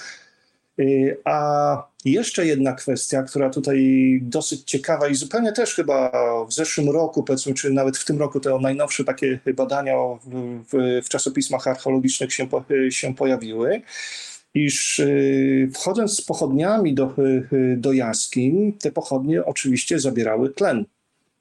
Y, 0.80 1.18
a 1.26 1.90
jeszcze 2.06 2.46
jedna 2.46 2.74
kwestia, 2.74 3.24
która 3.24 3.50
tutaj 3.50 4.20
dosyć 4.22 4.64
ciekawa 4.64 5.08
i 5.08 5.16
zupełnie 5.16 5.52
też 5.52 5.76
chyba 5.76 6.12
w 6.46 6.54
zeszłym 6.54 6.90
roku, 6.90 7.24
powiedzmy, 7.24 7.54
czy 7.54 7.70
nawet 7.70 7.98
w 7.98 8.06
tym 8.06 8.20
roku 8.20 8.40
te 8.40 8.60
najnowsze 8.62 9.04
takie 9.04 9.40
badania 9.56 9.96
w, 10.26 10.64
w, 10.72 11.06
w 11.06 11.10
czasopismach 11.10 11.68
archeologicznych 11.68 12.34
się, 12.34 12.48
się 12.90 13.16
pojawiły 13.16 13.82
iż 14.54 15.00
y, 15.00 15.70
wchodząc 15.74 16.18
z 16.18 16.22
pochodniami 16.22 16.94
do, 16.94 17.14
y, 17.18 17.56
y, 17.56 17.78
do 17.78 17.94
jaskiń, 17.94 18.74
te 18.74 18.92
pochodnie 18.92 19.46
oczywiście 19.46 20.00
zabierały 20.00 20.50
tlen. 20.50 20.86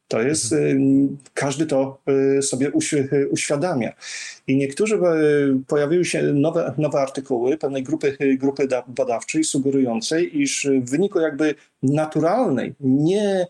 To 0.09 0.23
jest, 0.23 0.53
mhm. 0.53 1.17
każdy 1.35 1.67
to 1.67 1.99
sobie 2.41 2.71
uświadamia. 3.31 3.93
I 4.47 4.57
niektórzy 4.57 4.99
pojawiły 5.67 6.05
się 6.05 6.23
nowe, 6.23 6.75
nowe 6.79 7.01
artykuły 7.01 7.59
pewnej 7.59 7.83
grupy, 7.83 8.17
grupy 8.39 8.69
badawczej 8.89 9.45
sugerującej, 9.45 10.41
iż 10.41 10.69
w 10.83 10.91
wyniku 10.91 11.21
jakby 11.21 11.55
naturalnej, 11.83 12.75
nie 12.81 13.47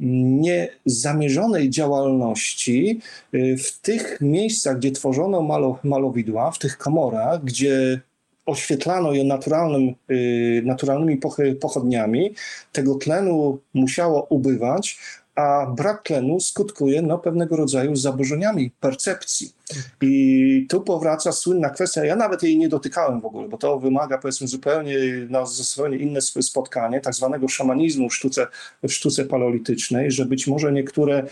niezamierzonej 0.00 1.70
działalności 1.70 3.00
w 3.32 3.80
tych 3.82 4.18
miejscach, 4.20 4.78
gdzie 4.78 4.90
tworzono 4.90 5.42
malo, 5.42 5.78
malowidła, 5.84 6.50
w 6.50 6.58
tych 6.58 6.78
komorach, 6.78 7.44
gdzie 7.44 8.00
oświetlano 8.46 9.12
je 9.12 9.24
naturalnym, 9.24 9.94
y, 10.10 10.62
naturalnymi 10.64 11.20
pochodniami, 11.60 12.34
tego 12.72 12.94
tlenu 12.94 13.58
musiało 13.74 14.26
ubywać, 14.30 14.98
a 15.34 15.66
brak 15.66 16.02
tlenu 16.02 16.40
skutkuje 16.40 17.02
no, 17.02 17.18
pewnego 17.18 17.56
rodzaju 17.56 17.96
zaburzeniami 17.96 18.70
percepcji. 18.80 19.52
I 20.00 20.66
tu 20.68 20.80
powraca 20.80 21.32
słynna 21.32 21.70
kwestia, 21.70 22.04
ja 22.04 22.16
nawet 22.16 22.42
jej 22.42 22.58
nie 22.58 22.68
dotykałem 22.68 23.20
w 23.20 23.24
ogóle, 23.24 23.48
bo 23.48 23.58
to 23.58 23.78
wymaga 23.78 24.18
powiedzmy 24.18 24.46
zupełnie, 24.46 24.96
no, 25.30 25.46
zupełnie 25.46 25.96
inne 25.96 26.20
spotkanie, 26.20 27.00
tak 27.00 27.14
zwanego 27.14 27.48
szamanizmu 27.48 28.08
w 28.08 28.14
sztuce, 28.14 28.46
w 28.82 28.90
sztuce 28.90 29.24
paleolitycznej, 29.24 30.10
że 30.10 30.26
być 30.26 30.46
może 30.46 30.72
niektóre 30.72 31.26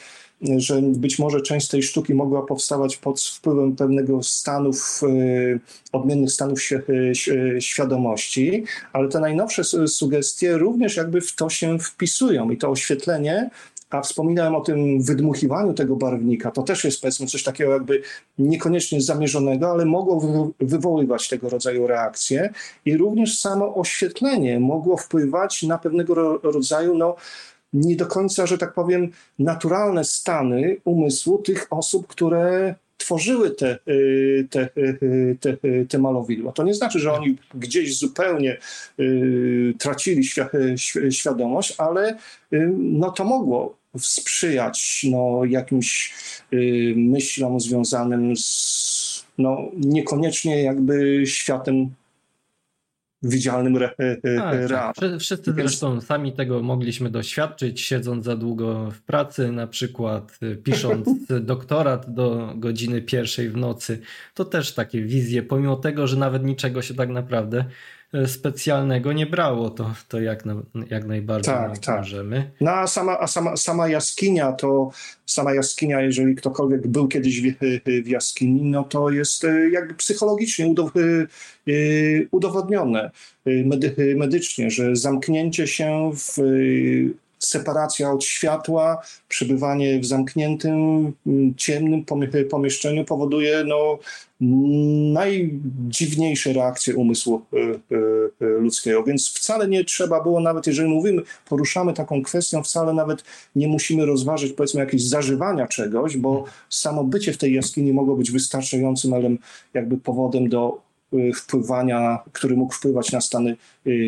że 0.56 0.82
być 0.82 1.18
może 1.18 1.40
część 1.40 1.68
tej 1.68 1.82
sztuki 1.82 2.14
mogła 2.14 2.46
powstawać 2.46 2.96
pod 2.96 3.20
wpływem 3.20 3.76
pewnego 3.76 4.22
stanów, 4.22 5.00
y, 5.02 5.60
odmiennych 5.92 6.32
stanów 6.32 6.60
y, 6.72 7.60
świadomości, 7.60 8.64
ale 8.92 9.08
te 9.08 9.20
najnowsze 9.20 9.64
sugestie 9.88 10.58
również 10.58 10.96
jakby 10.96 11.20
w 11.20 11.34
to 11.34 11.50
się 11.50 11.78
wpisują 11.78 12.50
i 12.50 12.56
to 12.56 12.70
oświetlenie 12.70 13.50
a 13.90 14.00
wspominałem 14.00 14.54
o 14.54 14.60
tym 14.60 15.02
wydmuchiwaniu 15.02 15.74
tego 15.74 15.96
barwnika. 15.96 16.50
To 16.50 16.62
też 16.62 16.84
jest 16.84 17.00
powiedzmy 17.00 17.26
coś 17.26 17.42
takiego 17.42 17.72
jakby 17.72 18.02
niekoniecznie 18.38 19.00
zamierzonego, 19.00 19.70
ale 19.70 19.84
mogło 19.84 20.52
wywoływać 20.60 21.28
tego 21.28 21.48
rodzaju 21.48 21.86
reakcje 21.86 22.52
i 22.84 22.96
również 22.96 23.38
samo 23.38 23.74
oświetlenie 23.74 24.60
mogło 24.60 24.96
wpływać 24.96 25.62
na 25.62 25.78
pewnego 25.78 26.38
rodzaju 26.38 26.94
no, 26.94 27.16
nie 27.72 27.96
do 27.96 28.06
końca, 28.06 28.46
że 28.46 28.58
tak 28.58 28.74
powiem, 28.74 29.10
naturalne 29.38 30.04
stany 30.04 30.76
umysłu 30.84 31.38
tych 31.38 31.66
osób, 31.70 32.06
które 32.06 32.74
tworzyły 32.96 33.50
te, 33.50 33.78
te, 34.50 34.68
te, 35.40 35.56
te 35.88 35.98
malowidła. 35.98 36.52
To 36.52 36.62
nie 36.62 36.74
znaczy, 36.74 36.98
że 36.98 37.12
oni 37.12 37.36
gdzieś 37.54 37.98
zupełnie 37.98 38.58
tracili 39.78 40.22
świadomość, 41.10 41.74
ale 41.78 42.18
no 42.78 43.10
to 43.10 43.24
mogło 43.24 43.79
sprzyjać 43.98 45.06
no, 45.10 45.44
jakimś 45.44 46.14
myślom 46.96 47.60
związanym 47.60 48.36
z 48.36 49.26
no, 49.38 49.70
niekoniecznie 49.76 50.62
jakby 50.62 51.22
światem 51.26 51.90
widzialnym 53.22 53.76
re, 53.76 53.94
tak, 54.36 54.68
tak. 54.68 54.96
Wszyscy 55.18 55.52
zresztą 55.52 56.00
sami 56.00 56.32
tego 56.32 56.62
mogliśmy 56.62 57.10
doświadczyć, 57.10 57.80
siedząc 57.80 58.24
za 58.24 58.36
długo 58.36 58.90
w 58.90 59.02
pracy, 59.02 59.52
na 59.52 59.66
przykład 59.66 60.38
y, 60.42 60.56
pisząc 60.56 61.08
doktorat 61.40 62.14
do 62.14 62.52
godziny 62.56 63.02
pierwszej 63.02 63.50
w 63.50 63.56
nocy. 63.56 64.00
To 64.34 64.44
też 64.44 64.74
takie 64.74 65.02
wizje, 65.02 65.42
pomimo 65.42 65.76
tego, 65.76 66.06
że 66.06 66.16
nawet 66.16 66.44
niczego 66.44 66.82
się 66.82 66.94
tak 66.94 67.08
naprawdę 67.08 67.64
E, 67.64 67.99
specjalnego 68.26 69.12
nie 69.12 69.26
brało, 69.26 69.70
to, 69.70 69.94
to 70.08 70.20
jak, 70.20 70.44
na, 70.44 70.54
jak 70.90 71.06
najbardziej 71.06 71.54
tak, 71.54 71.78
tak. 71.78 71.98
możemy. 71.98 72.50
No 72.60 72.70
a, 72.70 72.86
sama, 72.86 73.18
a 73.18 73.26
sama, 73.26 73.56
sama 73.56 73.88
jaskinia 73.88 74.52
to, 74.52 74.90
sama 75.26 75.54
jaskinia, 75.54 76.00
jeżeli 76.00 76.34
ktokolwiek 76.34 76.86
był 76.86 77.08
kiedyś 77.08 77.40
w, 77.40 77.54
w 78.04 78.08
jaskini, 78.08 78.62
no 78.62 78.84
to 78.84 79.10
jest 79.10 79.44
e, 79.44 79.70
jakby 79.70 79.94
psychologicznie 79.94 80.66
e, 80.66 80.70
udowodnione 82.30 83.10
medy, 83.46 84.14
medycznie, 84.16 84.70
że 84.70 84.96
zamknięcie 84.96 85.66
się 85.66 86.10
w 86.14 86.36
separacja 87.40 88.12
od 88.12 88.24
światła, 88.24 89.02
przebywanie 89.28 90.00
w 90.00 90.06
zamkniętym, 90.06 91.12
ciemnym 91.56 92.04
pomieszczeniu 92.50 93.04
powoduje 93.04 93.64
no, 93.64 93.98
najdziwniejsze 95.12 96.52
reakcje 96.52 96.96
umysłu 96.96 97.42
e, 97.52 97.56
e, 97.56 97.70
e, 98.46 98.48
ludzkiego. 98.60 99.04
Więc 99.04 99.34
wcale 99.34 99.68
nie 99.68 99.84
trzeba 99.84 100.22
było, 100.22 100.40
nawet 100.40 100.66
jeżeli 100.66 100.88
mówimy, 100.88 101.22
poruszamy 101.48 101.92
taką 101.92 102.22
kwestią, 102.22 102.62
wcale 102.62 102.92
nawet 102.92 103.24
nie 103.56 103.68
musimy 103.68 104.06
rozważyć, 104.06 104.52
powiedzmy, 104.52 104.80
jakieś 104.80 105.08
zażywania 105.08 105.66
czegoś, 105.66 106.16
bo 106.16 106.44
samo 106.68 107.04
bycie 107.04 107.32
w 107.32 107.38
tej 107.38 107.54
jaskini 107.54 107.92
mogło 107.92 108.16
być 108.16 108.30
wystarczającym 108.30 109.14
ale 109.14 109.30
jakby 109.74 109.98
powodem 109.98 110.48
do 110.48 110.80
wpływania, 111.34 112.18
który 112.32 112.56
mógł 112.56 112.74
wpływać 112.74 113.12
na 113.12 113.20
stany 113.20 113.56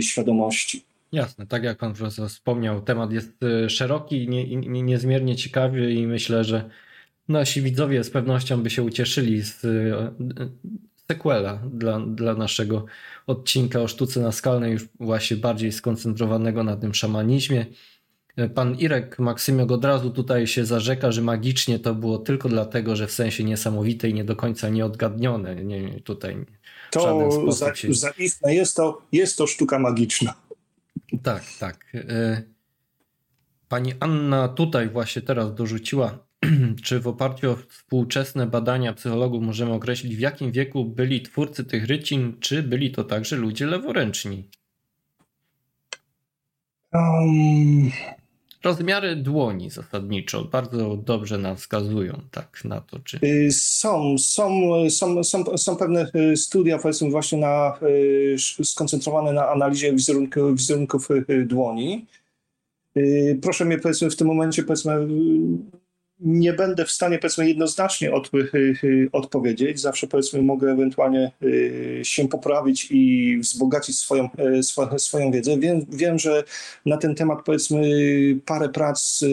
świadomości. 0.01 0.92
Jasne, 1.13 1.47
tak 1.47 1.65
jak 1.65 1.79
pan 1.79 1.95
profesor 1.95 2.29
wspomniał, 2.29 2.83
temat 2.83 3.13
jest 3.13 3.31
szeroki, 3.69 4.29
nie, 4.29 4.57
nie, 4.57 4.83
niezmiernie 4.83 5.37
ciekawy 5.37 5.93
i 5.93 6.07
myślę, 6.07 6.45
że 6.45 6.71
nasi 7.29 7.63
widzowie 7.63 8.05
z 8.05 8.11
pewnością 8.11 8.63
by 8.63 8.71
się 8.71 8.83
ucieszyli 8.83 9.43
z 9.43 9.65
e, 9.65 9.69
sequela 11.11 11.61
dla, 11.73 12.01
dla 12.01 12.35
naszego 12.35 12.85
odcinka 13.27 13.81
o 13.81 13.89
sztuce 13.89 14.21
naskalnej, 14.21 14.73
już 14.73 14.89
właśnie 15.01 15.37
bardziej 15.37 15.73
skoncentrowanego 15.73 16.65
na 16.65 16.77
tym 16.77 16.95
szamanizmie. 16.95 17.67
E, 18.37 18.49
pan 18.49 18.77
Irek 18.79 19.19
Maksymiok 19.19 19.73
od 19.73 19.85
razu 19.85 20.11
tutaj 20.11 20.47
się 20.47 20.65
zarzeka, 20.65 21.13
że 21.13 21.23
magicznie 21.23 21.79
to 21.79 21.95
było 21.95 22.19
tylko 22.19 22.49
dlatego, 22.49 22.97
że 22.97 23.07
w 23.07 23.13
sensie 23.13 23.45
niesamowite 23.45 24.09
i 24.09 24.15
nie 24.15 24.25
do 24.25 24.37
końca 24.37 24.69
nieodgadnione. 24.69 25.65
Nie, 25.65 26.01
tutaj 26.01 26.47
to 26.91 27.53
za, 27.53 27.75
się... 27.75 27.95
zaistne 27.95 28.55
jest 28.55 28.77
to, 28.77 29.03
jest 29.13 29.39
to 29.39 29.47
sztuka 29.47 29.79
magiczna. 29.79 30.35
Tak, 31.23 31.43
tak. 31.59 31.95
E, 31.95 32.43
pani 33.69 33.93
Anna 34.01 34.49
tutaj 34.49 34.89
właśnie 34.89 35.23
teraz 35.23 35.55
dorzuciła 35.55 36.27
czy 36.85 37.01
w 37.01 37.09
oparciu 37.09 37.51
o 37.51 37.57
współczesne 37.57 38.47
badania 38.47 38.93
psychologów 38.93 39.43
możemy 39.43 39.73
określić, 39.73 40.17
w 40.17 40.21
jakim 40.21 40.53
wieku 40.53 40.85
byli 40.85 41.23
twórcy 41.23 41.65
tych 41.65 41.87
rycin, 41.87 42.37
czy 42.41 42.63
byli 42.63 42.91
to 42.91 43.05
także 43.05 43.37
ludzie 43.37 43.67
leworęczni? 43.67 44.51
Um... 46.93 47.91
Rozmiary 48.65 49.17
dłoni 49.17 49.71
zasadniczo 49.71 50.45
bardzo 50.45 50.97
dobrze 50.97 51.39
nam 51.39 51.57
wskazują 51.57 52.21
tak 52.31 52.61
na 52.65 52.81
to, 52.81 52.99
czy... 52.99 53.19
Y, 53.25 53.53
są, 53.53 54.19
są, 54.19 54.61
są, 54.91 55.25
są, 55.25 55.59
są 55.59 55.77
pewne 55.77 56.11
y, 56.33 56.37
studia, 56.37 56.79
powiedzmy 56.79 57.11
właśnie 57.11 57.39
na, 57.39 57.79
y, 57.83 58.65
skoncentrowane 58.65 59.33
na 59.33 59.49
analizie 59.49 59.93
wizerunków, 59.93 60.57
wizerunków 60.57 61.09
dłoni. 61.47 62.07
Proszę 63.43 63.65
mnie 63.65 63.79
powiedzmy 63.79 64.11
w 64.11 64.17
tym 64.17 64.27
momencie 64.27 64.63
powiedzmy 64.63 65.07
nie 66.25 66.53
będę 66.53 66.85
w 66.85 66.91
stanie 66.91 67.19
powiedzmy 67.19 67.49
jednoznacznie 67.49 68.13
od, 68.15 68.31
y, 68.35 68.75
y, 68.85 69.09
odpowiedzieć. 69.13 69.81
Zawsze 69.81 70.07
powiedzmy 70.07 70.43
mogę 70.43 70.73
ewentualnie 70.73 71.33
y, 71.43 72.01
się 72.03 72.29
poprawić 72.29 72.89
i 72.91 73.39
wzbogacić 73.41 73.99
swoją, 73.99 74.29
swoją 74.99 75.31
wiedzę. 75.31 75.59
Wiem, 75.59 75.87
wiem, 75.89 76.19
że 76.19 76.45
na 76.87 76.97
ten 76.97 77.15
temat 77.15 77.39
powiedzmy 77.45 77.83
parę 78.47 78.69
prac 78.69 79.25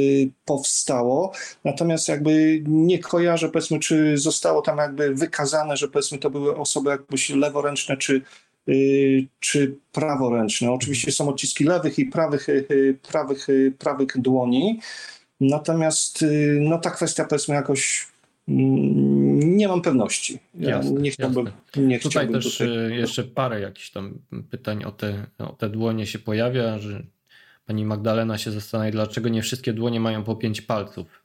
powstało, 0.46 1.32
natomiast 1.64 2.08
jakby 2.08 2.64
nie 2.68 3.00
kojarzę 3.00 3.50
powiedzmy, 3.50 3.80
czy 3.80 4.18
zostało 4.18 4.62
tam 4.62 4.78
jakby 4.78 5.16
wykazane, 5.16 5.78
że 5.78 5.88
powiedzmy 5.88 6.18
to 6.18 6.30
były 6.30 6.56
osoby 6.56 6.90
jakbyś 6.90 7.30
leworęczne, 7.30 7.98
czy 7.98 8.22
czy 9.40 9.78
praworęczne. 9.92 10.72
Oczywiście 10.72 11.12
są 11.12 11.30
odciski 11.30 11.64
lewych 11.64 12.00
i 12.00 12.06
prawych, 12.06 12.48
prawych, 13.12 13.48
prawych 13.80 14.18
dłoni. 14.18 14.80
Natomiast 15.40 16.22
y, 16.22 16.60
no, 16.62 16.80
ta 16.80 16.92
kwestia 16.92 17.26
powiedzmy 17.26 17.56
jakoś 17.56 18.08
mm, 18.48 19.58
nie 19.58 19.68
mam 19.68 19.82
pewności. 19.82 20.40
Ja 20.56 20.70
jasne, 20.70 21.02
nie 21.02 21.12
chciałbym. 21.12 21.46
Jasne. 21.46 21.82
Nie 21.82 22.00
tutaj 22.00 22.12
chciałbym 22.12 22.42
też 22.42 22.58
tutaj... 22.58 22.92
Y, 22.92 22.96
jeszcze 22.96 23.24
parę 23.24 23.62
jakichś 23.62 23.92
tam 23.92 24.20
pytań 24.50 24.84
o 24.84 24.92
te, 24.92 25.26
o 25.38 25.54
te 25.54 25.70
dłonie 25.70 26.06
się 26.06 26.20
pojawia, 26.20 26.80
że 26.80 27.04
pani 27.66 27.86
Magdalena 27.86 28.38
się 28.38 28.52
zastanawia, 28.52 28.92
dlaczego 28.92 29.30
nie 29.30 29.42
wszystkie 29.42 29.74
dłonie 29.74 30.00
mają 30.00 30.24
po 30.24 30.36
pięć 30.36 30.62
palców. 30.62 31.24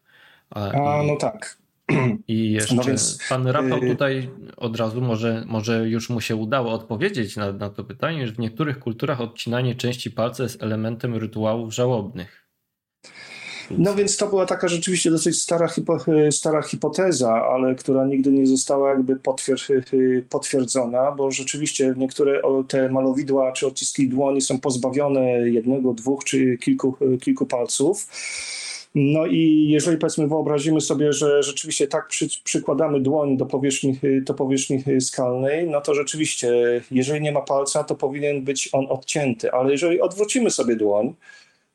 A, 0.51 0.71
A 0.71 1.03
i, 1.03 1.07
no 1.07 1.17
tak. 1.17 1.59
I 2.29 2.53
jeszcze 2.53 2.75
no 2.75 2.85
więc, 2.85 3.19
pan 3.29 3.47
Rafał 3.47 3.85
y, 3.85 3.89
tutaj 3.91 4.31
od 4.57 4.77
razu 4.77 5.01
może, 5.01 5.45
może 5.47 5.89
już 5.89 6.11
mu 6.11 6.21
się 6.21 6.37
udało 6.37 6.73
odpowiedzieć 6.73 7.37
na, 7.37 7.53
na 7.53 7.71
to 7.71 7.85
pytanie, 7.85 8.27
że 8.27 8.33
w 8.33 8.39
niektórych 8.39 8.79
kulturach 8.79 9.21
odcinanie 9.21 9.75
części 9.75 10.11
palca 10.11 10.43
jest 10.43 10.63
elementem 10.63 11.15
rytuałów 11.15 11.75
żałobnych. 11.75 12.44
No 13.71 13.95
więc 13.95 14.17
to 14.17 14.27
była 14.27 14.47
taka 14.47 14.69
rzeczywiście 14.69 15.11
dosyć 15.11 15.43
stara, 15.43 15.69
hipo, 15.69 15.97
stara 16.31 16.63
hipoteza, 16.63 17.33
ale 17.33 17.75
która 17.75 18.07
nigdy 18.07 18.33
nie 18.33 18.47
została 18.47 18.91
jakby 18.91 19.17
potwier 19.17 19.59
potwierdzona, 20.31 21.13
bo 21.13 21.31
rzeczywiście 21.31 21.95
niektóre 21.97 22.41
te 22.69 22.89
malowidła 22.89 23.53
czy 23.53 23.67
odciski 23.67 24.09
dłoni 24.09 24.41
są 24.41 24.61
pozbawione 24.61 25.23
jednego, 25.51 25.95
dwóch 25.95 26.25
czy 26.25 26.59
kilku, 26.59 26.97
kilku 27.21 27.47
palców. 27.47 28.07
No 28.95 29.27
i 29.27 29.69
jeżeli 29.71 29.99
powiedzmy 29.99 30.29
wyobrazimy 30.29 30.81
sobie, 30.81 31.13
że 31.13 31.43
rzeczywiście 31.43 31.87
tak 31.89 32.09
przy, 32.09 32.29
przykładamy 32.45 33.01
dłoń 33.01 33.37
do 33.37 33.47
powierzchni, 33.47 33.99
do 34.23 34.35
powierzchni 34.35 35.01
skalnej, 35.01 35.69
no 35.71 35.81
to 35.81 35.95
rzeczywiście, 35.95 36.53
jeżeli 36.91 37.21
nie 37.21 37.33
ma 37.33 37.41
palca, 37.41 37.85
to 37.85 37.95
powinien 37.95 38.45
być 38.45 38.69
on 38.73 38.87
odcięty, 38.89 39.53
ale 39.53 39.73
jeżeli 39.73 40.01
odwrócimy 40.01 40.51
sobie 40.51 40.77
dłoń, 40.77 41.15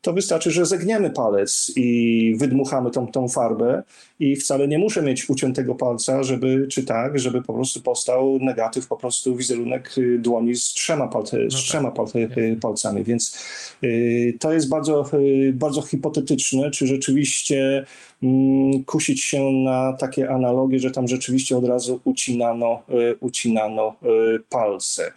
to 0.02 0.14
wystarczy, 0.14 0.52
że 0.52 0.66
zegniemy 0.66 1.10
palec 1.10 1.72
i 1.76 2.36
wydmuchamy 2.38 2.92
tą, 2.92 3.08
tą 3.08 3.28
farbę 3.28 3.84
i 4.20 4.36
wcale 4.36 4.68
nie 4.68 4.80
muszę 4.80 5.02
mieć 5.02 5.30
uciętego 5.30 5.76
palca, 5.76 6.24
żeby, 6.24 6.68
czy 6.68 6.84
tak, 6.84 7.20
żeby 7.20 7.42
po 7.42 7.54
prostu 7.54 7.82
powstał 7.82 8.40
negatyw, 8.42 8.88
po 8.88 8.98
prostu 8.98 9.36
wizerunek 9.36 9.98
y, 9.98 10.20
dłoni 10.20 10.56
z 10.56 10.64
trzema, 10.64 11.08
palce, 11.08 11.38
no 11.38 11.52
z 11.52 11.54
tak. 11.54 11.64
trzema 11.64 11.94
y, 12.16 12.58
palcami, 12.62 13.04
więc 13.04 13.38
y, 13.84 14.38
to 14.40 14.54
jest 14.54 14.70
bardzo, 14.70 15.06
y, 15.14 15.54
bardzo 15.54 15.82
hipotetyczne, 15.82 16.72
czy 16.72 16.88
rzeczywiście 16.88 17.86
y, 18.24 18.28
kusić 18.86 19.24
się 19.24 19.52
na 19.52 19.94
takie 19.94 20.30
analogie, 20.30 20.80
że 20.80 20.92
tam 20.92 21.08
rzeczywiście 21.08 21.58
od 21.58 21.66
razu 21.66 22.00
ucinano, 22.04 22.82
y, 22.90 23.16
ucinano 23.20 23.96
palce. 24.50 25.12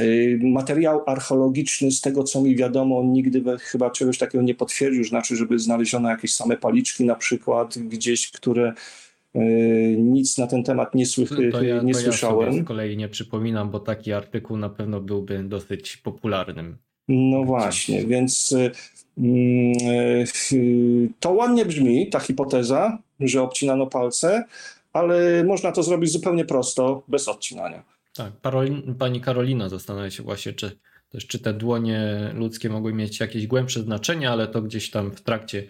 Y, 0.00 0.38
materiał 0.42 1.02
archeologiczny, 1.06 1.90
z 1.90 2.00
tego 2.00 2.24
co 2.24 2.42
mi 2.42 2.56
wiadomo, 2.56 3.02
nigdy 3.04 3.42
chyba 3.58 3.90
czegoś 3.90 4.18
takiego 4.18 4.44
nie 4.44 4.54
potwierdził, 4.54 5.04
znaczy, 5.04 5.36
żeby 5.36 5.58
znaleziono 5.58 6.10
jakieś 6.10 6.34
same 6.34 6.56
paliczki 6.56 7.04
na 7.04 7.14
przykład 7.14 7.78
gdzieś, 7.78 8.30
które 8.30 8.72
y, 9.36 9.96
nic 9.98 10.38
na 10.38 10.46
ten 10.46 10.64
temat 10.64 10.94
nie, 10.94 11.06
słych, 11.06 11.30
to 11.52 11.62
ja, 11.62 11.82
nie 11.82 11.92
to 11.92 12.00
słyszałem. 12.00 12.56
Ja 12.56 12.62
z 12.62 12.66
kolei 12.66 12.96
nie 12.96 13.08
przypominam, 13.08 13.70
bo 13.70 13.80
taki 13.80 14.12
artykuł 14.12 14.56
na 14.56 14.68
pewno 14.68 15.00
byłby 15.00 15.44
dosyć 15.44 15.96
popularnym. 15.96 16.76
No 17.08 17.44
właśnie, 17.44 18.06
więc 18.06 18.52
y, 18.52 18.70
to 21.20 21.32
ładnie 21.32 21.66
brzmi, 21.66 22.10
ta 22.10 22.20
hipoteza, 22.20 22.98
że 23.20 23.42
obcinano 23.42 23.86
palce, 23.86 24.44
ale 24.92 25.44
można 25.44 25.72
to 25.72 25.82
zrobić 25.82 26.10
zupełnie 26.10 26.44
prosto, 26.44 27.02
bez 27.08 27.28
odcinania. 27.28 27.91
Tak, 28.16 28.32
Parolin, 28.32 28.94
pani 28.94 29.20
Karolina 29.20 29.68
zastanawia 29.68 30.10
się 30.10 30.22
właśnie, 30.22 30.52
czy 30.52 30.78
też 31.08 31.26
czy 31.26 31.38
te 31.38 31.54
dłonie 31.54 32.30
ludzkie 32.34 32.68
mogły 32.68 32.94
mieć 32.94 33.20
jakieś 33.20 33.46
głębsze 33.46 33.82
znaczenie, 33.82 34.30
ale 34.30 34.48
to 34.48 34.62
gdzieś 34.62 34.90
tam 34.90 35.10
w 35.10 35.20
trakcie 35.20 35.64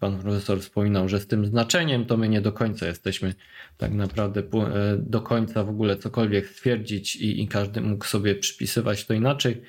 pan 0.00 0.18
profesor 0.18 0.60
wspominał, 0.60 1.08
że 1.08 1.20
z 1.20 1.26
tym 1.26 1.46
znaczeniem 1.46 2.06
to 2.06 2.16
my 2.16 2.28
nie 2.28 2.40
do 2.40 2.52
końca 2.52 2.86
jesteśmy 2.86 3.34
tak 3.76 3.92
naprawdę 3.92 4.40
e, 4.40 4.96
do 4.98 5.20
końca 5.20 5.64
w 5.64 5.68
ogóle 5.68 5.96
cokolwiek 5.96 6.48
stwierdzić 6.48 7.16
i, 7.16 7.42
i 7.42 7.48
każdy 7.48 7.80
mógł 7.80 8.04
sobie 8.04 8.34
przypisywać 8.34 9.06
to 9.06 9.14
inaczej. 9.14 9.62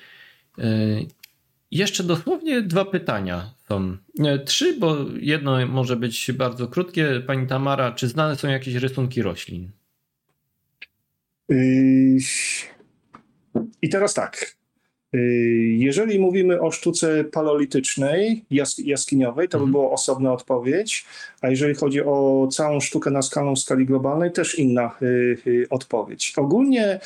E, 0.57 0.65
jeszcze 1.71 2.03
dosłownie 2.03 2.61
dwa 2.61 2.85
pytania 2.85 3.53
są. 3.67 3.97
Trzy, 4.45 4.79
bo 4.79 4.97
jedno 5.19 5.67
może 5.67 5.95
być 5.95 6.31
bardzo 6.31 6.67
krótkie. 6.67 7.21
Pani 7.27 7.47
Tamara, 7.47 7.91
czy 7.91 8.07
znane 8.07 8.35
są 8.35 8.47
jakieś 8.47 8.75
rysunki 8.75 9.21
roślin? 9.21 9.71
Yy, 11.49 12.17
I 13.81 13.89
teraz 13.89 14.13
tak. 14.13 14.55
Yy, 15.13 15.21
jeżeli 15.67 16.19
mówimy 16.19 16.61
o 16.61 16.71
sztuce 16.71 17.23
paleolitycznej, 17.23 18.45
jaskiniowej, 18.77 19.49
to 19.49 19.57
by 19.57 19.63
mhm. 19.63 19.71
była 19.71 19.91
osobna 19.91 20.33
odpowiedź, 20.33 21.05
a 21.41 21.49
jeżeli 21.49 21.75
chodzi 21.75 22.01
o 22.01 22.47
całą 22.51 22.79
sztukę 22.79 23.11
na 23.11 23.21
skalę 23.21 23.53
w 23.53 23.59
skali 23.59 23.85
globalnej, 23.85 24.31
też 24.31 24.59
inna 24.59 24.97
yy, 25.45 25.67
odpowiedź. 25.69 26.33
Ogólnie 26.37 26.99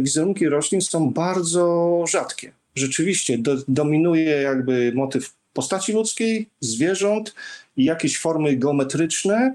wizerunki 0.00 0.48
roślin 0.48 0.80
są 0.80 1.10
bardzo 1.10 2.04
rzadkie. 2.08 2.52
Rzeczywiście 2.74 3.38
do, 3.38 3.56
dominuje 3.68 4.24
jakby 4.24 4.92
motyw 4.94 5.41
postaci 5.52 5.92
ludzkiej, 5.92 6.48
zwierząt 6.60 7.34
i 7.76 7.84
jakieś 7.84 8.18
formy 8.18 8.56
geometryczne. 8.56 9.54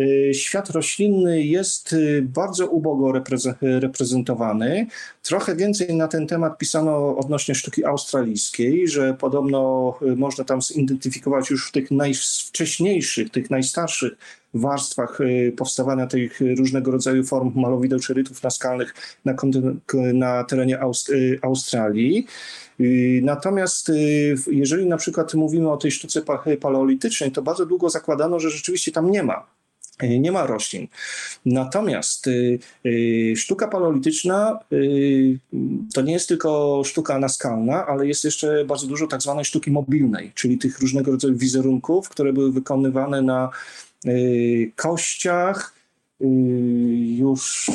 Y, 0.00 0.30
świat 0.34 0.70
roślinny 0.70 1.42
jest 1.42 1.92
y, 1.92 2.22
bardzo 2.22 2.66
ubogo 2.66 3.12
reprezentowany. 3.60 4.86
Trochę 5.22 5.56
więcej 5.56 5.94
na 5.94 6.08
ten 6.08 6.26
temat 6.26 6.58
pisano 6.58 7.16
odnośnie 7.16 7.54
sztuki 7.54 7.84
australijskiej, 7.84 8.88
że 8.88 9.14
podobno 9.14 9.94
y, 10.02 10.16
można 10.16 10.44
tam 10.44 10.62
zidentyfikować 10.62 11.50
już 11.50 11.68
w 11.68 11.72
tych 11.72 11.90
najwcześniejszych, 11.90 13.30
tych 13.30 13.50
najstarszych 13.50 14.12
warstwach 14.54 15.18
powstawania 15.56 16.06
tych 16.06 16.40
różnego 16.58 16.90
rodzaju 16.90 17.24
form 17.24 17.52
malowideł 17.54 17.98
czy 17.98 18.14
rytów 18.14 18.42
naskalnych 18.42 18.94
na, 19.24 19.34
na 20.12 20.44
terenie 20.44 20.80
Aust 20.80 21.12
Australii. 21.42 22.26
Natomiast 23.22 23.92
jeżeli 24.46 24.86
na 24.86 24.96
przykład 24.96 25.34
mówimy 25.34 25.70
o 25.70 25.76
tej 25.76 25.90
sztuce 25.90 26.22
paleolitycznej, 26.60 27.32
to 27.32 27.42
bardzo 27.42 27.66
długo 27.66 27.90
zakładano, 27.90 28.40
że 28.40 28.50
rzeczywiście 28.50 28.92
tam 28.92 29.10
nie 29.10 29.22
ma 29.22 29.46
E, 29.98 30.18
nie 30.18 30.32
ma 30.32 30.46
roślin. 30.46 30.88
Natomiast 31.46 32.26
y, 32.26 32.58
y, 32.86 33.34
sztuka 33.36 33.68
paleolityczna 33.68 34.58
y, 34.72 35.38
to 35.94 36.02
nie 36.02 36.12
jest 36.12 36.28
tylko 36.28 36.82
sztuka 36.84 37.18
naskalna, 37.18 37.86
ale 37.86 38.06
jest 38.06 38.24
jeszcze 38.24 38.64
bardzo 38.64 38.86
dużo 38.86 39.06
tak 39.06 39.22
zwanej 39.22 39.44
sztuki 39.44 39.70
mobilnej, 39.70 40.32
czyli 40.34 40.58
tych 40.58 40.80
różnego 40.80 41.10
rodzaju 41.10 41.36
wizerunków, 41.36 42.08
które 42.08 42.32
były 42.32 42.52
wykonywane 42.52 43.22
na 43.22 43.50
kościach. 44.76 45.75
Już 47.16 47.70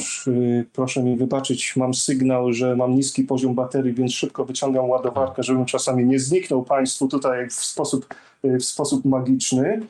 proszę 0.73 1.03
mi 1.03 1.17
wybaczyć, 1.17 1.75
mam 1.75 1.93
sygnał, 1.93 2.53
że 2.53 2.75
mam 2.75 2.95
niski 2.95 3.23
poziom 3.23 3.55
baterii, 3.55 3.93
więc 3.93 4.13
szybko 4.13 4.45
wyciągam 4.45 4.89
ładowarkę, 4.89 5.43
żebym 5.43 5.65
czasami 5.65 6.05
nie 6.05 6.19
zniknął 6.19 6.63
Państwu 6.63 7.07
tutaj 7.07 7.49
w 7.49 7.53
sposób, 7.53 8.15
w 8.43 8.63
sposób 8.63 9.05
magiczny. 9.05 9.81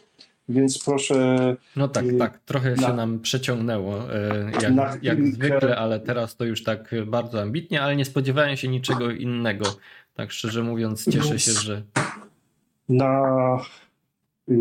Więc 0.49 0.84
proszę. 0.84 1.56
No 1.76 1.88
tak, 1.88 2.06
y, 2.06 2.18
tak. 2.18 2.40
Trochę 2.40 2.76
na, 2.76 2.88
się 2.88 2.94
nam 2.94 3.19
przeciągnęło, 3.19 3.98
y, 3.98 4.52
jak, 4.61 5.03
jak 5.03 5.28
zwykle, 5.28 5.76
ale 5.76 5.99
teraz 5.99 6.36
to 6.36 6.45
już 6.45 6.64
tak 6.64 6.95
bardzo 7.07 7.41
ambitnie, 7.41 7.82
ale 7.82 7.95
nie 7.95 8.06
spodziewałem 8.06 8.57
się 8.57 8.68
niczego 8.68 9.11
innego. 9.11 9.65
Tak 10.14 10.32
szczerze 10.32 10.64
mówiąc, 10.64 11.10
cieszę 11.10 11.40
się, 11.40 11.52
że. 11.52 11.82
Na 12.90 13.57
y, 14.49 14.56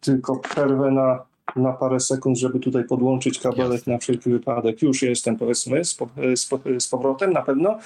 tylko 0.00 0.36
przerwę 0.36 0.90
na, 0.90 1.24
na 1.56 1.72
parę 1.72 2.00
sekund, 2.00 2.38
żeby 2.38 2.60
tutaj 2.60 2.84
podłączyć 2.84 3.38
kabelek 3.38 3.72
Jasne. 3.72 3.92
na 3.92 3.98
wszelki 3.98 4.30
wypadek. 4.30 4.82
Już 4.82 5.02
jestem, 5.02 5.36
powiedzmy, 5.36 5.84
z, 5.84 5.98
z, 6.34 6.48
z 6.78 6.88
powrotem 6.88 7.32
na 7.32 7.42
pewno. 7.42 7.78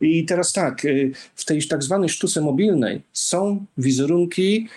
I 0.00 0.24
teraz 0.24 0.52
tak, 0.52 0.84
y, 0.84 1.12
w 1.34 1.44
tej 1.44 1.68
tak 1.68 1.82
zwanej 1.82 2.08
sztuce 2.08 2.40
mobilnej 2.40 3.02
są 3.12 3.64
wizerunki 3.78 4.68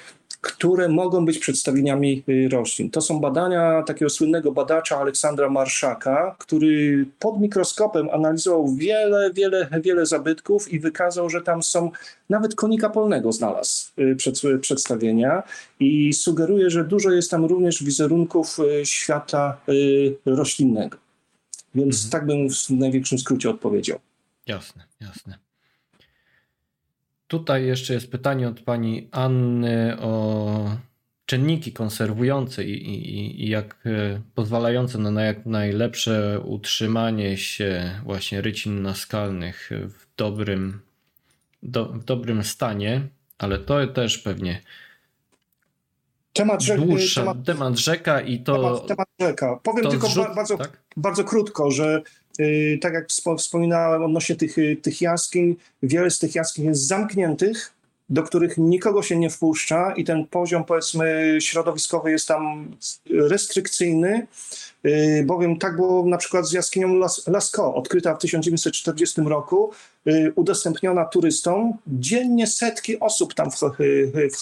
które 0.48 0.90
mogą 0.90 1.26
być 1.26 1.40
przedstawieniami 1.40 2.24
y, 2.30 2.50
roślin. 2.50 2.90
To 2.92 3.02
są 3.02 3.20
badania 3.20 3.84
takiego 3.84 4.10
słynnego 4.10 4.52
badacza 4.52 4.98
Aleksandra 4.98 5.50
Marszaka, 5.50 6.36
który 6.40 7.06
pod 7.20 7.42
mikroskopem 7.42 8.10
analizował 8.10 8.76
wiele, 8.76 9.34
wiele, 9.34 9.70
wiele 9.82 10.06
zabytków 10.06 10.74
i 10.74 10.80
wykazał, 10.80 11.30
że 11.30 11.42
tam 11.42 11.64
są, 11.64 11.92
nawet 12.30 12.56
konika 12.56 12.90
polnego 12.90 13.32
znalazł 13.32 13.92
y, 14.00 14.16
przed, 14.16 14.42
przedstawienia 14.62 15.44
i 15.80 16.14
sugeruje, 16.14 16.70
że 16.70 16.84
dużo 16.84 17.12
jest 17.12 17.32
tam 17.32 17.46
również 17.46 17.84
wizerunków 17.84 18.60
y, 18.60 18.86
świata 18.86 19.58
roślinnego. 20.26 20.98
Więc 21.76 22.06
mhm. 22.06 22.12
tak 22.12 22.26
bym 22.26 22.50
w 22.50 22.70
największym 22.70 23.20
skrócie 23.20 23.50
odpowiedział. 23.50 24.00
Jasne, 24.48 24.84
jasne. 25.02 25.47
Tutaj 27.28 27.66
jeszcze 27.66 27.94
jest 27.94 28.12
pytanie 28.12 28.48
od 28.48 28.60
pani 28.60 29.08
Anny 29.12 29.98
o 30.00 30.78
czynniki 31.26 31.74
konserwujące 31.74 32.64
i, 32.64 32.90
i, 32.90 33.44
i 33.46 33.50
jak 33.50 33.78
e, 33.86 34.22
pozwalające 34.36 34.98
na 34.98 35.24
jak 35.24 35.46
najlepsze 35.46 36.40
utrzymanie 36.40 37.38
się 37.38 38.00
właśnie 38.04 38.42
rycin 38.42 38.82
naskalnych 38.82 39.70
w 39.72 40.08
dobrym, 40.18 40.80
do, 41.64 41.86
w 41.86 42.04
dobrym 42.04 42.44
stanie, 42.44 43.02
ale 43.38 43.60
to 43.60 43.88
też 43.88 44.18
pewnie 44.18 44.62
temat, 46.34 46.62
rzek, 46.62 46.82
dłuższa, 46.82 47.22
temat, 47.22 47.38
temat 47.46 47.78
rzeka 47.78 48.22
i 48.22 48.40
to... 48.40 48.54
Temat, 48.54 48.88
temat 48.88 49.08
rzeka. 49.20 49.60
Powiem 49.64 49.90
tylko 49.90 50.08
zrzut, 50.08 50.28
bardzo, 50.36 50.58
tak? 50.58 50.82
bardzo 50.98 51.24
krótko, 51.24 51.72
że 51.72 52.02
tak 52.82 52.94
jak 52.94 53.08
wspominałem 53.38 54.04
odnośnie 54.04 54.36
tych, 54.36 54.58
y, 54.58 54.78
tych 54.82 55.02
jaskiń, 55.02 55.56
wiele 55.84 56.10
z 56.10 56.20
tych 56.20 56.36
jaskiń 56.36 56.66
jest 56.66 56.88
zamkniętych, 56.88 57.74
do 58.10 58.24
których 58.24 58.58
nikogo 58.58 59.04
się 59.04 59.16
nie 59.16 59.30
wpuszcza 59.30 59.94
i 59.96 60.04
ten 60.04 60.28
poziom 60.28 60.64
powiedzmy 60.66 61.38
środowiskowy 61.42 62.12
jest 62.12 62.28
tam 62.28 62.72
restrykcyjny, 63.10 64.28
y, 64.86 65.24
bowiem 65.26 65.58
tak 65.58 65.76
było 65.76 66.06
na 66.06 66.18
przykład 66.18 66.48
z 66.48 66.52
jaskinią 66.52 66.96
Las 66.96 67.28
Lascaux, 67.28 67.78
odkryta 67.78 68.16
w 68.16 68.20
1940 68.20 69.22
roku, 69.22 69.72
udostępniona 70.36 71.06
turystom. 71.06 71.74
Dziennie 71.88 72.48
setki 72.48 73.00
osób 73.00 73.34
tam 73.34 73.50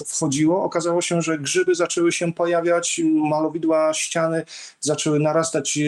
wchodziło. 0.07 0.63
Okazało 0.63 1.01
się, 1.01 1.21
że 1.21 1.39
grzyby 1.39 1.75
zaczęły 1.75 2.11
się 2.11 2.33
pojawiać, 2.33 3.01
malowidła 3.29 3.93
ściany 3.93 4.43
zaczęły 4.79 5.19
narastać 5.19 5.79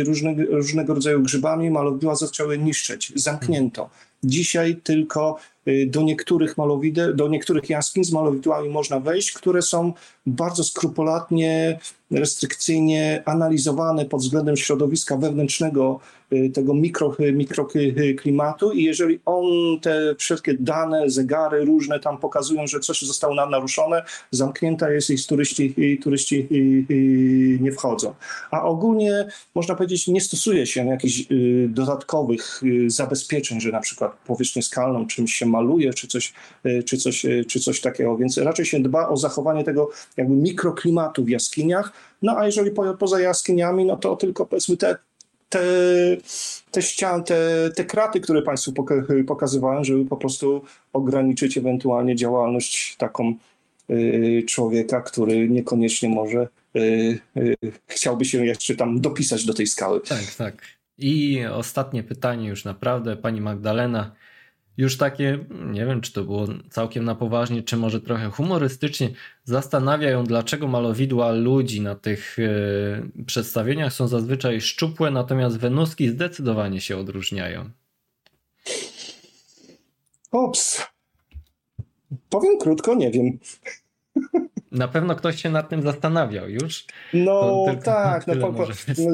różnego 0.50 0.94
rodzaju 0.94 1.22
grzybami, 1.22 1.72
malowidła 1.72 2.16
zaczęły 2.16 2.58
niszczyć. 2.58 3.14
Zamknięto. 3.16 3.90
Dzisiaj 4.24 4.76
tylko 4.84 5.38
y, 5.68 5.88
do 5.90 6.02
niektórych 6.02 6.58
malowideł, 6.58 7.14
do 7.14 7.28
niektórych 7.28 7.70
jaskiń 7.70 8.04
z 8.04 8.12
malowidłami 8.12 8.70
można 8.70 9.00
wejść, 9.00 9.32
które 9.32 9.62
są 9.62 9.94
bardzo 10.26 10.64
skrupulatnie, 10.64 11.80
restrykcyjnie 12.12 13.24
analizowane 13.26 14.06
pod 14.06 14.22
względem 14.22 14.58
środowiska 14.58 15.18
wewnętrznego 15.18 16.00
y, 16.34 16.50
tego 16.50 16.74
mikro, 16.74 17.16
y, 17.20 17.34
mikroklimatu 17.34 18.72
i 18.72 18.84
jeżeli 18.84 19.20
on 19.26 19.46
te 19.82 20.16
wszystkie 20.18 20.54
dane, 20.60 21.10
zegary 21.10 21.66
różne 21.66 22.00
tam 22.00 22.18
pokazują, 22.18 22.68
że 22.68 22.80
coś 22.80 23.02
zostało 23.02 23.36
nam 23.36 23.50
naruszone, 23.50 24.04
zamknięta 24.32 24.92
jest 24.92 25.10
i 25.10 25.18
turyści, 25.28 25.76
turyści 26.04 26.48
nie 27.62 27.72
wchodzą. 27.72 28.14
A 28.52 28.64
ogólnie 28.64 29.28
można 29.56 29.76
powiedzieć, 29.76 30.08
nie 30.08 30.22
stosuje 30.22 30.66
się 30.66 30.86
jakichś 30.86 31.24
dodatkowych 31.68 32.62
zabezpieczeń, 32.88 33.62
że 33.62 33.72
na 33.72 33.80
przykład 33.80 34.07
powierzchnię 34.26 34.62
skalną 34.62 35.08
czymś 35.08 35.34
się 35.34 35.46
maluje, 35.46 35.94
czy 35.94 36.08
coś, 36.08 36.34
czy 36.86 36.98
coś, 36.98 37.26
czy 37.48 37.60
coś 37.60 37.82
takiego, 37.82 38.18
więc 38.18 38.38
raczej 38.38 38.66
się 38.66 38.80
dba 38.80 39.10
o 39.10 39.18
zachowanie 39.18 39.64
tego 39.64 39.90
jakby 40.18 40.36
mikroklimatu 40.36 41.24
w 41.24 41.30
jaskiniach, 41.30 41.92
no 42.22 42.38
a 42.38 42.46
jeżeli 42.46 42.72
po, 42.72 42.94
poza 42.94 43.20
jaskiniami, 43.20 43.86
no 43.86 43.98
to 43.98 44.16
tylko 44.16 44.46
powiedzmy 44.46 44.78
te, 44.78 44.96
te, 45.50 45.62
te 46.72 46.82
ściany, 46.82 47.24
te, 47.24 47.72
te 47.76 47.86
kraty, 47.86 48.20
które 48.20 48.42
Państwu 48.42 48.74
pokazywałem, 49.28 49.84
żeby 49.84 50.06
po 50.06 50.18
prostu 50.18 50.62
ograniczyć 50.94 51.58
ewentualnie 51.58 52.16
działalność 52.16 52.96
taką 52.98 53.34
y, 53.90 54.44
człowieka, 54.48 55.02
który 55.02 55.50
niekoniecznie 55.50 56.10
może 56.10 56.48
chciałby 57.88 58.26
się 58.26 58.46
jeszcze 58.46 58.76
tam 58.76 59.02
dopisać 59.02 59.46
do 59.46 59.54
tej 59.54 59.68
skały. 59.68 60.02
Tak, 60.02 60.36
tak. 60.38 60.77
I 60.98 61.46
ostatnie 61.46 62.04
pytanie 62.04 62.48
już 62.48 62.66
naprawdę, 62.66 63.18
pani 63.18 63.42
Magdalena 63.42 64.12
już 64.78 64.98
takie, 64.98 65.46
nie 65.66 65.86
wiem 65.86 66.02
czy 66.02 66.14
to 66.14 66.24
było 66.24 66.48
całkiem 66.70 67.06
na 67.06 67.16
poważnie, 67.16 67.64
czy 67.64 67.78
może 67.78 68.02
trochę 68.02 68.30
humorystycznie, 68.30 69.10
zastanawiają, 69.44 70.24
dlaczego 70.24 70.68
malowidła 70.68 71.32
ludzi 71.32 71.82
na 71.82 71.96
tych 71.96 72.38
e, 72.40 73.24
przedstawieniach 73.26 73.94
są 73.94 74.08
zazwyczaj 74.08 74.62
szczupłe, 74.62 75.12
natomiast 75.12 75.58
wenuski 75.58 76.10
zdecydowanie 76.10 76.82
się 76.82 76.98
odróżniają. 76.98 77.70
Ops. 80.32 80.82
Powiem 82.30 82.58
krótko, 82.60 82.96
nie 82.96 83.12
wiem. 83.12 83.40
Na 84.72 84.88
pewno 84.88 85.16
ktoś 85.16 85.42
się 85.42 85.50
nad 85.50 85.70
tym 85.70 85.82
zastanawiał 85.82 86.50
już. 86.50 86.86
No 87.14 87.66
tak, 87.84 88.28
no, 88.28 88.36
po, 88.36 88.54
po, 88.54 88.68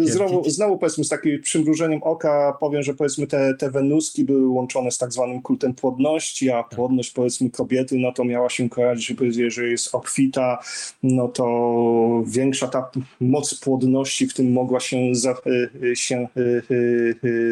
znowu, 0.04 0.50
znowu 0.50 0.78
powiedzmy 0.78 1.04
z 1.04 1.10
takim 1.10 1.42
przymrużeniem 1.42 2.04
oka 2.04 2.58
powiem, 2.60 2.84
że 2.84 2.94
powiedzmy 2.94 3.28
te, 3.28 3.54
te 3.60 3.72
Wenuski 3.72 4.24
były 4.24 4.48
łączone 4.48 4.92
z 4.92 4.98
tak 4.98 5.14
zwanym 5.14 5.42
kultem 5.42 5.74
płodności, 5.74 6.50
a 6.50 6.64
tak. 6.64 6.76
płodność 6.76 7.12
powiedzmy 7.12 7.50
kobiety, 7.50 7.96
no 7.98 8.12
to 8.12 8.24
miała 8.24 8.50
się 8.50 8.70
kojarzyć, 8.70 9.06
że 9.08 9.16
jeżeli 9.44 9.72
jest 9.72 9.96
obfita, 9.96 10.60
no 11.04 11.28
to 11.28 12.24
większa 12.28 12.68
ta 12.68 12.92
moc 13.20 13.60
płodności 13.60 14.28
w 14.28 14.34
tym 14.34 14.52
mogła 14.52 14.80
się, 14.80 14.98
za, 15.12 15.36
się 15.94 16.28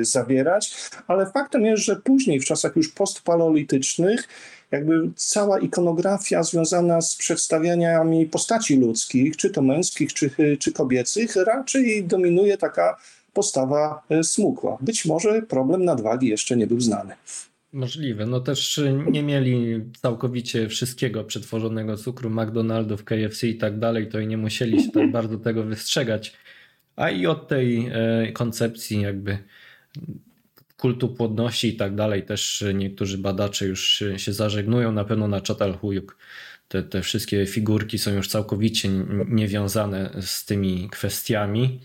zawierać, 0.01 0.75
ale 1.07 1.25
faktem 1.25 1.65
jest, 1.65 1.83
że 1.83 1.95
później 1.95 2.39
w 2.39 2.45
czasach 2.45 2.75
już 2.75 2.89
postpaleolitycznych 2.89 4.27
jakby 4.71 5.11
cała 5.15 5.59
ikonografia 5.59 6.43
związana 6.43 7.01
z 7.01 7.15
przedstawianiami 7.15 8.25
postaci 8.25 8.75
ludzkich, 8.77 9.37
czy 9.37 9.49
to 9.49 9.61
męskich, 9.61 10.13
czy, 10.13 10.31
czy 10.59 10.71
kobiecych, 10.71 11.35
raczej 11.35 12.03
dominuje 12.03 12.57
taka 12.57 12.97
postawa 13.33 14.03
e, 14.09 14.23
smukła. 14.23 14.77
Być 14.81 15.05
może 15.05 15.41
problem 15.41 15.85
nadwagi 15.85 16.27
jeszcze 16.27 16.57
nie 16.57 16.67
był 16.67 16.79
znany. 16.79 17.13
Możliwe. 17.73 18.25
No 18.25 18.39
też 18.39 18.81
nie 19.11 19.23
mieli 19.23 19.83
całkowicie 20.01 20.69
wszystkiego 20.69 21.23
przetworzonego 21.23 21.97
cukru, 21.97 22.29
McDonaldów, 22.29 23.03
KFC 23.03 23.47
i 23.47 23.57
tak 23.57 23.79
dalej, 23.79 24.07
to 24.07 24.19
i 24.19 24.27
nie 24.27 24.37
musieli 24.37 24.83
się 24.83 24.91
tak 24.91 25.11
bardzo 25.11 25.37
tego 25.37 25.63
wystrzegać. 25.63 26.33
A 26.95 27.09
i 27.09 27.27
od 27.27 27.47
tej 27.47 27.89
e, 27.93 28.31
koncepcji 28.31 29.01
jakby 29.01 29.37
kultu 30.81 31.09
płodności 31.09 31.67
i 31.67 31.75
tak 31.75 31.95
dalej 31.95 32.23
też 32.23 32.63
niektórzy 32.73 33.17
badacze 33.17 33.65
już 33.65 34.03
się 34.17 34.33
zażegnują. 34.33 34.91
Na 34.91 35.05
pewno 35.05 35.27
na 35.27 35.41
Chatalhuyuk 35.47 36.17
te, 36.67 36.83
te 36.83 37.01
wszystkie 37.01 37.45
figurki 37.45 37.99
są 37.99 38.11
już 38.11 38.27
całkowicie 38.27 38.89
niewiązane 39.27 40.09
z 40.21 40.45
tymi 40.45 40.89
kwestiami. 40.89 41.79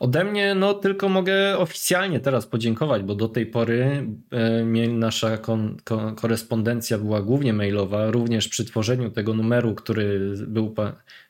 Ode 0.00 0.24
mnie 0.24 0.54
no 0.54 0.74
tylko 0.74 1.08
mogę 1.08 1.58
oficjalnie 1.58 2.20
teraz 2.20 2.46
podziękować, 2.46 3.02
bo 3.02 3.14
do 3.14 3.28
tej 3.28 3.46
pory 3.46 4.06
e, 4.32 4.88
nasza 4.88 5.38
kon, 5.38 5.76
kon, 5.84 6.14
korespondencja 6.14 6.98
była 6.98 7.22
głównie 7.22 7.52
mailowa, 7.52 8.10
również 8.10 8.48
przy 8.48 8.64
tworzeniu 8.64 9.10
tego 9.10 9.34
numeru, 9.34 9.74
który 9.74 10.34
był 10.46 10.74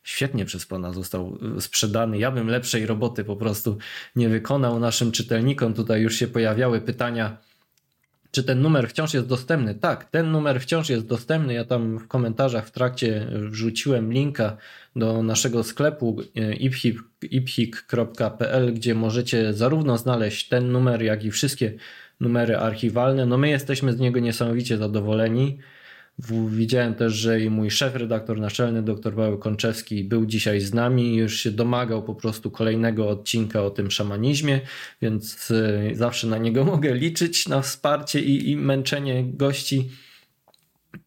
świetnie 0.03 0.45
przez 0.45 0.67
Pana 0.67 0.93
został 0.93 1.39
sprzedany. 1.61 2.19
Ja 2.19 2.31
bym 2.31 2.49
lepszej 2.49 2.87
roboty 2.87 3.25
po 3.25 3.37
prostu 3.37 3.79
nie 4.17 4.29
wykonał 4.29 4.81
naszym 4.81 5.13
czytelnikom. 5.13 5.75
Tutaj 5.75 6.03
już 6.03 6.17
się 6.17 6.27
pojawiały 6.27 6.81
pytania 6.81 7.48
czy 8.31 8.45
ten 8.45 8.63
numer 8.63 8.89
wciąż 8.89 9.15
jest 9.15 9.27
dostępny? 9.27 9.75
Tak, 9.75 10.05
ten 10.05 10.31
numer 10.31 10.61
wciąż 10.61 10.89
jest 10.89 11.07
dostępny. 11.07 11.55
Ja 11.55 11.65
tam 11.65 11.99
w 11.99 12.09
komentarzach 12.09 12.67
w 12.67 12.71
trakcie 12.71 13.27
wrzuciłem 13.51 14.13
linka 14.13 14.57
do 14.97 15.23
naszego 15.23 15.65
sklepu 15.65 16.21
e, 16.37 16.55
iphik.pl, 17.31 18.75
gdzie 18.75 18.95
możecie 18.95 19.53
zarówno 19.53 19.99
znaleźć 19.99 20.49
ten 20.49 20.73
numer, 20.73 21.03
jak 21.03 21.25
i 21.25 21.31
wszystkie 21.31 21.73
numery 22.21 22.57
archiwalne. 22.57 23.27
No 23.27 23.39
my 23.39 23.49
jesteśmy 23.49 23.93
z 23.93 23.99
niego 23.99 24.21
niesamowicie 24.21 24.77
zadowoleni. 24.77 25.59
Widziałem 26.49 26.95
też, 26.95 27.13
że 27.13 27.41
i 27.41 27.51
mój 27.51 27.71
szef, 27.71 27.95
redaktor 27.95 28.41
naczelny, 28.41 28.83
dr 28.83 29.15
Paweł 29.15 29.39
Konczewski, 29.39 30.05
był 30.05 30.27
dzisiaj 30.27 30.61
z 30.61 30.75
nami 30.75 31.15
i 31.15 31.17
już 31.17 31.41
się 31.41 31.51
domagał 31.51 32.03
po 32.03 32.15
prostu 32.15 32.51
kolejnego 32.51 33.09
odcinka 33.09 33.63
o 33.63 33.71
tym 33.71 33.91
szamanizmie, 33.91 34.61
więc 35.03 35.51
e, 35.51 35.95
zawsze 35.95 36.27
na 36.27 36.39
niego 36.39 36.65
mogę 36.75 36.95
liczyć, 36.95 37.49
na 37.49 37.63
wsparcie 37.63 38.21
i, 38.21 38.51
i 38.51 38.57
męczenie 38.57 39.25
gości. 39.33 39.91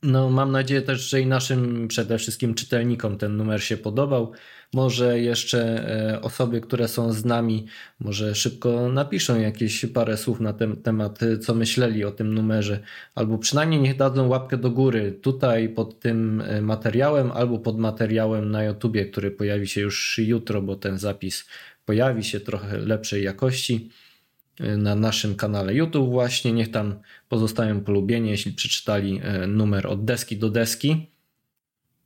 No, 0.03 0.29
mam 0.29 0.51
nadzieję 0.51 0.81
też, 0.81 1.09
że 1.09 1.21
i 1.21 1.25
naszym 1.25 1.87
przede 1.87 2.17
wszystkim 2.17 2.53
czytelnikom 2.53 3.17
ten 3.17 3.37
numer 3.37 3.63
się 3.63 3.77
podobał. 3.77 4.31
Może 4.73 5.19
jeszcze 5.19 5.89
e, 6.13 6.21
osoby, 6.21 6.61
które 6.61 6.87
są 6.87 7.13
z 7.13 7.25
nami, 7.25 7.65
może 7.99 8.35
szybko 8.35 8.89
napiszą 8.89 9.39
jakieś 9.39 9.85
parę 9.85 10.17
słów 10.17 10.39
na 10.39 10.53
ten 10.53 10.75
temat, 10.75 11.19
co 11.41 11.55
myśleli 11.55 12.03
o 12.03 12.11
tym 12.11 12.33
numerze, 12.33 12.79
albo 13.15 13.37
przynajmniej 13.37 13.81
niech 13.81 13.97
dadzą 13.97 14.27
łapkę 14.27 14.57
do 14.57 14.71
góry 14.71 15.11
tutaj 15.21 15.69
pod 15.69 15.99
tym 15.99 16.41
e, 16.41 16.61
materiałem, 16.61 17.31
albo 17.31 17.59
pod 17.59 17.77
materiałem 17.77 18.51
na 18.51 18.63
YouTubie, 18.63 19.05
który 19.05 19.31
pojawi 19.31 19.67
się 19.67 19.81
już 19.81 20.19
jutro, 20.23 20.61
bo 20.61 20.75
ten 20.75 20.97
zapis 20.97 21.49
pojawi 21.85 22.23
się 22.23 22.39
trochę 22.39 22.77
lepszej 22.77 23.23
jakości 23.23 23.89
e, 24.59 24.77
na 24.77 24.95
naszym 24.95 25.35
kanale 25.35 25.73
YouTube 25.73 26.09
właśnie. 26.09 26.53
Niech 26.53 26.71
tam 26.71 26.95
pozostają 27.29 27.81
polubieni, 27.81 28.29
jeśli 28.29 28.51
przeczytali 28.51 29.21
numer 29.47 29.87
od 29.87 30.05
deski 30.05 30.37
do 30.37 30.49
deski. 30.49 31.10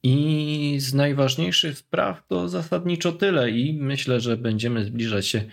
I 0.07 0.75
z 0.79 0.93
najważniejszych 0.93 1.77
spraw 1.77 2.27
to 2.27 2.49
zasadniczo 2.49 3.11
tyle, 3.11 3.49
i 3.49 3.73
myślę, 3.73 4.19
że 4.19 4.37
będziemy 4.37 4.85
zbliżać 4.85 5.27
się 5.27 5.43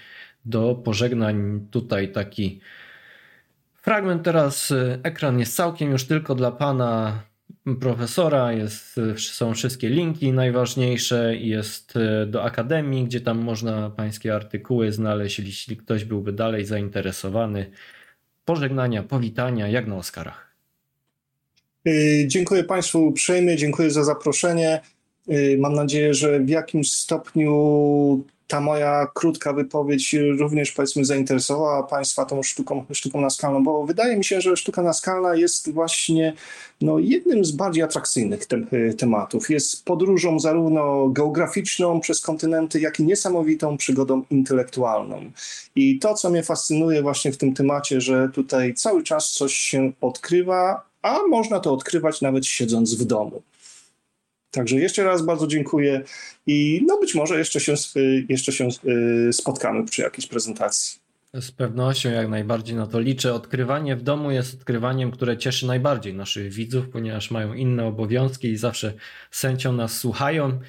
do 0.45 0.75
pożegnań. 0.75 1.67
Tutaj 1.71 2.13
taki 2.13 2.61
fragment 3.75 4.23
teraz. 4.23 4.75
Ekran 5.03 5.39
jest 5.39 5.57
całkiem 5.57 5.91
już 5.91 6.05
tylko 6.05 6.35
dla 6.35 6.51
pana 6.51 7.23
profesora. 7.81 8.53
Jest, 8.53 9.01
są 9.17 9.55
wszystkie 9.55 9.89
linki 9.89 10.33
najważniejsze. 10.33 11.37
Jest 11.37 11.95
do 12.27 12.45
akademii, 12.45 13.05
gdzie 13.05 13.21
tam 13.21 13.39
można 13.39 13.91
pańskie 13.91 14.35
artykuły 14.35 14.93
znaleźć, 14.93 15.39
jeśli 15.39 15.77
ktoś 15.77 16.05
byłby 16.05 16.33
dalej 16.33 16.65
zainteresowany. 16.65 17.71
Pożegnania, 18.45 19.03
powitania, 19.03 19.69
jak 19.69 19.87
na 19.87 19.97
Oscarach. 19.97 20.52
Y, 21.87 22.25
dziękuję 22.27 22.65
Państwu 22.65 23.07
uprzejmie, 23.07 23.57
dziękuję 23.57 23.91
za 23.91 24.05
zaproszenie. 24.05 24.81
Y, 25.31 25.57
mam 25.61 25.75
nadzieję, 25.75 26.15
że 26.15 26.41
w 26.41 26.49
jakimś 26.49 26.93
stopniu 26.93 28.25
ta 28.49 28.61
moja 28.61 29.07
krótka 29.15 29.53
wypowiedź 29.53 30.17
również 30.39 30.73
powiedzmy 30.73 31.05
zainteresowała 31.05 31.83
Państwa 31.83 32.25
tą 32.25 32.43
sztuką, 32.43 32.85
sztuką 32.93 33.21
naskalną, 33.21 33.65
bo 33.65 33.87
wydaje 33.87 34.17
mi 34.17 34.25
się, 34.25 34.41
że 34.41 34.57
sztuka 34.57 34.83
naskalna 34.83 35.35
jest 35.35 35.73
właśnie 35.73 36.33
no, 36.81 36.99
jednym 36.99 37.45
z 37.45 37.51
bardziej 37.51 37.83
atrakcyjnych 37.83 38.47
te, 38.47 38.57
y, 38.73 38.95
tematów. 38.95 39.51
Jest 39.51 39.85
podróżą 39.85 40.41
zarówno 40.41 41.09
geograficzną 41.09 42.01
przez 42.01 42.21
kontynenty, 42.21 42.81
jak 42.81 43.01
i 43.01 43.05
niesamowitą 43.05 43.77
przygodą 43.77 44.23
intelektualną. 44.31 45.31
I 45.77 45.99
to, 45.99 46.15
co 46.15 46.31
mnie 46.31 46.43
fascynuje 46.43 47.03
właśnie 47.03 47.33
w 47.33 47.37
tym 47.37 47.55
temacie, 47.55 48.01
że 48.01 48.29
tutaj 48.35 48.75
cały 48.75 49.03
czas 49.03 49.31
coś 49.31 49.55
się 49.55 49.93
odkrywa, 50.01 50.92
a 51.03 51.19
można 51.31 51.61
to 51.61 51.73
odkrywać 51.73 52.21
nawet 52.21 52.47
siedząc 52.47 52.95
w 52.95 53.05
domu. 53.05 53.43
Także 54.51 54.77
jeszcze 54.77 55.05
raz 55.05 55.23
bardzo 55.23 55.47
dziękuję 55.47 56.03
i 56.47 56.85
no 56.87 56.99
być 57.01 57.15
może 57.15 57.39
jeszcze 57.39 57.61
się, 57.61 57.75
jeszcze 58.29 58.53
się 58.53 58.69
y, 59.29 59.33
spotkamy 59.33 59.85
przy 59.85 60.03
jakiejś 60.03 60.27
prezentacji. 60.27 61.03
Z 61.35 61.51
pewnością 61.51 62.11
jak 62.11 62.29
najbardziej 62.29 62.77
na 62.77 62.87
to 62.87 63.01
liczę. 63.01 63.35
Odkrywanie 63.35 63.97
w 63.97 64.03
domu 64.03 64.31
jest 64.31 64.55
odkrywaniem, 64.55 65.11
które 65.11 65.39
cieszy 65.39 65.67
najbardziej 65.67 66.15
naszych 66.15 66.53
widzów, 66.53 66.89
ponieważ 66.89 67.31
mają 67.31 67.55
inne 67.55 67.87
obowiązki 67.87 68.49
i 68.49 68.57
zawsze 68.57 68.93
sęcią 69.31 69.73
nas 69.73 69.99
słuchają. 69.99 70.61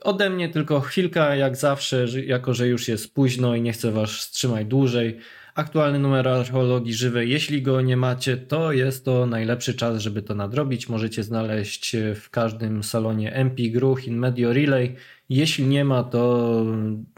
Ode 0.00 0.30
mnie 0.30 0.48
tylko 0.48 0.80
chwilka, 0.80 1.36
jak 1.36 1.56
zawsze, 1.56 2.06
jako 2.26 2.54
że 2.54 2.68
już 2.68 2.88
jest 2.88 3.14
późno 3.14 3.54
i 3.54 3.62
nie 3.62 3.72
chcę 3.72 3.92
Was 3.92 4.10
wstrzymać 4.10 4.66
dłużej. 4.66 5.18
Aktualny 5.60 5.98
numer 5.98 6.28
archeologii 6.28 6.94
żywej, 6.94 7.30
jeśli 7.30 7.62
go 7.62 7.80
nie 7.80 7.96
macie, 7.96 8.36
to 8.36 8.72
jest 8.72 9.04
to 9.04 9.26
najlepszy 9.26 9.74
czas, 9.74 10.02
żeby 10.02 10.22
to 10.22 10.34
nadrobić. 10.34 10.88
Możecie 10.88 11.22
znaleźć 11.22 11.96
w 12.14 12.30
każdym 12.30 12.82
salonie 12.82 13.32
MP, 13.34 13.62
Gruch, 13.62 14.06
In 14.06 14.18
Medio 14.18 14.52
Relay. 14.52 14.96
Jeśli 15.28 15.66
nie 15.66 15.84
ma, 15.84 16.04
to 16.04 16.64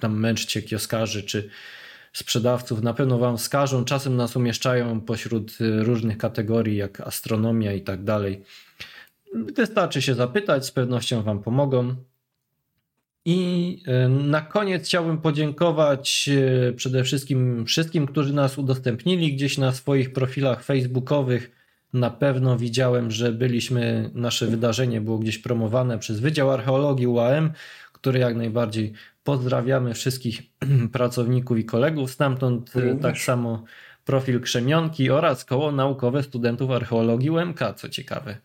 tam 0.01 0.21
męczcie 0.21 0.63
kioskarzy 0.63 1.23
czy 1.23 1.49
sprzedawców. 2.13 2.83
Na 2.83 2.95
pewno 2.95 3.19
Wam 3.19 3.39
wskażą. 3.39 3.85
Czasem 3.85 4.17
nas 4.17 4.37
umieszczają 4.37 5.01
pośród 5.01 5.59
różnych 5.61 6.19
kategorii, 6.19 6.77
jak 6.77 7.01
astronomia 7.01 7.73
i 7.73 7.81
tak 7.81 8.05
dalej. 8.05 8.45
Wystarczy 9.35 10.03
się 10.03 10.15
zapytać, 10.15 10.67
z 10.67 10.71
pewnością 10.71 11.23
Wam 11.23 11.43
pomogą. 11.43 11.95
I 13.25 13.83
e, 13.87 14.09
na 14.09 14.41
koniec 14.41 14.87
chciałbym 14.87 15.19
podziękować 15.19 16.31
e, 16.69 16.73
przede 16.73 17.05
wszystkim 17.05 17.67
wszystkim, 17.67 18.07
którzy 18.07 18.33
nas 18.33 18.59
udostępnili 18.59 19.35
gdzieś 19.35 19.59
na 19.59 19.73
swoich 19.73 20.13
profilach 20.13 20.65
facebookowych. 20.65 21.51
Na 21.93 22.11
pewno 22.11 22.59
widziałem, 22.59 23.11
że 23.11 23.33
byliśmy, 23.33 24.11
nasze 24.15 24.47
wydarzenie 24.47 25.01
było 25.01 25.19
gdzieś 25.19 25.39
promowane 25.39 25.99
przez 25.99 26.21
Wydział 26.21 26.51
Archeologii 26.51 27.07
UAM, 27.07 27.53
który 27.93 28.19
jak 28.19 28.37
najbardziej 28.37 28.93
pozdrawiamy 29.25 29.95
wszystkich 29.95 30.43
pracowników 30.93 31.59
i 31.59 31.65
kolegów. 31.65 32.11
Stamtąd 32.11 32.77
e, 32.77 32.97
tak 32.97 33.19
samo 33.19 33.65
profil 34.05 34.41
Krzemionki 34.41 35.11
oraz 35.11 35.45
koło 35.45 35.73
naukowe 35.73 36.23
studentów 36.23 36.71
archeologii 36.71 37.31
UMK, 37.31 37.61
co 37.77 37.89
ciekawe. 37.89 38.37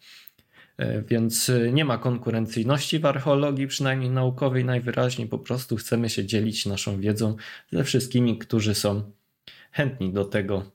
E, 0.78 1.02
więc 1.02 1.49
e, 1.49 1.72
nie 1.72 1.86
ma 1.86 1.98
konkurencyjności 1.98 2.99
w 2.99 3.06
archeologii, 3.06 3.68
przynajmniej 3.68 4.10
naukowej 4.10 4.66
najwyraźniej. 4.66 5.28
Po 5.28 5.40
prostu 5.40 5.76
chcemy 5.76 6.10
się 6.10 6.26
dzielić 6.26 6.66
naszą 6.66 6.99
wiedzą 6.99 7.36
ze 7.72 7.84
wszystkimi, 7.84 8.38
którzy 8.38 8.76
są 8.76 9.12
chętni 9.72 10.14
do 10.14 10.26
tego. 10.26 10.72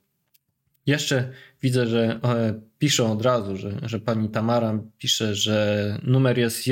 Jeszcze 0.85 1.29
widzę, 1.61 1.87
że 1.87 2.19
e, 2.23 2.59
piszą 2.79 3.11
od 3.11 3.21
razu, 3.21 3.57
że, 3.57 3.79
że 3.83 3.99
pani 3.99 4.29
Tamara 4.29 4.79
pisze, 4.97 5.35
że 5.35 5.97
numer 6.03 6.37
jest 6.37 6.63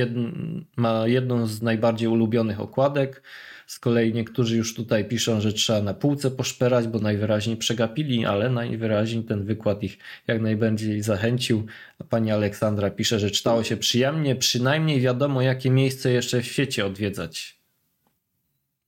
ma 0.75 1.07
jedną 1.07 1.47
z 1.47 1.61
najbardziej 1.61 2.07
ulubionych 2.07 2.59
okładek. 2.59 3.23
Z 3.71 3.79
kolei 3.79 4.13
niektórzy 4.13 4.57
już 4.57 4.75
tutaj 4.75 5.05
piszą, 5.05 5.41
że 5.41 5.53
trzeba 5.53 5.81
na 5.81 5.93
półce 5.93 6.31
poszperać, 6.31 6.87
bo 6.87 6.99
najwyraźniej 6.99 7.57
przegapili, 7.57 8.25
ale 8.25 8.49
najwyraźniej 8.49 9.23
ten 9.23 9.43
wykład 9.43 9.83
ich 9.83 9.97
jak 10.27 10.41
najbardziej 10.41 11.01
zachęcił. 11.01 11.65
A 11.99 12.03
pani 12.03 12.31
Aleksandra 12.31 12.89
pisze, 12.89 13.19
że 13.19 13.31
czytało 13.31 13.63
się 13.63 13.77
przyjemnie, 13.77 14.35
przynajmniej 14.35 15.01
wiadomo, 15.01 15.41
jakie 15.41 15.69
miejsce 15.69 16.11
jeszcze 16.11 16.41
w 16.41 16.45
świecie 16.45 16.85
odwiedzać. 16.85 17.59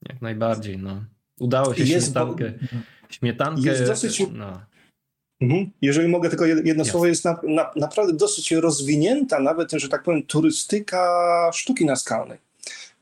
Jak 0.08 0.22
najbardziej, 0.22 0.78
no. 0.78 1.04
Udało 1.40 1.74
się 1.74 1.84
jest 1.84 2.06
śmietankę. 2.06 2.50
Bo... 2.50 2.78
Śmietankę. 3.10 3.62
Jest 3.62 3.84
dosyć. 3.86 4.22
No. 4.32 4.60
Mhm. 5.40 5.70
Jeżeli 5.82 6.08
mogę 6.08 6.28
tylko 6.28 6.46
jedno 6.46 6.84
słowo, 6.84 7.06
jest 7.06 7.24
na, 7.24 7.40
na, 7.42 7.70
naprawdę 7.76 8.12
dosyć 8.12 8.52
rozwinięta, 8.52 9.40
nawet, 9.40 9.72
że 9.72 9.88
tak 9.88 10.02
powiem, 10.02 10.22
turystyka 10.22 11.50
sztuki 11.52 11.84
naskalnej. 11.84 12.38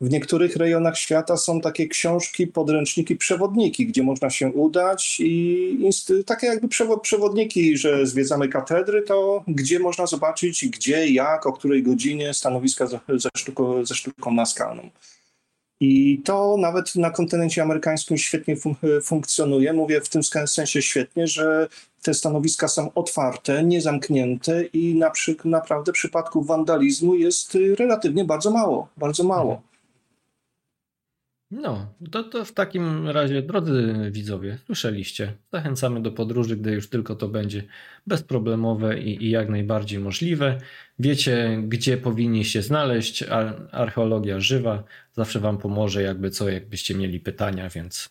W 0.00 0.10
niektórych 0.10 0.56
rejonach 0.56 0.98
świata 0.98 1.36
są 1.36 1.60
takie 1.60 1.88
książki, 1.88 2.46
podręczniki, 2.46 3.16
przewodniki, 3.16 3.86
gdzie 3.86 4.02
można 4.02 4.30
się 4.30 4.48
udać 4.48 5.20
i 5.20 5.90
takie 6.26 6.46
jakby 6.46 6.68
przewodniki, 7.02 7.76
że 7.76 8.06
zwiedzamy 8.06 8.48
katedry, 8.48 9.02
to 9.02 9.44
gdzie 9.48 9.78
można 9.78 10.06
zobaczyć, 10.06 10.68
gdzie, 10.68 11.08
jak, 11.08 11.46
o 11.46 11.52
której 11.52 11.82
godzinie 11.82 12.34
stanowiska 12.34 12.86
ze, 12.86 13.00
sztuką, 13.36 13.84
ze 13.84 13.94
sztuką 13.94 14.32
naskalną. 14.32 14.90
I 15.80 16.22
to 16.24 16.56
nawet 16.58 16.96
na 16.96 17.10
kontynencie 17.10 17.62
amerykańskim 17.62 18.18
świetnie 18.18 18.56
fun 18.56 18.74
funkcjonuje. 19.02 19.72
Mówię 19.72 20.00
w 20.00 20.08
tym 20.08 20.22
sensie 20.46 20.82
świetnie, 20.82 21.26
że 21.26 21.68
te 22.02 22.14
stanowiska 22.14 22.68
są 22.68 22.92
otwarte, 22.94 23.64
niezamknięte 23.64 24.64
i 24.64 24.94
na 24.94 25.10
przy, 25.10 25.36
naprawdę 25.44 25.92
przypadków 25.92 26.46
wandalizmu 26.46 27.14
jest 27.14 27.58
relatywnie 27.78 28.24
bardzo 28.24 28.50
mało, 28.50 28.88
bardzo 28.96 29.24
mało. 29.24 29.62
No, 31.52 31.94
to, 32.10 32.24
to 32.24 32.44
w 32.44 32.52
takim 32.52 33.08
razie, 33.08 33.42
drodzy 33.42 33.94
widzowie, 34.10 34.58
słyszeliście. 34.66 35.32
Zachęcamy 35.52 36.02
do 36.02 36.12
podróży, 36.12 36.56
gdy 36.56 36.72
już 36.72 36.88
tylko 36.88 37.14
to 37.14 37.28
będzie 37.28 37.62
bezproblemowe 38.06 39.00
i, 39.00 39.24
i 39.24 39.30
jak 39.30 39.48
najbardziej 39.48 39.98
możliwe. 39.98 40.58
Wiecie, 40.98 41.62
gdzie 41.62 41.96
powinni 41.96 42.44
się 42.44 42.62
znaleźć. 42.62 43.24
Archeologia 43.70 44.40
żywa 44.40 44.84
zawsze 45.12 45.40
Wam 45.40 45.58
pomoże, 45.58 46.02
jakby 46.02 46.30
co, 46.30 46.48
jakbyście 46.48 46.94
mieli 46.94 47.20
pytania, 47.20 47.68
więc 47.68 48.08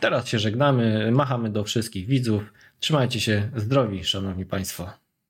teraz 0.00 0.28
się 0.28 0.38
żegnamy. 0.38 1.12
Machamy 1.12 1.50
do 1.50 1.64
wszystkich 1.64 2.06
widzów. 2.06 2.52
Trzymajcie 2.80 3.20
się 3.20 3.50
zdrowi, 3.56 4.04
Szanowni 4.04 4.46
Państwo. 4.46 5.01